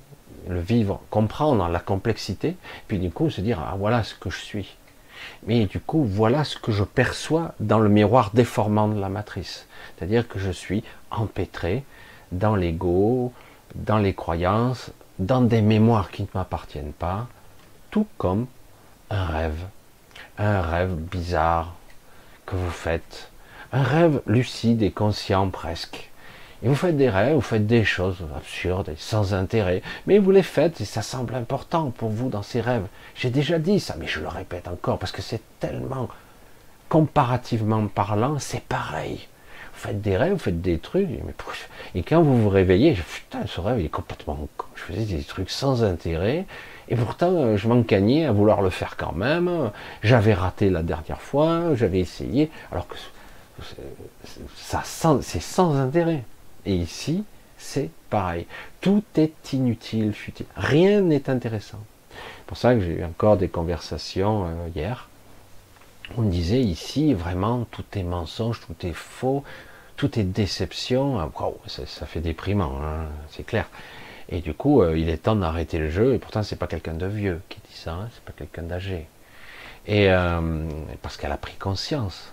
le 0.48 0.60
vivre, 0.60 1.00
comprendre 1.10 1.66
la 1.68 1.80
complexité, 1.80 2.56
puis 2.86 3.00
du 3.00 3.10
coup 3.10 3.28
se 3.28 3.40
dire, 3.40 3.58
ah 3.58 3.74
voilà 3.76 4.04
ce 4.04 4.14
que 4.14 4.30
je 4.30 4.38
suis. 4.38 4.76
Mais 5.46 5.66
du 5.66 5.80
coup, 5.80 6.04
voilà 6.04 6.44
ce 6.44 6.56
que 6.56 6.72
je 6.72 6.84
perçois 6.84 7.54
dans 7.60 7.78
le 7.78 7.88
miroir 7.88 8.30
déformant 8.34 8.88
de 8.88 9.00
la 9.00 9.08
matrice. 9.08 9.66
C'est-à-dire 9.96 10.28
que 10.28 10.38
je 10.38 10.50
suis 10.50 10.84
empêtré 11.10 11.84
dans 12.32 12.56
l'ego, 12.56 13.32
dans 13.74 13.98
les 13.98 14.14
croyances, 14.14 14.90
dans 15.18 15.40
des 15.40 15.62
mémoires 15.62 16.10
qui 16.10 16.22
ne 16.22 16.28
m'appartiennent 16.34 16.92
pas, 16.92 17.26
tout 17.90 18.06
comme 18.18 18.46
un 19.10 19.24
rêve, 19.24 19.64
un 20.38 20.60
rêve 20.60 20.94
bizarre 20.94 21.74
que 22.44 22.56
vous 22.56 22.70
faites, 22.70 23.30
un 23.72 23.82
rêve 23.82 24.20
lucide 24.26 24.82
et 24.82 24.90
conscient 24.90 25.48
presque. 25.48 26.10
Et 26.66 26.68
vous 26.68 26.74
faites 26.74 26.96
des 26.96 27.08
rêves, 27.08 27.36
vous 27.36 27.40
faites 27.40 27.64
des 27.64 27.84
choses 27.84 28.26
absurdes 28.36 28.88
et 28.88 28.96
sans 28.98 29.34
intérêt, 29.34 29.82
mais 30.08 30.18
vous 30.18 30.32
les 30.32 30.42
faites 30.42 30.80
et 30.80 30.84
ça 30.84 31.00
semble 31.00 31.36
important 31.36 31.92
pour 31.92 32.08
vous 32.08 32.28
dans 32.28 32.42
ces 32.42 32.60
rêves. 32.60 32.88
J'ai 33.14 33.30
déjà 33.30 33.60
dit 33.60 33.78
ça, 33.78 33.94
mais 34.00 34.08
je 34.08 34.18
le 34.18 34.26
répète 34.26 34.66
encore 34.66 34.98
parce 34.98 35.12
que 35.12 35.22
c'est 35.22 35.42
tellement 35.60 36.08
comparativement 36.88 37.86
parlant, 37.86 38.40
c'est 38.40 38.64
pareil 38.64 39.28
vous 39.72 39.88
faites 39.88 40.00
des 40.00 40.16
rêves, 40.16 40.32
vous 40.32 40.38
faites 40.38 40.60
des 40.60 40.78
trucs, 40.78 41.06
mais 41.08 41.34
et 41.94 42.02
quand 42.02 42.20
vous 42.20 42.42
vous 42.42 42.48
réveillez, 42.48 42.94
je, 42.94 43.02
putain, 43.02 43.46
ce 43.46 43.60
rêve 43.60 43.78
il 43.78 43.86
est 43.86 43.90
complètement 43.90 44.48
Je 44.74 44.82
faisais 44.82 45.04
des 45.04 45.22
trucs 45.22 45.50
sans 45.50 45.84
intérêt, 45.84 46.46
et 46.88 46.96
pourtant 46.96 47.30
euh, 47.30 47.56
je 47.56 47.68
m'encagnais 47.68 48.24
à 48.24 48.32
vouloir 48.32 48.60
le 48.60 48.70
faire 48.70 48.96
quand 48.96 49.12
même. 49.12 49.70
J'avais 50.02 50.34
raté 50.34 50.70
la 50.70 50.82
dernière 50.82 51.20
fois, 51.20 51.74
j'avais 51.74 52.00
essayé, 52.00 52.50
alors 52.72 52.88
que 52.88 52.96
ça 54.56 54.82
c'est 55.20 55.40
sans 55.40 55.76
intérêt. 55.76 56.24
Et 56.66 56.74
ici, 56.74 57.24
c'est 57.56 57.90
pareil. 58.10 58.46
Tout 58.80 59.02
est 59.16 59.52
inutile, 59.52 60.12
futile. 60.12 60.46
Rien 60.56 61.00
n'est 61.00 61.30
intéressant. 61.30 61.80
C'est 62.10 62.46
pour 62.46 62.56
ça 62.56 62.74
que 62.74 62.80
j'ai 62.80 62.98
eu 62.98 63.04
encore 63.04 63.36
des 63.36 63.48
conversations 63.48 64.46
euh, 64.46 64.68
hier 64.74 65.08
on 66.16 66.22
disait 66.22 66.60
ici 66.60 67.14
vraiment 67.14 67.66
tout 67.70 67.84
est 67.94 68.02
mensonge, 68.02 68.60
tout 68.60 68.86
est 68.86 68.92
faux, 68.92 69.44
tout 69.96 70.18
est 70.18 70.24
déception. 70.24 71.18
Ah, 71.18 71.30
ça, 71.66 72.06
fait 72.06 72.20
déprimant, 72.20 72.78
hein, 72.82 73.06
c'est 73.30 73.44
clair. 73.44 73.68
Et 74.28 74.40
du 74.40 74.54
coup, 74.54 74.82
euh, 74.82 74.98
il 74.98 75.08
est 75.08 75.18
temps 75.18 75.36
d'arrêter 75.36 75.78
le 75.78 75.90
jeu. 75.90 76.14
Et 76.14 76.18
pourtant, 76.18 76.42
c'est 76.42 76.56
pas 76.56 76.66
quelqu'un 76.66 76.94
de 76.94 77.06
vieux 77.06 77.40
qui 77.48 77.58
dit 77.68 77.76
ça, 77.76 77.92
hein, 77.92 78.08
c'est 78.12 78.22
pas 78.22 78.32
quelqu'un 78.32 78.62
d'âgé. 78.62 79.06
Et 79.86 80.10
euh, 80.10 80.68
parce 81.02 81.16
qu'elle 81.16 81.32
a 81.32 81.36
pris 81.36 81.54
conscience. 81.54 82.32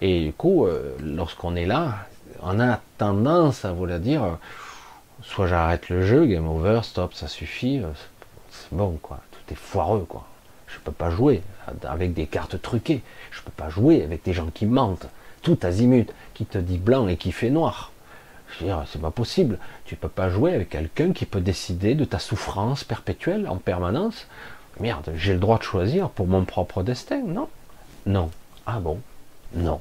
Et 0.00 0.24
du 0.26 0.32
coup, 0.34 0.66
lorsqu'on 1.02 1.56
est 1.56 1.64
là, 1.64 2.06
on 2.42 2.60
a 2.60 2.80
tendance 2.98 3.64
à 3.64 3.72
vouloir 3.72 3.98
dire, 3.98 4.38
soit 5.22 5.46
j'arrête 5.46 5.88
le 5.88 6.04
jeu, 6.04 6.26
game 6.26 6.48
over, 6.48 6.80
stop, 6.82 7.14
ça 7.14 7.28
suffit, 7.28 7.82
c'est 8.50 8.74
bon 8.74 8.98
quoi, 9.02 9.20
tout 9.30 9.52
est 9.52 9.58
foireux 9.58 10.06
quoi. 10.08 10.26
Je 10.66 10.78
peux 10.80 10.92
pas 10.92 11.10
jouer 11.10 11.42
avec 11.84 12.12
des 12.12 12.26
cartes 12.26 12.60
truquées. 12.60 13.02
Je 13.30 13.40
peux 13.42 13.52
pas 13.52 13.68
jouer 13.68 14.02
avec 14.02 14.24
des 14.24 14.32
gens 14.32 14.48
qui 14.52 14.66
mentent, 14.66 15.06
tout 15.42 15.58
azimut, 15.62 16.12
qui 16.34 16.44
te 16.44 16.58
dit 16.58 16.78
blanc 16.78 17.08
et 17.08 17.16
qui 17.16 17.32
fait 17.32 17.50
noir. 17.50 17.92
Je 18.48 18.60
veux 18.60 18.66
dire, 18.66 18.84
c'est 18.86 19.00
pas 19.00 19.10
possible. 19.10 19.58
Tu 19.84 19.96
peux 19.96 20.08
pas 20.08 20.28
jouer 20.28 20.54
avec 20.54 20.70
quelqu'un 20.70 21.12
qui 21.12 21.26
peut 21.26 21.40
décider 21.40 21.94
de 21.94 22.04
ta 22.04 22.18
souffrance 22.18 22.84
perpétuelle 22.84 23.48
en 23.48 23.56
permanence. 23.56 24.26
Merde, 24.78 25.12
j'ai 25.16 25.32
le 25.32 25.38
droit 25.38 25.58
de 25.58 25.62
choisir 25.64 26.10
pour 26.10 26.26
mon 26.26 26.44
propre 26.44 26.82
destin, 26.82 27.22
non 27.26 27.48
Non. 28.04 28.30
Ah 28.66 28.78
bon? 28.78 29.00
Non. 29.54 29.80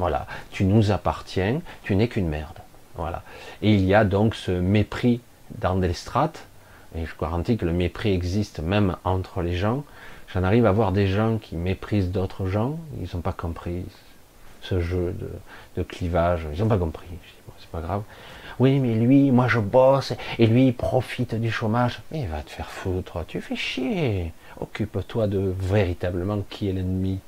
Voilà. 0.00 0.26
Tu 0.50 0.64
nous 0.64 0.90
appartiens, 0.90 1.60
tu 1.84 1.94
n'es 1.94 2.08
qu'une 2.08 2.28
merde. 2.28 2.58
Voilà. 2.96 3.22
Et 3.62 3.72
il 3.72 3.84
y 3.84 3.94
a 3.94 4.04
donc 4.04 4.34
ce 4.34 4.50
mépris 4.50 5.20
strates, 5.92 6.46
et 6.96 7.06
je 7.06 7.12
garantis 7.20 7.56
que 7.56 7.64
le 7.64 7.72
mépris 7.72 8.12
existe 8.12 8.58
même 8.58 8.96
entre 9.04 9.42
les 9.42 9.54
gens, 9.54 9.84
J'en 10.32 10.44
arrive 10.44 10.64
à 10.64 10.70
voir 10.70 10.92
des 10.92 11.08
gens 11.08 11.38
qui 11.38 11.56
méprisent 11.56 12.12
d'autres 12.12 12.46
gens, 12.46 12.78
ils 13.00 13.08
n'ont 13.14 13.20
pas 13.20 13.32
compris 13.32 13.84
ce 14.62 14.80
jeu 14.80 15.14
de, 15.76 15.82
clivage, 15.82 16.46
ils 16.54 16.60
n'ont 16.60 16.68
pas 16.68 16.78
compris. 16.78 17.08
c'est 17.58 17.68
pas 17.70 17.80
grave. 17.80 18.02
Oui, 18.60 18.78
mais 18.78 18.94
lui, 18.94 19.32
moi 19.32 19.48
je 19.48 19.58
bosse, 19.58 20.12
et 20.38 20.46
lui 20.46 20.68
il 20.68 20.74
profite 20.74 21.34
du 21.34 21.50
chômage. 21.50 22.00
Mais 22.12 22.26
va 22.26 22.42
te 22.42 22.50
faire 22.50 22.70
foutre, 22.70 23.24
tu 23.26 23.40
fais 23.40 23.56
chier. 23.56 24.32
Occupe-toi 24.60 25.26
de 25.26 25.52
véritablement 25.58 26.44
qui 26.48 26.68
est 26.68 26.72
l'ennemi. 26.72 27.18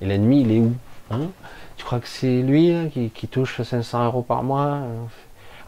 Et 0.00 0.06
l'ennemi, 0.06 0.40
il 0.40 0.52
est 0.52 0.60
où 0.60 0.74
hein? 1.12 1.28
Tu 1.76 1.84
crois 1.84 2.00
que 2.00 2.08
c'est 2.08 2.42
lui 2.42 2.72
hein, 2.72 2.88
qui, 2.88 3.28
touche 3.28 3.60
500 3.60 4.06
euros 4.06 4.22
par 4.22 4.42
mois 4.42 4.80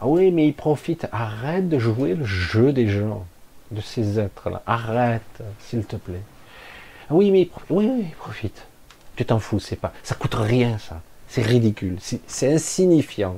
Ah 0.01 0.07
oui, 0.07 0.31
mais 0.31 0.47
il 0.47 0.53
profite. 0.53 1.07
Arrête 1.11 1.69
de 1.69 1.79
jouer 1.79 2.15
le 2.15 2.25
jeu 2.25 2.71
des 2.71 2.87
gens, 2.87 3.25
de 3.71 3.81
ces 3.81 4.19
êtres-là. 4.19 4.61
Arrête, 4.65 5.41
s'il 5.59 5.85
te 5.85 5.95
plaît. 5.95 6.23
Ah 7.09 7.13
oui, 7.13 7.31
mais 7.31 7.41
il 7.41 7.47
profite. 7.47 7.69
Oui, 7.69 7.89
il 7.99 8.15
profite. 8.15 8.65
Tu 9.15 9.25
t'en 9.25 9.39
fous, 9.39 9.59
c'est 9.59 9.75
pas. 9.75 9.93
Ça 10.03 10.15
coûte 10.15 10.35
rien, 10.35 10.77
ça. 10.77 11.01
C'est 11.27 11.41
ridicule. 11.41 11.97
C'est 11.99 12.53
insignifiant. 12.53 13.37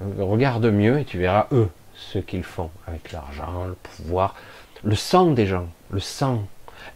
Regarde 0.00 0.66
mieux 0.66 0.98
et 1.00 1.04
tu 1.04 1.18
verras 1.18 1.46
eux 1.52 1.68
ce 1.94 2.18
qu'ils 2.18 2.44
font 2.44 2.70
avec 2.86 3.12
l'argent, 3.12 3.64
le 3.64 3.74
pouvoir, 3.74 4.34
le 4.84 4.94
sang 4.94 5.32
des 5.32 5.46
gens, 5.46 5.66
le 5.90 6.00
sang, 6.00 6.46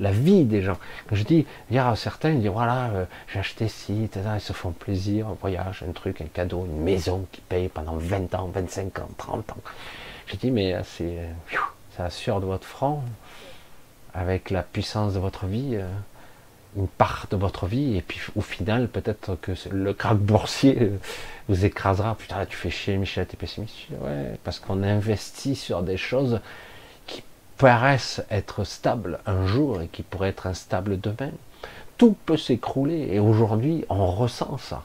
la 0.00 0.10
vie 0.10 0.44
des 0.44 0.62
gens. 0.62 0.78
Je 1.10 1.22
dis, 1.22 1.46
il 1.70 1.76
y 1.76 1.78
a 1.78 1.94
certains, 1.96 2.30
ils 2.30 2.40
disent 2.40 2.50
voilà, 2.50 2.90
euh, 2.90 3.04
j'ai 3.32 3.38
acheté 3.38 3.68
ci, 3.68 4.08
ils 4.14 4.40
se 4.40 4.52
font 4.52 4.70
plaisir, 4.70 5.28
un 5.28 5.36
voyage, 5.40 5.84
un 5.88 5.92
truc, 5.92 6.20
un 6.20 6.26
cadeau, 6.26 6.66
une 6.66 6.82
maison 6.82 7.26
qui 7.32 7.40
paye 7.40 7.68
pendant 7.68 7.96
20 7.96 8.34
ans, 8.34 8.50
25 8.52 8.98
ans, 9.00 9.08
30 9.16 9.52
ans. 9.52 9.56
Je 10.26 10.36
dis, 10.36 10.50
mais 10.50 10.74
euh, 10.74 10.82
c'est, 10.84 11.18
euh, 11.18 11.56
ça 11.96 12.06
assure 12.06 12.40
de 12.40 12.46
votre 12.46 12.66
front, 12.66 13.02
avec 14.14 14.50
la 14.50 14.62
puissance 14.62 15.14
de 15.14 15.18
votre 15.18 15.46
vie, 15.46 15.78
une 16.76 16.88
part 16.88 17.26
de 17.30 17.36
votre 17.36 17.66
vie, 17.66 17.96
et 17.96 18.02
puis 18.02 18.20
au 18.36 18.40
final, 18.42 18.88
peut-être 18.88 19.36
que 19.40 19.52
le 19.70 19.94
crack 19.94 20.18
boursier 20.18 20.92
vous 21.48 21.64
écrasera. 21.64 22.14
Putain, 22.14 22.44
tu 22.46 22.56
fais 22.56 22.70
chier, 22.70 22.96
Michel, 22.96 23.26
t'es 23.26 23.36
pessimiste. 23.36 23.88
Ouais, 24.02 24.38
parce 24.44 24.58
qu'on 24.58 24.82
investit 24.82 25.54
sur 25.54 25.82
des 25.82 25.96
choses 25.96 26.40
paraissent 27.62 28.20
être 28.28 28.64
stables 28.64 29.20
un 29.24 29.46
jour 29.46 29.82
et 29.82 29.86
qui 29.86 30.02
pourraient 30.02 30.30
être 30.30 30.48
instables 30.48 30.98
demain. 30.98 31.30
Tout 31.96 32.16
peut 32.26 32.36
s'écrouler, 32.36 33.10
et 33.12 33.20
aujourd'hui, 33.20 33.84
on 33.88 34.04
ressent 34.06 34.58
ça. 34.58 34.82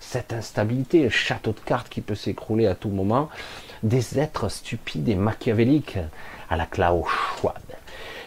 Cette 0.00 0.32
instabilité, 0.32 1.02
le 1.02 1.10
château 1.10 1.52
de 1.52 1.60
cartes 1.60 1.90
qui 1.90 2.00
peut 2.00 2.14
s'écrouler 2.14 2.66
à 2.68 2.74
tout 2.74 2.88
moment, 2.88 3.28
des 3.82 4.18
êtres 4.18 4.48
stupides 4.48 5.10
et 5.10 5.14
machiavéliques 5.14 5.98
à 6.48 6.56
la 6.56 6.64
Klaus 6.64 7.04
Schwab, 7.06 7.60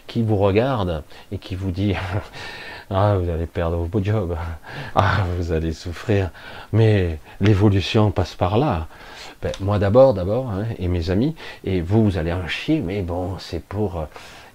qui 0.05 0.21
vous 0.21 0.37
regardent 0.37 1.03
et 1.31 1.39
qui 1.39 1.55
vous 1.55 1.71
disent 1.71 1.95
Ah, 2.91 3.17
vous 3.17 3.27
allez 3.27 3.47
perdre 3.47 3.77
vos 3.77 4.03
jobs. 4.03 4.37
Ah, 4.95 5.23
vous 5.37 5.51
allez 5.51 5.73
souffrir. 5.73 6.29
Mais 6.73 7.17
l'évolution 7.41 8.11
passe 8.11 8.35
par 8.35 8.59
là. 8.59 8.87
Ben, 9.41 9.51
moi 9.61 9.79
d'abord, 9.79 10.13
d'abord, 10.13 10.49
hein, 10.49 10.65
et 10.79 10.87
mes 10.87 11.11
amis, 11.11 11.35
et 11.63 11.79
vous, 11.81 12.03
vous 12.03 12.17
allez 12.17 12.33
en 12.33 12.47
chier, 12.47 12.81
mais 12.81 13.01
bon, 13.01 13.37
c'est 13.39 13.63
pour. 13.63 13.99
Euh, 13.99 14.05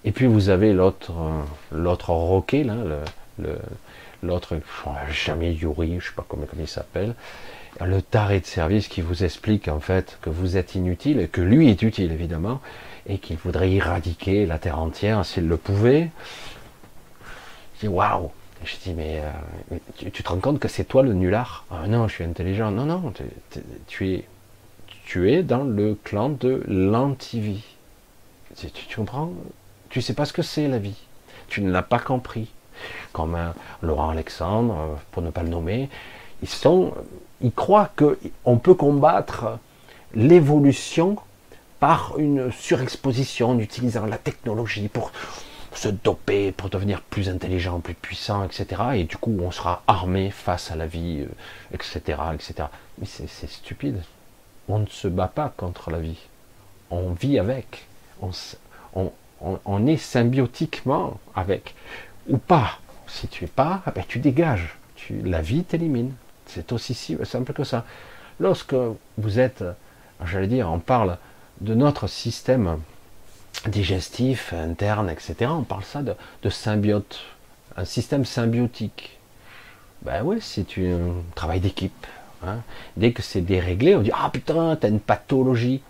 et 0.05 0.12
puis 0.12 0.26
vous 0.26 0.51
avez 0.51 0.74
l'autre, 0.74 1.12
euh, 1.12 1.43
l'autre 1.72 2.11
roquet, 2.11 2.64
là, 2.64 2.74
le, 3.39 3.57
l'autre, 4.22 4.57
jamais 5.11 5.53
Yuri, 5.55 5.99
je 6.01 6.09
sais 6.09 6.14
pas 6.14 6.24
comment, 6.28 6.45
il 6.59 6.68
s'appelle, 6.68 7.14
le 7.80 8.03
taré 8.03 8.41
de 8.41 8.47
service 8.47 8.89
qui 8.89 9.01
vous 9.01 9.24
explique 9.24 9.68
en 9.68 9.80
fait 9.80 10.18
que 10.22 10.30
vous 10.30 10.57
êtes 10.57 10.74
inutile 10.74 11.20
et 11.20 11.28
que 11.28 11.41
lui 11.41 11.70
est 11.70 11.82
utile 11.82 12.12
évidemment 12.12 12.61
et 13.07 13.18
qu'il 13.18 13.37
voudrait 13.37 13.72
éradiquer 13.72 14.47
la 14.47 14.59
terre 14.59 14.78
entière 14.78 15.24
s'il 15.24 15.49
le 15.49 15.57
pouvait 15.57 16.11
dis 17.80 17.89
waouh 17.89 18.30
Je 18.64 18.76
dis 18.85 18.95
mais 18.95 19.20
euh, 19.72 19.78
tu, 19.97 20.22
te 20.22 20.28
rends 20.28 20.39
compte 20.39 20.61
que 20.61 20.68
c'est 20.68 20.85
toi 20.85 21.03
le 21.03 21.14
nulard? 21.14 21.64
Ah, 21.70 21.87
Non, 21.89 22.07
je 22.09 22.14
suis 22.14 22.24
intelligent. 22.24 22.70
Non, 22.70 22.85
non, 22.85 23.12
tu 23.89 24.14
es 24.14 24.24
tu 25.05 25.31
es 25.31 25.43
dans 25.43 25.65
le 25.65 25.97
clan 26.03 26.31
de 26.31 26.63
l'antivie. 26.67 27.65
Tu, 28.57 28.71
tu, 28.71 28.97
comprends 28.97 29.31
Tu 29.91 30.01
sais 30.01 30.15
pas 30.15 30.25
ce 30.25 30.33
que 30.33 30.43
c'est 30.43 30.69
la 30.69 30.79
vie. 30.79 30.97
Tu 31.49 31.61
ne 31.61 31.71
l'as 31.71 31.83
pas 31.83 31.99
compris. 31.99 32.49
Comme 33.13 33.35
un 33.35 33.55
Laurent 33.83 34.11
Alexandre, 34.11 34.75
euh, 34.75 34.95
pour 35.13 35.23
ne 35.23 35.31
pas 35.31 35.43
le 35.43 35.49
nommer, 35.49 35.89
ils 36.43 36.49
sont, 36.49 36.93
ils 37.41 37.53
croient 37.53 37.91
que 37.95 38.19
on 38.45 38.57
peut 38.57 38.75
combattre 38.75 39.59
l'évolution 40.15 41.17
par 41.79 42.19
une 42.19 42.51
surexposition 42.51 43.51
en 43.51 43.59
utilisant 43.59 44.07
la 44.07 44.19
technologie 44.19 44.89
pour 44.89 45.13
se 45.77 45.89
doper 45.89 46.53
pour 46.53 46.71
devenir 46.71 47.01
plus 47.03 47.29
intelligent, 47.29 47.81
plus 47.81 47.95
puissant, 47.95 48.45
etc. 48.45 48.83
Et 48.95 49.05
du 49.05 49.17
coup, 49.17 49.37
on 49.41 49.51
sera 49.51 49.83
armé 49.87 50.31
face 50.31 50.71
à 50.71 50.77
la 50.77 50.87
vie, 50.87 51.27
etc., 51.73 52.01
euh, 52.09 52.33
etc. 52.33 52.69
Mais 52.99 53.07
c'est 53.07 53.51
stupide. 53.51 54.03
On 54.69 54.79
ne 54.79 54.87
se 54.87 55.09
bat 55.09 55.29
pas 55.29 55.53
contre 55.57 55.91
la 55.91 55.99
vie. 55.99 56.19
On 56.91 57.11
vit 57.11 57.39
avec. 57.39 57.87
On, 58.21 59.87
est 59.87 59.97
symbiotiquement 59.97 61.21
avec. 61.35 61.75
Ou 62.29 62.39
pas. 62.39 62.79
Si 63.07 63.29
tu 63.29 63.45
es 63.45 63.49
pas, 63.49 63.83
ah 63.85 63.91
ben 63.91 64.05
tu 64.07 64.19
dégages. 64.19 64.77
La 65.11 65.43
vie 65.43 65.65
t'élimine. 65.65 66.12
C'est 66.47 66.73
aussi 66.73 66.95
simple 66.95 67.53
que 67.53 67.65
ça. 67.65 67.85
Lorsque 68.41 68.75
vous 69.19 69.39
êtes, 69.39 69.65
j'allais 70.25 70.47
dire, 70.47 70.71
on 70.71 70.79
parle 70.79 71.19
de 71.61 71.75
notre 71.75 72.07
système 72.07 72.79
digestif, 73.67 74.53
interne, 74.53 75.11
etc. 75.11 75.51
On 75.51 75.62
parle 75.62 75.85
ça 75.85 76.03
de, 76.03 76.51
symbiote, 76.51 77.21
un 77.77 77.85
système 77.85 78.25
symbiotique. 78.25 79.19
Ben 80.03 80.23
oui, 80.25 80.39
c'est 80.41 80.67
un 80.79 81.23
travail 81.35 81.61
d'équipe. 81.61 82.07
Hein. 82.49 82.62
Dès 82.97 83.12
que 83.12 83.22
c'est 83.22 83.40
déréglé, 83.40 83.97
on 83.97 84.03
dit 84.03 84.12
Ah 84.14 84.30
putain, 84.32 84.76
t'as 84.76 84.88
une 84.88 85.01
pathologie. 85.01 85.82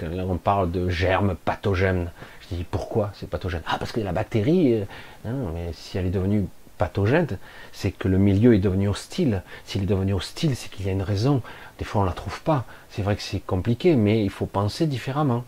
là, 0.00 0.24
on 0.28 0.36
parle 0.36 0.70
de 0.70 0.88
germes 0.88 1.36
pathogènes. 1.44 2.10
Je 2.42 2.56
dis 2.56 2.66
Pourquoi 2.70 3.10
c'est 3.14 3.28
pathogène? 3.28 3.62
Ah, 3.66 3.76
parce 3.78 3.92
que 3.92 4.00
la 4.00 4.12
bactérie, 4.12 4.74
euh, 4.74 4.84
hein, 5.26 5.34
mais 5.54 5.70
si 5.72 5.98
elle 5.98 6.06
est 6.06 6.10
devenue 6.10 6.46
pathogène, 6.78 7.38
c'est 7.72 7.90
que 7.90 8.08
le 8.08 8.18
milieu 8.18 8.54
est 8.54 8.60
devenu 8.60 8.88
hostile. 8.88 9.42
S'il 9.64 9.82
est 9.82 9.86
devenu 9.86 10.14
hostile, 10.14 10.56
c'est 10.56 10.70
qu'il 10.70 10.86
y 10.86 10.88
a 10.88 10.92
une 10.92 11.02
raison. 11.02 11.42
Des 11.78 11.84
fois, 11.84 12.00
on 12.00 12.04
ne 12.04 12.08
la 12.08 12.14
trouve 12.14 12.40
pas. 12.42 12.64
C'est 12.90 13.02
vrai 13.02 13.16
que 13.16 13.22
c'est 13.22 13.40
compliqué, 13.40 13.96
mais 13.96 14.24
il 14.24 14.30
faut 14.30 14.46
penser 14.46 14.86
différemment. 14.86 15.44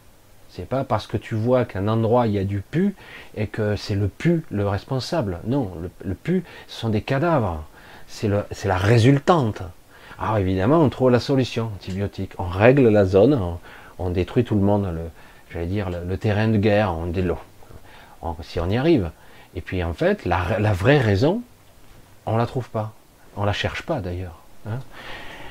C'est 0.50 0.68
pas 0.68 0.82
parce 0.82 1.06
que 1.06 1.16
tu 1.16 1.36
vois 1.36 1.64
qu'un 1.64 1.86
endroit 1.86 2.26
il 2.26 2.34
y 2.34 2.38
a 2.38 2.44
du 2.44 2.60
pu 2.60 2.96
et 3.36 3.46
que 3.46 3.76
c'est 3.76 3.94
le 3.94 4.08
pu 4.08 4.44
le 4.50 4.68
responsable. 4.68 5.38
Non, 5.46 5.70
le, 6.04 6.14
pu, 6.14 6.42
ce 6.66 6.80
sont 6.80 6.88
des 6.88 7.02
cadavres. 7.02 7.64
C'est 8.08 8.28
la 8.28 8.76
résultante. 8.76 9.62
Alors 10.20 10.36
évidemment, 10.36 10.80
on 10.80 10.90
trouve 10.90 11.10
la 11.10 11.18
solution 11.18 11.70
antibiotique. 11.74 12.32
On 12.38 12.46
règle 12.46 12.88
la 12.88 13.06
zone, 13.06 13.40
on, 13.98 14.10
détruit 14.10 14.44
tout 14.44 14.54
le 14.54 14.60
monde, 14.60 14.84
le, 14.84 15.10
j'allais 15.50 15.66
dire 15.66 15.88
le, 15.88 16.16
terrain 16.18 16.48
de 16.48 16.58
guerre, 16.58 16.94
on 16.94 17.06
délo. 17.06 17.38
si 18.42 18.60
on 18.60 18.68
y 18.68 18.76
arrive. 18.76 19.10
Et 19.54 19.62
puis 19.62 19.82
en 19.82 19.94
fait, 19.94 20.26
la, 20.26 20.72
vraie 20.74 20.98
raison, 20.98 21.42
on 22.26 22.36
la 22.36 22.46
trouve 22.46 22.68
pas. 22.68 22.92
On 23.36 23.44
la 23.44 23.54
cherche 23.54 23.82
pas 23.82 24.00
d'ailleurs. 24.00 24.38
Hein. 24.68 24.80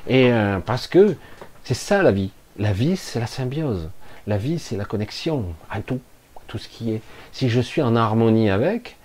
Et 0.08 0.32
euh, 0.32 0.60
parce 0.60 0.88
que 0.88 1.16
c'est 1.64 1.74
ça 1.74 2.04
la 2.04 2.12
vie. 2.12 2.32
La 2.60 2.72
vie, 2.72 2.96
c'est 2.96 3.20
la 3.20 3.28
symbiose. 3.28 3.90
La 4.28 4.38
vie, 4.38 4.60
c'est 4.60 4.78
la 4.78 4.86
connexion 4.86 5.46
à 5.72 5.82
tout, 5.82 6.00
tout 6.48 6.60
ce 6.60 6.70
qui 6.70 6.92
est. 6.92 7.02
Si 7.32 7.50
je 7.50 7.60
suis 7.60 7.82
en 7.82 7.96
harmonie 7.96 8.52
avec, 8.52 8.98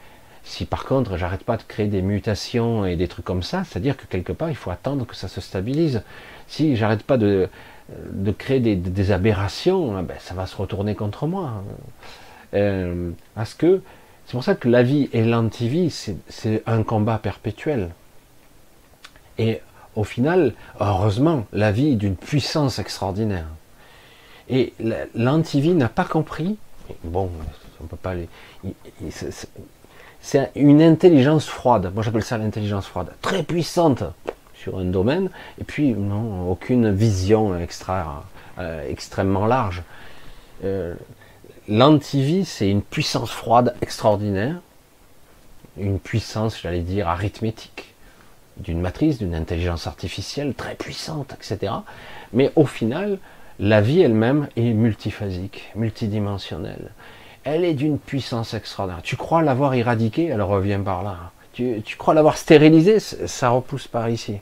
si 0.45 0.67
par 0.67 0.85
contre 0.85 1.17
j'arrête 1.17 1.45
pas 1.45 1.57
de 1.57 1.63
créer 1.63 1.87
des 1.87 2.03
mutations 2.03 2.85
et 2.85 2.97
des 2.97 3.09
trucs 3.09 3.25
comme 3.25 3.43
ça, 3.43 3.65
c'est-à-dire 3.65 3.97
que 3.97 4.07
quelque 4.07 4.33
part 4.33 4.51
il 4.51 4.57
faut 4.57 4.71
attendre 4.71 5.07
que 5.07 5.17
ça 5.17 5.29
se 5.29 5.41
stabilise. 5.41 6.03
Si 6.47 6.77
j'arrête 6.77 7.03
pas 7.03 7.17
de, 7.17 7.49
de 8.13 8.31
créer 8.33 8.61
des, 8.61 9.13
aberrations, 9.13 9.97
ah 9.97 10.03
ben, 10.03 10.17
ça 10.19 10.35
va 10.35 10.47
se 10.47 10.57
retourner 10.57 10.95
contre 10.95 11.27
moi. 11.27 11.65
Euh, 12.55 13.11
parce 13.35 13.55
que 13.55 13.83
c'est 14.27 14.33
pour 14.33 14.45
ça 14.45 14.55
que 14.55 14.69
la 14.69 14.83
vie 14.83 15.11
et 15.13 15.23
l'antivie, 15.23 15.91
c'est 15.91 16.63
un 16.67 16.83
combat 16.83 17.19
perpétuel. 17.19 17.91
Et 19.39 19.61
au 19.97 20.05
final, 20.05 20.55
heureusement, 20.81 21.47
la 21.53 21.73
vie 21.73 21.93
est 21.93 21.97
d'une 21.97 22.17
puissance 22.17 22.79
extraordinaire. 22.79 23.47
Et 24.49 24.73
l'antivie 25.15 25.75
n'a 25.75 25.89
pas 25.89 26.05
compris. 26.05 26.57
Bon, 27.03 27.31
on 27.83 27.87
peut 27.87 27.97
pas 27.97 28.11
aller. 28.11 28.29
C'est 30.27 30.51
une 30.57 30.81
intelligence 30.81 31.45
froide. 31.45 31.93
Moi, 31.93 32.03
j'appelle 32.03 32.25
ça 32.25 32.39
l'intelligence 32.39 32.87
froide, 32.87 33.13
très 33.21 33.43
puissante 33.43 34.05
sur 34.55 34.79
un 34.79 34.87
domaine, 34.87 35.29
et 35.61 35.65
puis 35.65 35.95
aucune 36.49 36.91
vision 36.95 37.53
euh, 37.53 38.89
extrêmement 38.91 39.45
large. 39.45 39.83
Euh, 40.65 40.95
L'antivie, 41.69 42.47
c'est 42.47 42.71
une 42.71 42.81
puissance 42.81 43.31
froide 43.31 43.75
extraordinaire, 43.83 44.57
une 45.77 45.99
puissance, 45.99 46.59
j'allais 46.59 46.81
dire, 46.81 47.07
arithmétique, 47.07 47.95
d'une 48.57 48.81
matrice, 48.81 49.19
d'une 49.19 49.35
intelligence 49.35 49.87
artificielle 49.87 50.55
très 50.55 50.75
puissante, 50.75 51.35
etc. 51.35 51.71
Mais 52.33 52.51
au 52.57 52.65
final, 52.65 53.19
la 53.59 53.83
vie 53.83 54.01
elle-même 54.01 54.49
est 54.57 54.73
multiphasique, 54.73 55.71
multidimensionnelle. 55.75 56.93
Elle 57.45 57.65
est 57.65 57.75
d'une 57.75 57.99
puissance 57.99 58.55
extraordinaire. 58.55 59.03
Tu 59.03 59.17
crois 59.17 59.43
l'avoir 59.43 59.75
éradiquée, 59.75 60.27
elle 60.27 60.43
revient 60.43 60.81
par 60.83 61.03
là. 61.03 61.31
Tu, 61.53 61.83
crois 61.97 62.15
l'avoir 62.15 62.37
stérilisée, 62.37 62.99
ça 62.99 63.51
repousse 63.51 63.87
par 63.87 64.09
ici. 64.09 64.41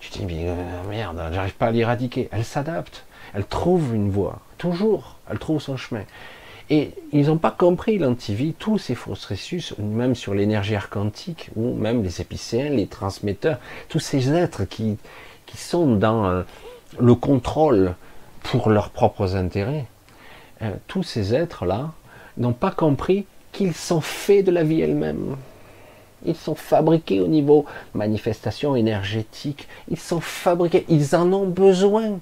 Tu 0.00 0.10
te 0.10 0.18
dis, 0.18 0.24
mais 0.24 0.48
euh, 0.48 0.54
merde, 0.88 1.20
j'arrive 1.32 1.54
pas 1.54 1.66
à 1.66 1.70
l'éradiquer. 1.70 2.28
Elle 2.32 2.44
s'adapte, 2.44 3.04
elle 3.34 3.44
trouve 3.44 3.94
une 3.94 4.10
voie, 4.10 4.38
toujours, 4.56 5.16
elle 5.30 5.38
trouve 5.38 5.60
son 5.60 5.76
chemin. 5.76 6.04
Et 6.70 6.92
ils 7.12 7.26
n'ont 7.26 7.36
pas 7.36 7.50
compris 7.50 7.98
l'antivie, 7.98 8.54
tous 8.58 8.78
ces 8.78 8.94
processus, 8.94 9.74
même 9.78 10.14
sur 10.14 10.34
l'énergie 10.34 10.74
arcantique, 10.74 11.50
ou 11.56 11.74
même 11.74 12.02
les 12.02 12.20
épicéens, 12.20 12.70
les 12.70 12.86
transmetteurs, 12.86 13.58
tous 13.88 14.00
ces 14.00 14.32
êtres 14.32 14.64
qui, 14.64 14.96
qui 15.44 15.58
sont 15.58 15.94
dans 15.94 16.26
euh, 16.26 16.42
le 16.98 17.14
contrôle 17.14 17.94
pour 18.42 18.70
leurs 18.70 18.90
propres 18.90 19.36
intérêts, 19.36 19.86
euh, 20.62 20.72
tous 20.86 21.02
ces 21.02 21.34
êtres-là 21.34 21.92
n'ont 22.38 22.52
pas 22.52 22.70
compris 22.70 23.26
qu'ils 23.52 23.74
sont 23.74 24.00
faits 24.00 24.44
de 24.44 24.50
la 24.50 24.62
vie 24.62 24.80
elle-même. 24.80 25.36
Ils 26.24 26.36
sont 26.36 26.54
fabriqués 26.54 27.20
au 27.20 27.28
niveau 27.28 27.66
manifestation 27.94 28.74
énergétique. 28.74 29.68
Ils 29.90 29.98
sont 29.98 30.20
fabriqués. 30.20 30.84
Ils 30.88 31.14
en 31.14 31.32
ont 31.32 31.46
besoin. 31.46 32.18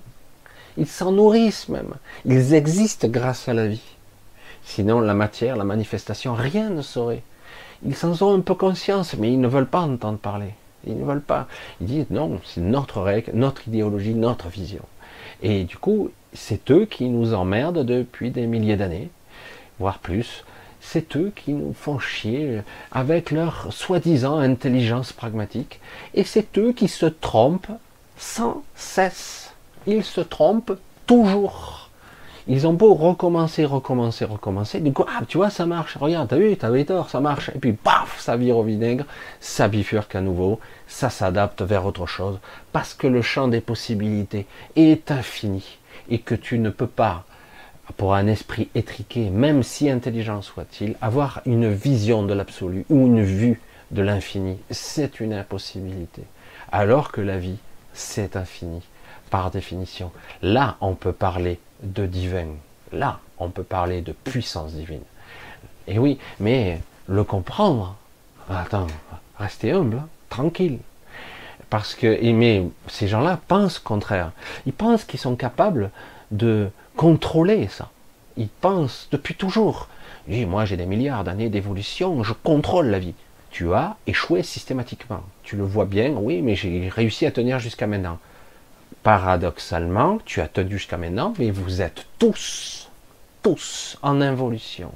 Ils 0.77 0.87
s'en 0.87 1.13
nourrissent 1.13 1.69
même. 1.69 1.95
Ils 2.25 2.55
existent 2.55 3.09
grâce 3.09 3.49
à 3.49 3.55
la 3.55 3.67
vie. 3.67 3.95
Sinon, 4.65 5.01
la 5.01 5.15
matière, 5.15 5.57
la 5.57 5.65
manifestation, 5.65 6.35
rien 6.35 6.71
ne 6.71 6.83
saurait. 6.83 7.23
Ils 7.85 7.95
s'en 7.95 8.13
ont 8.23 8.35
un 8.35 8.41
peu 8.41 8.55
conscience, 8.55 9.15
mais 9.17 9.33
ils 9.33 9.41
ne 9.41 9.49
veulent 9.49 9.67
pas 9.67 9.81
entendre 9.81 10.19
parler. 10.19 10.55
Ils 10.87 10.99
ne 10.99 11.05
veulent 11.05 11.21
pas. 11.21 11.47
Ils 11.81 11.87
disent 11.87 12.11
non, 12.11 12.41
c'est 12.45 12.61
notre 12.61 13.01
règle, 13.01 13.33
notre 13.35 13.69
idéologie, 13.69 14.15
notre 14.15 14.49
vision. 14.49 14.83
Et 15.43 15.65
du 15.65 15.77
coup, 15.77 16.11
c'est 16.33 16.71
eux 16.71 16.87
qui 16.87 17.09
nous 17.09 17.35
emmerdent 17.35 17.85
depuis 17.85 18.31
des 18.31 18.47
milliers 18.47 18.77
d'années, 18.77 19.11
voire 19.79 19.99
plus. 19.99 20.45
C'est 20.81 21.17
eux 21.17 21.33
qui 21.35 21.53
nous 21.53 21.73
font 21.73 21.99
chier 21.99 22.61
avec 22.93 23.31
leur 23.31 23.73
soi-disant 23.73 24.39
intelligence 24.39 25.13
pragmatique. 25.13 25.81
Et 26.13 26.25
c'est 26.25 26.59
eux 26.59 26.73
qui 26.73 26.89
se 26.89 27.07
trompent 27.07 27.73
sans 28.19 28.63
cesse. 28.75 29.55
Ils 29.87 30.05
se 30.05 30.21
trompent 30.21 30.79
toujours. 31.07 31.85
Ils 32.47 32.67
ont 32.67 32.75
beau 32.75 32.93
recommencer, 32.93 33.65
recommencer, 33.65 34.27
recommencer. 34.27 34.81
Du 34.81 34.93
coup, 34.93 35.05
ah, 35.09 35.23
tu 35.27 35.39
vois, 35.39 35.49
ça 35.49 35.65
marche. 35.65 35.97
Regarde, 35.97 36.29
t'as 36.29 36.37
vu, 36.37 36.55
t'avais 36.57 36.85
tort, 36.85 37.09
ça 37.09 37.21
marche. 37.21 37.51
Et 37.55 37.59
puis, 37.59 37.73
paf, 37.73 38.21
ça 38.21 38.37
vire 38.37 38.59
au 38.59 38.63
vinaigre, 38.63 39.07
ça 39.41 39.67
bifurque 39.67 40.15
à 40.15 40.21
nouveau, 40.21 40.61
ça 40.87 41.09
s'adapte 41.09 41.63
vers 41.63 41.87
autre 41.87 42.05
chose. 42.05 42.39
Parce 42.73 42.93
que 42.93 43.07
le 43.07 43.23
champ 43.23 43.49
des 43.49 43.63
possibilités 43.63 44.47
est 44.77 45.11
infini. 45.11 45.79
Et 46.11 46.19
que 46.19 46.35
tu 46.35 46.59
ne 46.59 46.69
peux 46.69 46.87
pas, 46.87 47.25
pour 47.97 48.15
un 48.15 48.27
esprit 48.27 48.69
étriqué, 48.75 49.31
même 49.31 49.63
si 49.63 49.91
intelligent 49.91 50.43
soit-il, 50.43 50.97
avoir 51.01 51.43
une 51.47 51.73
vision 51.73 52.23
de 52.23 52.35
l'absolu 52.35 52.85
ou 52.89 53.07
une 53.07 53.23
vue 53.23 53.61
de 53.91 54.03
l'infini. 54.03 54.59
C'est 54.71 55.21
une 55.21 55.35
impossibilité. 55.35 56.23
Alors 56.73 57.13
que 57.13 57.21
la 57.21 57.39
vie, 57.39 57.59
c'est 57.93 58.37
infini, 58.37 58.83
par 59.31 59.51
définition. 59.51 60.11
Là, 60.43 60.77
on 60.81 60.95
peut 60.95 61.13
parler 61.13 61.61
de 61.83 62.07
divin. 62.07 62.49
Là, 62.93 63.21
on 63.39 63.51
peut 63.51 63.63
parler 63.63 64.01
de 64.01 64.13
puissance 64.13 64.73
divine. 64.73 65.03
Et 65.87 65.99
oui, 65.99 66.19
mais 66.41 66.81
le 67.07 67.25
comprendre, 67.25 67.97
attends, 68.49 68.87
restez 69.39 69.73
humble, 69.73 70.03
tranquille. 70.31 70.79
Parce 71.71 71.95
que, 71.95 72.33
mais 72.33 72.65
ces 72.89 73.09
gens-là 73.09 73.39
pensent 73.49 73.79
contraire. 73.79 74.33
Ils 74.67 74.73
pensent 74.73 75.05
qu'ils 75.05 75.21
sont 75.21 75.37
capables 75.37 75.91
de 76.31 76.71
contrôler 76.97 77.69
ça. 77.69 77.91
Ils 78.37 78.49
pensent 78.49 79.09
depuis 79.11 79.35
toujours. 79.35 79.89
Oui, 80.29 80.47
moi 80.47 80.65
j'ai 80.65 80.77
des 80.77 80.87
milliards 80.87 81.25
d'années 81.25 81.51
d'évolution, 81.51 82.23
je 82.23 82.33
contrôle 82.33 82.87
la 82.87 82.99
vie. 82.99 83.15
Tu 83.51 83.73
as 83.73 83.97
échoué 84.07 84.43
systématiquement. 84.43 85.23
Tu 85.43 85.57
le 85.57 85.65
vois 85.65 85.85
bien, 85.85 86.11
oui, 86.11 86.43
mais 86.43 86.57
j'ai 86.57 86.89
réussi 86.89 87.27
à 87.27 87.31
tenir 87.31 87.61
jusqu'à 87.61 87.87
maintenant 87.87 88.19
paradoxalement, 89.05 90.19
tu 90.25 90.41
as 90.41 90.49
tenu 90.49 90.79
jusqu'à 90.79 90.97
maintenant, 90.97 91.35
mais 91.39 91.51
vous 91.51 91.83
êtes 91.83 92.07
tous, 92.19 92.91
tous 93.43 93.99
en 94.03 94.21
involution. 94.21 94.91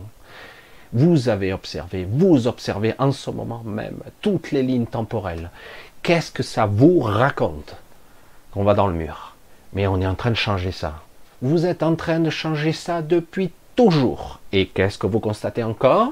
Vous 0.95 1.29
avez 1.29 1.53
observé, 1.53 2.09
vous 2.11 2.47
observez 2.49 2.95
en 2.99 3.13
ce 3.13 3.31
moment 3.31 3.63
même 3.65 4.01
toutes 4.23 4.51
les 4.51 4.63
lignes 4.63 4.87
temporelles. 4.87 5.51
Qu'est-ce 6.03 6.33
que 6.33 6.43
ça 6.43 6.65
vous 6.65 7.01
raconte? 7.01 7.77
Qu'on 8.51 8.65
va 8.65 8.73
dans 8.73 8.87
le 8.87 8.95
mur 8.95 9.37
Mais 9.75 9.87
on 9.87 10.01
est 10.01 10.07
en 10.07 10.15
train 10.15 10.31
de 10.31 10.37
changer 10.37 10.73
ça. 10.73 11.03
Vous 11.41 11.67
êtes 11.67 11.85
en 11.85 11.95
train 11.95 12.19
de 12.19 12.31
changer 12.31 12.73
ça 12.73 13.01
depuis 13.01 13.53
toujours. 13.77 14.41
Et 14.51 14.67
qu'est-ce 14.67 14.99
que 14.99 15.07
vous 15.07 15.21
constatez 15.21 15.63
encore? 15.63 16.11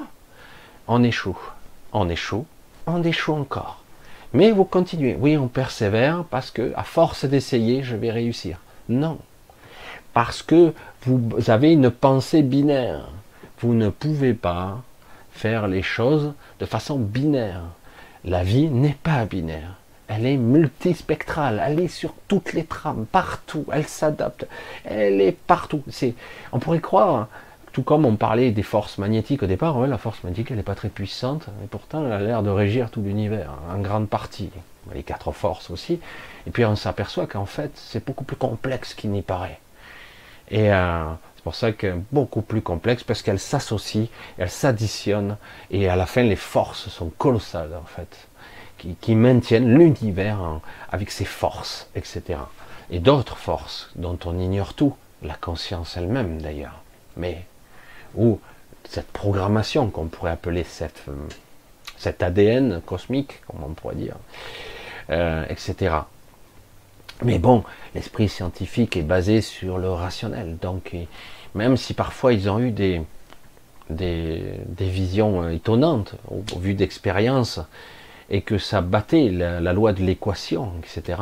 On 0.87 1.03
échoue. 1.03 1.37
On 1.91 2.07
échoue. 2.07 2.45
On 2.85 3.03
échoue 3.03 3.33
encore. 3.33 3.83
Mais 4.31 4.51
vous 4.51 4.63
continuez. 4.63 5.17
Oui, 5.19 5.37
on 5.37 5.49
persévère 5.49 6.23
parce 6.29 6.49
que, 6.49 6.71
à 6.77 6.83
force 6.83 7.25
d'essayer, 7.25 7.83
je 7.83 7.97
vais 7.97 8.11
réussir. 8.11 8.59
Non. 8.87 9.17
Parce 10.13 10.41
que 10.41 10.73
vous 11.05 11.49
avez 11.49 11.73
une 11.73 11.91
pensée 11.91 12.41
binaire. 12.41 13.09
Vous 13.59 13.73
ne 13.73 13.89
pouvez 13.89 14.33
pas 14.33 14.81
faire 15.31 15.67
les 15.67 15.83
choses 15.83 16.33
de 16.61 16.65
façon 16.65 16.97
binaire. 16.97 17.63
La 18.23 18.43
vie 18.43 18.69
n'est 18.69 18.97
pas 19.03 19.25
binaire. 19.25 19.75
Elle 20.07 20.25
est 20.25 20.37
multispectrale. 20.37 21.61
Elle 21.65 21.79
est 21.79 21.87
sur 21.87 22.13
toutes 22.27 22.53
les 22.53 22.65
trames, 22.65 23.05
partout. 23.11 23.65
Elle 23.71 23.87
s'adapte. 23.87 24.47
Elle 24.85 25.21
est 25.21 25.31
partout. 25.31 25.83
C'est, 25.89 26.15
on 26.51 26.59
pourrait 26.59 26.79
croire 26.79 27.27
tout 27.77 27.83
comme 27.83 28.07
on 28.07 28.15
parlait 28.15 28.49
des 28.49 28.63
forces 28.63 28.97
magnétiques 28.97 29.43
au 29.43 29.45
départ, 29.45 29.79
la 29.85 29.99
force 29.99 30.23
magnétique 30.23 30.49
elle 30.49 30.57
n'est 30.57 30.63
pas 30.63 30.73
très 30.73 30.89
puissante, 30.89 31.45
et 31.63 31.67
pourtant 31.67 32.03
elle 32.03 32.11
a 32.11 32.19
l'air 32.19 32.41
de 32.41 32.49
régir 32.49 32.89
tout 32.89 33.03
l'univers, 33.03 33.51
en 33.71 33.77
grande 33.77 34.09
partie, 34.09 34.49
les 34.95 35.03
quatre 35.03 35.31
forces 35.31 35.69
aussi. 35.69 35.99
Et 36.47 36.49
puis 36.49 36.65
on 36.65 36.75
s'aperçoit 36.75 37.27
qu'en 37.27 37.45
fait 37.45 37.69
c'est 37.75 38.03
beaucoup 38.03 38.23
plus 38.23 38.35
complexe 38.35 38.95
qu'il 38.95 39.11
n'y 39.11 39.21
paraît. 39.21 39.59
Et 40.49 40.73
euh, 40.73 41.03
c'est 41.35 41.43
pour 41.43 41.53
ça 41.53 41.71
que 41.71 41.99
beaucoup 42.11 42.41
plus 42.41 42.63
complexe 42.63 43.03
parce 43.03 43.21
qu'elles 43.21 43.37
s'associent, 43.37 44.07
elles 44.39 44.49
s'additionnent, 44.49 45.37
et 45.69 45.87
à 45.87 45.95
la 45.95 46.07
fin 46.07 46.23
les 46.23 46.35
forces 46.35 46.89
sont 46.89 47.11
colossales 47.15 47.75
en 47.79 47.85
fait, 47.85 48.26
qui, 48.77 49.15
maintiennent 49.15 49.77
l'univers 49.77 50.59
avec 50.91 51.11
ses 51.11 51.25
forces, 51.25 51.89
etc. 51.95 52.39
Et 52.89 52.99
d'autres 52.99 53.37
forces 53.37 53.89
dont 53.95 54.17
on 54.25 54.39
ignore 54.39 54.73
tout, 54.73 54.95
la 55.23 55.35
conscience 55.35 55.97
elle-même 55.97 56.41
d'ailleurs. 56.41 56.81
Mais 57.15 57.45
ou 58.15 58.39
cette 58.87 59.07
programmation 59.07 59.89
qu'on 59.89 60.07
pourrait 60.07 60.31
appeler 60.31 60.63
cette, 60.63 61.03
euh, 61.09 61.13
cet 61.97 62.23
ADN 62.23 62.81
cosmique, 62.85 63.41
comme 63.47 63.63
on 63.63 63.73
pourrait 63.73 63.95
dire, 63.95 64.15
euh, 65.09 65.45
etc. 65.49 65.95
Mais 67.23 67.39
bon, 67.39 67.63
l'esprit 67.95 68.29
scientifique 68.29 68.95
est 68.95 69.01
basé 69.01 69.41
sur 69.41 69.77
le 69.77 69.89
rationnel. 69.89 70.57
Donc, 70.61 70.95
même 71.55 71.75
si 71.75 71.93
parfois 71.93 72.33
ils 72.33 72.49
ont 72.49 72.59
eu 72.59 72.71
des, 72.71 73.01
des, 73.89 74.59
visions 74.79 75.43
euh, 75.43 75.49
étonnantes 75.49 76.15
au, 76.29 76.59
vu 76.59 76.73
d'expérience 76.73 77.59
et 78.29 78.41
que 78.41 78.57
ça 78.57 78.81
battait 78.81 79.29
la, 79.29 79.73
loi 79.73 79.93
de 79.93 80.01
l'équation, 80.01 80.71
etc., 80.79 81.19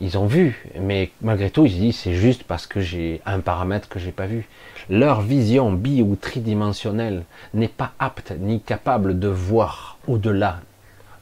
ils 0.00 0.18
ont 0.18 0.26
vu. 0.26 0.66
Mais 0.80 1.10
malgré 1.20 1.50
tout, 1.50 1.66
ils 1.66 1.72
se 1.72 1.76
disent 1.76 1.96
c'est 1.96 2.14
juste 2.14 2.44
parce 2.44 2.66
que 2.66 2.80
j'ai 2.80 3.20
un 3.24 3.40
paramètre 3.40 3.88
que 3.88 3.98
j'ai 3.98 4.10
pas 4.10 4.26
vu. 4.26 4.48
Leur 4.90 5.20
vision 5.20 5.72
bi 5.72 6.02
ou 6.02 6.16
tridimensionnelle 6.16 7.24
n'est 7.54 7.68
pas 7.68 7.92
apte 7.98 8.32
ni 8.38 8.60
capable 8.60 9.18
de 9.18 9.28
voir 9.28 9.98
au-delà 10.08 10.60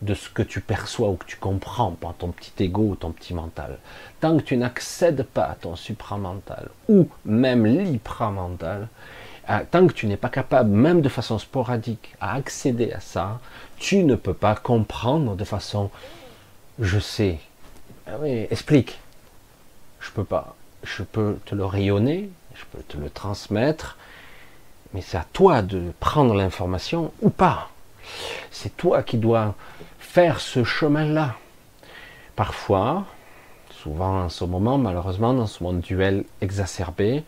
de 0.02 0.14
ce 0.14 0.30
que 0.30 0.42
tu 0.42 0.60
perçois 0.60 1.10
ou 1.10 1.16
que 1.16 1.26
tu 1.26 1.36
comprends 1.36 1.90
par 1.92 2.14
ton 2.14 2.28
petit 2.28 2.52
ego 2.64 2.82
ou 2.82 2.96
ton 2.96 3.10
petit 3.10 3.34
mental. 3.34 3.78
Tant 4.20 4.36
que 4.38 4.42
tu 4.42 4.56
n'accèdes 4.56 5.24
pas 5.24 5.44
à 5.44 5.54
ton 5.54 5.76
supramental 5.76 6.68
ou 6.88 7.08
même 7.24 7.66
l'hypramental, 7.66 8.88
tant 9.58 9.86
que 9.86 9.92
tu 9.92 10.06
n'es 10.06 10.16
pas 10.16 10.28
capable, 10.28 10.70
même 10.70 11.00
de 11.00 11.08
façon 11.08 11.38
sporadique, 11.38 12.14
à 12.20 12.34
accéder 12.34 12.92
à 12.92 13.00
ça, 13.00 13.40
tu 13.78 14.04
ne 14.04 14.14
peux 14.14 14.34
pas 14.34 14.54
comprendre 14.54 15.34
de 15.34 15.44
façon 15.44 15.90
je 16.78 16.98
sais. 16.98 17.38
Ah 18.06 18.26
explique. 18.26 18.98
Je 20.00 20.10
peux 20.10 20.24
pas. 20.24 20.56
Je 20.82 21.02
peux 21.02 21.36
te 21.44 21.54
le 21.54 21.64
rayonner, 21.64 22.30
je 22.54 22.64
peux 22.72 22.82
te 22.82 22.96
le 22.96 23.10
transmettre, 23.10 23.98
mais 24.94 25.02
c'est 25.02 25.18
à 25.18 25.26
toi 25.32 25.60
de 25.60 25.92
prendre 26.00 26.34
l'information 26.34 27.12
ou 27.20 27.28
pas. 27.28 27.68
C'est 28.50 28.76
toi 28.76 29.02
qui 29.02 29.18
dois 29.18 29.54
faire 29.98 30.40
ce 30.40 30.64
chemin-là. 30.64 31.36
Parfois, 32.34 33.04
souvent 33.70 34.22
en 34.22 34.28
ce 34.30 34.44
moment, 34.44 34.78
malheureusement, 34.78 35.34
dans 35.34 35.46
ce 35.46 35.62
monde 35.62 35.80
duel 35.80 36.24
exacerbé, 36.40 37.24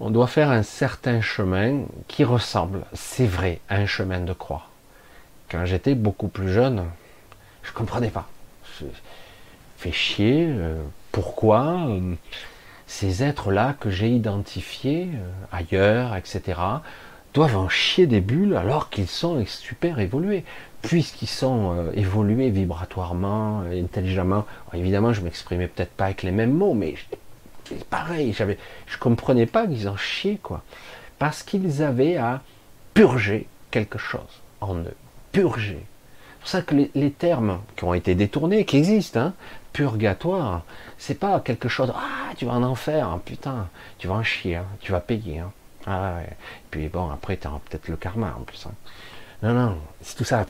on 0.00 0.10
doit 0.10 0.26
faire 0.26 0.50
un 0.50 0.62
certain 0.62 1.20
chemin 1.20 1.82
qui 2.06 2.24
ressemble, 2.24 2.84
c'est 2.92 3.26
vrai, 3.26 3.60
à 3.68 3.76
un 3.76 3.86
chemin 3.86 4.20
de 4.20 4.32
croix. 4.32 4.68
Quand 5.50 5.64
j'étais 5.64 5.94
beaucoup 5.94 6.28
plus 6.28 6.52
jeune, 6.52 6.84
je 7.62 7.72
comprenais 7.72 8.10
pas. 8.10 8.28
Je 8.80 8.86
fais 9.76 9.92
chier, 9.92 10.46
euh, 10.48 10.82
pourquoi 11.12 11.88
ces 12.88 13.22
êtres-là 13.22 13.76
que 13.78 13.90
j'ai 13.90 14.08
identifiés 14.08 15.10
euh, 15.14 15.30
ailleurs, 15.52 16.16
etc., 16.16 16.58
doivent 17.34 17.58
en 17.58 17.68
chier 17.68 18.06
des 18.06 18.20
bulles 18.20 18.56
alors 18.56 18.88
qu'ils 18.88 19.06
sont 19.06 19.44
super 19.46 20.00
évolués, 20.00 20.44
puisqu'ils 20.82 21.28
sont 21.28 21.76
euh, 21.76 21.92
évolués 21.94 22.50
vibratoirement, 22.50 23.62
euh, 23.66 23.82
intelligemment. 23.82 24.46
évidemment, 24.72 25.12
je 25.12 25.20
m'exprimais 25.20 25.68
peut-être 25.68 25.92
pas 25.92 26.06
avec 26.06 26.22
les 26.22 26.32
mêmes 26.32 26.52
mots, 26.52 26.74
mais 26.74 26.94
pareil, 27.90 28.32
j'avais, 28.32 28.58
je 28.86 28.98
comprenais 28.98 29.46
pas 29.46 29.66
qu'ils 29.66 29.88
en 29.88 29.96
chiaient, 29.96 30.38
quoi. 30.42 30.62
Parce 31.18 31.42
qu'ils 31.42 31.82
avaient 31.82 32.16
à 32.16 32.42
purger 32.94 33.46
quelque 33.70 33.98
chose 33.98 34.42
en 34.60 34.76
eux. 34.76 34.94
Purger. 35.32 35.84
C'est 35.84 36.40
pour 36.40 36.48
ça 36.48 36.62
que 36.62 36.74
les, 36.94 37.10
termes 37.10 37.60
qui 37.76 37.84
ont 37.84 37.94
été 37.94 38.14
détournés, 38.14 38.64
qui 38.64 38.76
existent, 38.76 39.20
hein, 39.20 39.34
purgatoire, 39.72 40.62
c'est 40.96 41.18
pas 41.18 41.40
quelque 41.40 41.68
chose, 41.68 41.92
ah, 41.94 42.32
tu 42.36 42.46
vas 42.46 42.52
en 42.52 42.62
enfer, 42.62 43.08
hein, 43.08 43.20
putain, 43.24 43.68
tu 43.98 44.08
vas 44.08 44.14
en 44.14 44.22
chier, 44.22 44.56
hein, 44.56 44.66
tu 44.80 44.92
vas 44.92 45.00
payer. 45.00 45.40
Hein. 45.40 45.52
Ah. 45.86 46.18
Et 46.26 46.34
puis 46.70 46.88
bon, 46.88 47.10
après, 47.10 47.36
tu 47.36 47.48
auras 47.48 47.60
peut-être 47.68 47.88
le 47.88 47.96
karma 47.96 48.34
en 48.38 48.42
plus. 48.42 48.66
Non, 49.42 49.52
non, 49.52 49.78
c'est 50.00 50.16
tout 50.16 50.24
ça. 50.24 50.46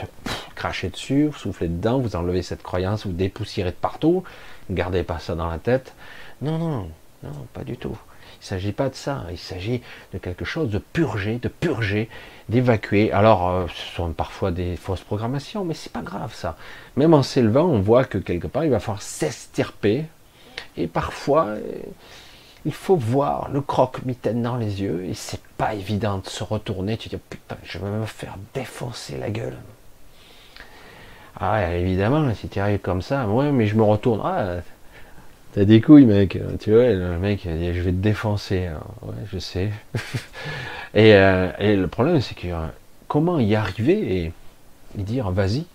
Cracher 0.54 0.90
dessus, 0.90 1.30
souffler 1.36 1.68
dedans, 1.68 1.98
vous 1.98 2.16
enlevez 2.16 2.42
cette 2.42 2.62
croyance, 2.62 3.06
vous 3.06 3.12
dépoussiérez 3.12 3.70
de 3.70 3.76
partout, 3.76 4.24
gardez 4.70 5.02
pas 5.02 5.18
ça 5.18 5.34
dans 5.34 5.48
la 5.48 5.58
tête. 5.58 5.94
Non, 6.40 6.58
non, 6.58 6.88
non, 7.22 7.46
pas 7.52 7.64
du 7.64 7.76
tout. 7.76 7.96
Il 8.40 8.44
ne 8.44 8.46
s'agit 8.46 8.72
pas 8.72 8.88
de 8.88 8.94
ça, 8.94 9.24
il 9.30 9.38
s'agit 9.38 9.82
de 10.12 10.18
quelque 10.18 10.44
chose 10.44 10.70
de 10.70 10.78
purger, 10.78 11.38
de 11.38 11.48
purger, 11.48 12.08
d'évacuer. 12.48 13.10
Alors, 13.10 13.48
euh, 13.48 13.66
ce 13.74 13.96
sont 13.96 14.12
parfois 14.12 14.52
des 14.52 14.76
fausses 14.76 15.00
programmations, 15.00 15.64
mais 15.64 15.74
c'est 15.74 15.92
pas 15.92 16.02
grave 16.02 16.32
ça. 16.34 16.56
Même 16.96 17.14
en 17.14 17.24
s'élevant, 17.24 17.64
on 17.64 17.80
voit 17.80 18.04
que 18.04 18.18
quelque 18.18 18.46
part, 18.46 18.64
il 18.64 18.70
va 18.70 18.78
falloir 18.78 19.02
s'estirper. 19.02 20.04
Et 20.76 20.86
parfois, 20.86 21.46
euh, 21.46 21.60
il 22.64 22.72
faut 22.72 22.96
voir 22.96 23.48
le 23.50 23.60
croque-mitaine 23.60 24.42
dans 24.42 24.56
les 24.56 24.82
yeux, 24.82 25.04
et 25.04 25.14
c'est 25.14 25.42
pas 25.56 25.74
évident 25.74 26.18
de 26.18 26.26
se 26.28 26.44
retourner. 26.44 26.96
Tu 26.96 27.08
dis, 27.08 27.16
putain, 27.16 27.56
je 27.64 27.78
vais 27.78 27.90
me 27.90 28.06
faire 28.06 28.36
défoncer 28.54 29.18
la 29.18 29.30
gueule. 29.30 29.56
Ah, 31.40 31.74
évidemment, 31.74 32.32
si 32.34 32.48
tu 32.48 32.60
arrives 32.60 32.80
comme 32.80 33.02
ça, 33.02 33.26
ouais, 33.26 33.50
mais 33.52 33.66
je 33.66 33.76
me 33.76 33.82
retourne. 33.82 34.20
Ah, 34.24 34.56
T'as 35.52 35.64
des 35.64 35.80
couilles, 35.80 36.04
mec. 36.04 36.38
Tu 36.60 36.72
vois, 36.72 36.90
le 36.90 37.18
mec, 37.18 37.40
je 37.44 37.80
vais 37.80 37.90
te 37.90 37.96
défoncer. 37.96 38.68
Ouais, 39.02 39.14
je 39.32 39.38
sais. 39.38 39.70
Euh, 40.96 41.52
et, 41.58 41.76
le 41.76 41.86
problème, 41.86 42.18
c'est 42.22 42.34
que 42.34 42.46
comment 43.08 43.38
y 43.38 43.54
arriver 43.54 44.24
et, 44.24 44.32
dire, 44.94 45.30
vas-y, 45.30 45.66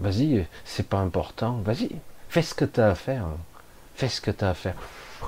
vas-y, 0.00 0.44
c'est 0.64 0.88
pas 0.88 0.98
important, 0.98 1.60
vas-y, 1.64 1.90
fais 2.28 2.42
ce 2.42 2.52
que 2.52 2.64
tu 2.64 2.80
as 2.80 2.88
à 2.88 2.94
faire. 2.96 3.26
Fais 3.94 4.08
ce 4.08 4.20
que 4.20 4.32
tu 4.32 4.44
as 4.44 4.50
à 4.50 4.54
faire. 4.54 4.74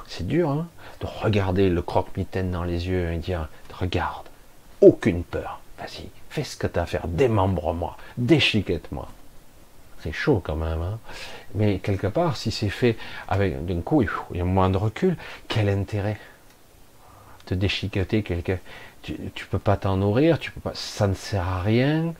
C'est 0.08 0.26
dur, 0.26 0.50
hein, 0.50 0.66
de 1.00 1.06
regarder 1.06 1.70
le 1.70 1.82
croque-mitaine 1.82 2.50
dans 2.50 2.64
les 2.64 2.88
yeux 2.88 3.12
et 3.12 3.18
dire, 3.18 3.48
regarde, 3.72 4.26
aucune 4.80 5.22
peur, 5.22 5.60
vas-y, 5.78 6.08
fais 6.28 6.44
ce 6.44 6.56
que 6.56 6.66
tu 6.66 6.78
as 6.78 6.82
à 6.82 6.86
faire, 6.86 7.08
démembre-moi, 7.08 7.96
déchiquette-moi. 8.18 9.08
C'est 10.02 10.12
chaud 10.12 10.40
quand 10.44 10.56
même. 10.56 10.80
Hein. 10.80 10.98
Mais 11.54 11.78
quelque 11.78 12.06
part, 12.06 12.36
si 12.36 12.50
c'est 12.50 12.68
fait 12.68 12.96
avec 13.28 13.64
d'un 13.64 13.80
coup, 13.80 14.02
il 14.02 14.08
y 14.36 14.40
a 14.40 14.44
moins 14.44 14.70
de 14.70 14.76
recul, 14.76 15.16
quel 15.48 15.68
intérêt 15.68 16.18
de 17.48 17.54
déchiqueter 17.54 18.22
quelqu'un? 18.22 18.58
Tu, 19.02 19.12
ne 19.12 19.28
peux 19.50 19.58
pas 19.58 19.76
t'en 19.76 19.96
nourrir, 19.96 20.38
tu 20.38 20.50
peux 20.50 20.60
pas, 20.60 20.72
ça 20.74 21.06
ne 21.06 21.14
sert 21.14 21.46
à 21.46 21.62
rien, 21.62 22.14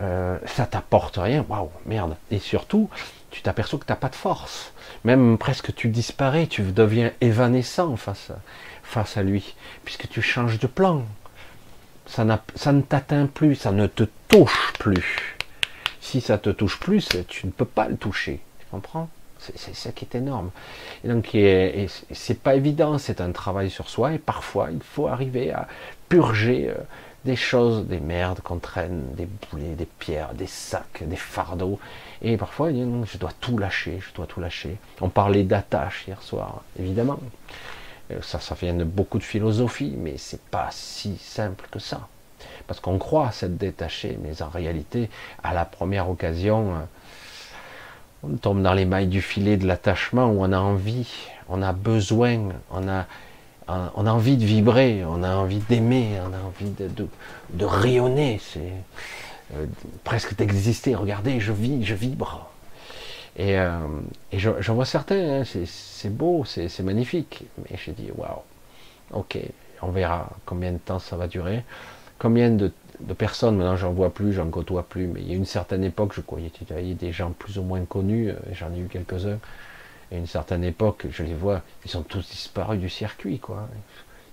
euh, 0.00 0.38
ça 0.46 0.66
t'apporte 0.66 1.16
rien. 1.16 1.44
Waouh, 1.48 1.70
merde. 1.86 2.16
Et 2.30 2.38
surtout, 2.38 2.88
tu 3.30 3.42
t'aperçois 3.42 3.78
que 3.78 3.86
tu 3.86 3.92
n'as 3.92 3.96
pas 3.96 4.08
de 4.08 4.14
force. 4.14 4.72
Même 5.04 5.38
presque 5.38 5.74
tu 5.74 5.88
disparais, 5.88 6.46
tu 6.46 6.62
deviens 6.62 7.12
évanescent 7.20 7.96
face 7.96 9.16
à 9.16 9.22
lui, 9.22 9.54
puisque 9.84 10.08
tu 10.08 10.22
changes 10.22 10.58
de 10.58 10.66
plan. 10.66 11.04
Ça 12.06 12.24
ne 12.24 12.80
t'atteint 12.80 13.26
plus, 13.26 13.54
ça 13.54 13.72
ne 13.72 13.86
te 13.86 14.04
touche 14.28 14.72
plus 14.78 15.31
si 16.12 16.20
ça 16.20 16.36
te 16.36 16.50
touche 16.50 16.78
plus, 16.78 17.08
tu 17.26 17.46
ne 17.46 17.52
peux 17.52 17.64
pas 17.64 17.88
le 17.88 17.96
toucher. 17.96 18.40
Tu 18.60 18.66
comprends? 18.70 19.08
C'est 19.38 19.74
ça 19.74 19.92
qui 19.92 20.04
est 20.04 20.14
énorme. 20.14 20.50
Et 21.02 21.08
donc, 21.08 21.30
c'est 22.10 22.42
pas 22.42 22.54
évident, 22.54 22.98
c'est 22.98 23.22
un 23.22 23.32
travail 23.32 23.70
sur 23.70 23.88
soi, 23.88 24.12
et 24.12 24.18
parfois, 24.18 24.68
il 24.70 24.82
faut 24.82 25.08
arriver 25.08 25.52
à 25.52 25.66
purger 26.10 26.68
euh, 26.68 26.74
des 27.24 27.34
choses, 27.34 27.86
des 27.86 27.98
merdes 27.98 28.40
qu'on 28.40 28.58
traîne, 28.58 29.14
des 29.14 29.26
boulets, 29.26 29.74
des 29.74 29.86
pierres, 29.86 30.34
des 30.34 30.46
sacs, 30.46 31.02
des 31.02 31.16
fardeaux. 31.16 31.80
Et 32.20 32.36
parfois, 32.36 32.70
je 32.70 33.16
dois 33.16 33.32
tout 33.40 33.56
lâcher, 33.56 33.98
je 34.06 34.14
dois 34.14 34.26
tout 34.26 34.40
lâcher. 34.40 34.76
On 35.00 35.08
parlait 35.08 35.44
d'attache 35.44 36.04
hier 36.06 36.22
soir, 36.22 36.62
évidemment. 36.78 37.20
Euh, 38.10 38.18
ça, 38.20 38.38
ça 38.38 38.54
vient 38.54 38.74
de 38.74 38.84
beaucoup 38.84 39.18
de 39.18 39.24
philosophie, 39.24 39.94
mais 39.96 40.18
c'est 40.18 40.42
pas 40.42 40.68
si 40.72 41.16
simple 41.16 41.66
que 41.70 41.78
ça 41.78 42.06
parce 42.66 42.80
qu'on 42.80 42.98
croit 42.98 43.30
s'être 43.32 43.56
détaché, 43.56 44.18
mais 44.22 44.42
en 44.42 44.48
réalité, 44.48 45.10
à 45.42 45.54
la 45.54 45.64
première 45.64 46.08
occasion, 46.08 46.74
euh, 46.74 46.78
on 48.24 48.36
tombe 48.36 48.62
dans 48.62 48.74
les 48.74 48.84
mailles 48.84 49.08
du 49.08 49.20
filet 49.20 49.56
de 49.56 49.66
l'attachement 49.66 50.26
où 50.26 50.42
on 50.44 50.52
a 50.52 50.58
envie, 50.58 51.08
on 51.48 51.62
a 51.62 51.72
besoin, 51.72 52.50
on 52.70 52.88
a, 52.88 53.06
on 53.68 54.06
a 54.06 54.10
envie 54.10 54.36
de 54.36 54.44
vibrer, 54.44 55.04
on 55.04 55.22
a 55.22 55.34
envie 55.34 55.58
d'aimer, 55.58 56.18
on 56.20 56.32
a 56.32 56.40
envie 56.40 56.70
de, 56.70 57.64
rayonner, 57.64 58.40
c'est 58.42 58.72
euh, 59.54 59.66
presque 60.04 60.36
d'exister. 60.36 60.94
Regardez, 60.94 61.40
je 61.40 61.52
vis, 61.52 61.84
je 61.84 61.94
vibre. 61.94 62.48
Et, 63.36 63.58
euh, 63.58 63.78
j'en 64.32 64.74
vois 64.74 64.84
certains, 64.84 65.40
hein, 65.40 65.42
c'est 65.44 66.14
beau, 66.14 66.44
c'est 66.44 66.80
magnifique. 66.80 67.44
Mais 67.58 67.78
j'ai 67.82 67.92
dit, 67.92 68.10
waouh, 68.14 68.42
ok, 69.12 69.38
on 69.80 69.90
verra 69.90 70.28
combien 70.44 70.72
de 70.72 70.78
temps 70.78 70.98
ça 70.98 71.16
va 71.16 71.26
durer. 71.26 71.64
Combien 72.22 72.50
de, 72.50 72.70
personnes, 73.18 73.56
maintenant 73.56 73.74
j'en 73.76 73.90
vois 73.90 74.14
plus, 74.14 74.32
j'en 74.32 74.48
côtoie 74.48 74.84
plus, 74.84 75.08
mais 75.08 75.20
il 75.22 75.28
y 75.28 75.32
a 75.32 75.34
une 75.34 75.44
certaine 75.44 75.82
époque, 75.82 76.12
je 76.14 76.20
croyais 76.20 76.50
tutoyer 76.50 76.94
des 76.94 77.10
gens 77.10 77.32
plus 77.32 77.58
ou 77.58 77.64
moins 77.64 77.84
connus, 77.84 78.30
euh, 78.30 78.36
j'en 78.52 78.72
ai 78.72 78.78
eu 78.78 78.86
quelques-uns, 78.86 79.40
et 80.12 80.18
une 80.18 80.28
certaine 80.28 80.62
époque, 80.62 81.06
je 81.10 81.24
les 81.24 81.34
vois, 81.34 81.62
ils 81.84 81.90
sont 81.90 82.02
tous 82.02 82.30
disparus 82.30 82.78
du 82.78 82.88
circuit, 82.88 83.40
quoi. 83.40 83.68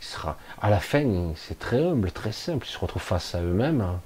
Il 0.03 0.29
à 0.61 0.69
la 0.69 0.79
fin, 0.79 1.33
c'est 1.35 1.57
très 1.57 1.83
humble, 1.83 2.11
très 2.11 2.31
simple, 2.31 2.67
ils 2.69 2.71
se 2.71 2.77
retrouvent 2.77 3.01
face 3.01 3.33
à 3.33 3.41
eux-mêmes. 3.41 3.81
Hein. 3.81 3.99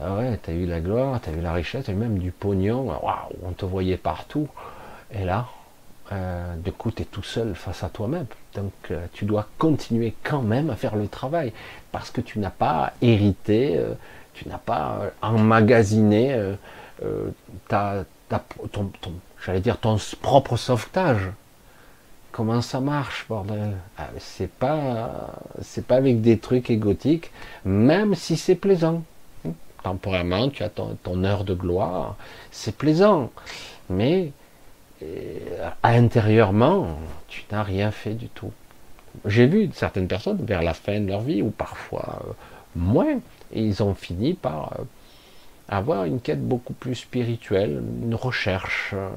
Ah 0.00 0.16
ouais, 0.16 0.40
t'as 0.42 0.52
eu 0.52 0.64
la 0.64 0.80
gloire, 0.80 1.20
t'as 1.20 1.32
eu 1.32 1.42
la 1.42 1.52
richesse, 1.52 1.84
t'as 1.84 1.92
eu 1.92 1.96
même 1.96 2.18
du 2.18 2.30
pognon, 2.32 2.86
waouh, 2.86 3.36
on 3.42 3.52
te 3.52 3.66
voyait 3.66 3.98
partout. 3.98 4.48
Et 5.12 5.26
là, 5.26 5.48
euh, 6.14 6.56
du 6.56 6.72
coup, 6.72 6.90
tu 6.90 7.04
tout 7.06 7.22
seul 7.22 7.54
face 7.54 7.82
à 7.82 7.88
toi-même. 7.88 8.26
Donc, 8.54 8.72
euh, 8.90 9.06
tu 9.12 9.24
dois 9.24 9.48
continuer 9.58 10.14
quand 10.22 10.42
même 10.42 10.70
à 10.70 10.76
faire 10.76 10.96
le 10.96 11.08
travail 11.08 11.52
parce 11.92 12.10
que 12.10 12.20
tu 12.20 12.38
n'as 12.38 12.50
pas 12.50 12.92
hérité, 13.02 13.76
euh, 13.76 13.94
tu 14.32 14.48
n'as 14.48 14.58
pas 14.58 15.12
emmagasiné 15.22 16.36
ton, 17.68 18.90
j'allais 19.44 19.60
dire 19.60 19.78
ton 19.78 19.96
propre 20.22 20.56
sauvetage. 20.56 21.30
Comment 22.32 22.62
ça 22.62 22.80
marche, 22.80 23.26
bordel? 23.28 23.76
Ah, 23.96 24.08
C'est 24.18 24.50
pas, 24.50 25.30
c'est 25.62 25.86
pas 25.86 25.96
avec 25.96 26.20
des 26.20 26.38
trucs 26.38 26.68
égotiques, 26.70 27.30
même 27.64 28.14
si 28.14 28.36
c'est 28.36 28.56
plaisant. 28.56 29.02
Temporairement, 29.84 30.48
tu 30.48 30.62
as 30.62 30.70
ton 30.70 31.24
heure 31.24 31.44
de 31.44 31.54
gloire, 31.54 32.16
c'est 32.50 32.76
plaisant, 32.76 33.30
mais 33.90 34.32
intérieurement, 35.82 36.98
tu 37.28 37.44
n'as 37.50 37.62
rien 37.62 37.90
fait 37.90 38.14
du 38.14 38.28
tout. 38.28 38.52
J'ai 39.24 39.46
vu 39.46 39.70
certaines 39.72 40.08
personnes 40.08 40.44
vers 40.44 40.62
la 40.62 40.74
fin 40.74 41.00
de 41.00 41.08
leur 41.08 41.20
vie, 41.20 41.42
ou 41.42 41.50
parfois 41.50 42.20
euh, 42.26 42.32
moins, 42.74 43.18
et 43.52 43.62
ils 43.62 43.82
ont 43.82 43.94
fini 43.94 44.34
par 44.34 44.72
euh, 44.72 44.84
avoir 45.68 46.04
une 46.04 46.20
quête 46.20 46.42
beaucoup 46.42 46.72
plus 46.72 46.96
spirituelle, 46.96 47.82
une 48.02 48.14
recherche, 48.14 48.90
euh, 48.92 49.08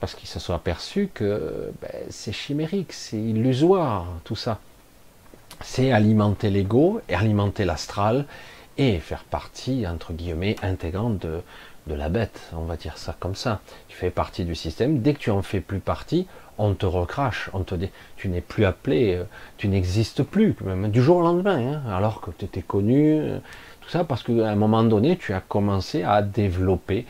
parce 0.00 0.14
qu'ils 0.14 0.28
se 0.28 0.40
sont 0.40 0.54
aperçus 0.54 1.10
que 1.12 1.72
ben, 1.80 1.90
c'est 2.08 2.32
chimérique, 2.32 2.92
c'est 2.92 3.20
illusoire, 3.20 4.06
tout 4.24 4.36
ça. 4.36 4.58
C'est 5.62 5.92
alimenter 5.92 6.50
l'ego 6.50 7.00
et 7.08 7.14
alimenter 7.14 7.64
l'astral 7.64 8.24
et 8.78 8.98
faire 8.98 9.24
partie, 9.24 9.86
entre 9.86 10.12
guillemets, 10.12 10.56
intégrante 10.62 11.18
de, 11.18 11.42
de 11.86 11.94
la 11.94 12.08
bête, 12.08 12.40
on 12.52 12.64
va 12.64 12.76
dire 12.76 12.98
ça 12.98 13.16
comme 13.18 13.34
ça. 13.34 13.60
Tu 13.88 13.96
fais 13.96 14.10
partie 14.10 14.44
du 14.44 14.54
système. 14.54 15.00
Dès 15.00 15.14
que 15.14 15.18
tu 15.18 15.30
en 15.30 15.42
fais 15.42 15.60
plus 15.60 15.80
partie, 15.80 16.26
on 16.58 16.74
te 16.74 16.86
recrache, 16.86 17.48
on 17.54 17.62
te 17.62 17.74
dit, 17.74 17.88
tu 18.16 18.28
n'es 18.28 18.42
plus 18.42 18.66
appelé, 18.66 19.14
euh, 19.14 19.24
tu 19.56 19.68
n'existes 19.68 20.22
plus, 20.22 20.54
même 20.62 20.90
du 20.90 21.02
jour 21.02 21.18
au 21.18 21.22
lendemain, 21.22 21.74
hein, 21.74 21.82
alors 21.90 22.20
que 22.20 22.30
tu 22.32 22.44
étais 22.44 22.60
connu, 22.60 23.18
euh, 23.18 23.38
tout 23.80 23.88
ça 23.88 24.04
parce 24.04 24.22
qu'à 24.22 24.50
un 24.50 24.56
moment 24.56 24.84
donné, 24.84 25.16
tu 25.16 25.32
as 25.32 25.40
commencé 25.40 26.02
à 26.02 26.20
développer 26.20 27.06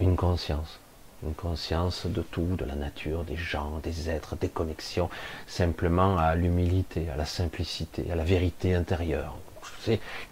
une 0.00 0.16
conscience, 0.16 0.80
une 1.22 1.34
conscience 1.34 2.06
de 2.06 2.22
tout, 2.22 2.56
de 2.56 2.64
la 2.64 2.74
nature, 2.74 3.22
des 3.22 3.36
gens, 3.36 3.80
des 3.84 4.10
êtres, 4.10 4.36
des 4.36 4.48
connexions, 4.48 5.10
simplement 5.46 6.18
à 6.18 6.34
l'humilité, 6.34 7.06
à 7.14 7.16
la 7.16 7.24
simplicité, 7.24 8.10
à 8.10 8.16
la 8.16 8.24
vérité 8.24 8.74
intérieure. 8.74 9.36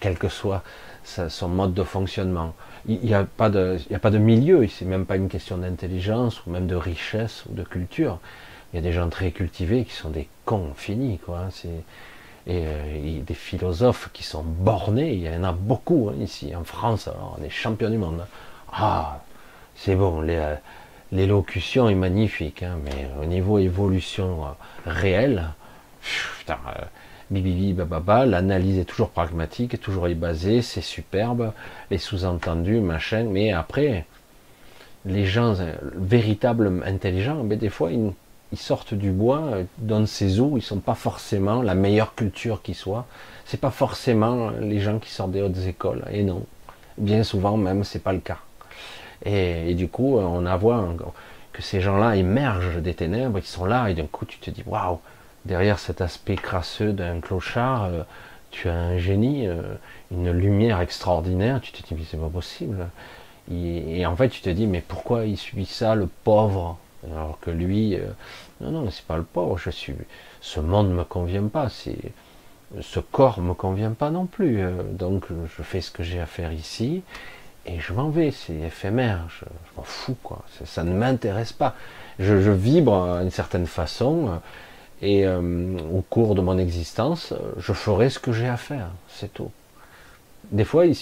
quel 0.00 0.18
que 0.18 0.28
soit 0.28 0.62
son 1.04 1.48
mode 1.48 1.72
de 1.72 1.84
fonctionnement 1.84 2.52
il 2.88 3.00
n'y 3.00 3.14
a, 3.14 3.24
pas 3.24 3.50
de, 3.50 4.18
milieu, 4.18 4.66
c'est 4.68 4.84
même 4.84 5.06
pas 5.06 5.16
une 5.16 5.28
question 5.28 5.58
d'intelligence 5.58 6.44
ou 6.46 6.50
même 6.50 6.66
de 6.66 6.76
richesse 6.76 7.44
ou 7.50 7.54
de 7.54 7.62
culture. 7.62 8.18
Il 8.72 8.76
y 8.76 8.78
a 8.78 8.82
des 8.82 8.92
gens 8.92 9.08
très 9.08 9.30
cultivés 9.30 9.84
qui 9.84 9.94
sont 9.94 10.10
des 10.10 10.28
cons 10.44 10.72
finis, 10.76 11.18
quoi. 11.18 11.40
Hein. 11.46 11.68
et, 12.46 12.64
euh, 12.64 13.20
des 13.22 13.34
philosophes 13.34 14.10
qui 14.12 14.22
sont 14.22 14.44
bornés, 14.44 15.14
il 15.14 15.22
y 15.22 15.28
en 15.28 15.42
a 15.42 15.52
beaucoup 15.52 16.10
hein, 16.10 16.16
ici 16.20 16.54
en 16.54 16.62
France, 16.62 17.08
alors 17.08 17.36
on 17.40 17.44
est 17.44 17.50
champion 17.50 17.90
du 17.90 17.98
monde. 17.98 18.24
Ah, 18.72 19.20
c'est 19.74 19.96
bon, 19.96 20.24
euh, 20.28 20.54
l'élocution 21.10 21.88
est 21.88 21.96
magnifique, 21.96 22.62
hein, 22.62 22.78
mais 22.84 23.08
au 23.20 23.26
niveau 23.26 23.58
évolution 23.58 24.44
euh, 24.44 24.48
réelle, 24.90 25.48
putain, 26.38 26.58
bibibi 27.30 27.72
bababa, 27.72 28.26
l'analyse 28.26 28.78
est 28.78 28.84
toujours 28.84 29.10
pragmatique, 29.10 29.80
toujours 29.80 30.08
basée, 30.08 30.62
c'est 30.62 30.80
superbe, 30.80 31.52
les 31.90 31.98
sous-entendus, 31.98 32.80
machin, 32.80 33.24
mais 33.24 33.52
après, 33.52 34.04
les 35.04 35.24
gens 35.24 35.54
véritables 35.94 36.82
intelligents, 36.84 37.42
mais 37.42 37.56
des 37.56 37.68
fois, 37.68 37.90
ils 37.92 38.58
sortent 38.58 38.94
du 38.94 39.10
bois, 39.10 39.42
euh, 39.52 39.64
donnent 39.78 40.06
ces 40.06 40.40
eaux, 40.40 40.54
ils 40.56 40.62
sont 40.62 40.78
pas 40.78 40.94
forcément 40.94 41.62
la 41.62 41.74
meilleure 41.74 42.14
culture 42.14 42.62
qui 42.62 42.74
soit. 42.74 43.06
C'est 43.44 43.60
pas 43.60 43.70
forcément 43.70 44.50
les 44.60 44.80
gens 44.80 44.98
qui 44.98 45.10
sortent 45.10 45.30
des 45.30 45.42
hautes 45.42 45.66
écoles. 45.66 46.04
Et 46.10 46.22
non, 46.22 46.44
bien 46.98 47.22
souvent 47.22 47.56
même 47.56 47.84
c'est 47.84 48.02
pas 48.02 48.12
le 48.12 48.20
cas. 48.20 48.38
Et, 49.24 49.74
du 49.74 49.88
coup, 49.88 50.18
on 50.18 50.44
a 50.44 50.56
voit 50.56 50.94
que 51.52 51.62
ces 51.62 51.80
gens-là 51.80 52.16
émergent 52.16 52.82
des 52.82 52.94
ténèbres, 52.94 53.38
ils 53.38 53.46
sont 53.46 53.64
là, 53.64 53.88
et 53.88 53.94
d'un 53.94 54.06
coup 54.06 54.26
tu 54.26 54.38
te 54.38 54.50
dis 54.50 54.62
waouh, 54.66 54.98
derrière 55.46 55.78
cet 55.78 56.00
aspect 56.00 56.36
crasseux 56.36 56.92
d'un 56.92 57.20
clochard, 57.20 57.84
euh, 57.84 58.02
tu 58.50 58.68
as 58.68 58.74
un 58.74 58.98
génie, 58.98 59.46
euh, 59.46 59.62
une 60.10 60.30
lumière 60.30 60.80
extraordinaire. 60.80 61.60
Tu 61.60 61.72
te 61.72 61.82
dis 61.86 61.94
mais 61.94 62.02
c'est 62.08 62.20
pas 62.20 62.28
possible. 62.28 62.88
Et, 63.50 64.04
en 64.06 64.16
fait, 64.16 64.28
tu 64.28 64.40
te 64.40 64.50
dis 64.50 64.66
mais 64.66 64.82
pourquoi 64.86 65.24
il 65.24 65.36
subit 65.36 65.66
ça, 65.66 65.94
le 65.94 66.08
pauvre? 66.24 66.78
Alors 67.08 67.38
que 67.40 67.50
lui, 67.50 67.94
euh, 67.94 68.06
non, 68.60 68.72
non, 68.72 68.90
c'est 68.90 69.04
pas 69.04 69.16
le 69.16 69.22
pauvre, 69.22 69.56
je 69.58 69.70
suis, 69.70 69.94
ce 70.40 70.58
monde 70.58 70.88
ne 70.88 70.94
me 70.94 71.04
convient 71.04 71.46
pas, 71.46 71.68
ce 71.68 72.98
corps 72.98 73.40
me 73.40 73.54
convient 73.54 73.92
pas 73.92 74.10
non 74.10 74.26
plus, 74.26 74.60
donc 74.90 75.26
je 75.30 75.62
fais 75.62 75.80
ce 75.80 75.92
que 75.92 76.02
j'ai 76.02 76.18
à 76.18 76.26
faire 76.26 76.52
ici, 76.52 77.02
et 77.64 77.78
je 77.78 77.92
m'en 77.92 78.08
vais, 78.08 78.32
c'est 78.32 78.54
éphémère, 78.54 79.20
je, 79.28 79.44
m'en 79.76 79.84
fous, 79.84 80.16
quoi, 80.24 80.42
ça 80.64 80.82
ne 80.82 80.92
m'intéresse 80.92 81.52
pas. 81.52 81.76
Je, 82.18 82.50
vibre 82.50 83.20
d'une 83.20 83.30
certaine 83.30 83.66
façon, 83.66 84.40
euh, 85.02 85.06
et 85.06 85.26
au 85.26 86.02
cours 86.02 86.34
de 86.34 86.40
mon 86.40 86.58
existence, 86.58 87.34
je 87.58 87.72
ferai 87.72 88.10
ce 88.10 88.18
que 88.18 88.32
j'ai 88.32 88.48
à 88.48 88.56
faire, 88.56 88.88
c'est 89.08 89.32
tout. 89.32 89.50
Des 90.52 90.64
fois, 90.64 90.86
il 90.86 90.96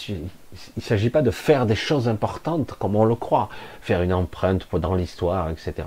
ne 0.76 0.82
s'agit 0.82 1.10
pas 1.10 1.22
de 1.22 1.30
faire 1.30 1.66
des 1.66 1.74
choses 1.74 2.08
importantes 2.08 2.72
comme 2.78 2.96
on 2.96 3.04
le 3.04 3.14
croit, 3.14 3.50
faire 3.82 4.02
une 4.02 4.14
empreinte 4.14 4.66
dans 4.74 4.94
l'histoire, 4.94 5.50
etc. 5.50 5.84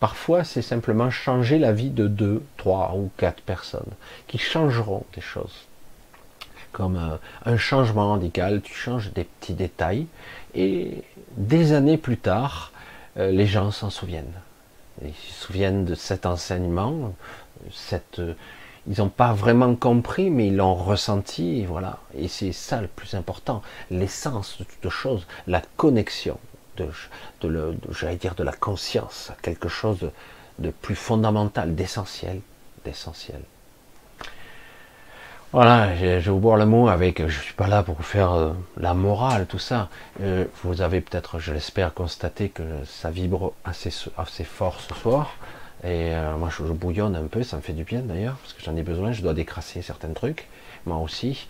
Parfois 0.00 0.44
c'est 0.44 0.62
simplement 0.62 1.10
changer 1.10 1.58
la 1.58 1.72
vie 1.72 1.90
de 1.90 2.06
deux, 2.06 2.42
trois 2.56 2.94
ou 2.96 3.10
quatre 3.16 3.42
personnes 3.42 3.92
qui 4.28 4.38
changeront 4.38 5.04
des 5.14 5.20
choses. 5.20 5.66
Comme 6.70 6.96
euh, 6.96 7.16
un, 7.44 7.56
changement 7.56 8.12
radical, 8.12 8.60
tu 8.62 8.74
changes 8.74 9.12
des 9.12 9.24
petits 9.24 9.54
détails 9.54 10.06
et 10.54 11.02
des 11.36 11.72
années 11.72 11.96
plus 11.96 12.18
tard, 12.18 12.72
euh, 13.16 13.32
les 13.32 13.46
gens 13.46 13.70
s'en 13.72 13.90
souviennent. 13.90 14.40
Ils 15.04 15.14
se 15.14 15.46
souviennent 15.46 15.84
de 15.84 15.94
cet 15.94 16.26
enseignement, 16.26 17.14
cette 17.72 18.20
ils 18.88 19.00
n'ont 19.00 19.10
pas 19.10 19.34
vraiment 19.34 19.74
compris, 19.74 20.30
mais 20.30 20.48
ils 20.48 20.56
l'ont 20.56 20.74
ressenti, 20.74 21.60
et 21.60 21.66
voilà. 21.66 21.98
Et 22.14 22.26
c'est 22.26 22.52
ça 22.52 22.80
le 22.80 22.88
plus 22.88 23.14
important, 23.14 23.62
l'essence 23.90 24.56
de 24.58 24.64
toute 24.64 24.90
chose, 24.90 25.26
la 25.46 25.60
connexion, 25.76 26.38
de, 26.78 26.88
de, 27.42 27.76
de 27.76 28.42
la 28.44 28.52
conscience, 28.52 29.30
quelque 29.42 29.68
chose 29.68 30.10
de, 30.58 30.70
plus 30.70 30.94
fondamental, 30.94 31.74
d'essentiel, 31.74 32.40
d'essentiel. 32.84 33.40
Voilà, 35.50 35.96
je 35.96 36.04
vais 36.04 36.20
vous 36.20 36.40
boire 36.40 36.58
le 36.58 36.66
mot 36.66 36.88
avec, 36.88 37.26
je 37.26 37.40
suis 37.40 37.54
pas 37.54 37.68
là 37.68 37.82
pour 37.82 38.04
faire 38.04 38.32
euh, 38.32 38.52
la 38.76 38.92
morale, 38.92 39.46
tout 39.46 39.58
ça. 39.58 39.88
Euh, 40.20 40.44
vous 40.62 40.82
avez 40.82 41.00
peut-être, 41.00 41.38
je 41.38 41.54
l'espère, 41.54 41.94
constaté 41.94 42.50
que 42.50 42.62
ça 42.84 43.10
vibre 43.10 43.54
assez, 43.64 43.90
fort 44.44 44.78
ce 44.78 44.94
soir. 44.94 45.36
Et 45.84 46.12
euh, 46.12 46.36
moi, 46.36 46.50
je, 46.50 46.62
bouillonne 46.64 47.16
un 47.16 47.24
peu, 47.28 47.42
ça 47.42 47.56
me 47.56 47.62
fait 47.62 47.72
du 47.72 47.84
bien 47.84 48.00
d'ailleurs, 48.00 48.34
parce 48.42 48.52
que 48.52 48.62
j'en 48.62 48.76
ai 48.76 48.82
besoin, 48.82 49.12
je 49.12 49.22
dois 49.22 49.32
décrasser 49.32 49.80
certains 49.80 50.12
trucs, 50.12 50.48
moi 50.84 50.98
aussi. 50.98 51.46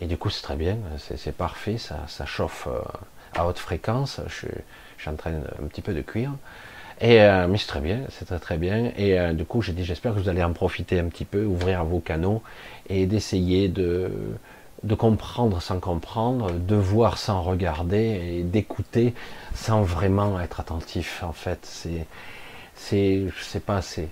Et 0.00 0.06
du 0.06 0.18
coup, 0.18 0.30
c'est 0.30 0.42
très 0.42 0.56
bien, 0.56 0.76
c'est 0.96 1.36
parfait, 1.36 1.78
ça, 1.78 2.26
chauffe 2.26 2.66
à 3.36 3.46
haute 3.46 3.58
fréquence, 3.60 4.20
je, 4.26 4.48
suis 4.98 5.10
en 5.10 5.14
train 5.14 5.34
un 5.62 5.66
petit 5.68 5.82
peu 5.82 5.94
de 5.94 6.02
cuire. 6.02 6.32
Et, 7.00 7.20
euh, 7.22 7.46
mais 7.48 7.58
c'est 7.58 7.66
très 7.68 7.80
bien, 7.80 8.00
c'est 8.10 8.24
très 8.24 8.38
très 8.38 8.56
bien. 8.56 8.92
Et 8.96 9.18
du 9.34 9.44
coup, 9.44 9.62
j'ai 9.62 9.72
dit, 9.72 9.84
j'espère 9.84 10.14
que 10.14 10.20
vous 10.20 10.28
allez 10.28 10.42
en 10.42 10.52
profiter 10.52 10.98
un 10.98 11.06
petit 11.06 11.24
peu, 11.24 11.44
ouvrir 11.44 11.84
vos 11.84 12.00
canaux 12.00 12.42
et 12.88 13.06
d'essayer 13.06 13.68
de, 13.68 14.10
de 14.82 14.94
comprendre 14.94 15.62
sans 15.62 15.78
comprendre, 15.80 16.50
de 16.52 16.74
voir 16.74 17.18
sans 17.18 17.42
regarder 17.42 18.38
et 18.38 18.42
d'écouter 18.42 19.14
sans 19.54 19.82
vraiment 19.82 20.40
être 20.40 20.60
attentif. 20.60 21.22
En 21.22 21.32
fait, 21.32 21.60
c'est 21.62 22.06
c'est, 22.78 23.26
je 23.36 23.44
sais 23.44 23.60
pas, 23.60 23.82
c'est, 23.82 24.08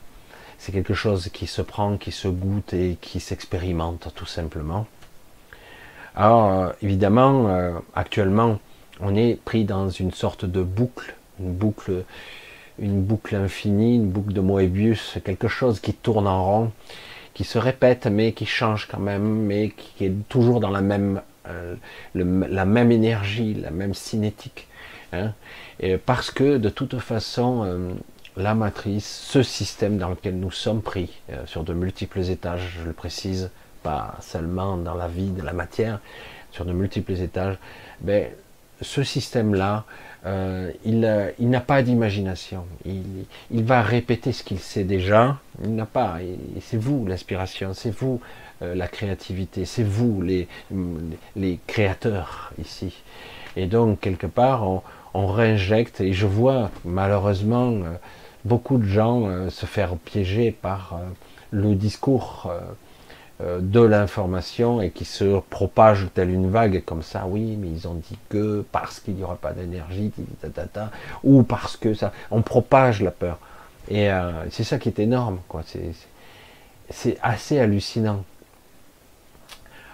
c'est 0.58 0.72
quelque 0.72 0.94
chose 0.94 1.30
qui 1.32 1.46
se 1.46 1.62
prend, 1.62 1.96
qui 1.96 2.12
se 2.12 2.28
goûte 2.28 2.74
et 2.74 2.98
qui 3.00 3.20
s'expérimente 3.20 4.12
tout 4.14 4.26
simplement. 4.26 4.86
Alors 6.14 6.52
euh, 6.52 6.72
évidemment, 6.82 7.48
euh, 7.48 7.72
actuellement, 7.94 8.58
on 9.00 9.14
est 9.14 9.40
pris 9.44 9.64
dans 9.64 9.88
une 9.88 10.10
sorte 10.10 10.44
de 10.44 10.62
boucle, 10.62 11.14
une 11.40 11.52
boucle, 11.52 12.04
une 12.78 13.02
boucle 13.02 13.36
infinie, 13.36 13.96
une 13.96 14.08
boucle 14.08 14.32
de 14.32 14.40
Moebius, 14.40 15.18
quelque 15.24 15.48
chose 15.48 15.80
qui 15.80 15.94
tourne 15.94 16.26
en 16.26 16.44
rond, 16.44 16.72
qui 17.34 17.44
se 17.44 17.58
répète 17.58 18.06
mais 18.06 18.32
qui 18.32 18.46
change 18.46 18.86
quand 18.86 19.00
même, 19.00 19.22
mais 19.22 19.70
qui 19.70 20.04
est 20.04 20.28
toujours 20.28 20.60
dans 20.60 20.70
la 20.70 20.80
même, 20.80 21.22
euh, 21.48 21.74
la 22.14 22.64
même 22.64 22.92
énergie, 22.92 23.54
la 23.54 23.70
même 23.70 23.94
cinétique. 23.94 24.68
Hein. 25.12 25.32
et 25.78 25.98
parce 25.98 26.32
que 26.32 26.58
de 26.58 26.68
toute 26.68 26.98
façon, 26.98 27.94
la 28.36 28.54
matrice, 28.54 29.06
ce 29.06 29.42
système 29.42 29.96
dans 29.96 30.10
lequel 30.10 30.38
nous 30.38 30.50
sommes 30.50 30.82
pris, 30.82 31.10
euh, 31.30 31.46
sur 31.46 31.64
de 31.64 31.72
multiples 31.72 32.20
étages, 32.20 32.78
je 32.80 32.84
le 32.84 32.92
précise, 32.92 33.50
pas 33.82 34.16
seulement 34.20 34.76
dans 34.76 34.94
la 34.94 35.08
vie 35.08 35.30
de 35.30 35.42
la 35.42 35.52
matière, 35.52 36.00
sur 36.50 36.64
de 36.64 36.72
multiples 36.72 37.12
étages, 37.12 37.56
ben, 38.00 38.28
ce 38.80 39.02
système-là, 39.02 39.84
euh, 40.26 40.70
il, 40.84 41.32
il 41.38 41.50
n'a 41.50 41.60
pas 41.60 41.82
d'imagination. 41.82 42.64
Il, 42.84 43.64
va 43.64 43.82
répéter 43.82 44.32
ce 44.32 44.42
qu'il 44.42 44.58
sait 44.58 44.84
déjà. 44.84 45.38
Il 45.62 45.74
n'a 45.74 45.86
pas. 45.86 46.18
C'est 46.60 46.76
vous 46.76 47.06
l'inspiration, 47.06 47.74
c'est 47.74 47.94
vous 47.94 48.20
euh, 48.62 48.74
la 48.74 48.88
créativité, 48.88 49.64
c'est 49.64 49.84
vous 49.84 50.22
les, 50.22 50.48
créateurs 51.66 52.52
ici. 52.58 53.02
Et 53.56 53.66
donc 53.66 54.00
quelque 54.00 54.26
part, 54.26 54.68
on, 55.14 55.26
réinjecte. 55.26 56.00
Et 56.00 56.12
je 56.12 56.26
vois 56.26 56.70
malheureusement 56.84 57.72
beaucoup 58.46 58.78
de 58.78 58.84
gens 58.84 59.26
euh, 59.26 59.50
se 59.50 59.66
faire 59.66 59.96
piéger 59.96 60.52
par 60.52 60.94
euh, 60.94 61.04
le 61.50 61.74
discours 61.74 62.48
euh, 62.48 62.60
de 63.40 63.80
l'information 63.80 64.80
et 64.80 64.90
qui 64.90 65.04
se 65.04 65.40
propage 65.50 66.06
telle 66.14 66.30
une 66.30 66.50
vague 66.50 66.82
comme 66.84 67.02
ça, 67.02 67.24
oui, 67.26 67.56
mais 67.60 67.68
ils 67.68 67.86
ont 67.86 67.94
dit 67.94 68.16
que 68.30 68.64
parce 68.72 68.98
qu'il 68.98 69.14
n'y 69.14 69.24
aura 69.24 69.36
pas 69.36 69.52
d'énergie, 69.52 70.10
ou 71.22 71.42
parce 71.42 71.76
que 71.76 71.92
ça, 71.92 72.12
on 72.30 72.40
propage 72.40 73.02
la 73.02 73.10
peur. 73.10 73.38
Et 73.90 74.08
c'est 74.50 74.64
ça 74.64 74.78
qui 74.78 74.88
est 74.88 74.98
énorme, 74.98 75.40
quoi. 75.48 75.62
C'est 76.88 77.18
assez 77.22 77.58
hallucinant. 77.58 78.24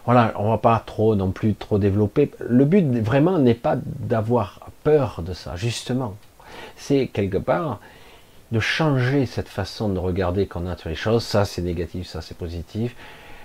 Voilà, 0.04 0.32
on 0.36 0.50
va 0.50 0.58
pas 0.58 0.82
trop 0.84 1.14
non 1.14 1.30
plus 1.30 1.54
trop 1.54 1.78
développer. 1.78 2.30
Le 2.40 2.64
but 2.64 2.84
vraiment 3.00 3.38
n'est 3.38 3.54
pas 3.54 3.76
d'avoir 3.76 4.70
peur 4.82 5.22
de 5.22 5.32
ça, 5.32 5.56
justement. 5.56 6.16
C'est 6.76 7.08
quelque 7.08 7.38
part, 7.38 7.80
de 8.50 8.60
changer 8.60 9.26
cette 9.26 9.48
façon 9.48 9.88
de 9.88 9.98
regarder 9.98 10.46
qu'on 10.46 10.66
a 10.66 10.76
sur 10.76 10.88
les 10.88 10.94
choses. 10.94 11.24
Ça, 11.24 11.44
c'est 11.44 11.62
négatif, 11.62 12.06
ça, 12.06 12.20
c'est 12.20 12.36
positif. 12.36 12.94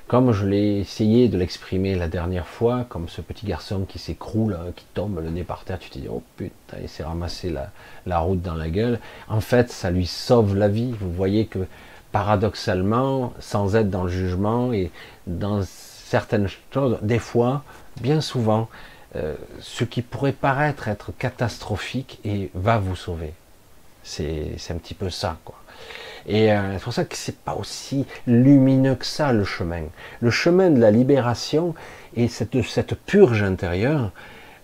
Comme 0.07 0.31
je 0.31 0.45
l'ai 0.45 0.79
essayé 0.79 1.27
de 1.27 1.37
l'exprimer 1.37 1.95
la 1.95 2.07
dernière 2.07 2.47
fois, 2.47 2.85
comme 2.87 3.09
ce 3.09 3.19
petit 3.19 3.45
garçon 3.45 3.81
qui 3.81 3.99
s'écroule, 3.99 4.53
hein, 4.53 4.71
qui 4.73 4.85
tombe 4.93 5.19
le 5.21 5.29
nez 5.29 5.43
par 5.43 5.65
terre, 5.65 5.79
tu 5.79 5.89
te 5.89 5.99
dis, 5.99 6.07
oh 6.09 6.23
putain, 6.37 6.77
il 6.81 6.87
s'est 6.87 7.03
ramassé 7.03 7.49
la, 7.49 7.71
la 8.05 8.19
route 8.19 8.41
dans 8.41 8.55
la 8.55 8.69
gueule. 8.69 9.01
En 9.27 9.41
fait, 9.41 9.69
ça 9.69 9.91
lui 9.91 10.05
sauve 10.05 10.55
la 10.55 10.69
vie. 10.69 10.93
Vous 10.97 11.11
voyez 11.11 11.45
que 11.45 11.59
paradoxalement, 12.13 13.33
sans 13.41 13.75
être 13.75 13.89
dans 13.89 14.05
le 14.05 14.09
jugement 14.09 14.71
et 14.71 14.91
dans 15.27 15.61
certaines 15.63 16.47
choses, 16.73 16.97
des 17.01 17.19
fois, 17.19 17.63
bien 17.99 18.21
souvent, 18.21 18.69
euh, 19.17 19.35
ce 19.59 19.83
qui 19.83 20.01
pourrait 20.01 20.31
paraître 20.31 20.87
être 20.87 21.11
catastrophique 21.17 22.19
et 22.23 22.49
va 22.53 22.77
vous 22.77 22.95
sauver. 22.95 23.33
C'est 24.03 24.55
un 24.69 24.75
petit 24.75 24.93
peu 24.93 25.09
ça, 25.09 25.37
quoi. 25.43 25.55
Et 26.27 26.51
euh, 26.51 26.73
c'est 26.73 26.83
pour 26.83 26.93
ça 26.93 27.05
que 27.05 27.15
c'est 27.15 27.37
pas 27.37 27.55
aussi 27.55 28.05
lumineux 28.27 28.95
que 28.95 29.05
ça 29.05 29.31
le 29.31 29.45
chemin. 29.45 29.83
Le 30.19 30.29
chemin 30.29 30.69
de 30.69 30.79
la 30.79 30.91
libération 30.91 31.73
et 32.15 32.27
cette, 32.27 32.61
cette 32.63 32.95
purge 32.95 33.43
intérieure, 33.43 34.11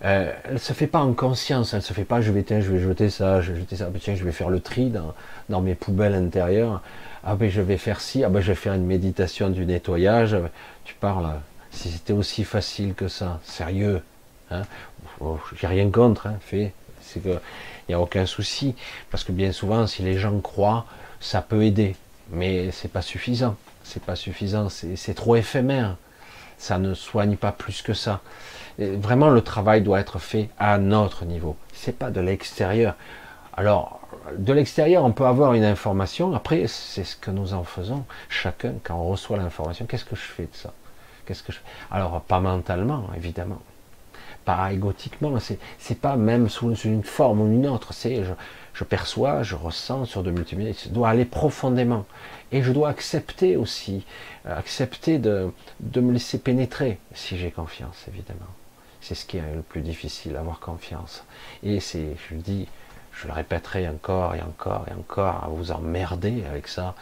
euh, 0.04 0.30
elle 0.44 0.58
se 0.58 0.74
fait 0.74 0.86
pas 0.86 1.00
en 1.00 1.14
conscience, 1.14 1.72
elle 1.72 1.80
se 1.80 1.94
fait 1.94 2.04
pas 2.04 2.20
je 2.20 2.30
vais 2.30 2.42
tiens, 2.42 2.60
je 2.60 2.70
vais 2.70 2.80
jeter 2.80 3.08
ça, 3.08 3.40
je 3.40 3.52
vais 3.52 3.60
jeter 3.60 3.76
ça, 3.76 3.88
tiens, 3.98 4.14
je 4.14 4.24
vais 4.24 4.32
faire 4.32 4.50
le 4.50 4.60
tri 4.60 4.90
dans, 4.90 5.14
dans 5.48 5.62
mes 5.62 5.74
poubelles 5.74 6.14
intérieures. 6.14 6.82
Ah 7.24 7.36
ben 7.36 7.50
je 7.50 7.62
vais 7.62 7.78
faire 7.78 8.02
ci, 8.02 8.22
ah 8.22 8.28
ben 8.28 8.40
je 8.40 8.48
vais 8.48 8.54
faire 8.54 8.74
une 8.74 8.84
méditation 8.84 9.48
du 9.48 9.64
nettoyage. 9.64 10.36
Tu 10.84 10.94
parles, 10.94 11.30
si 11.70 11.90
c'était 11.90 12.12
aussi 12.12 12.44
facile 12.44 12.92
que 12.92 13.08
ça, 13.08 13.40
sérieux, 13.44 14.02
hein 14.50 14.62
oh, 15.20 15.38
j'ai 15.56 15.66
rien 15.66 15.88
contre, 15.90 16.26
hein, 16.26 16.36
fait, 16.40 16.74
c'est 17.00 17.20
que 17.20 17.38
il 17.88 17.92
n'y 17.92 17.94
a 17.94 18.00
aucun 18.00 18.26
souci, 18.26 18.74
parce 19.10 19.24
que 19.24 19.32
bien 19.32 19.52
souvent, 19.52 19.86
si 19.86 20.02
les 20.02 20.18
gens 20.18 20.38
croient, 20.40 20.86
ça 21.20 21.42
peut 21.42 21.64
aider, 21.64 21.96
mais 22.30 22.70
c'est 22.70 22.92
pas 22.92 23.02
suffisant, 23.02 23.56
c'est 23.82 24.02
pas 24.02 24.16
suffisant, 24.16 24.68
c'est 24.68 25.14
trop 25.14 25.36
éphémère, 25.36 25.96
ça 26.58 26.78
ne 26.78 26.94
soigne 26.94 27.36
pas 27.36 27.52
plus 27.52 27.82
que 27.82 27.94
ça 27.94 28.20
vraiment, 28.78 29.30
le 29.30 29.40
travail 29.40 29.82
doit 29.82 30.00
être 30.00 30.18
fait 30.18 30.48
à 30.58 30.78
notre 30.78 31.24
niveau. 31.24 31.56
C'est 31.72 31.98
pas 31.98 32.10
de 32.10 32.20
l'extérieur. 32.20 32.94
Alors, 33.56 34.00
de 34.36 34.52
l'extérieur, 34.52 35.04
on 35.04 35.12
peut 35.12 35.26
avoir 35.26 35.54
une 35.54 35.64
information. 35.64 36.34
Après, 36.34 36.66
c'est 36.66 37.04
ce 37.04 37.16
que 37.16 37.30
nous 37.30 37.54
en 37.54 37.64
faisons. 37.64 38.04
Chacun, 38.28 38.74
quand 38.82 38.96
on 38.96 39.08
reçoit 39.08 39.36
l'information, 39.36 39.86
qu'est-ce 39.86 40.04
que 40.04 40.16
je 40.16 40.22
fais 40.22 40.44
de 40.44 40.54
ça? 40.54 40.72
Qu'est-ce 41.26 41.42
que 41.42 41.52
je 41.52 41.58
Alors, 41.90 42.20
pas 42.22 42.40
mentalement, 42.40 43.08
évidemment. 43.16 43.60
Pas 44.44 44.72
égotiquement. 44.72 45.32
C'est, 45.78 46.00
pas 46.00 46.16
même 46.16 46.48
sous 46.48 46.74
une 46.74 47.04
forme 47.04 47.40
ou 47.40 47.46
une 47.46 47.66
autre. 47.66 47.94
C'est, 47.94 48.22
je 48.74 48.82
perçois, 48.82 49.42
je 49.42 49.54
ressens 49.54 50.04
sur 50.06 50.22
de 50.22 50.30
multimédia. 50.30 50.72
Je 50.84 50.90
dois 50.90 51.08
aller 51.08 51.24
profondément. 51.24 52.04
Et 52.52 52.62
je 52.62 52.72
dois 52.72 52.88
accepter 52.88 53.56
aussi, 53.56 54.04
accepter 54.44 55.18
de, 55.18 55.52
de 55.80 56.00
me 56.00 56.12
laisser 56.12 56.38
pénétrer, 56.38 56.98
si 57.14 57.38
j'ai 57.38 57.50
confiance, 57.50 58.04
évidemment. 58.08 58.40
C'est 59.00 59.14
ce 59.14 59.24
qui 59.24 59.38
est 59.38 59.54
le 59.54 59.62
plus 59.62 59.80
difficile, 59.80 60.36
avoir 60.36 60.60
confiance. 60.60 61.24
Et 61.62 61.78
c'est, 61.80 62.16
je 62.28 62.34
le 62.34 62.40
dis, 62.40 62.68
je 63.12 63.28
le 63.28 63.32
répéterai 63.32 63.88
encore 63.88 64.34
et 64.34 64.42
encore 64.42 64.86
et 64.90 64.94
encore, 64.94 65.44
à 65.44 65.48
vous 65.48 65.70
emmerder 65.70 66.42
avec 66.50 66.68
ça. 66.68 66.94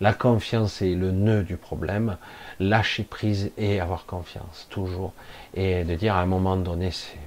La 0.00 0.14
confiance 0.14 0.80
est 0.80 0.94
le 0.94 1.10
nœud 1.10 1.42
du 1.42 1.56
problème. 1.56 2.16
Lâcher 2.60 3.04
prise 3.04 3.50
et 3.58 3.80
avoir 3.80 4.06
confiance, 4.06 4.66
toujours. 4.70 5.12
Et 5.54 5.84
de 5.84 5.94
dire 5.94 6.14
à 6.14 6.20
un 6.20 6.26
moment 6.26 6.56
donné, 6.56 6.90
c'est, 6.90 7.18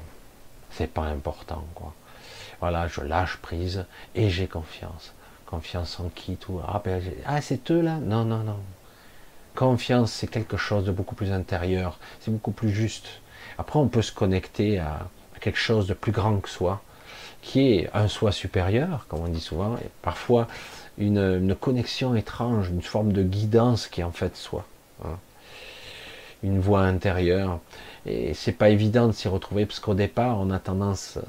c'est 0.72 0.92
pas 0.92 1.04
important, 1.04 1.64
quoi. 1.76 1.94
Voilà, 2.64 2.88
je 2.88 3.02
lâche 3.02 3.40
prise 3.42 3.84
et 4.16 4.30
j'ai 4.30 4.48
confiance. 4.48 5.12
Confiance 5.46 6.00
en 6.00 6.08
qui, 6.08 6.38
tout. 6.38 6.62
Ah, 6.66 6.82
ben, 6.82 7.04
ah 7.26 7.42
c'est 7.42 7.70
eux 7.72 7.82
là? 7.82 7.98
Non, 7.98 8.24
non, 8.24 8.38
non. 8.38 8.56
Confiance, 9.54 10.14
c'est 10.14 10.28
quelque 10.28 10.56
chose 10.56 10.86
de 10.86 10.94
beaucoup 10.94 11.14
plus 11.14 11.34
intérieur. 11.34 12.00
C'est 12.22 12.32
beaucoup 12.32 12.54
plus 12.54 12.70
juste. 12.70 13.20
Après, 13.58 13.80
on 13.80 13.90
peut 13.90 14.02
se 14.02 14.14
connecter 14.14 14.80
à, 14.80 15.10
quelque 15.42 15.60
chose 15.60 15.88
de 15.88 15.94
plus 15.94 16.14
grand 16.14 16.38
que 16.38 16.48
soi, 16.48 16.82
qui 17.42 17.74
est 17.74 17.90
un 17.94 18.08
soi 18.08 18.32
supérieur, 18.32 19.08
comme 19.10 19.20
on 19.20 19.28
dit 19.28 19.42
souvent, 19.42 19.76
et 19.76 19.90
parfois 20.02 20.48
une, 20.98 21.58
connexion 21.60 22.16
étrange, 22.16 22.70
une 22.70 22.82
forme 22.82 23.12
de 23.12 23.24
guidance 23.24 23.90
qui 23.90 24.00
est 24.00 24.06
en 24.06 24.14
fait 24.14 24.38
soi. 24.38 24.66
Hein. 25.04 25.18
Une 26.44 26.62
voix 26.62 26.84
intérieure. 26.84 27.60
Et 28.06 28.34
c'est 28.34 28.54
pas 28.54 28.70
évident 28.70 29.08
de 29.08 29.12
s'y 29.12 29.28
retrouver, 29.28 29.66
parce 29.66 29.82
qu'au 29.82 29.96
départ, 29.96 30.40
on 30.40 30.50
a 30.50 30.60
tendance 30.60 31.18
euh, 31.18 31.22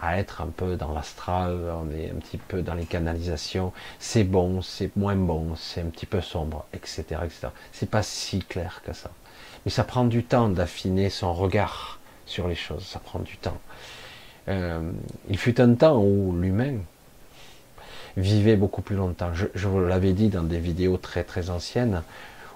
à 0.00 0.18
être 0.18 0.40
un 0.40 0.48
peu 0.48 0.76
dans 0.76 0.92
l'astral, 0.92 1.58
on 1.82 1.90
est 1.90 2.10
un 2.10 2.16
petit 2.16 2.38
peu 2.38 2.62
dans 2.62 2.74
les 2.74 2.84
canalisations, 2.84 3.72
c'est 3.98 4.24
bon, 4.24 4.62
c'est 4.62 4.94
moins 4.96 5.16
bon, 5.16 5.54
c'est 5.56 5.80
un 5.80 5.86
petit 5.86 6.06
peu 6.06 6.20
sombre, 6.20 6.66
etc. 6.72 7.02
etc. 7.24 7.48
C'est 7.72 7.90
pas 7.90 8.02
si 8.02 8.40
clair 8.40 8.82
que 8.84 8.92
ça. 8.92 9.10
Mais 9.64 9.70
ça 9.70 9.84
prend 9.84 10.04
du 10.04 10.22
temps 10.22 10.48
d'affiner 10.48 11.10
son 11.10 11.32
regard 11.32 11.98
sur 12.26 12.48
les 12.48 12.54
choses, 12.54 12.84
ça 12.84 12.98
prend 12.98 13.20
du 13.20 13.36
temps. 13.36 13.58
Euh, 14.48 14.90
il 15.28 15.38
fut 15.38 15.60
un 15.60 15.74
temps 15.74 15.98
où 15.98 16.36
l'humain 16.38 16.76
vivait 18.16 18.56
beaucoup 18.56 18.82
plus 18.82 18.96
longtemps. 18.96 19.30
Je, 19.32 19.68
vous 19.68 19.80
l'avais 19.80 20.12
dit 20.12 20.28
dans 20.28 20.42
des 20.42 20.58
vidéos 20.58 20.96
très 20.96 21.24
très 21.24 21.50
anciennes, 21.50 22.02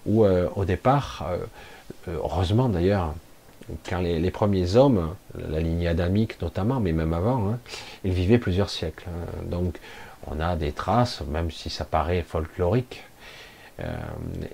où 0.07 0.25
euh, 0.25 0.49
au 0.57 0.65
départ, 0.65 1.27
euh, 1.29 2.17
heureusement 2.17 2.69
d'ailleurs, 2.69 3.15
quand 3.89 4.01
les, 4.01 4.31
premiers 4.31 4.77
hommes, 4.77 5.15
la 5.35 5.61
lignée 5.61 5.89
adamique 5.89 6.41
notamment, 6.43 6.81
mais 6.81 6.93
même 6.93 7.13
avant, 7.13 7.49
hein, 7.49 7.59
ils 8.05 8.13
vivaient 8.13 8.39
plusieurs 8.39 8.71
siècles. 8.71 9.07
Hein. 9.09 9.43
Donc 9.51 9.79
on 10.27 10.41
a 10.41 10.57
des 10.57 10.73
traces, 10.73 11.23
même 11.23 11.51
si 11.51 11.71
ça 11.71 11.85
paraît 11.85 12.23
folklorique, 12.23 13.05
euh, 13.81 13.97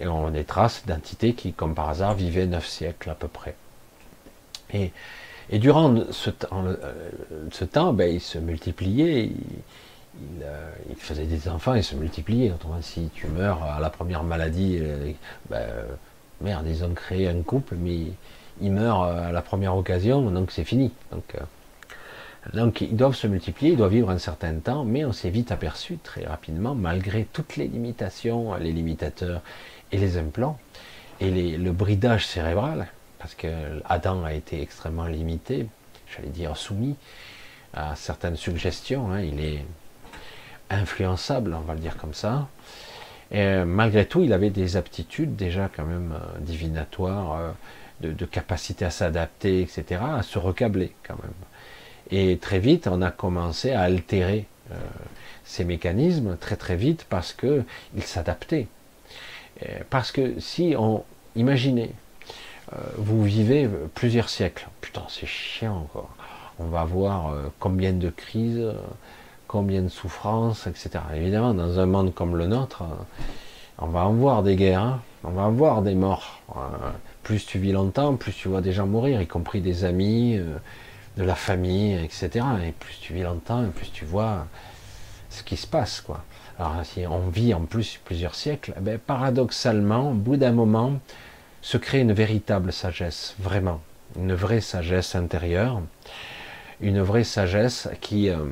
et 0.01 0.07
on 0.07 0.29
a 0.29 0.31
des 0.31 0.45
traces 0.45 0.85
d'entités 0.87 1.35
qui, 1.35 1.53
comme 1.53 1.75
par 1.75 1.89
hasard, 1.89 2.15
vivaient 2.15 2.47
neuf 2.47 2.67
siècles 2.67 3.11
à 3.11 3.15
peu 3.15 3.29
près. 3.29 3.55
Et, 4.73 4.93
durant 5.53 5.95
ce, 6.11 6.31
temps, 6.31 6.65
euh, 6.67 7.93
ben, 7.93 8.15
ils 8.15 8.21
se 8.21 8.39
multipliaient, 8.39 9.25
ils, 9.25 10.43
euh, 10.43 10.71
faisaient 10.99 11.25
des 11.25 11.49
enfants 11.49 11.75
et 11.75 11.83
se 11.83 11.95
multipliaient. 11.95 12.51
Autrement, 12.51 12.83
si 12.83 13.11
tu 13.15 13.27
meurs 13.29 13.63
à 13.63 13.81
la 13.81 13.91
première 13.91 14.23
maladie, 14.23 14.81
ben, 15.51 15.67
merde, 16.41 16.67
ils 16.69 16.85
ont 16.85 16.95
créé 16.95 17.29
un 17.29 17.43
couple, 17.43 17.77
mais 17.77 18.07
ils 18.61 18.73
meurent 18.73 19.03
à 19.03 19.33
la 19.33 19.43
première 19.43 19.77
occasion, 19.77 20.31
donc 20.31 20.51
c'est 20.51 20.65
fini. 20.65 20.93
Donc, 21.13 21.37
donc 22.55 22.81
ils 22.81 22.97
doivent 22.97 23.15
se 23.15 23.27
multiplier, 23.27 23.73
ils 23.73 23.77
doivent 23.77 23.93
vivre 23.93 24.11
un 24.11 24.19
certain 24.19 24.55
temps, 24.55 24.85
mais 24.85 25.05
on 25.05 25.13
s'est 25.13 25.31
vite 25.31 25.53
aperçu 25.53 25.99
très 25.99 26.25
rapidement, 26.25 26.75
malgré 26.75 27.25
toutes 27.25 27.57
les 27.57 27.67
limitations, 27.67 28.55
les 28.57 28.73
limitateurs 28.73 29.43
et 29.93 29.99
les 29.99 30.17
implants, 30.19 30.59
et 31.21 31.57
le 31.57 31.73
bridage 31.73 32.27
cérébral, 32.27 32.89
parce 33.19 33.35
que 33.35 33.49
Adam 33.87 34.25
a 34.25 34.33
été 34.33 34.61
extrêmement 34.61 35.07
limité, 35.07 35.67
j'allais 36.15 36.29
dire 36.29 36.57
soumis 36.57 36.97
à 37.75 37.97
certaines 37.97 38.37
suggestions, 38.37 39.11
hein, 39.11 39.21
il 39.21 39.41
est 39.41 39.65
influençable, 40.71 41.55
on 41.55 41.61
va 41.61 41.75
le 41.75 41.81
dire 41.81 41.97
comme 41.97 42.15
ça. 42.15 42.49
Et 43.31 43.65
malgré 43.65 44.07
tout, 44.07 44.23
il 44.23 44.33
avait 44.33 44.51
des 44.51 44.77
aptitudes 44.77 45.35
déjà 45.35 45.69
quand 45.75 45.85
même 45.85 46.13
euh, 46.13 46.39
divinatoires, 46.41 47.39
euh, 47.39 47.51
de, 48.01 48.25
capacité 48.25 48.85
à 48.85 48.91
s'adapter, 48.91 49.63
etc., 49.63 50.01
à 50.19 50.23
se 50.23 50.39
recabler 50.39 50.93
quand 51.07 51.17
même. 51.23 51.33
Et 52.11 52.39
très 52.39 52.59
vite, 52.59 52.87
on 52.87 53.03
a 53.03 53.11
commencé 53.11 53.73
à 53.73 53.83
altérer 53.83 54.47
euh, 54.71 54.75
ces 55.45 55.65
mécanismes 55.65 56.37
très 56.37 56.57
très 56.57 56.77
vite 56.77 57.07
parce 57.09 57.33
que 57.33 57.65
ils 57.95 58.03
s'adaptaient. 58.03 58.69
Parce 59.89 60.13
que 60.13 60.39
si 60.39 60.75
on 60.79 61.03
imaginez, 61.35 61.93
euh, 62.73 62.77
vous 62.99 63.25
vivez 63.25 63.69
plusieurs 63.95 64.29
siècles, 64.29 64.69
putain 64.83 65.05
c'est 65.09 65.27
chiant 65.27 65.89
quoi. 65.93 66.11
On 66.59 66.67
va 66.67 66.85
voir 66.85 67.29
euh, 67.29 67.49
combien 67.59 67.93
de 67.93 68.11
crises, 68.11 68.73
combien 69.47 69.83
de 69.83 69.89
souffrances, 69.89 70.67
etc. 70.67 70.91
Évidemment, 71.15 71.55
dans 71.55 71.79
un 71.79 71.87
monde 71.87 72.15
comme 72.15 72.37
le 72.37 72.47
nôtre, 72.47 72.83
on 73.79 73.87
va 73.87 74.07
en 74.07 74.13
voir 74.13 74.43
des 74.43 74.57
guerres, 74.57 74.83
hein. 74.83 75.01
on 75.23 75.31
va 75.31 75.43
en 75.43 75.53
voir 75.53 75.83
des 75.83 75.95
morts. 75.95 76.41
Plus 77.27 77.45
tu 77.45 77.59
vis 77.59 77.73
longtemps, 77.73 78.15
plus 78.15 78.33
tu 78.33 78.47
vois 78.47 78.61
des 78.61 78.71
gens 78.71 78.87
mourir, 78.87 79.21
y 79.21 79.27
compris 79.27 79.61
des 79.61 79.83
amis 79.83 80.39
de 81.17 81.25
la 81.25 81.35
famille, 81.35 81.93
etc. 82.05 82.47
Et 82.65 82.71
plus 82.71 83.01
tu 83.01 83.15
vis 83.15 83.23
longtemps, 83.23 83.65
plus 83.75 83.91
tu 83.91 84.05
vois 84.05 84.47
ce 85.29 85.43
qui 85.43 85.57
se 85.57 85.67
passe. 85.67 86.05
Alors 86.57 86.77
si 86.85 87.05
on 87.05 87.29
vit 87.29 87.53
en 87.53 87.63
plus 87.63 87.99
plusieurs 88.05 88.37
siècles, 88.37 88.75
eh 88.77 88.81
ben, 88.81 88.97
paradoxalement, 88.97 90.13
au 90.13 90.15
bout 90.15 90.37
d'un 90.37 90.53
moment, 90.53 91.01
se 91.63 91.77
crée 91.77 91.99
une 91.99 92.13
véritable 92.13 92.73
sagesse, 92.73 93.35
vraiment, 93.41 93.81
une 94.17 94.35
vraie 94.35 94.61
sagesse 94.61 95.17
intérieure, 95.17 95.83
une 96.81 97.03
vraie 97.03 97.25
sagesse 97.25 97.89
qui, 98.01 98.31
euh, 98.31 98.45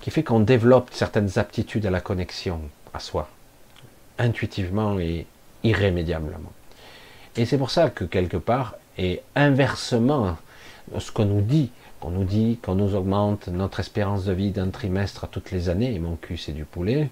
qui 0.00 0.12
fait 0.12 0.22
qu'on 0.22 0.38
développe 0.38 0.90
certaines 0.92 1.40
aptitudes 1.40 1.86
à 1.86 1.90
la 1.90 2.00
connexion 2.00 2.60
à 2.92 3.00
soi, 3.00 3.28
intuitivement 4.18 5.00
et 5.00 5.26
irrémédiablement. 5.64 6.52
Et 7.36 7.46
c'est 7.46 7.58
pour 7.58 7.70
ça 7.70 7.90
que 7.90 8.04
quelque 8.04 8.36
part, 8.36 8.76
et 8.96 9.22
inversement 9.34 10.36
ce 10.98 11.10
qu'on 11.10 11.24
nous 11.24 11.40
dit, 11.40 11.70
qu'on 12.00 12.10
nous 12.10 12.24
dit 12.24 12.58
qu'on 12.62 12.74
nous 12.74 12.94
augmente 12.94 13.48
notre 13.48 13.80
espérance 13.80 14.24
de 14.24 14.32
vie 14.32 14.50
d'un 14.50 14.68
trimestre 14.68 15.24
à 15.24 15.26
toutes 15.26 15.50
les 15.50 15.68
années, 15.68 15.94
et 15.94 15.98
mon 15.98 16.16
cul 16.16 16.36
c'est 16.36 16.52
du 16.52 16.64
poulet, 16.64 17.08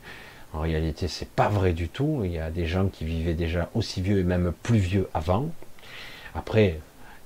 en 0.52 0.60
réalité 0.60 1.08
c'est 1.08 1.28
pas 1.28 1.48
vrai 1.48 1.72
du 1.72 1.88
tout, 1.88 2.22
il 2.24 2.32
y 2.32 2.38
a 2.38 2.50
des 2.50 2.66
gens 2.66 2.86
qui 2.86 3.04
vivaient 3.04 3.34
déjà 3.34 3.68
aussi 3.74 4.00
vieux 4.00 4.20
et 4.20 4.24
même 4.24 4.52
plus 4.62 4.78
vieux 4.78 5.08
avant, 5.14 5.48
après, 6.34 6.78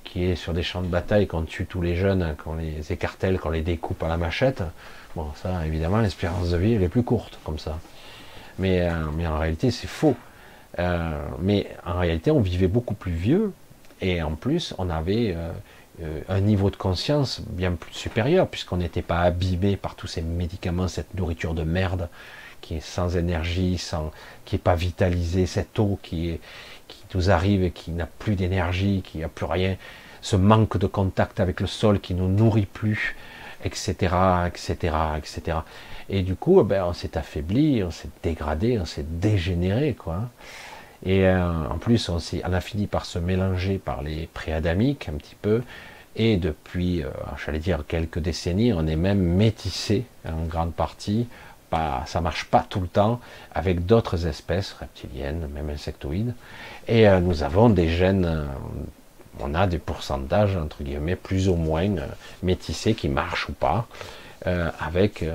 qui 0.03 0.23
est 0.23 0.35
sur 0.35 0.53
des 0.53 0.63
champs 0.63 0.81
de 0.81 0.87
bataille, 0.87 1.27
qu'on 1.27 1.43
tue 1.43 1.65
tous 1.65 1.81
les 1.81 1.95
jeunes, 1.95 2.35
qu'on 2.43 2.55
les 2.55 2.91
écartèle, 2.91 3.39
qu'on 3.39 3.49
les 3.49 3.61
découpe 3.61 4.01
à 4.01 4.07
la 4.07 4.17
machette, 4.17 4.63
bon 5.15 5.27
ça 5.35 5.65
évidemment 5.67 5.99
l'espérance 5.99 6.49
de 6.49 6.57
vie 6.57 6.73
elle 6.73 6.83
est 6.83 6.89
plus 6.89 7.03
courte 7.03 7.37
comme 7.43 7.59
ça. 7.59 7.77
Mais, 8.57 8.81
euh, 8.81 8.93
mais 9.15 9.27
en 9.27 9.37
réalité 9.37 9.69
c'est 9.69 9.87
faux. 9.87 10.15
Euh, 10.79 11.25
mais 11.39 11.67
en 11.85 11.99
réalité 11.99 12.31
on 12.31 12.39
vivait 12.39 12.67
beaucoup 12.67 12.93
plus 12.93 13.13
vieux, 13.13 13.53
et 14.01 14.21
en 14.21 14.35
plus 14.35 14.73
on 14.77 14.89
avait... 14.89 15.33
Euh, 15.35 15.51
euh, 16.03 16.21
un 16.29 16.41
niveau 16.41 16.69
de 16.69 16.75
conscience 16.75 17.41
bien 17.49 17.71
plus 17.71 17.93
supérieur, 17.93 18.47
puisqu'on 18.47 18.77
n'était 18.77 19.01
pas 19.01 19.21
abîmé 19.21 19.77
par 19.77 19.95
tous 19.95 20.05
ces 20.05 20.21
médicaments, 20.21 20.87
cette 20.87 21.15
nourriture 21.15 21.55
de 21.55 21.63
merde 21.63 22.07
qui 22.61 22.75
est 22.75 22.81
sans 22.81 23.17
énergie, 23.17 23.81
qui 24.45 24.55
n'est 24.55 24.59
pas 24.59 24.75
vitalisée, 24.75 25.47
cette 25.47 25.79
eau 25.79 25.97
qui, 26.03 26.39
qui 26.87 27.03
nous 27.15 27.31
arrive 27.31 27.63
et 27.63 27.71
qui 27.71 27.91
n'a 27.91 28.05
plus 28.05 28.35
d'énergie, 28.35 29.01
qui 29.03 29.19
n'a 29.19 29.27
plus 29.27 29.45
rien. 29.45 29.75
ce 30.21 30.35
manque 30.35 30.77
de 30.77 30.87
contact 30.87 31.39
avec 31.39 31.61
le 31.61 31.67
sol 31.67 31.99
qui 31.99 32.13
nous 32.13 32.27
nourrit 32.27 32.65
plus, 32.67 33.15
etc., 33.63 33.93
etc., 34.47 34.95
etc. 35.17 35.57
Et 36.09 36.21
du 36.21 36.35
coup, 36.35 36.61
ben, 36.63 36.83
on 36.85 36.93
s'est 36.93 37.17
affaibli, 37.17 37.83
on 37.83 37.91
s'est 37.91 38.09
dégradé, 38.21 38.79
on 38.79 38.85
s'est 38.85 39.05
dégénéré, 39.07 39.93
quoi. 39.93 40.29
Et 41.05 41.25
euh, 41.27 41.67
en 41.69 41.77
plus, 41.77 42.09
on, 42.09 42.17
a 42.17 42.61
fini 42.61 42.87
par 42.87 43.05
se 43.05 43.19
mélanger 43.19 43.77
par 43.77 44.01
les 44.01 44.27
préadamiques 44.33 45.09
un 45.09 45.13
petit 45.13 45.35
peu. 45.41 45.61
Et 46.15 46.37
depuis, 46.37 47.03
euh, 47.03 47.09
j'allais 47.45 47.59
dire 47.59 47.83
quelques 47.87 48.19
décennies, 48.19 48.73
on 48.73 48.87
est 48.87 48.95
même 48.95 49.21
métissé 49.21 50.05
en 50.27 50.45
grande 50.45 50.73
partie. 50.73 51.27
Pas, 51.69 52.03
ça 52.07 52.21
marche 52.21 52.45
pas 52.45 52.65
tout 52.67 52.79
le 52.79 52.87
temps 52.87 53.19
avec 53.53 53.85
d'autres 53.85 54.25
espèces 54.25 54.71
reptiliennes, 54.79 55.47
même 55.53 55.69
insectoïdes. 55.69 56.33
Et 56.87 57.07
euh, 57.07 57.19
nous 57.19 57.43
avons 57.43 57.69
des 57.69 57.89
gènes, 57.89 58.47
on 59.39 59.53
a 59.53 59.67
des 59.67 59.77
pourcentages 59.77 60.55
entre 60.55 60.81
guillemets 60.81 61.17
plus 61.17 61.49
ou 61.49 61.55
moins 61.55 61.87
métissés 62.41 62.95
qui 62.95 63.09
marchent 63.09 63.49
ou 63.49 63.53
pas, 63.53 63.85
avec 64.79 65.25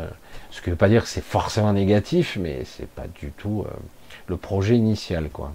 ce 0.51 0.63
qui 0.63 0.71
ne 0.71 0.73
veut 0.73 0.79
pas 0.79 0.89
dire 0.89 1.03
que 1.03 1.09
c'est 1.09 1.25
forcément 1.25 1.75
négatif, 1.75 2.39
mais 2.41 2.65
c'est 2.65 2.89
pas 2.89 3.05
du 3.21 3.31
tout 3.33 3.67
le 4.29 4.37
projet 4.37 4.77
initial, 4.77 5.29
quoi. 5.31 5.53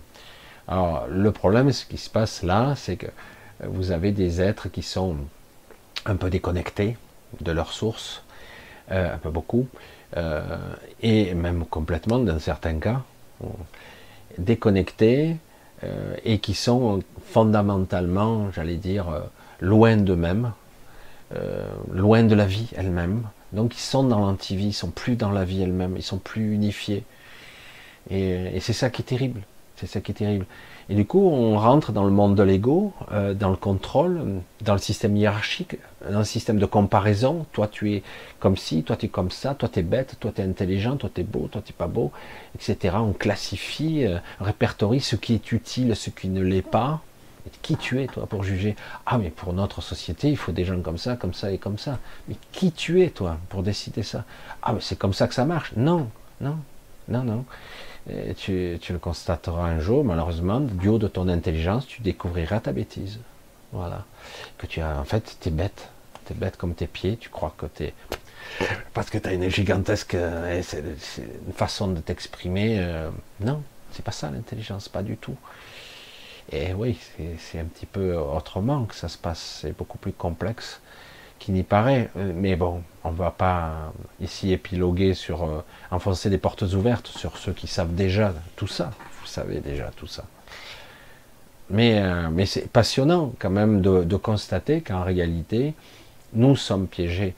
Alors 0.67 1.07
le 1.09 1.31
problème, 1.31 1.71
ce 1.71 1.85
qui 1.85 1.97
se 1.97 2.09
passe 2.09 2.43
là, 2.43 2.75
c'est 2.75 2.97
que 2.97 3.07
vous 3.63 3.91
avez 3.91 4.11
des 4.11 4.41
êtres 4.41 4.69
qui 4.69 4.83
sont 4.83 5.15
un 6.05 6.15
peu 6.15 6.29
déconnectés 6.29 6.97
de 7.41 7.51
leur 7.51 7.71
source, 7.73 8.23
euh, 8.91 9.15
un 9.15 9.17
peu 9.17 9.29
beaucoup, 9.29 9.67
euh, 10.15 10.57
et 11.01 11.33
même 11.33 11.65
complètement 11.65 12.19
dans 12.19 12.39
certains 12.39 12.79
cas, 12.79 13.01
déconnectés 14.37 15.37
euh, 15.83 16.15
et 16.23 16.39
qui 16.39 16.53
sont 16.53 17.03
fondamentalement, 17.25 18.51
j'allais 18.51 18.77
dire, 18.77 19.05
loin 19.59 19.97
d'eux-mêmes, 19.97 20.51
loin 21.91 22.23
de 22.23 22.35
la 22.35 22.45
vie 22.45 22.69
elle-même. 22.75 23.23
Donc 23.51 23.75
ils 23.75 23.81
sont 23.81 24.03
dans 24.03 24.19
l'antivie, 24.19 24.67
ils 24.67 24.73
sont 24.73 24.91
plus 24.91 25.15
dans 25.15 25.31
la 25.31 25.43
vie 25.43 25.61
elle-même, 25.61 25.95
ils 25.97 26.03
sont 26.03 26.19
plus 26.19 26.53
unifiés. 26.53 27.03
Et, 28.09 28.59
c'est 28.59 28.73
ça 28.73 28.89
qui 28.89 29.01
est 29.01 29.05
terrible. 29.05 29.41
C'est 29.75 29.87
ça 29.87 30.01
qui 30.01 30.11
est 30.11 30.15
terrible. 30.15 30.45
Et 30.89 30.95
du 30.95 31.05
coup, 31.05 31.19
on 31.19 31.57
rentre 31.57 31.91
dans 31.91 32.05
le 32.05 32.11
monde 32.11 32.35
de 32.35 32.43
l'ego, 32.43 32.93
euh, 33.11 33.33
dans 33.33 33.49
le 33.49 33.57
contrôle, 33.57 34.41
dans 34.61 34.73
le 34.73 34.79
système 34.79 35.15
hiérarchique, 35.15 35.75
dans 36.09 36.19
le 36.19 36.25
système 36.25 36.57
de 36.57 36.65
comparaison. 36.65 37.45
Toi, 37.51 37.67
tu 37.67 37.93
es 37.93 38.03
comme 38.39 38.57
ci, 38.57 38.83
toi, 38.83 38.95
tu 38.95 39.07
es 39.07 39.09
comme 39.09 39.29
ça, 39.29 39.53
toi, 39.53 39.69
tu 39.69 39.79
es 39.79 39.83
bête, 39.83 40.15
toi, 40.19 40.31
tu 40.33 40.41
es 40.41 40.45
intelligent, 40.45 40.95
toi, 40.95 41.09
tu 41.13 41.21
es 41.21 41.23
beau, 41.23 41.47
toi, 41.51 41.61
tu 41.63 41.73
pas 41.73 41.87
beau, 41.87 42.11
etc. 42.55 42.95
On 42.99 43.11
classifie, 43.11 44.05
euh, 44.05 44.17
répertorie 44.39 45.01
ce 45.01 45.15
qui 45.15 45.33
est 45.33 45.51
utile, 45.51 45.95
ce 45.95 46.09
qui 46.09 46.29
ne 46.29 46.41
l'est 46.41 46.61
pas. 46.61 47.01
Et 47.45 47.51
qui 47.61 47.77
tu 47.77 48.01
es, 48.01 48.07
toi, 48.07 48.25
pour 48.25 48.43
juger? 48.43 48.75
Ah, 49.05 49.17
mais 49.17 49.29
pour 49.29 49.53
notre 49.53 49.81
société, 49.81 50.29
il 50.29 50.37
faut 50.37 50.51
des 50.51 50.65
gens 50.65 50.81
comme 50.81 50.97
ça, 50.97 51.15
comme 51.15 51.33
ça 51.33 51.51
et 51.51 51.57
comme 51.57 51.77
ça. 51.77 51.99
Mais 52.27 52.35
qui 52.51 52.71
tu 52.71 53.01
es, 53.03 53.09
toi, 53.09 53.37
pour 53.49 53.63
décider 53.63 54.03
ça? 54.03 54.25
Ah, 54.61 54.73
mais 54.73 54.81
c'est 54.81 54.97
comme 54.97 55.13
ça 55.13 55.27
que 55.27 55.33
ça 55.33 55.45
marche. 55.45 55.71
Non, 55.77 56.09
non, 56.41 56.57
non, 57.07 57.23
non. 57.23 57.45
Et 58.09 58.33
tu, 58.35 58.77
tu, 58.81 58.93
le 58.93 58.99
constateras 58.99 59.65
un 59.65 59.79
jour, 59.79 60.05
malheureusement, 60.05 60.61
du 60.61 60.87
haut 60.87 60.97
de 60.97 61.07
ton 61.07 61.27
intelligence, 61.27 61.85
tu 61.87 62.01
découvriras 62.01 62.61
ta 62.61 62.71
bêtise. 62.71 63.19
Voilà. 63.73 64.05
Que 64.57 64.65
tu 64.65 64.79
as, 64.79 64.97
en 64.97 65.03
fait, 65.03 65.37
tu 65.41 65.49
es 65.49 65.51
bête. 65.51 65.89
Tu 66.25 66.33
es 66.33 66.35
bête 66.35 66.57
comme 66.57 66.73
tes 66.73 66.87
pieds, 66.87 67.17
tu 67.17 67.29
crois 67.29 67.53
que 67.57 67.65
tu 67.65 67.83
es. 67.83 67.93
Parce 68.93 69.09
que 69.09 69.17
tu 69.17 69.27
as 69.27 69.33
une 69.33 69.49
gigantesque. 69.49 70.15
Euh, 70.15 70.61
c'est 70.63 70.83
une 71.47 71.53
façon 71.53 71.89
de 71.89 71.99
t'exprimer. 71.99 72.79
Euh, 72.79 73.09
non, 73.41 73.61
c'est 73.91 74.05
pas 74.05 74.11
ça 74.11 74.31
l'intelligence, 74.31 74.87
pas 74.87 75.03
du 75.03 75.17
tout. 75.17 75.35
Et 76.49 76.73
oui, 76.73 76.97
c'est 77.39 77.59
un 77.59 77.65
petit 77.65 77.85
peu 77.85 78.15
autrement 78.15 78.85
que 78.85 78.95
ça 78.95 79.09
se 79.09 79.17
passe. 79.17 79.59
C'est 79.61 79.77
beaucoup 79.77 79.97
plus 79.97 80.13
complexe 80.13 80.79
qui 81.39 81.51
n'y 81.51 81.63
paraît. 81.63 82.09
Euh, 82.17 82.31
mais 82.35 82.55
bon, 82.55 82.81
on 83.03 83.11
ne 83.11 83.17
va 83.17 83.31
pas 83.31 83.91
ici 84.21 84.51
épiloguer 84.51 85.13
sur 85.13 85.43
euh, 85.43 85.63
enfoncer 85.91 86.29
des 86.29 86.37
portes 86.37 86.63
ouvertes 86.63 87.07
sur 87.07 87.37
ceux 87.37 87.53
qui 87.53 87.67
savent 87.67 87.93
déjà 87.93 88.33
tout 88.55 88.67
ça. 88.67 88.91
Vous 89.21 89.27
savez 89.27 89.59
déjà 89.59 89.91
tout 89.95 90.07
ça. 90.07 90.25
Mais, 91.69 92.01
euh, 92.01 92.29
mais 92.31 92.45
c'est 92.45 92.69
passionnant 92.69 93.33
quand 93.39 93.49
même 93.49 93.81
de, 93.81 94.03
de 94.03 94.15
constater 94.15 94.81
qu'en 94.81 95.03
réalité, 95.03 95.73
nous 96.33 96.55
sommes 96.55 96.87
piégés 96.87 97.35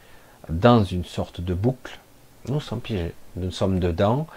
dans 0.49 0.83
une 0.83 1.05
sorte 1.05 1.41
de 1.41 1.53
boucle. 1.53 1.99
Nous 2.47 2.59
sommes 2.59 2.81
piégés. 2.81 3.13
Nous 3.35 3.51
sommes 3.51 3.79
dedans. 3.79 4.27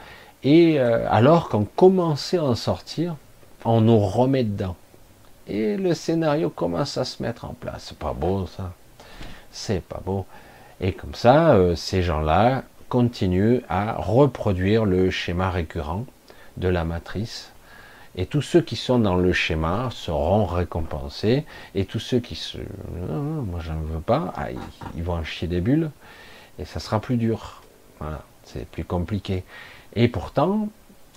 Et 0.45 0.79
alors 0.79 1.49
qu'on 1.49 1.65
commençait 1.65 2.37
à 2.37 2.45
en 2.45 2.57
sortir, 2.57 3.15
on 3.65 3.81
nous 3.81 3.99
remet 3.99 4.43
dedans. 4.43 4.75
Et 5.47 5.77
le 5.77 5.95
scénario 5.95 6.51
commence 6.51 6.99
à 6.99 7.05
se 7.05 7.23
mettre 7.23 7.45
en 7.45 7.55
place. 7.55 7.87
C'est 7.89 7.99
pas 7.99 8.13
beau 8.13 8.47
ça 8.47 8.73
c'est 9.53 9.83
pas 9.83 10.01
beau. 10.05 10.27
Et 10.81 10.93
comme 10.93 11.15
ça, 11.15 11.55
euh, 11.55 11.77
ces 11.77 12.03
gens-là 12.03 12.65
continuent 12.89 13.61
à 13.69 13.95
reproduire 13.95 14.85
le 14.85 15.11
schéma 15.11 15.51
récurrent 15.51 16.05
de 16.57 16.69
la 16.69 16.85
matrice. 16.85 17.53
Et 18.17 18.27
tous 18.27 18.43
ceux 18.43 18.61
qui 18.61 18.77
sont 18.77 18.99
dans 18.99 19.17
le 19.17 19.33
schéma 19.33 19.89
seront 19.91 20.45
récompensés. 20.45 21.45
Et 21.75 21.85
tous 21.85 22.01
ceux 22.01 22.19
qui 22.19 22.35
se... 22.35 22.59
Non, 23.09 23.43
moi 23.43 23.61
j'en 23.61 23.81
veux 23.81 24.01
pas, 24.01 24.35
ah, 24.37 24.49
ils, 24.97 25.03
vont 25.03 25.15
en 25.15 25.25
chier 25.25 25.49
des 25.49 25.61
bulles. 25.61 25.91
Et 26.59 26.65
ça 26.65 26.81
sera 26.81 27.01
plus 27.01 27.17
dur. 27.17 27.63
C'est 28.45 28.67
plus 28.67 28.85
compliqué. 28.85 29.45
Et 29.95 30.09
pourtant, 30.09 30.69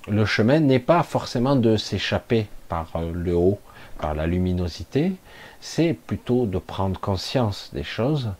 le 0.07 0.25
chemin 0.25 0.59
n'est 0.59 0.79
pas 0.79 1.03
forcément 1.03 1.55
de 1.55 1.75
s'échapper 1.75 2.47
par 2.69 2.91
euh, 2.95 3.11
le 3.13 3.35
haut, 3.35 3.59
par 3.99 4.15
la 4.15 4.27
luminosité, 4.27 5.13
c'est 5.61 5.93
plutôt 5.93 6.45
de 6.45 6.57
prendre 6.57 6.99
conscience 6.99 7.69
des 7.73 7.83
choses 7.83 8.31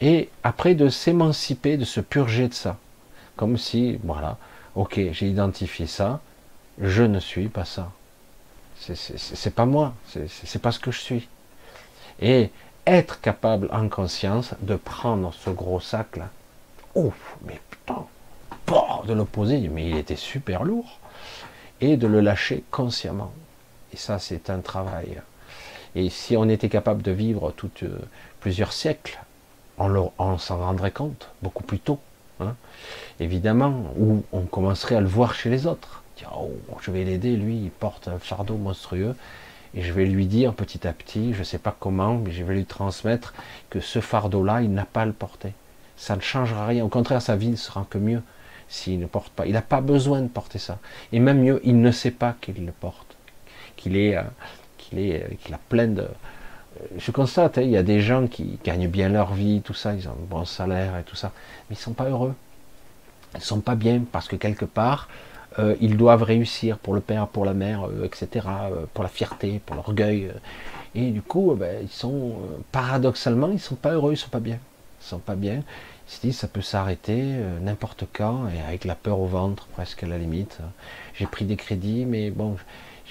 et 0.00 0.30
après 0.42 0.74
de 0.74 0.88
s'émanciper, 0.88 1.76
de 1.76 1.84
se 1.84 2.00
purger 2.00 2.48
de 2.48 2.54
ça. 2.54 2.78
Comme 3.36 3.56
si, 3.56 3.98
voilà, 4.04 4.36
ok, 4.74 5.00
j'ai 5.12 5.28
identifié 5.28 5.86
ça, 5.86 6.20
je 6.80 7.02
ne 7.02 7.20
suis 7.20 7.48
pas 7.48 7.64
ça. 7.64 7.90
C'est 8.78 9.54
pas 9.54 9.66
moi, 9.66 9.94
c'est 10.06 10.62
pas 10.62 10.72
ce 10.72 10.78
que 10.80 10.90
je 10.90 10.98
suis. 10.98 11.28
Et 12.20 12.50
être 12.86 13.20
capable 13.20 13.68
en 13.72 13.88
conscience 13.88 14.54
de 14.60 14.74
prendre 14.74 15.32
ce 15.32 15.50
gros 15.50 15.80
sac 15.80 16.16
là, 16.16 16.30
ouf, 16.94 17.36
mais 17.44 17.60
putain, 17.70 18.06
de 19.06 19.12
l'opposer, 19.12 19.68
mais 19.68 19.88
il 19.88 19.96
était 19.96 20.16
super 20.16 20.64
lourd, 20.64 20.98
et 21.80 21.96
de 21.96 22.06
le 22.06 22.20
lâcher 22.20 22.64
consciemment. 22.70 23.32
Et 23.92 23.96
ça, 23.96 24.18
c'est 24.18 24.50
un 24.50 24.60
travail. 24.60 25.20
Et 25.94 26.08
si 26.08 26.36
on 26.36 26.48
était 26.48 26.68
capable 26.68 27.02
de 27.02 27.10
vivre 27.10 27.52
euh, 27.82 27.88
plusieurs 28.40 28.72
siècles, 28.72 29.20
on, 29.78 30.38
s'en 30.38 30.58
rendrait 30.58 30.90
compte 30.90 31.28
beaucoup 31.42 31.64
plus 31.64 31.78
tôt. 31.78 31.98
Hein. 32.40 32.54
Évidemment, 33.20 33.92
ou 33.98 34.22
on 34.32 34.42
commencerait 34.42 34.96
à 34.96 35.00
le 35.00 35.08
voir 35.08 35.34
chez 35.34 35.50
les 35.50 35.66
autres. 35.66 36.02
oh, 36.34 36.50
je 36.80 36.90
vais 36.90 37.04
l'aider, 37.04 37.36
lui, 37.36 37.56
il 37.56 37.70
porte 37.70 38.08
un 38.08 38.18
fardeau 38.18 38.56
monstrueux. 38.56 39.14
Et 39.74 39.82
je 39.82 39.92
vais 39.92 40.04
lui 40.04 40.26
dire 40.26 40.52
petit 40.52 40.86
à 40.86 40.92
petit, 40.92 41.32
je 41.32 41.38
ne 41.40 41.44
sais 41.44 41.58
pas 41.58 41.74
comment, 41.78 42.14
mais 42.14 42.30
je 42.30 42.44
vais 42.44 42.54
lui 42.54 42.66
transmettre 42.66 43.32
que 43.70 43.80
ce 43.80 44.00
fardeau-là, 44.00 44.60
il 44.60 44.72
n'a 44.72 44.84
pas 44.84 45.02
à 45.02 45.06
le 45.06 45.14
porter. 45.14 45.54
Ça 45.96 46.14
ne 46.14 46.20
changera 46.20 46.66
rien. 46.66 46.84
Au 46.84 46.88
contraire, 46.88 47.22
sa 47.22 47.36
vie 47.36 47.48
ne 47.48 47.56
sera 47.56 47.86
que 47.88 47.98
mieux 47.98 48.22
s'il 48.68 48.98
ne 48.98 49.06
porte 49.06 49.32
pas. 49.32 49.46
Il 49.46 49.52
n'a 49.52 49.62
pas 49.62 49.80
besoin 49.80 50.20
de 50.20 50.28
porter 50.28 50.58
ça. 50.58 50.78
Et 51.12 51.20
même 51.20 51.40
mieux, 51.40 51.60
il 51.64 51.80
ne 51.80 51.90
sait 51.90 52.10
pas 52.10 52.34
qu'il 52.40 52.64
le 52.64 52.72
porte. 52.72 53.11
Qu'il 53.82 53.96
est, 53.96 54.16
euh, 54.16 54.22
qu'il 55.42 55.54
a 55.54 55.60
plein 55.68 55.88
de. 55.88 56.06
Je 56.96 57.10
constate, 57.10 57.58
hein, 57.58 57.62
il 57.62 57.70
y 57.70 57.76
a 57.76 57.82
des 57.82 58.00
gens 58.00 58.26
qui 58.26 58.58
gagnent 58.64 58.88
bien 58.88 59.08
leur 59.08 59.34
vie, 59.34 59.60
tout 59.62 59.74
ça, 59.74 59.94
ils 59.94 60.08
ont 60.08 60.12
un 60.12 60.26
bon 60.28 60.44
salaire 60.44 60.96
et 60.98 61.02
tout 61.02 61.16
ça, 61.16 61.32
mais 61.68 61.76
ils 61.76 61.78
sont 61.78 61.92
pas 61.92 62.08
heureux. 62.08 62.34
Ils 63.34 63.40
sont 63.42 63.60
pas 63.60 63.74
bien 63.74 64.02
parce 64.10 64.28
que 64.28 64.36
quelque 64.36 64.64
part, 64.64 65.08
euh, 65.58 65.76
ils 65.80 65.96
doivent 65.96 66.22
réussir 66.22 66.78
pour 66.78 66.94
le 66.94 67.00
père, 67.00 67.28
pour 67.28 67.44
la 67.44 67.54
mère, 67.54 67.86
euh, 67.86 68.04
etc., 68.04 68.46
euh, 68.46 68.86
pour 68.94 69.04
la 69.04 69.10
fierté, 69.10 69.60
pour 69.64 69.76
l'orgueil. 69.76 70.30
et 70.94 71.10
du 71.10 71.22
coup, 71.22 71.54
ben, 71.54 71.78
ils 71.82 71.88
sont, 71.88 72.34
paradoxalement, 72.70 73.48
ils 73.50 73.60
sont 73.60 73.74
pas 73.74 73.92
heureux, 73.92 74.12
ils 74.12 74.16
sont 74.16 74.30
pas 74.30 74.40
bien. 74.40 74.58
Ils 75.00 75.04
sont 75.04 75.18
pas 75.18 75.34
bien. 75.34 75.62
Ils 76.08 76.12
se 76.12 76.20
disent, 76.20 76.38
ça 76.38 76.48
peut 76.48 76.62
s'arrêter 76.62 77.22
n'importe 77.62 78.04
quand, 78.12 78.48
et 78.48 78.60
avec 78.60 78.84
la 78.84 78.94
peur 78.94 79.18
au 79.20 79.26
ventre, 79.26 79.66
presque 79.68 80.02
à 80.02 80.06
la 80.06 80.18
limite. 80.18 80.58
J'ai 81.14 81.26
pris 81.26 81.44
des 81.44 81.56
crédits, 81.56 82.04
mais 82.06 82.30
bon, 82.30 82.56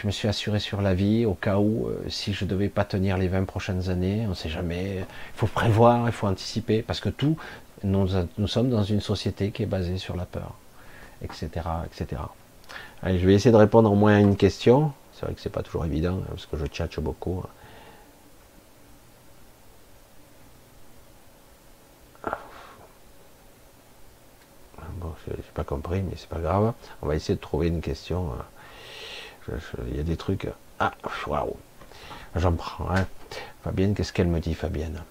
je 0.01 0.07
me 0.07 0.11
suis 0.11 0.27
assuré 0.27 0.59
sur 0.59 0.81
la 0.81 0.95
vie 0.95 1.27
au 1.27 1.35
cas 1.35 1.57
où, 1.57 1.87
euh, 1.87 2.03
si 2.09 2.33
je 2.33 2.43
devais 2.43 2.69
pas 2.69 2.85
tenir 2.85 3.19
les 3.19 3.27
20 3.27 3.45
prochaines 3.45 3.89
années, 3.89 4.23
on 4.25 4.29
ne 4.29 4.33
sait 4.33 4.49
jamais. 4.49 4.95
Il 4.95 5.05
faut 5.35 5.45
prévoir, 5.45 6.07
il 6.07 6.11
faut 6.11 6.25
anticiper, 6.25 6.81
parce 6.81 6.99
que 6.99 7.09
tout, 7.09 7.37
nous, 7.83 8.07
sommes 8.47 8.69
dans 8.71 8.83
une 8.83 8.99
société 8.99 9.51
qui 9.51 9.61
est 9.61 9.67
basée 9.67 9.99
sur 9.99 10.15
la 10.15 10.25
peur, 10.25 10.55
etc., 11.23 11.49
etc. 11.85 12.19
Allez, 13.03 13.19
je 13.19 13.27
vais 13.27 13.35
essayer 13.35 13.51
de 13.51 13.57
répondre 13.57 13.91
au 13.91 13.95
moins 13.95 14.15
à 14.15 14.19
une 14.19 14.37
question. 14.37 14.91
C'est 15.13 15.25
vrai 15.25 15.35
que 15.35 15.41
c'est 15.41 15.51
pas 15.51 15.61
toujours 15.61 15.85
évident, 15.85 16.17
hein, 16.23 16.27
parce 16.29 16.47
que 16.47 16.57
je 16.57 16.65
tchatche 16.65 16.99
beaucoup. 16.99 17.43
Ah. 22.23 22.39
Bon, 24.95 25.13
j'ai 25.27 25.35
pas 25.53 25.63
compris, 25.63 26.01
mais 26.01 26.13
c'est 26.17 26.29
pas 26.29 26.39
grave. 26.39 26.73
On 27.03 27.07
va 27.07 27.15
essayer 27.15 27.35
de 27.35 27.41
trouver 27.41 27.67
une 27.67 27.81
question. 27.81 28.31
Hein 28.33 28.45
il 29.89 29.97
y 29.97 29.99
a 29.99 30.03
des 30.03 30.17
trucs. 30.17 30.47
Ah, 30.79 30.93
waouh. 31.27 31.55
J'en 32.35 32.53
prends. 32.53 32.89
Hein. 32.89 33.05
Fabienne, 33.63 33.93
qu'est-ce 33.93 34.13
qu'elle 34.13 34.27
me 34.27 34.39
dit, 34.39 34.53
Fabienne? 34.53 35.03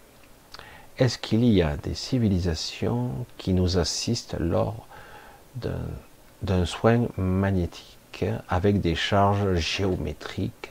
Est-ce 0.99 1.19
qu'il 1.19 1.45
y 1.45 1.63
a 1.63 1.77
des 1.77 1.95
civilisations 1.95 3.11
qui 3.39 3.55
nous 3.55 3.79
assistent 3.79 4.37
lors 4.39 4.87
d'un 6.43 6.67
soin 6.67 7.07
magnétique 7.17 8.25
avec 8.49 8.81
des 8.81 8.95
charges 8.95 9.55
géométriques 9.55 10.71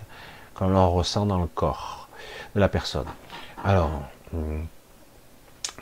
qu'on 0.54 0.70
leur 0.70 0.92
ressent 0.92 1.26
dans 1.26 1.40
le 1.40 1.48
corps 1.48 2.10
de 2.56 2.60
la 2.60 2.70
personne? 2.70 3.08
Alors, 3.64 3.90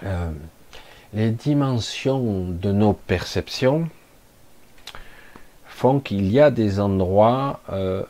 euh, 0.03 0.31
les 1.13 1.31
dimensions 1.31 2.47
de 2.49 2.71
nos 2.71 2.93
perceptions 2.93 3.89
font 5.77 5.99
qu'il 5.99 6.31
y 6.31 6.39
a 6.39 6.49
des 6.49 6.79
endroits 6.79 7.59
euh, 7.71 8.01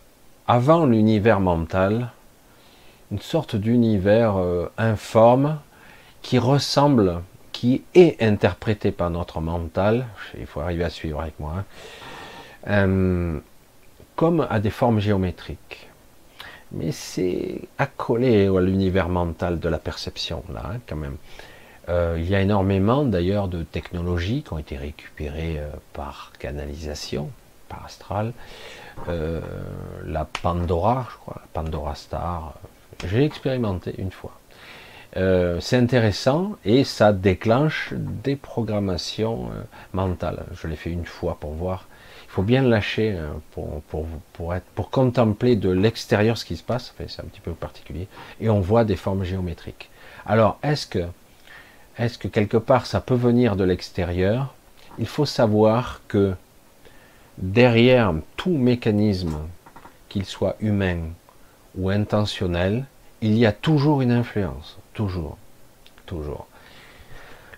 avant 0.48 0.86
l'univers 0.86 1.42
mental, 1.42 2.12
une 3.12 3.20
sorte 3.20 3.58
d'univers 3.58 4.38
euh, 4.38 4.72
informe 4.78 5.60
qui 6.22 6.40
ressemble, 6.40 7.22
qui 7.52 7.84
est 7.94 8.24
interprété 8.24 8.92
par 8.92 9.10
notre 9.10 9.42
mental, 9.42 10.08
il 10.40 10.46
faut 10.46 10.62
arriver 10.62 10.86
à 10.86 10.90
suivre 10.90 11.20
avec 11.20 11.38
moi, 11.42 11.66
hein, 12.68 13.42
comme 14.16 14.48
à 14.50 14.60
des 14.62 14.70
formes 14.70 15.02
géométriques. 15.02 15.90
Mais 16.72 16.94
c'est 16.94 17.62
accolé 17.78 18.48
à 18.48 18.62
l'univers 18.62 19.10
mental 19.10 19.60
de 19.60 19.68
la 19.68 19.78
perception, 19.78 20.42
là, 20.54 20.64
hein, 20.72 20.80
quand 20.88 20.96
même. 20.96 21.18
Euh, 21.90 22.18
il 22.18 22.30
y 22.30 22.36
a 22.36 22.42
énormément 22.42 23.04
d'ailleurs 23.06 23.48
de 23.48 23.64
technologies 23.64 24.44
qui 24.44 24.54
ont 24.54 24.58
été 24.58 24.76
récupérées 24.76 25.60
euh, 25.60 25.70
par 25.94 26.34
canalisation, 26.40 27.30
par 27.68 27.86
astral. 27.86 28.34
Euh, 29.10 29.42
la 30.06 30.26
Pandora, 30.26 31.08
je 31.12 31.18
crois, 31.18 31.42
la 31.42 31.48
Pandora 31.54 31.96
Star, 31.96 32.54
j'ai 33.06 33.24
expérimenté 33.24 33.94
une 33.98 34.12
fois. 34.12 34.40
c'est 35.60 35.78
intéressant 35.78 36.56
et 36.66 36.84
ça 36.84 37.14
déclenche 37.14 37.94
des 37.94 38.36
programmations 38.36 39.50
mentales. 39.94 40.46
Je 40.54 40.68
l'ai 40.68 40.76
fait 40.76 40.92
une 40.92 41.06
fois 41.06 41.38
pour 41.40 41.54
voir 41.54 41.88
faut 42.38 42.44
bien 42.44 42.62
lâcher 42.62 43.14
hein, 43.14 43.42
pour, 43.50 43.82
pour, 43.90 44.06
pour, 44.34 44.54
être, 44.54 44.68
pour 44.76 44.92
contempler 44.92 45.56
de 45.56 45.70
l'extérieur 45.72 46.38
ce 46.38 46.46
qui 46.46 46.56
se 46.56 46.62
passe, 46.62 46.94
c'est 47.08 47.20
un 47.20 47.26
petit 47.26 47.42
peu 47.42 47.54
particulier, 47.54 48.08
et 48.40 48.48
on 48.48 48.60
voit 48.60 48.84
des 48.84 48.96
formes 48.96 49.24
géométriques. 49.24 49.90
Alors, 50.24 50.60
est-ce 50.62 50.86
que, 50.86 51.08
est-ce 51.98 52.20
que 52.20 52.28
quelque 52.28 52.58
part 52.58 52.86
ça 52.86 53.02
peut 53.02 53.16
venir 53.16 53.56
de 53.56 53.64
l'extérieur? 53.64 54.54
Il 55.00 55.08
faut 55.08 55.26
savoir 55.26 56.02
que 56.08 56.36
derrière 57.38 58.14
tout 58.36 58.58
mécanisme, 58.58 59.38
qu'il 60.10 60.26
soit 60.26 60.56
humain 60.60 61.00
ou 61.78 61.90
intentionnel, 61.90 62.86
il 63.22 63.38
y 63.38 63.46
a 63.46 63.52
toujours 63.52 64.02
une 64.02 64.12
influence, 64.12 64.78
toujours, 64.94 65.38
toujours. 66.06 66.48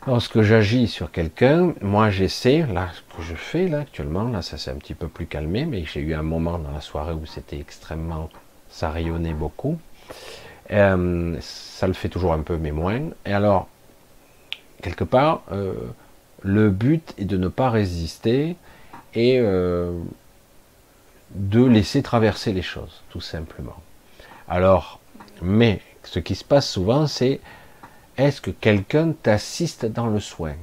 Lorsque 0.07 0.41
j'agis 0.41 0.88
sur 0.88 1.11
quelqu'un, 1.11 1.73
moi 1.81 2.10
j'essaie, 2.10 2.65
là, 2.73 2.89
ce 2.93 3.15
que 3.15 3.22
je 3.22 3.35
fais 3.35 3.68
là 3.68 3.80
actuellement, 3.80 4.30
là 4.30 4.41
ça 4.41 4.57
s'est 4.57 4.72
un 4.72 4.76
petit 4.76 4.93
peu 4.93 5.07
plus 5.07 5.26
calmé, 5.26 5.65
mais 5.65 5.84
j'ai 5.85 5.99
eu 5.99 6.14
un 6.14 6.23
moment 6.23 6.57
dans 6.57 6.72
la 6.72 6.81
soirée 6.81 7.14
où 7.14 7.26
c'était 7.26 7.60
extrêmement, 7.60 8.30
ça 8.69 8.89
rayonnait 8.89 9.34
beaucoup. 9.34 9.77
Euh, 10.72 11.38
ça 11.41 11.88
le 11.88 11.93
fait 11.93 12.10
toujours 12.10 12.34
un 12.34 12.41
peu, 12.41 12.57
mais 12.57 12.72
moins. 12.72 13.01
Et 13.26 13.34
alors, 13.34 13.68
quelque 14.81 15.03
part, 15.03 15.41
euh, 15.51 15.73
le 16.43 16.69
but 16.69 17.14
est 17.18 17.26
de 17.26 17.38
ne 17.38 17.47
pas 17.47 17.69
résister 17.69 18.56
et 19.14 19.40
euh, 19.40 19.91
de 21.31 21.64
laisser 21.64 22.02
traverser 22.02 22.53
les 22.53 22.61
choses, 22.61 23.02
tout 23.10 23.22
simplement. 23.22 23.77
Alors, 24.48 24.99
mais 25.41 25.81
ce 26.03 26.19
qui 26.19 26.36
se 26.36 26.44
passe 26.44 26.69
souvent, 26.69 27.07
c'est 27.07 27.40
est-ce 28.18 28.41
que 28.41 28.52
quelqu'un 28.52 29.14
t'assiste 29.14 29.86
dans 29.86 30.07
le 30.07 30.19
soin? 30.19 30.56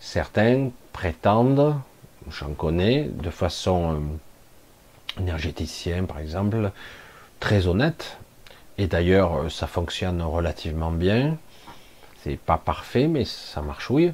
Certains 0.00 0.70
prétendent, 0.92 1.76
j'en 2.30 2.52
connais, 2.54 3.04
de 3.04 3.30
façon 3.30 3.94
euh, 3.94 5.20
énergéticienne 5.20 6.06
par 6.06 6.18
exemple, 6.18 6.70
très 7.40 7.66
honnête, 7.66 8.18
et 8.78 8.86
d'ailleurs 8.86 9.36
euh, 9.36 9.48
ça 9.48 9.66
fonctionne 9.66 10.22
relativement 10.22 10.90
bien, 10.90 11.36
c'est 12.22 12.38
pas 12.38 12.58
parfait 12.58 13.06
mais 13.06 13.24
ça 13.24 13.60
marchouille, 13.62 14.12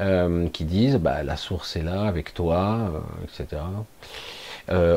euh, 0.00 0.48
qui 0.48 0.64
disent 0.64 0.96
bah, 0.96 1.22
la 1.22 1.36
source 1.36 1.76
est 1.76 1.82
là 1.82 2.02
avec 2.02 2.34
toi, 2.34 2.90
etc. 3.24 3.62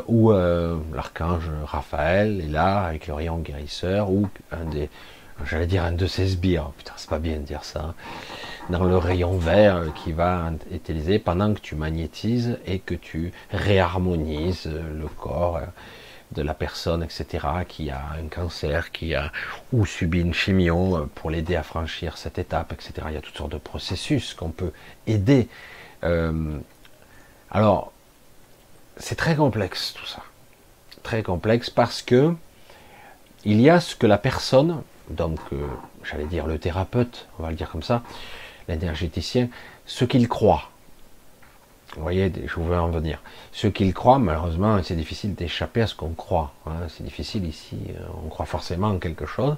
ou 0.07 0.31
l'archange 0.31 1.49
Raphaël 1.65 2.41
est 2.41 2.49
là 2.49 2.81
avec 2.83 3.07
le 3.07 3.13
rayon 3.13 3.37
guérisseur, 3.39 4.11
ou 4.11 4.27
un 4.51 4.65
des, 4.65 4.89
j'allais 5.45 5.67
dire 5.67 5.83
un 5.83 5.93
de 5.93 6.07
ces 6.07 6.27
sbires, 6.27 6.71
putain 6.77 6.93
c'est 6.97 7.09
pas 7.09 7.19
bien 7.19 7.37
de 7.37 7.43
dire 7.43 7.63
ça, 7.63 7.93
dans 8.69 8.83
le 8.83 8.97
rayon 8.97 9.37
vert 9.37 9.93
qui 9.95 10.11
va 10.11 10.51
utiliser 10.71 11.19
pendant 11.19 11.53
que 11.53 11.59
tu 11.59 11.75
magnétises 11.75 12.59
et 12.65 12.79
que 12.79 12.95
tu 12.95 13.31
réharmonises 13.51 14.67
le 14.67 15.07
corps 15.07 15.61
de 16.31 16.41
la 16.41 16.53
personne, 16.53 17.03
etc., 17.03 17.47
qui 17.67 17.89
a 17.89 18.01
un 18.17 18.27
cancer, 18.27 18.91
qui 18.91 19.15
a 19.15 19.31
ou 19.73 19.85
subi 19.85 20.21
une 20.21 20.33
chimio 20.33 21.09
pour 21.15 21.29
l'aider 21.29 21.55
à 21.55 21.63
franchir 21.63 22.17
cette 22.17 22.39
étape, 22.39 22.73
etc. 22.73 22.93
Il 23.09 23.13
y 23.13 23.17
a 23.17 23.21
toutes 23.21 23.37
sortes 23.37 23.51
de 23.51 23.57
processus 23.57 24.33
qu'on 24.33 24.49
peut 24.49 24.71
aider. 25.07 25.47
Euh, 26.03 26.57
alors, 27.49 27.91
c'est 28.97 29.15
très 29.15 29.35
complexe 29.35 29.93
tout 29.93 30.05
ça. 30.05 30.21
Très 31.03 31.23
complexe 31.23 31.69
parce 31.69 32.01
que 32.01 32.33
il 33.43 33.59
y 33.59 33.69
a 33.69 33.79
ce 33.79 33.95
que 33.95 34.05
la 34.05 34.19
personne 34.19 34.83
donc 35.11 35.39
j'allais 36.03 36.25
dire 36.25 36.47
le 36.47 36.57
thérapeute, 36.57 37.27
on 37.37 37.43
va 37.43 37.49
le 37.49 37.55
dire 37.55 37.69
comme 37.69 37.83
ça, 37.83 38.01
l'énergéticien, 38.67 39.49
ce 39.85 40.05
qu'il 40.05 40.27
croit. 40.27 40.70
Vous 41.95 42.03
voyez, 42.03 42.31
je 42.45 42.59
veux 42.59 42.77
en 42.77 42.89
venir. 42.89 43.19
Ce 43.51 43.67
qu'il 43.67 43.93
croit, 43.93 44.17
malheureusement, 44.17 44.81
c'est 44.81 44.95
difficile 44.95 45.35
d'échapper 45.35 45.81
à 45.81 45.87
ce 45.87 45.95
qu'on 45.95 46.13
croit. 46.13 46.53
Hein. 46.65 46.87
C'est 46.87 47.03
difficile 47.03 47.45
ici, 47.45 47.77
euh, 47.89 48.03
on 48.25 48.29
croit 48.29 48.45
forcément 48.45 48.87
en 48.87 48.97
quelque 48.97 49.25
chose. 49.25 49.57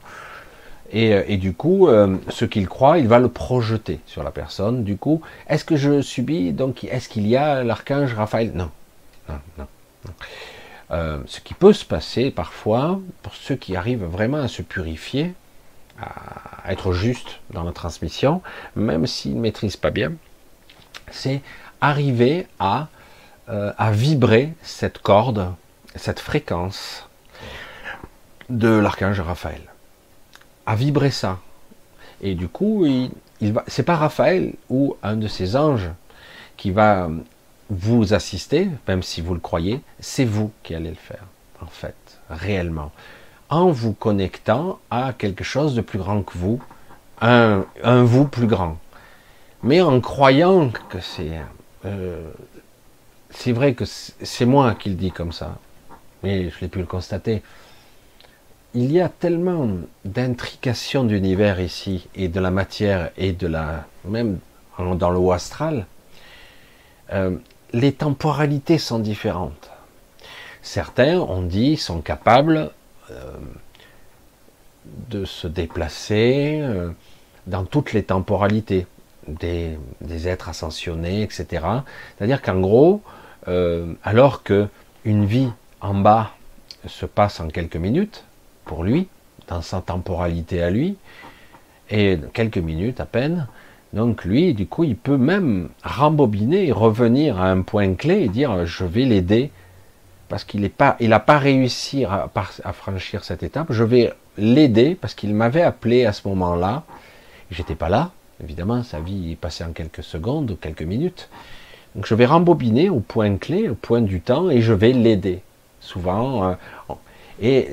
Et, 0.91 1.13
euh, 1.13 1.37
du 1.37 1.53
coup, 1.53 1.87
euh, 1.87 2.17
ce 2.29 2.45
qu'il 2.45 2.67
croit, 2.67 2.97
il 2.97 3.07
va 3.07 3.19
le 3.19 3.29
projeter 3.29 3.99
sur 4.07 4.23
la 4.23 4.31
personne. 4.31 4.83
Du 4.83 4.97
coup, 4.97 5.21
est-ce 5.47 5.63
que 5.63 5.75
je 5.75 6.01
subis, 6.01 6.53
donc 6.53 6.83
est-ce 6.83 7.07
qu'il 7.07 7.27
y 7.27 7.35
a 7.35 7.63
l'archange 7.63 8.13
Raphaël? 8.15 8.51
Non, 8.55 8.71
non, 9.29 9.67
ce 11.25 11.39
qui 11.39 11.53
peut 11.53 11.73
se 11.73 11.85
passer 11.85 12.29
parfois, 12.29 12.99
pour 13.21 13.33
ceux 13.35 13.55
qui 13.55 13.75
arrivent 13.75 14.05
vraiment 14.05 14.37
à 14.37 14.47
se 14.47 14.61
purifier, 14.61 15.33
à 15.99 16.71
être 16.71 16.93
juste 16.93 17.39
dans 17.51 17.63
la 17.63 17.71
transmission, 17.71 18.41
même 18.75 19.07
s'il 19.07 19.35
ne 19.35 19.41
maîtrise 19.41 19.77
pas 19.77 19.91
bien, 19.91 20.13
c'est 21.11 21.41
arriver 21.83 22.47
à, 22.59 22.87
euh, 23.49 23.71
à 23.77 23.91
vibrer 23.91 24.53
cette 24.61 24.99
corde, 24.99 25.53
cette 25.95 26.19
fréquence 26.19 27.07
de 28.49 28.69
l'archange 28.69 29.19
Raphaël. 29.19 29.61
À 30.65 30.75
vibrer 30.75 31.11
ça. 31.11 31.39
Et 32.21 32.35
du 32.35 32.47
coup, 32.47 32.85
il, 32.85 33.11
il 33.41 33.53
va, 33.53 33.63
c'est 33.67 33.83
pas 33.83 33.97
Raphaël 33.97 34.53
ou 34.69 34.95
un 35.03 35.15
de 35.15 35.27
ses 35.27 35.55
anges 35.55 35.89
qui 36.57 36.71
va 36.71 37.09
vous 37.69 38.13
assister, 38.13 38.69
même 38.87 39.03
si 39.03 39.21
vous 39.21 39.33
le 39.33 39.39
croyez, 39.39 39.81
c'est 39.99 40.25
vous 40.25 40.51
qui 40.63 40.75
allez 40.75 40.89
le 40.89 40.95
faire, 40.95 41.25
en 41.61 41.67
fait, 41.67 41.95
réellement 42.29 42.91
en 43.53 43.69
vous 43.69 43.93
connectant 43.93 44.79
à 44.89 45.13
quelque 45.13 45.43
chose 45.43 45.75
de 45.75 45.81
plus 45.81 45.99
grand 45.99 46.23
que 46.23 46.35
vous, 46.35 46.59
un, 47.21 47.65
vous 47.83 48.27
plus 48.27 48.47
grand. 48.47 48.77
Mais 49.61 49.79
en 49.81 50.01
croyant 50.01 50.71
que 50.89 50.99
c'est... 50.99 51.39
Euh, 51.85 52.29
c'est 53.29 53.51
vrai 53.51 53.73
que 53.73 53.85
c'est 53.85 54.45
moi 54.45 54.75
qui 54.75 54.89
le 54.89 54.95
dis 54.95 55.11
comme 55.11 55.31
ça, 55.31 55.57
mais 56.21 56.49
je 56.49 56.59
l'ai 56.61 56.67
pu 56.67 56.79
le 56.79 56.85
constater. 56.85 57.41
Il 58.73 58.91
y 58.91 59.01
a 59.01 59.09
tellement 59.09 59.67
d'intrications 60.05 61.03
d'univers 61.03 61.59
ici, 61.59 62.07
et 62.15 62.27
de 62.27 62.39
la 62.39 62.51
matière, 62.51 63.11
et 63.17 63.33
de 63.33 63.47
la... 63.47 63.85
même 64.05 64.39
dans 64.79 65.11
le 65.11 65.19
haut 65.19 65.31
astral, 65.31 65.85
euh, 67.11 67.37
les 67.73 67.91
temporalités 67.91 68.79
sont 68.79 68.99
différentes. 68.99 69.69
Certains, 70.63 71.19
on 71.19 71.43
dit, 71.43 71.77
sont 71.77 72.01
capables 72.01 72.71
euh, 73.11 73.35
de 75.09 75.25
se 75.25 75.47
déplacer 75.47 76.63
dans 77.45 77.65
toutes 77.65 77.93
les 77.93 78.03
temporalités 78.03 78.87
des, 79.27 79.77
êtres 80.27 80.49
ascensionnés, 80.49 81.23
etc. 81.23 81.65
C'est-à-dire 82.17 82.41
qu'en 82.41 82.59
gros, 82.59 83.01
euh, 83.47 83.93
alors 84.03 84.43
que 84.43 84.67
une 85.05 85.25
vie 85.25 85.49
en 85.81 85.95
bas 85.95 86.31
se 86.87 87.05
passe 87.05 87.39
en 87.39 87.47
quelques 87.47 87.75
minutes 87.75 88.23
pour 88.65 88.83
lui, 88.83 89.07
dans 89.47 89.61
sa 89.61 89.81
temporalité 89.81 90.63
à 90.63 90.69
lui, 90.69 90.97
et 91.89 92.17
quelques 92.33 92.57
minutes 92.57 92.99
à 92.99 93.05
peine, 93.05 93.47
donc 93.93 94.25
lui, 94.25 94.53
du 94.53 94.65
coup, 94.65 94.83
il 94.83 94.95
peut 94.95 95.17
même 95.17 95.69
rembobiner 95.83 96.67
et 96.67 96.71
revenir 96.71 97.39
à 97.39 97.51
un 97.51 97.61
point 97.61 97.93
clé 97.93 98.23
et 98.23 98.29
dire 98.29 98.65
je 98.65 98.85
vais 98.85 99.05
l'aider 99.05 99.51
parce 100.29 100.43
qu'il 100.43 100.61
n'a 100.61 100.69
pas, 100.69 100.97
il 100.99 101.15
pas 101.25 101.37
réussi 101.37 102.05
à, 102.05 102.27
à, 102.63 102.73
franchir 102.73 103.23
cette 103.23 103.43
étape. 103.43 103.67
Je 103.69 103.83
vais 103.83 104.11
l'aider 104.37 104.97
parce 104.99 105.13
qu'il 105.13 105.35
m'avait 105.35 105.61
appelé 105.61 106.05
à 106.05 106.13
ce 106.13 106.27
moment-là. 106.27 106.83
J'étais 107.51 107.75
pas 107.75 107.89
là, 107.89 108.09
évidemment, 108.41 108.83
sa 108.83 108.99
vie 108.99 109.31
est 109.31 109.35
passée 109.35 109.63
en 109.63 109.71
quelques 109.71 110.03
secondes 110.03 110.51
ou 110.51 110.55
quelques 110.55 110.83
minutes. 110.83 111.29
Donc 111.95 112.05
je 112.05 112.15
vais 112.15 112.25
rembobiner 112.25 112.89
au 112.89 112.99
point 112.99 113.37
clé, 113.37 113.69
au 113.69 113.75
point 113.75 114.01
du 114.01 114.21
temps, 114.21 114.49
et 114.49 114.61
je 114.61 114.73
vais 114.73 114.93
l'aider. 114.93 115.41
Souvent, 115.79 116.49
euh, 116.49 116.55
et 117.41 117.69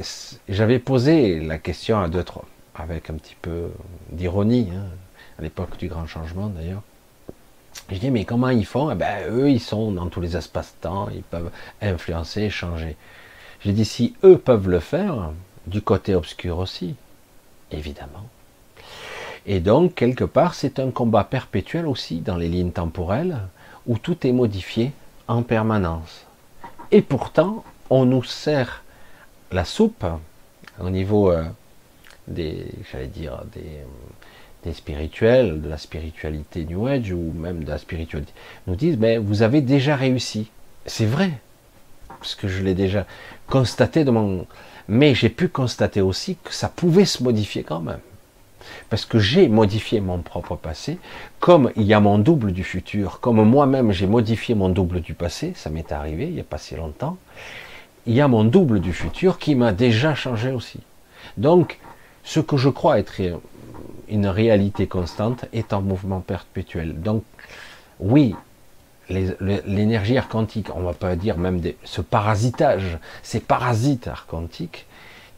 j'avais 0.49 0.79
posé 0.79 1.41
la 1.41 1.59
question 1.59 2.01
à 2.01 2.09
deux, 2.09 2.25
trois, 2.25 2.45
avec 2.75 3.11
un 3.11 3.15
petit 3.15 3.37
peu 3.41 3.71
d'ironie, 4.11 4.69
hein, 4.75 4.85
à 5.39 5.43
l'époque 5.43 5.77
du 5.79 5.89
grand 5.89 6.07
changement 6.07 6.49
d'ailleurs. 6.49 6.83
Je 7.89 7.97
dis, 7.97 8.11
mais 8.11 8.25
comment 8.25 8.51
ils 8.51 8.67
font? 8.67 8.91
Eh 8.91 8.95
ben, 8.95 9.29
Eux, 9.31 9.51
ils 9.51 9.61
sont 9.61 9.93
dans 9.93 10.07
tous 10.07 10.21
les 10.21 10.37
espaces-temps, 10.37 11.09
ils 11.15 11.23
peuvent 11.23 11.51
influencer, 11.81 12.51
changer. 12.51 12.97
J'ai 13.61 13.73
dit, 13.73 13.85
si 13.85 14.15
eux 14.25 14.39
peuvent 14.39 14.69
le 14.69 14.81
faire, 14.81 15.33
du 15.67 15.83
côté 15.83 16.15
obscur 16.15 16.59
aussi, 16.59 16.95
évidemment. 17.71 18.29
Et 19.47 19.61
donc, 19.61 19.95
quelque 19.95 20.25
part, 20.25 20.55
c'est 20.55 20.79
un 20.79 20.91
combat 20.91 21.25
perpétuel 21.25 21.87
aussi 21.87 22.21
dans 22.21 22.37
les 22.37 22.49
lignes 22.49 22.73
temporelles, 22.73 23.39
où 23.87 23.99
tout 23.99 24.27
est 24.27 24.33
modifié 24.33 24.93
en 25.29 25.43
permanence. 25.43 26.27
Et 26.93 27.03
pourtant, 27.03 27.65
on 27.89 28.05
nous 28.05 28.25
sert 28.25 28.83
la 29.53 29.65
soupe 29.65 30.05
au 30.81 30.91
niveau 30.91 31.31
euh, 31.31 31.45
des, 32.29 32.67
j'allais 32.91 33.07
dire, 33.07 33.43
des, 33.55 34.73
spirituels, 34.73 35.61
de 35.61 35.69
la 35.69 35.79
spiritualité 35.79 36.65
New 36.65 36.87
Age 36.87 37.13
ou 37.13 37.33
même 37.33 37.65
de 37.65 37.71
la 37.71 37.79
spiritualité, 37.79 38.33
nous 38.67 38.77
disent, 38.77 38.99
mais 38.99 39.19
vous 39.19 39.43
avez 39.43 39.63
déjà 39.63 39.97
réussi. 39.97 40.51
C'est 40.87 41.07
vrai, 41.07 41.31
parce 42.09 42.35
que 42.35 42.47
je 42.47 42.63
l'ai 42.63 42.75
déjà 42.75 43.07
constaté 43.47 44.05
de 44.05 44.11
mon... 44.11 44.47
Mais 44.89 45.15
j'ai 45.15 45.29
pu 45.29 45.49
constater 45.49 46.01
aussi 46.01 46.37
que 46.43 46.53
ça 46.53 46.69
pouvait 46.69 47.05
se 47.05 47.23
modifier 47.23 47.63
quand 47.63 47.81
même. 47.81 48.01
Parce 48.89 49.05
que 49.05 49.19
j'ai 49.19 49.49
modifié 49.49 50.01
mon 50.01 50.19
propre 50.19 50.57
passé, 50.57 50.99
comme 51.39 51.71
il 51.77 51.85
y 51.85 51.95
a 51.95 52.01
mon 52.01 52.19
double 52.19 52.53
du 52.53 52.65
futur, 52.65 53.21
comme 53.21 53.43
moi-même 53.43 53.93
j'ai 53.93 54.07
modifié 54.07 54.55
mon 54.55 54.69
double 54.69 55.01
du 55.01 55.15
passé, 55.15 55.53
ça 55.55 55.71
m'est 55.71 55.93
arrivé 55.93 56.27
il 56.27 56.35
n'y 56.35 56.41
a 56.41 56.45
pas 56.45 56.59
si 56.59 56.75
longtemps, 56.75 57.17
il 58.07 58.15
y 58.15 58.21
a 58.21 58.29
mon 58.29 58.45
double 58.45 58.81
du 58.81 58.93
futur 58.93 59.39
qui 59.39 59.55
m'a 59.55 59.73
déjà 59.73 60.15
changé 60.15 60.51
aussi. 60.51 60.81
Donc, 61.37 61.79
ce 62.25 62.41
que 62.41 62.57
je 62.57 62.69
crois 62.69 62.99
être 62.99 63.21
une 64.09 64.27
réalité 64.27 64.87
constante 64.87 65.45
est 65.53 65.73
en 65.73 65.83
mouvement 65.83 66.21
perpétuel. 66.21 67.01
Donc, 67.01 67.23
oui, 68.01 68.35
l'énergie 69.09 70.19
quantique, 70.29 70.69
on 70.75 70.81
va 70.83 70.93
pas 70.93 71.17
dire 71.17 71.37
même 71.37 71.61
ce 71.85 72.01
parasitage, 72.01 72.99
ces 73.23 73.41
parasites 73.41 74.11
quantiques 74.29 74.87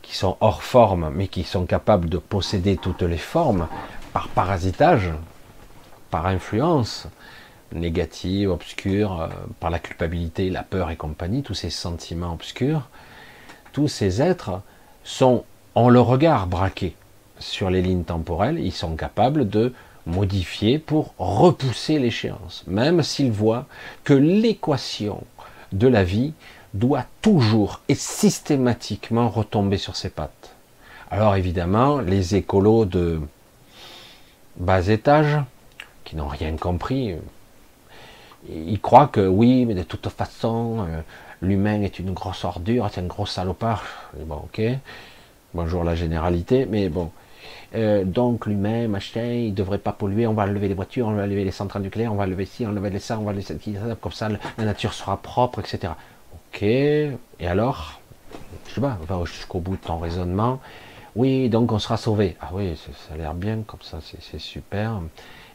qui 0.02 0.16
sont 0.16 0.36
hors 0.40 0.62
forme, 0.62 1.10
mais 1.14 1.28
qui 1.28 1.44
sont 1.44 1.64
capables 1.64 2.08
de 2.08 2.18
posséder 2.18 2.76
toutes 2.76 3.02
les 3.02 3.18
formes 3.18 3.68
par 4.12 4.28
parasitage, 4.28 5.10
par 6.10 6.26
influence 6.26 7.06
négative, 7.74 8.50
obscure, 8.50 9.20
euh, 9.22 9.28
par 9.60 9.70
la 9.70 9.78
culpabilité, 9.78 10.50
la 10.50 10.62
peur 10.62 10.90
et 10.90 10.96
compagnie, 10.96 11.42
tous 11.42 11.54
ces 11.54 11.70
sentiments 11.70 12.32
obscurs, 12.32 12.88
tous 13.72 13.88
ces 13.88 14.20
êtres 14.20 14.60
sont, 15.04 15.44
ont 15.74 15.88
le 15.88 16.00
regard 16.00 16.46
braqué 16.46 16.94
sur 17.38 17.70
les 17.70 17.82
lignes 17.82 18.04
temporelles, 18.04 18.58
ils 18.58 18.72
sont 18.72 18.94
capables 18.94 19.48
de 19.48 19.72
modifier 20.06 20.78
pour 20.78 21.14
repousser 21.18 21.98
l'échéance, 21.98 22.64
même 22.66 23.02
s'ils 23.02 23.32
voient 23.32 23.66
que 24.04 24.14
l'équation 24.14 25.22
de 25.72 25.88
la 25.88 26.04
vie 26.04 26.34
doit 26.74 27.04
toujours 27.20 27.80
et 27.88 27.94
systématiquement 27.94 29.28
retomber 29.28 29.78
sur 29.78 29.96
ses 29.96 30.10
pattes. 30.10 30.54
Alors 31.10 31.36
évidemment, 31.36 32.00
les 32.00 32.36
écolos 32.36 32.86
de 32.86 33.20
bas 34.56 34.86
étage, 34.88 35.38
qui 36.04 36.16
n'ont 36.16 36.28
rien 36.28 36.56
compris, 36.56 37.14
ils 38.48 38.80
croient 38.80 39.08
que 39.08 39.26
oui, 39.26 39.66
mais 39.66 39.74
de 39.74 39.82
toute 39.82 40.08
façon, 40.08 40.86
euh, 40.88 41.00
l'humain 41.42 41.82
est 41.82 41.98
une 41.98 42.12
grosse 42.12 42.44
ordure, 42.44 42.88
c'est 42.92 43.00
un 43.00 43.06
gros 43.06 43.26
salopard. 43.26 43.84
bon, 44.26 44.36
ok, 44.36 44.62
bonjour 45.54 45.84
la 45.84 45.94
généralité, 45.94 46.66
mais 46.66 46.88
bon, 46.88 47.10
euh, 47.74 48.04
donc 48.04 48.46
l'humain, 48.46 48.88
machin, 48.88 49.24
il 49.24 49.54
devrait 49.54 49.78
pas 49.78 49.92
polluer, 49.92 50.26
on 50.26 50.34
va 50.34 50.46
lever 50.46 50.68
les 50.68 50.74
voitures, 50.74 51.08
on 51.08 51.12
va 51.12 51.26
lever 51.26 51.44
les 51.44 51.50
centrales 51.50 51.82
nucléaires, 51.82 52.12
on 52.12 52.16
va 52.16 52.26
lever 52.26 52.46
ci, 52.46 52.66
on 52.66 52.72
va 52.72 52.80
lever 52.88 52.98
ça, 52.98 53.18
on 53.18 53.24
va 53.24 53.32
lever 53.32 53.42
ça, 53.42 53.54
comme 54.00 54.12
ça 54.12 54.28
la 54.28 54.64
nature 54.64 54.92
sera 54.92 55.16
propre, 55.16 55.60
etc. 55.60 55.92
Ok, 56.54 56.62
et 56.64 57.16
alors? 57.46 57.98
Je 58.68 58.74
sais 58.74 58.80
pas, 58.80 58.98
va 59.08 59.24
jusqu'au 59.24 59.58
bout 59.58 59.76
de 59.76 59.80
ton 59.80 59.98
raisonnement. 59.98 60.60
Oui, 61.16 61.48
donc 61.48 61.72
on 61.72 61.78
sera 61.78 61.96
sauvé. 61.96 62.36
Ah 62.42 62.50
oui, 62.52 62.76
ça 62.76 63.14
a 63.14 63.16
l'air 63.16 63.32
bien, 63.32 63.62
comme 63.66 63.80
ça, 63.80 64.00
c'est 64.02 64.38
super. 64.38 65.00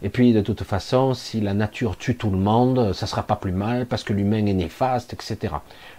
Et 0.01 0.09
puis, 0.09 0.33
de 0.33 0.41
toute 0.41 0.63
façon, 0.63 1.13
si 1.13 1.39
la 1.39 1.53
nature 1.53 1.97
tue 1.97 2.15
tout 2.15 2.31
le 2.31 2.37
monde, 2.37 2.93
ça 2.93 3.05
sera 3.05 3.23
pas 3.23 3.35
plus 3.35 3.51
mal 3.51 3.85
parce 3.85 4.03
que 4.03 4.11
l'humain 4.11 4.45
est 4.47 4.53
néfaste, 4.53 5.13
etc. 5.13 5.53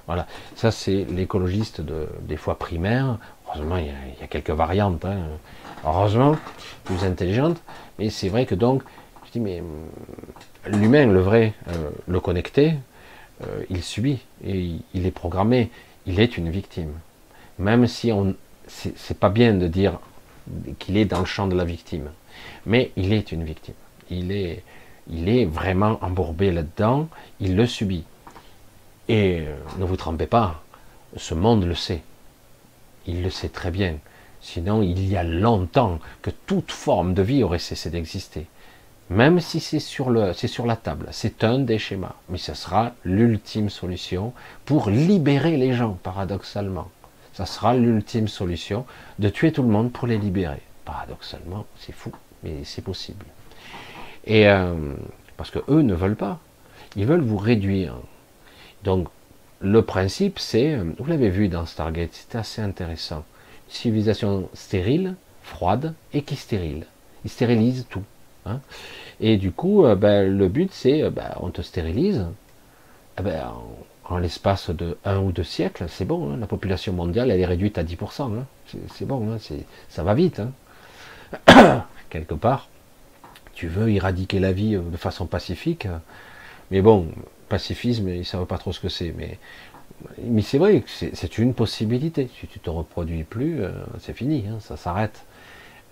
Voilà. 0.07 0.27
Ça, 0.57 0.73
c'est 0.73 1.05
l'écologiste 1.05 1.81
de, 1.81 2.09
des 2.23 2.37
fois 2.37 2.59
primaire. 2.59 3.19
Heureusement, 3.49 3.77
il 3.77 3.87
y 3.87 4.25
a, 4.25 4.27
quelques 4.27 4.51
variantes. 4.51 5.05
Hein 5.05 5.19
heureusement, 5.85 6.37
plus 6.85 7.05
intelligente. 7.05 7.61
Mais 7.99 8.11
c'est 8.11 8.29
vrai 8.29 8.47
que 8.47 8.57
donc, 8.57 8.83
je 9.27 9.33
dis, 9.33 9.41
mais 9.41 9.61
hum, 9.61 10.81
l'humain, 10.81 11.07
le 11.07 11.21
vrai, 11.21 11.55
euh, 11.69 11.91
le 12.07 12.21
connecté, 12.21 12.75
euh, 13.43 13.65
il 13.71 13.83
subit 13.83 14.19
et 14.45 14.73
il 14.95 15.07
est 15.07 15.11
programmé. 15.11 15.71
Il 16.07 16.21
est 16.21 16.37
une 16.37 16.51
victime. 16.51 16.93
Même 17.59 17.87
si 17.87 18.13
on, 18.13 18.35
c'est 18.67 19.19
pas 19.19 19.29
bien 19.29 19.55
de 19.55 19.69
dire 19.69 19.99
qu'il 20.79 20.97
est 20.97 21.05
dans 21.05 21.21
le 21.21 21.27
champ 21.27 21.47
de 21.47 21.57
la 21.57 21.65
victime, 21.65 22.11
mais 22.67 22.93
il 22.97 23.13
est 23.13 23.33
une 23.33 23.45
victime. 23.45 23.75
Il 24.11 24.33
est, 24.33 24.63
il 25.11 25.29
est 25.29 25.45
vraiment 25.45 25.99
embourbé 26.03 26.51
là-dedans. 26.51 27.09
Il 27.41 27.57
le 27.57 27.67
subit. 27.67 28.05
Et 29.09 29.41
euh, 29.41 29.57
ne 29.79 29.85
vous 29.85 29.97
trompez 29.97 30.27
pas, 30.27 30.63
ce 31.17 31.35
monde 31.35 31.65
le 31.65 31.75
sait. 31.75 32.03
Il 33.07 33.23
le 33.23 33.31
sait 33.31 33.49
très 33.49 33.71
bien. 33.71 33.97
Sinon, 34.41 34.83
il 34.83 35.09
y 35.09 35.17
a 35.17 35.25
longtemps 35.25 35.99
que 36.23 36.31
toute 36.31 36.71
forme 36.71 37.15
de 37.15 37.23
vie 37.23 37.43
aurait 37.43 37.59
cessé 37.59 37.91
d'exister. 37.91 38.47
Même 39.11 39.41
si 39.41 39.61
c'est 39.61 39.81
sur, 39.81 40.11
le, 40.11 40.33
c'est 40.35 40.49
sur 40.49 40.67
la 40.67 40.77
table, 40.77 41.09
c'est 41.13 41.43
un 41.43 41.59
des 41.59 41.79
schémas, 41.79 42.15
mais 42.29 42.39
ce 42.39 42.55
sera 42.55 42.93
l'ultime 43.05 43.71
solution 43.71 44.35
pour 44.67 44.91
libérer 44.91 45.57
les 45.57 45.73
gens, 45.73 45.99
paradoxalement. 46.03 46.91
Ça 47.33 47.47
sera 47.47 47.75
l'ultime 47.75 48.29
solution 48.29 48.85
de 49.19 49.29
tuer 49.29 49.53
tout 49.53 49.63
le 49.63 49.69
monde 49.69 49.93
pour 49.93 50.07
les 50.07 50.19
libérer. 50.19 50.61
Paradoxalement, 50.85 51.65
c'est 51.79 51.95
fou, 51.95 52.13
mais 52.43 52.65
c'est 52.65 52.83
possible. 52.83 53.25
Et 54.27 54.49
euh, 54.49 54.75
parce 55.37 55.51
que 55.51 55.61
eux 55.69 55.83
ne 55.83 55.95
veulent 55.95 56.17
pas, 56.17 56.39
ils 56.97 57.07
veulent 57.07 57.23
vous 57.23 57.39
réduire. 57.39 57.95
Donc, 58.85 59.09
le 59.61 59.83
principe, 59.83 60.39
c'est, 60.39 60.75
euh, 60.75 60.85
vous 60.99 61.07
l'avez 61.07 61.31
vu 61.31 61.49
dans 61.49 61.65
Stargate, 61.65 62.11
c'était 62.13 62.39
assez 62.39 62.61
intéressant 62.61 63.25
civilisation 63.69 64.49
stérile, 64.55 65.15
froide 65.43 65.95
et 66.13 66.23
qui 66.23 66.37
stérile. 66.37 66.87
Il 67.25 67.31
stérilise 67.31 67.87
tout. 67.89 68.03
Hein. 68.49 68.61
Et 69.21 69.37
du 69.37 69.53
coup, 69.53 69.85
euh, 69.85 69.95
ben, 69.95 70.37
le 70.37 70.49
but 70.49 70.71
c'est, 70.73 71.03
euh, 71.03 71.11
ben, 71.11 71.35
on 71.41 71.51
te 71.51 71.63
stérilise. 71.63 72.27
Eh 73.19 73.23
ben, 73.23 73.53
en, 74.05 74.19
l'espace 74.19 74.71
de 74.71 74.97
un 75.05 75.19
ou 75.19 75.33
deux 75.33 75.45
siècles, 75.45 75.87
c'est 75.89 76.05
bon. 76.05 76.33
Hein. 76.33 76.37
la 76.39 76.47
population 76.47 76.93
mondiale, 76.93 77.31
elle 77.31 77.41
est 77.41 77.47
réduite 77.47 77.79
à 77.79 77.85
10%. 77.85 78.39
Hein. 78.39 78.45
c'est 78.95 79.05
bon, 79.05 79.39
ça 79.89 80.03
va 80.03 80.15
vite. 80.15 80.41
Quelque 82.11 82.35
part, 82.35 82.69
tu 83.55 83.69
veux 83.69 83.91
éradiquer 83.91 84.39
la 84.39 84.53
vie 84.53 84.77
euh, 84.77 84.81
de 84.81 84.97
façon 84.97 85.27
pacifique. 85.27 85.89
Mais 86.71 86.81
bon, 86.81 87.09
pacifisme, 87.49 88.09
ils 88.09 88.21
ne 88.21 88.25
savent 88.25 88.47
pas 88.47 88.59
trop 88.59 88.73
ce 88.73 88.81
que 88.81 88.89
c'est. 88.89 89.15
Mais 90.23 90.43
c'est 90.43 90.59
vrai 90.59 90.81
que 90.81 90.89
c'est 90.89 91.39
une 91.39 91.55
possibilité. 91.55 92.29
Si 92.39 92.47
tu 92.47 92.61
te 92.61 92.71
reproduis 92.71 93.25
plus, 93.25 93.63
c'est 94.01 94.13
fini, 94.13 94.45
ça 94.61 94.77
s'arrête. 94.77 95.25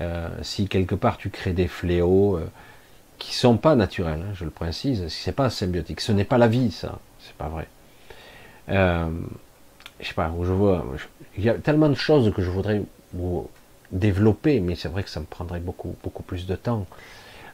Euh, 0.00 0.28
si 0.42 0.68
quelque 0.68 0.94
part 0.94 1.16
tu 1.16 1.30
crées 1.30 1.52
des 1.52 1.68
fléaux 1.68 2.36
euh, 2.36 2.46
qui 3.18 3.34
sont 3.34 3.56
pas 3.56 3.74
naturels, 3.76 4.22
hein, 4.22 4.32
je 4.34 4.44
le 4.44 4.50
précise, 4.50 5.08
si 5.08 5.22
c'est 5.22 5.32
pas 5.32 5.48
symbiotique, 5.48 6.00
ce 6.00 6.12
n'est 6.12 6.24
pas 6.24 6.38
la 6.38 6.48
vie, 6.48 6.70
ça, 6.70 6.98
c'est 7.20 7.34
pas 7.34 7.48
vrai. 7.48 7.66
je 8.68 10.06
sais 10.06 10.14
pas, 10.14 10.32
je 10.42 10.52
vois, 10.52 10.84
il 11.38 11.44
y 11.44 11.48
a 11.48 11.54
tellement 11.54 11.88
de 11.88 11.94
choses 11.94 12.32
que 12.34 12.42
je 12.42 12.50
voudrais 12.50 12.82
développer, 13.90 14.60
mais 14.60 14.74
c'est 14.74 14.88
vrai 14.88 15.02
que 15.02 15.10
ça 15.10 15.20
me 15.20 15.24
prendrait 15.24 15.60
beaucoup, 15.60 15.96
beaucoup 16.02 16.22
plus 16.22 16.46
de 16.46 16.56
temps. 16.56 16.86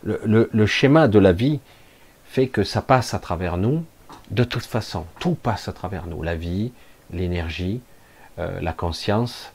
le 0.05 0.67
schéma 0.67 1.07
de 1.07 1.21
la 1.21 1.33
vie 1.33 1.61
fait 2.25 2.49
que 2.49 2.65
ça 2.65 2.83
passe 2.83 3.15
à 3.15 3.21
travers 3.21 3.57
nous, 3.57 3.85
de 4.31 4.45
toute 4.45 4.65
façon, 4.65 5.05
tout 5.19 5.35
passe 5.35 5.69
à 5.69 5.73
travers 5.73 6.07
nous. 6.07 6.23
La 6.23 6.35
vie, 6.35 6.73
l'énergie, 7.13 7.81
euh, 8.39 8.61
la 8.61 8.73
conscience, 8.73 9.53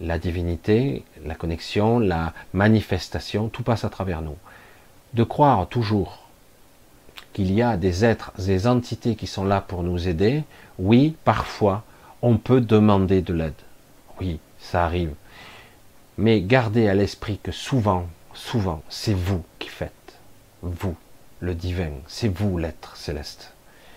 la 0.00 0.18
divinité, 0.18 1.04
la 1.24 1.34
connexion, 1.34 1.98
la 1.98 2.32
manifestation, 2.52 3.48
tout 3.48 3.62
passe 3.62 3.84
à 3.84 3.88
travers 3.88 4.22
nous. 4.22 4.36
De 5.14 5.24
croire 5.24 5.66
toujours 5.68 6.28
qu'il 7.32 7.52
y 7.52 7.62
a 7.62 7.76
des 7.76 8.04
êtres, 8.04 8.32
des 8.38 8.66
entités 8.66 9.16
qui 9.16 9.26
sont 9.26 9.44
là 9.44 9.60
pour 9.60 9.82
nous 9.82 10.08
aider, 10.08 10.44
oui, 10.78 11.16
parfois, 11.24 11.84
On 12.20 12.36
peut 12.36 12.60
demander 12.60 13.22
de 13.22 13.32
l'aide. 13.32 13.62
Oui, 14.20 14.40
ça 14.58 14.84
arrive. 14.84 15.14
Mais 16.16 16.40
gardez 16.40 16.88
à 16.88 16.94
l'esprit 16.94 17.38
que 17.40 17.52
souvent, 17.52 18.08
souvent, 18.34 18.82
c'est 18.88 19.14
vous 19.14 19.44
qui 19.60 19.68
faites. 19.68 19.92
Vous, 20.62 20.96
le 21.38 21.54
divin. 21.54 21.92
C'est 22.08 22.26
vous, 22.26 22.58
l'être 22.58 22.96
céleste. 22.96 23.52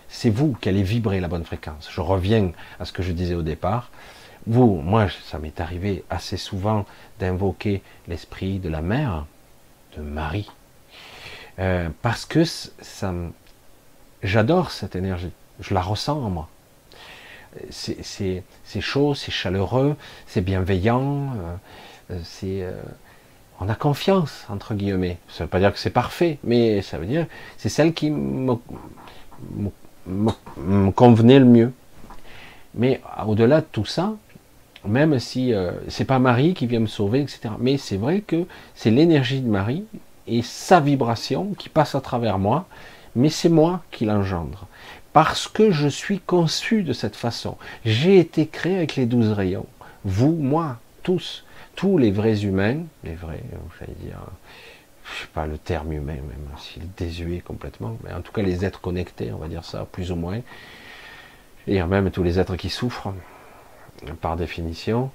C'est 0.08 0.30
vous 0.30 0.54
qui 0.54 0.70
allez 0.70 0.84
vibrer 0.84 1.20
la 1.20 1.28
bonne 1.28 1.46
fréquence. 1.46 1.90
Je 1.90 2.00
reviens 2.00 2.52
à 2.80 2.86
ce 2.86 2.92
que 2.92 3.02
je 3.02 3.12
disais 3.12 3.34
au 3.34 3.42
départ. 3.42 3.90
Vous, 4.48 4.76
moi, 4.76 5.08
ça 5.24 5.38
m'est 5.38 5.60
arrivé 5.60 6.04
assez 6.10 6.38
souvent 6.38 6.86
d'invoquer 7.20 7.82
l'esprit 8.08 8.60
de 8.60 8.70
la 8.70 8.82
mère, 8.82 9.26
de 9.96 10.02
Marie, 10.02 10.50
euh, 11.60 11.90
parce 12.02 12.26
que 12.26 12.44
ça, 12.44 13.14
j'adore 14.24 14.72
cette 14.72 14.96
énergie. 14.96 15.32
Je 15.60 15.74
la 15.74 15.82
ressens 15.82 16.18
en 16.18 16.30
moi. 16.30 16.50
C'est 17.70 18.44
chaud, 18.80 19.14
c'est 19.14 19.32
chaleureux, 19.32 19.98
c'est 20.26 20.42
bienveillant, 20.42 21.34
euh, 22.10 22.20
c'est 22.24 22.64
euh, 22.64 22.72
on 23.60 23.68
a 23.68 23.76
confiance 23.76 24.46
entre 24.50 24.74
guillemets. 24.74 25.18
Ça 25.28 25.44
ne 25.44 25.46
veut 25.46 25.50
pas 25.50 25.60
dire 25.60 25.74
que 25.74 25.80
c'est 25.80 25.90
parfait, 25.90 26.40
mais 26.44 26.82
ça 26.82 26.98
veut 26.98 27.06
dire 27.06 27.28
c'est 27.58 27.70
celle 27.70 27.94
qui 27.94 28.10
me, 28.10 28.56
me, 30.08 30.92
convenait 30.92 31.40
le 31.40 31.46
mieux. 31.46 31.74
Mais 32.74 33.02
au-delà 33.28 33.60
de 33.60 33.68
tout 33.70 33.86
ça, 33.86 34.14
même 34.88 35.20
si 35.20 35.54
euh, 35.54 35.72
c'est 35.88 36.06
pas 36.06 36.20
Marie 36.20 36.54
qui 36.54 36.68
vient 36.68 36.80
me 36.80 36.88
sauver, 36.88 37.22
etc. 37.22 37.50
Mais 37.60 37.78
c'est 37.78 37.98
vrai 37.98 38.22
que 38.22 38.46
c'est 38.76 38.92
l'énergie 38.92 39.42
de 39.42 39.50
Marie 39.50 39.86
et 40.28 40.42
sa 40.42 40.80
vibration 40.80 41.54
qui 41.58 41.70
passe 41.70 41.96
à 41.96 42.02
travers 42.02 42.40
moi, 42.40 42.66
mais 43.16 43.30
c'est 43.30 43.50
moi 43.50 43.84
qui 43.92 44.06
l'engendre. 44.06 44.68
Parce 45.14 45.48
que 45.48 45.72
je 45.72 45.88
suis 45.88 46.20
conçu 46.20 46.84
de 46.84 46.94
cette 46.94 47.16
façon. 47.16 47.58
J'ai 47.86 48.18
été 48.18 48.48
créé 48.48 48.78
avec 48.78 48.96
les 48.96 49.06
douze 49.06 49.32
rayons. 49.32 49.66
Vous, 50.06 50.32
moi, 50.32 50.78
tous, 51.04 51.44
tous 51.76 51.98
les 51.98 52.12
vrais 52.12 52.44
humains, 52.44 52.78
les 53.04 53.16
vrais, 53.16 53.44
euh, 53.54 53.58
j'allais 53.80 53.98
dire, 54.02 54.20
je 55.04 55.22
sais 55.22 55.28
pas 55.34 55.46
le 55.46 55.58
terme 55.58 55.92
humain 55.94 56.14
même, 56.14 56.48
s'il 56.58 56.84
est 56.84 56.98
désuet 56.98 57.40
complètement, 57.40 57.98
mais 58.04 58.14
en 58.14 58.22
tout 58.22 58.32
cas 58.32 58.42
les 58.42 58.64
êtres 58.64 58.80
connectés, 58.80 59.32
on 59.34 59.38
va 59.38 59.48
dire 59.48 59.66
ça, 59.66 59.86
plus 59.92 60.12
ou 60.12 60.16
moins, 60.16 60.40
et 61.68 61.84
même 61.84 62.10
tous 62.12 62.24
les 62.24 62.40
êtres 62.40 62.56
qui 62.56 62.70
souffrent, 62.70 63.14
par 64.22 64.36
définition, 64.36 65.12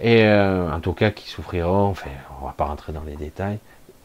et 0.00 0.24
euh, 0.24 0.72
en 0.72 0.80
tout 0.80 0.92
cas 0.92 1.10
qui 1.10 1.28
souffriront, 1.28 1.88
enfin, 1.88 2.10
on 2.40 2.46
va 2.46 2.52
pas 2.52 2.64
rentrer 2.64 2.92
dans 2.92 3.04
les 3.04 3.16
détails, 3.16 3.58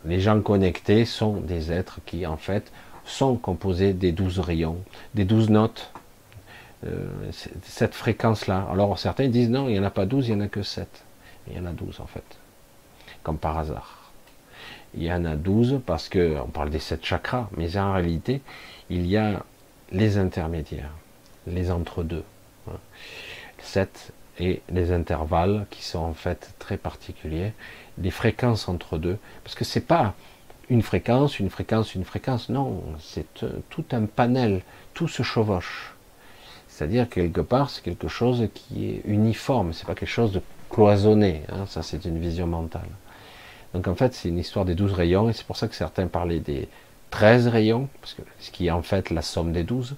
les 0.06 0.20
gens 0.20 0.42
connectés 0.42 1.06
sont 1.06 1.38
des 1.38 1.72
êtres 1.72 2.00
qui, 2.06 2.26
en 2.26 2.38
fait, 2.38 2.72
sont 3.06 3.36
composés 3.36 3.94
des 3.94 4.12
douze 4.12 4.40
rayons, 4.40 4.78
des 5.16 5.26
douze 5.26 5.50
notes, 5.50 5.92
euh, 6.86 7.08
cette 7.64 7.96
fréquence-là. 7.96 8.68
Alors 8.72 9.00
certains 9.00 9.30
disent 9.30 9.50
non, 9.50 9.68
il 9.68 9.74
n'y 9.74 9.80
en 9.80 9.84
a 9.84 9.90
pas 9.90 10.06
douze, 10.06 10.28
il 10.28 10.36
n'y 10.36 10.42
en 10.42 10.46
a 10.46 10.50
que 10.50 10.62
sept. 10.62 11.04
Il 11.48 11.58
y 11.58 11.60
en 11.60 11.66
a 11.66 11.72
douze 11.72 12.00
en 12.00 12.06
fait, 12.06 12.38
comme 13.24 13.38
par 13.38 13.58
hasard. 13.58 14.12
Il 14.94 15.04
y 15.04 15.12
en 15.12 15.26
a 15.26 15.36
douze 15.36 15.80
parce 15.86 16.10
que 16.10 16.38
on 16.40 16.50
parle 16.50 16.70
des 16.70 16.80
sept 16.80 17.04
chakras, 17.04 17.48
mais 17.56 17.78
en 17.78 17.94
réalité, 17.94 18.42
il 18.90 19.08
y 19.08 19.18
a 19.18 19.44
les 19.92 20.18
intermédiaires, 20.18 20.92
les 21.48 21.72
entre-deux. 21.72 22.24
Hein. 22.70 22.78
Sept 23.60 24.12
et 24.40 24.62
les 24.70 24.92
intervalles 24.92 25.66
qui 25.70 25.84
sont 25.84 26.00
en 26.00 26.14
fait 26.14 26.54
très 26.60 26.78
particuliers, 26.78 27.54
les 27.98 28.12
fréquences 28.12 28.68
entre 28.68 28.98
deux, 28.98 29.18
parce 29.44 29.56
que 29.56 29.66
c'est 29.66 29.82
pas 29.82 30.14
une 30.70 30.82
fréquence, 30.82 31.40
une 31.40 31.50
fréquence, 31.50 31.96
une 31.96 32.04
fréquence, 32.04 32.50
non, 32.50 32.84
c'est 33.00 33.44
euh, 33.44 33.50
tout 33.70 33.86
un 33.92 34.06
panel, 34.06 34.62
tout 34.94 35.08
se 35.08 35.24
chevauche. 35.24 35.96
C'est-à-dire 36.68 37.10
quelque 37.10 37.42
part, 37.42 37.70
c'est 37.70 37.82
quelque 37.82 38.08
chose 38.08 38.50
qui 38.54 38.90
est 38.90 39.02
uniforme, 39.06 39.74
c'est 39.74 39.88
pas 39.88 39.96
quelque 39.96 40.10
chose 40.10 40.34
de 40.34 40.42
cloisonné, 40.70 41.44
hein, 41.50 41.66
ça 41.66 41.82
c'est 41.82 42.06
une 42.06 42.20
vision 42.20 42.48
mentale. 42.48 42.90
Donc 43.74 43.88
en 43.88 43.96
fait, 43.96 44.14
c'est 44.14 44.30
une 44.30 44.38
histoire 44.38 44.66
des 44.66 44.76
douze 44.76 44.94
rayons, 44.94 45.30
et 45.30 45.34
c'est 45.34 45.46
pour 45.46 45.58
ça 45.58 45.68
que 45.68 45.76
certains 45.76 46.08
parlaient 46.08 46.40
des 46.40 46.68
13 47.12 47.48
rayons, 47.48 47.88
parce 48.02 48.18
ce 48.40 48.52
qui 48.52 48.68
est 48.68 48.72
en 48.72 48.82
fait 48.82 49.10
la 49.10 49.22
somme 49.22 49.54
des 49.54 49.64
douze, 49.64 49.96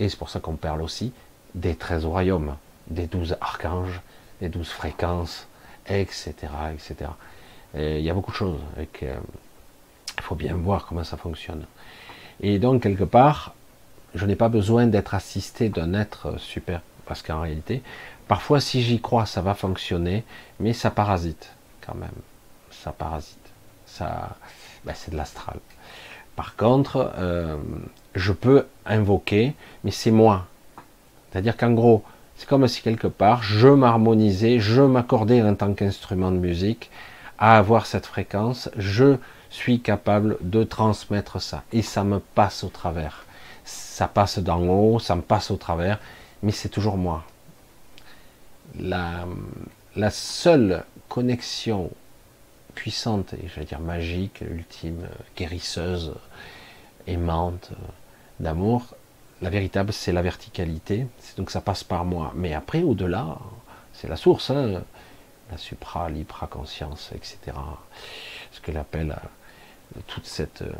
et 0.00 0.08
c'est 0.08 0.18
pour 0.18 0.30
ça 0.30 0.40
qu'on 0.40 0.56
parle 0.56 0.82
aussi 0.82 1.12
des 1.54 1.76
13 1.76 2.04
royaumes 2.04 2.56
des 2.90 3.06
douze 3.06 3.36
archanges, 3.40 4.00
des 4.40 4.48
douze 4.48 4.68
fréquences, 4.68 5.46
etc., 5.86 6.34
etc. 6.72 7.10
il 7.74 8.00
y 8.00 8.10
a 8.10 8.14
beaucoup 8.14 8.32
de 8.32 8.36
choses. 8.36 8.60
Il 8.76 10.22
faut 10.22 10.34
bien 10.34 10.54
voir 10.54 10.86
comment 10.86 11.04
ça 11.04 11.16
fonctionne. 11.16 11.64
Et 12.40 12.58
donc, 12.58 12.82
quelque 12.82 13.04
part, 13.04 13.54
je 14.14 14.26
n'ai 14.26 14.36
pas 14.36 14.48
besoin 14.48 14.86
d'être 14.86 15.14
assisté 15.14 15.68
d'un 15.68 15.94
être 15.94 16.38
super. 16.38 16.80
Parce 17.06 17.22
qu'en 17.22 17.40
réalité, 17.40 17.82
parfois, 18.28 18.60
si 18.60 18.82
j'y 18.82 19.00
crois, 19.00 19.26
ça 19.26 19.40
va 19.40 19.54
fonctionner, 19.54 20.24
mais 20.58 20.72
ça 20.72 20.90
parasite 20.90 21.52
quand 21.84 21.94
même. 21.94 22.10
Ça 22.70 22.92
parasite. 22.92 23.38
Ça, 23.86 24.36
ben, 24.84 24.94
c'est 24.94 25.10
de 25.10 25.16
l'astral. 25.16 25.58
Par 26.36 26.56
contre, 26.56 27.12
euh, 27.18 27.56
je 28.14 28.32
peux 28.32 28.66
invoquer, 28.86 29.54
mais 29.84 29.90
c'est 29.90 30.10
moi. 30.10 30.46
C'est-à-dire 31.30 31.56
qu'en 31.56 31.72
gros, 31.72 32.04
c'est 32.40 32.48
comme 32.48 32.66
si 32.68 32.80
quelque 32.80 33.06
part, 33.06 33.42
je 33.42 33.68
m'harmonisais, 33.68 34.60
je 34.60 34.80
m'accordais 34.80 35.42
en 35.42 35.54
tant 35.54 35.74
qu'instrument 35.74 36.32
de 36.32 36.38
musique 36.38 36.90
à 37.38 37.58
avoir 37.58 37.84
cette 37.84 38.06
fréquence, 38.06 38.70
je 38.78 39.18
suis 39.50 39.80
capable 39.80 40.38
de 40.40 40.64
transmettre 40.64 41.42
ça. 41.42 41.64
Et 41.70 41.82
ça 41.82 42.02
me 42.02 42.18
passe 42.18 42.64
au 42.64 42.70
travers. 42.70 43.26
Ça 43.66 44.08
passe 44.08 44.38
d'en 44.38 44.62
haut, 44.62 44.98
ça 44.98 45.16
me 45.16 45.20
passe 45.20 45.50
au 45.50 45.56
travers, 45.56 45.98
mais 46.42 46.50
c'est 46.50 46.70
toujours 46.70 46.96
moi. 46.96 47.24
La, 48.78 49.26
seule 50.08 50.84
connexion 51.10 51.90
puissante, 52.74 53.34
et 53.34 53.48
j'allais 53.48 53.66
dire 53.66 53.80
magique, 53.80 54.40
ultime, 54.40 55.08
guérisseuse, 55.36 56.14
aimante, 57.06 57.72
d'amour, 58.38 58.94
la 59.42 59.50
véritable, 59.50 59.92
c'est 59.92 60.12
la 60.12 60.22
verticalité, 60.22 61.06
donc 61.36 61.50
ça 61.50 61.60
passe 61.60 61.84
par 61.84 62.04
moi. 62.04 62.32
Mais 62.36 62.52
après, 62.52 62.82
au-delà, 62.82 63.38
c'est 63.92 64.08
la 64.08 64.16
source, 64.16 64.50
hein. 64.50 64.82
la 65.50 65.56
supra, 65.56 66.10
l'hypraconscience, 66.10 67.10
etc. 67.14 67.56
Ce 68.52 68.60
qu'elle 68.60 68.76
appelle 68.76 69.12
euh, 69.96 70.00
toute 70.06 70.26
cette, 70.26 70.62
euh, 70.62 70.72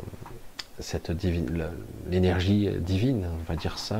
cette 0.79 1.11
divine, 1.11 1.69
l'énergie 2.09 2.69
divine, 2.79 3.27
on 3.31 3.51
va 3.51 3.55
dire 3.55 3.79
ça, 3.79 3.99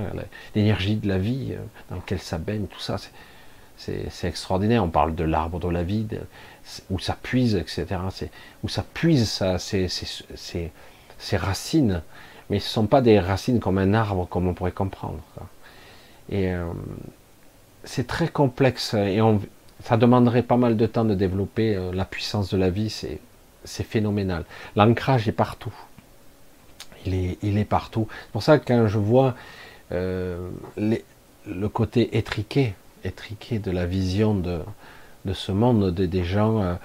l'énergie 0.55 0.95
de 0.95 1.07
la 1.07 1.17
vie 1.17 1.53
euh, 1.53 1.61
dans 1.89 1.95
laquelle 1.95 2.19
ça 2.19 2.37
baigne, 2.37 2.67
tout 2.67 2.79
ça, 2.79 2.97
c'est 3.77 4.27
extraordinaire. 4.27 4.83
On 4.83 4.89
parle 4.89 5.15
de 5.15 5.23
l'arbre 5.23 5.59
de 5.59 5.69
la 5.69 5.81
vie, 5.81 6.05
où 6.91 6.99
ça 6.99 7.17
puise, 7.19 7.55
etc. 7.55 7.87
Où 8.63 8.69
ça 8.69 8.85
puise 8.93 9.41
ses 10.35 11.37
racines 11.37 12.03
mais 12.51 12.59
ce 12.59 12.65
ne 12.65 12.71
sont 12.71 12.85
pas 12.85 12.99
des 12.99 13.17
racines 13.17 13.61
comme 13.61 13.77
un 13.77 13.93
arbre, 13.93 14.27
comme 14.27 14.45
on 14.45 14.53
pourrait 14.53 14.73
comprendre. 14.73 15.21
Et 16.29 16.51
euh, 16.51 16.65
c'est 17.85 18.05
très 18.07 18.27
complexe 18.27 18.93
et 18.93 19.21
ça 19.85 19.95
demanderait 19.95 20.43
pas 20.43 20.57
mal 20.57 20.75
de 20.75 20.85
temps 20.85 21.05
de 21.05 21.15
développer 21.15 21.77
euh, 21.77 21.93
la 21.93 22.03
puissance 22.03 22.49
de 22.49 22.57
la 22.57 22.69
vie. 22.69 22.89
C'est 23.63 23.83
phénoménal. 23.83 24.43
L'ancrage 24.75 25.29
est 25.29 25.31
partout. 25.31 25.73
Il 27.05 27.13
est, 27.13 27.37
il 27.41 27.57
est 27.57 27.63
partout. 27.63 28.09
C'est 28.25 28.31
pour 28.33 28.43
ça 28.43 28.59
que 28.59 28.67
quand 28.67 28.85
je 28.85 28.97
vois 28.97 29.33
euh, 29.93 30.49
le 30.75 31.67
côté 31.69 32.17
étriqué, 32.17 32.75
étriqué 33.05 33.59
de 33.59 33.71
la 33.71 33.85
vision 33.85 34.35
de, 34.35 34.59
de 35.23 35.31
ce 35.33 35.53
monde, 35.53 35.89
des 35.91 36.23
gens, 36.25 36.77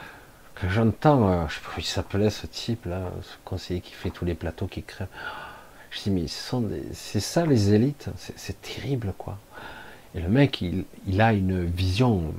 quand 0.55 0.68
j'entends, 0.68 1.48
je 1.48 1.55
sais 1.55 1.60
pas 1.60 1.66
comment 1.66 1.78
il 1.78 1.84
s'appelait 1.84 2.30
ce 2.30 2.47
type 2.47 2.84
là, 2.84 3.10
ce 3.22 3.34
conseiller 3.44 3.80
qui 3.80 3.94
fait 3.94 4.10
tous 4.10 4.24
les 4.24 4.34
plateaux, 4.34 4.68
qui 4.68 4.84
crée 4.84 5.06
je 5.97 6.02
dis, 6.02 6.10
mais 6.10 6.27
c'est 6.93 7.20
ça 7.20 7.47
les 7.47 7.73
élites, 7.74 8.09
c'est 8.16 8.60
terrible 8.60 9.14
quoi. 9.16 9.39
Et 10.16 10.20
le 10.20 10.28
mec, 10.28 10.62
il, 10.62 11.20
a 11.20 11.35
une 11.35 11.64
vision 11.64 12.32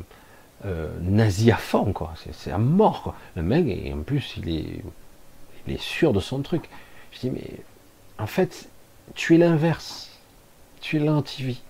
euh, 0.66 0.90
nazie 1.02 1.52
à 1.52 1.58
fond, 1.58 1.94
quoi. 1.94 2.14
C'est 2.32 2.52
à 2.52 2.58
mort, 2.58 3.04
quoi. 3.04 3.16
Le 3.36 3.44
mec, 3.44 3.68
et 3.68 3.94
en 3.94 4.02
plus, 4.02 4.34
il 4.38 4.50
est, 4.50 4.82
il 5.68 5.74
est 5.76 5.82
sûr 5.82 6.12
de 6.12 6.20
son 6.20 6.42
truc. 6.42 6.70
Je 7.12 7.20
dis, 7.20 7.30
mais 7.30 7.52
en 8.18 8.26
fait, 8.26 8.68
tu 9.14 9.36
es 9.36 9.38
l'inverse. 9.38 10.10
Tu 10.82 10.98
es 10.98 11.00
l'antivie. 11.00 11.62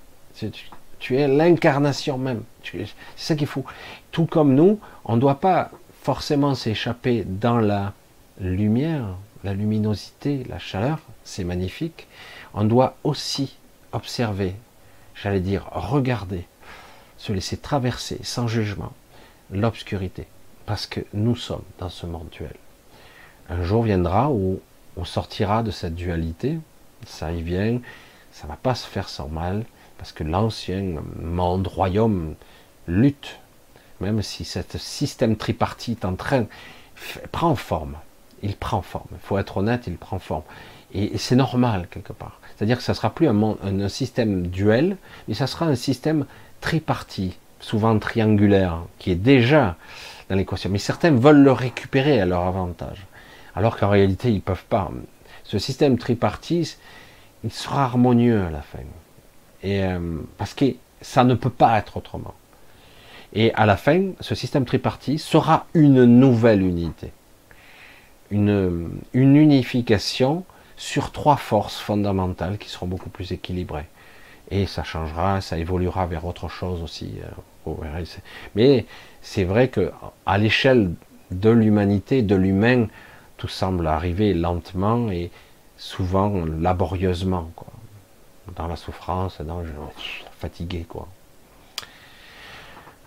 Tu 1.00 1.18
es 1.18 1.28
l'incarnation 1.28 2.18
même. 2.18 2.44
C'est 2.64 2.88
ça 3.18 3.36
qu'il 3.36 3.48
faut. 3.48 3.66
Tout 4.12 4.26
comme 4.26 4.56
nous, 4.56 4.80
on 5.04 5.18
ne 5.18 5.22
doit 5.22 5.42
pas 5.42 5.72
forcément 6.04 6.56
s'échapper 6.56 7.26
dans 7.26 7.60
la 7.60 7.94
lumière, 8.40 9.08
la 9.44 9.54
luminosité, 9.54 10.46
la 10.48 10.60
chaleur, 10.60 11.00
c'est 11.28 11.44
magnifique. 11.44 12.08
On 12.54 12.64
doit 12.64 12.96
aussi 13.04 13.58
observer, 13.92 14.56
j'allais 15.14 15.42
dire 15.42 15.68
regarder, 15.72 16.46
se 17.18 17.34
laisser 17.34 17.58
traverser 17.58 18.20
sans 18.24 18.48
jugement 18.48 18.94
l'obscurité, 19.52 20.28
parce 20.66 20.88
que 20.88 21.02
nous 21.14 21.36
sommes 21.36 21.64
dans 21.80 21.90
ce 21.90 22.06
monde 22.06 22.30
duel. 22.32 22.56
Un 23.50 23.64
jour 23.64 23.84
viendra 23.84 24.30
où 24.30 24.60
on 24.96 25.06
sortira 25.06 25.64
de 25.64 25.72
cette 25.72 25.96
dualité, 25.96 26.60
ça 27.06 27.32
y 27.32 27.42
vient, 27.42 27.80
ça 28.32 28.48
va 28.48 28.56
pas 28.56 28.76
se 28.76 28.88
faire 28.88 29.10
sans 29.10 29.28
mal, 29.28 29.66
Parce 29.98 30.12
que 30.12 30.24
l'ancien 30.24 31.02
monde, 31.20 31.66
royaume, 31.66 32.36
lutte, 32.88 33.40
même 34.00 34.22
si 34.22 34.46
ce 34.46 34.62
système 34.78 35.36
tripartite 35.36 36.06
en 36.06 36.16
train 36.16 36.46
prend 37.32 37.56
forme. 37.56 37.98
Il 38.44 38.56
prend 38.56 38.84
forme. 38.84 39.08
Il 39.14 39.20
faut 39.20 39.40
être 39.40 39.58
honnête, 39.58 39.88
il 39.88 39.98
prend 39.98 40.20
forme. 40.20 40.44
Et, 40.98 41.18
c'est 41.18 41.36
normal 41.36 41.88
quelque 41.92 42.12
part. 42.12 42.40
C'est-à-dire 42.56 42.78
que 42.78 42.84
ça 42.84 42.96
sera 42.96 43.12
plus 43.12 43.28
un, 43.28 43.90
système 43.90 44.48
duel, 44.48 44.98
mais 45.28 45.36
ça 45.36 45.46
sera 45.46 45.68
un 45.68 45.76
système 45.76 46.26
tripartite, 46.60 47.38
souvent 47.60 47.98
triangulaire, 48.00 48.82
qui 48.98 49.12
est 49.12 49.16
déjà 49.16 49.76
dans 50.30 50.36
l'équation. 50.36 50.72
Mais 50.72 50.80
certains 50.80 51.12
veulent 51.12 51.44
le 51.44 51.52
récupérer 51.52 52.20
à 52.20 52.26
leur 52.26 52.42
avantage, 52.42 53.06
alors 53.56 53.78
qu'en 53.78 53.90
réalité 53.90 54.32
ils 54.32 54.42
peuvent 54.42 54.66
pas. 54.68 54.90
Ce 55.44 55.60
système 55.60 56.00
tripartite, 56.00 56.80
il 57.44 57.52
sera 57.52 57.84
harmonieux 57.84 58.42
à 58.42 58.50
la 58.50 58.62
fin, 58.62 58.80
et 59.62 59.84
euh, 59.84 60.00
parce 60.40 60.56
que 60.56 60.66
ça 61.02 61.24
ne 61.24 61.36
peut 61.36 61.52
pas 61.52 61.78
être 61.78 61.98
autrement. 61.98 62.34
Et 63.34 63.54
à 63.54 63.68
la 63.68 63.78
fin, 63.78 64.02
ce 64.20 64.34
système 64.34 64.66
tripartite 64.66 65.20
sera 65.20 65.68
une 65.76 66.06
nouvelle 66.06 66.64
unité, 66.64 67.12
une, 68.32 68.90
une 69.14 69.36
unification 69.36 70.44
sur 70.78 71.12
trois 71.12 71.36
forces 71.38 71.80
fondamentales 71.80 72.58
qui 72.58 72.70
seront 72.70 72.88
beaucoup 72.88 73.10
plus 73.10 73.32
équilibrées. 73.32 73.88
Et 74.50 74.66
ça 74.66 74.84
changera, 74.84 75.42
ça 75.42 75.58
évoluera 75.58 76.06
vers 76.06 76.26
autre 76.26 76.48
chose 76.48 76.82
aussi. 76.82 77.16
Euh, 77.68 77.74
Mais 78.56 78.86
c'est 79.22 79.44
vrai 79.44 79.68
que 79.68 79.92
à 80.26 80.38
l'échelle 80.38 80.94
de 81.32 81.50
l'humanité, 81.50 82.22
de 82.22 82.36
l'humain, 82.36 82.88
tout 83.36 83.50
semble 83.50 83.88
arriver 83.88 84.34
lentement 84.34 85.12
et 85.12 85.32
souvent 85.76 86.46
laborieusement. 86.46 87.52
Dans 88.56 88.68
la 88.68 88.78
souffrance, 88.78 89.42
dans 89.42 89.60
le 89.60 89.74
fatigué, 90.40 90.86
quoi. 90.88 91.10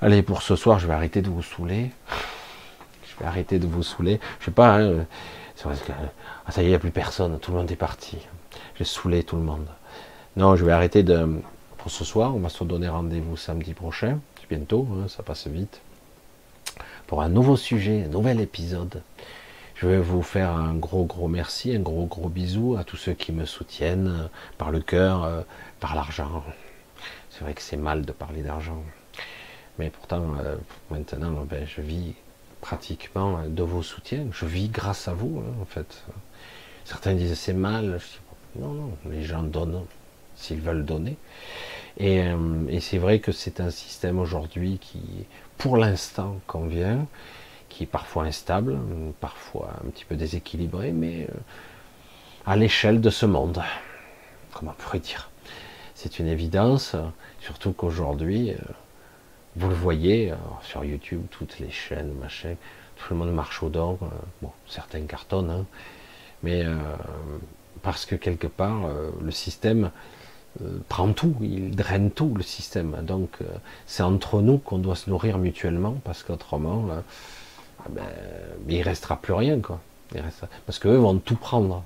Allez, 0.02 0.22
pour 0.22 0.42
ce 0.42 0.56
soir, 0.56 0.78
je 0.78 0.86
vais 0.86 0.92
arrêter 0.92 1.22
de 1.22 1.30
vous 1.30 1.42
saouler. 1.42 1.90
Je 3.09 3.22
vais 3.24 3.28
arrêter 3.28 3.59
de 3.59 3.66
vous 3.66 3.82
saouler. 3.82 4.18
Je 4.38 4.47
sais 4.47 4.51
pas, 4.51 4.78
hein, 4.78 5.05
ah, 5.66 6.52
ça 6.52 6.62
y 6.62 6.64
est, 6.64 6.68
il 6.68 6.70
n'y 6.70 6.74
a 6.74 6.78
plus 6.78 6.90
personne, 6.90 7.38
tout 7.38 7.52
le 7.52 7.58
monde 7.58 7.70
est 7.70 7.76
parti. 7.76 8.18
J'ai 8.76 8.84
saoulé 8.84 9.22
tout 9.24 9.36
le 9.36 9.42
monde. 9.42 9.66
Non, 10.36 10.56
je 10.56 10.64
vais 10.64 10.72
arrêter 10.72 11.02
de. 11.02 11.40
Pour 11.78 11.90
ce 11.90 12.04
soir, 12.04 12.34
on 12.34 12.40
va 12.40 12.48
se 12.48 12.62
donner 12.64 12.88
rendez-vous 12.88 13.36
samedi 13.36 13.74
prochain. 13.74 14.20
C'est 14.40 14.48
bientôt, 14.48 14.86
hein, 14.92 15.08
ça 15.08 15.22
passe 15.22 15.46
vite. 15.46 15.80
Pour 17.06 17.22
un 17.22 17.28
nouveau 17.28 17.56
sujet, 17.56 18.04
un 18.04 18.08
nouvel 18.08 18.40
épisode. 18.40 19.02
Je 19.74 19.86
vais 19.86 19.98
vous 19.98 20.22
faire 20.22 20.50
un 20.50 20.74
gros 20.74 21.04
gros 21.04 21.26
merci, 21.26 21.74
un 21.74 21.80
gros 21.80 22.04
gros 22.04 22.28
bisou 22.28 22.76
à 22.78 22.84
tous 22.84 22.98
ceux 22.98 23.14
qui 23.14 23.32
me 23.32 23.46
soutiennent 23.46 24.08
euh, 24.08 24.28
par 24.58 24.70
le 24.70 24.80
cœur, 24.80 25.24
euh, 25.24 25.40
par 25.80 25.94
l'argent. 25.94 26.44
C'est 27.30 27.40
vrai 27.40 27.54
que 27.54 27.62
c'est 27.62 27.78
mal 27.78 28.04
de 28.04 28.12
parler 28.12 28.42
d'argent. 28.42 28.82
Mais 29.78 29.88
pourtant, 29.88 30.34
euh, 30.44 30.56
maintenant, 30.90 31.46
ben, 31.48 31.66
je 31.66 31.80
vis 31.80 32.14
pratiquement 32.60 33.42
de 33.46 33.62
vos 33.62 33.82
soutiens. 33.82 34.26
Je 34.32 34.46
vis 34.46 34.68
grâce 34.68 35.08
à 35.08 35.12
vous, 35.12 35.42
hein, 35.44 35.54
en 35.60 35.64
fait. 35.64 36.04
Certains 36.84 37.14
disent 37.14 37.38
c'est 37.38 37.52
mal. 37.52 38.00
non, 38.56 38.72
non, 38.72 38.92
les 39.10 39.22
gens 39.22 39.42
donnent 39.42 39.84
s'ils 40.34 40.60
veulent 40.60 40.84
donner. 40.84 41.16
Et, 41.98 42.22
euh, 42.22 42.66
et 42.68 42.80
c'est 42.80 42.98
vrai 42.98 43.20
que 43.20 43.32
c'est 43.32 43.60
un 43.60 43.70
système 43.70 44.18
aujourd'hui 44.18 44.78
qui, 44.80 45.00
pour 45.58 45.76
l'instant, 45.76 46.40
convient, 46.46 47.06
qui 47.68 47.84
est 47.84 47.86
parfois 47.86 48.24
instable, 48.24 48.78
parfois 49.20 49.70
un 49.84 49.90
petit 49.90 50.04
peu 50.04 50.16
déséquilibré, 50.16 50.92
mais 50.92 51.26
euh, 51.28 51.34
à 52.46 52.56
l'échelle 52.56 53.00
de 53.00 53.10
ce 53.10 53.26
monde. 53.26 53.62
Comment 54.52 54.72
on 54.78 54.82
pourrait 54.82 54.98
dire? 54.98 55.30
C'est 55.94 56.18
une 56.18 56.26
évidence, 56.26 56.96
surtout 57.40 57.72
qu'aujourd'hui, 57.72 58.52
euh, 58.52 58.56
vous 59.56 59.68
le 59.68 59.74
voyez 59.74 60.32
sur 60.62 60.85
YouTube, 60.85 61.22
toutes 61.31 61.59
les 61.59 61.70
chaînes, 61.70 62.12
machin, 62.20 62.55
tout 62.97 63.12
le 63.12 63.18
monde 63.18 63.32
marche 63.32 63.62
au 63.62 63.68
dents. 63.68 63.98
bon, 64.43 64.51
certains 64.68 65.02
cartonnent, 65.02 65.51
hein, 65.51 65.66
mais 66.43 66.64
parce 67.82 68.06
que 68.06 68.14
quelque 68.14 68.47
part, 68.47 68.89
le 69.20 69.31
système 69.31 69.90
euh, 70.62 70.78
prend 70.89 71.12
tout, 71.12 71.36
il 71.40 71.77
draine 71.77 72.10
tout 72.10 72.35
le 72.35 72.43
système. 72.43 72.97
Donc 73.02 73.31
euh, 73.40 73.44
c'est 73.86 74.02
entre 74.02 74.43
nous 74.43 74.59
qu'on 74.59 74.78
doit 74.78 74.97
se 74.97 75.09
nourrir 75.09 75.39
mutuellement 75.39 75.97
parce 76.05 76.22
qu'autrement, 76.24 76.86
ah 77.78 77.89
ben, 77.90 78.05
il 78.68 78.82
restera 78.82 79.16
plus 79.16 79.32
rien 79.32 79.60
quoi. 79.60 79.81
Parce 80.66 80.81
qu'eux 80.81 80.97
vont 80.97 81.18
tout 81.18 81.36
prendre. 81.36 81.85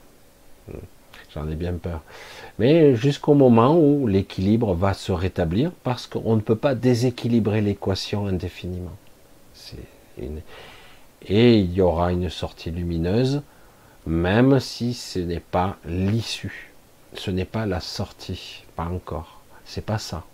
J'en 1.34 1.48
ai 1.48 1.56
bien 1.56 1.72
peur. 1.74 2.00
Mais 2.58 2.94
jusqu'au 2.94 3.34
moment 3.34 3.76
où 3.76 4.06
l'équilibre 4.06 4.74
va 4.74 4.94
se 4.94 5.10
rétablir 5.10 5.72
parce 5.82 6.06
qu'on 6.06 6.36
ne 6.36 6.40
peut 6.40 6.56
pas 6.56 6.74
déséquilibrer 6.74 7.60
l'équation 7.60 8.26
indéfiniment. 8.26 8.96
Et 11.26 11.58
il 11.58 11.72
y 11.72 11.80
aura 11.80 12.12
une 12.12 12.30
sortie 12.30 12.70
lumineuse, 12.70 13.42
même 14.06 14.60
si 14.60 14.94
ce 14.94 15.18
n'est 15.18 15.40
pas 15.40 15.76
l'issue 15.84 16.74
ce 17.16 17.30
n'est 17.30 17.44
pas 17.44 17.66
la 17.66 17.80
sortie, 17.80 18.64
pas 18.76 18.84
encore. 18.84 19.40
C'est 19.64 19.84
pas 19.84 19.98
ça. 19.98 20.24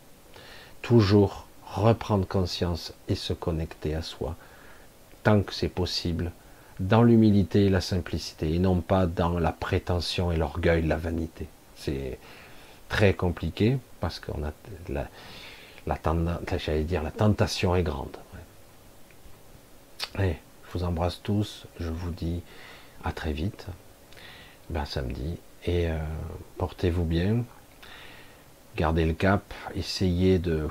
Toujours 0.82 1.46
reprendre 1.66 2.26
conscience 2.26 2.92
et 3.08 3.14
se 3.14 3.32
connecter 3.32 3.94
à 3.94 4.02
soi, 4.02 4.34
tant 5.22 5.42
que 5.42 5.54
c'est 5.54 5.68
possible, 5.68 6.32
dans 6.80 7.02
l'humilité 7.02 7.66
et 7.66 7.68
la 7.68 7.82
simplicité, 7.82 8.54
et 8.54 8.58
non 8.58 8.80
pas 8.80 9.06
dans 9.06 9.38
la 9.38 9.52
prétention 9.52 10.32
et 10.32 10.36
l'orgueil, 10.36 10.82
la 10.86 10.96
vanité. 10.96 11.46
C'est 11.76 12.18
très 12.88 13.12
compliqué 13.12 13.78
parce 14.00 14.18
qu'on 14.18 14.42
a 14.44 14.52
la, 14.88 15.06
la 15.86 15.98
j'allais 16.56 16.84
dire, 16.84 17.02
la 17.02 17.10
tentation 17.10 17.76
est 17.76 17.82
grande. 17.82 18.16
Allez, 20.14 20.38
je 20.66 20.78
vous 20.78 20.84
embrasse 20.84 21.20
tous, 21.22 21.66
je 21.78 21.90
vous 21.90 22.10
dis 22.10 22.42
à 23.04 23.12
très 23.12 23.32
vite, 23.32 23.66
ben 24.70 24.86
samedi, 24.86 25.36
et 25.66 25.90
euh, 25.90 25.98
portez-vous 26.56 27.04
bien, 27.04 27.44
gardez 28.76 29.04
le 29.04 29.12
cap, 29.12 29.52
essayez 29.74 30.38
de 30.38 30.66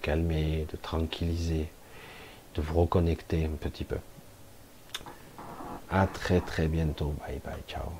calmer, 0.00 0.66
de 0.72 0.78
tranquilliser, 0.78 1.68
de 2.54 2.62
vous 2.62 2.80
reconnecter 2.80 3.44
un 3.44 3.56
petit 3.60 3.84
peu. 3.84 3.96
À 5.90 6.06
très 6.06 6.40
très 6.40 6.68
bientôt. 6.68 7.14
Bye 7.26 7.40
bye, 7.44 7.62
ciao. 7.68 7.92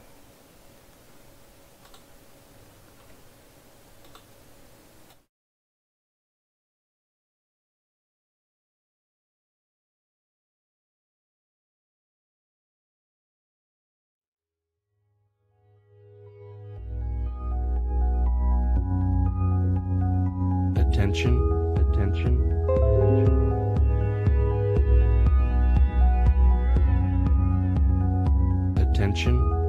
attention, 21.10 21.74
attention, 21.76 22.49
attention. 29.20 29.59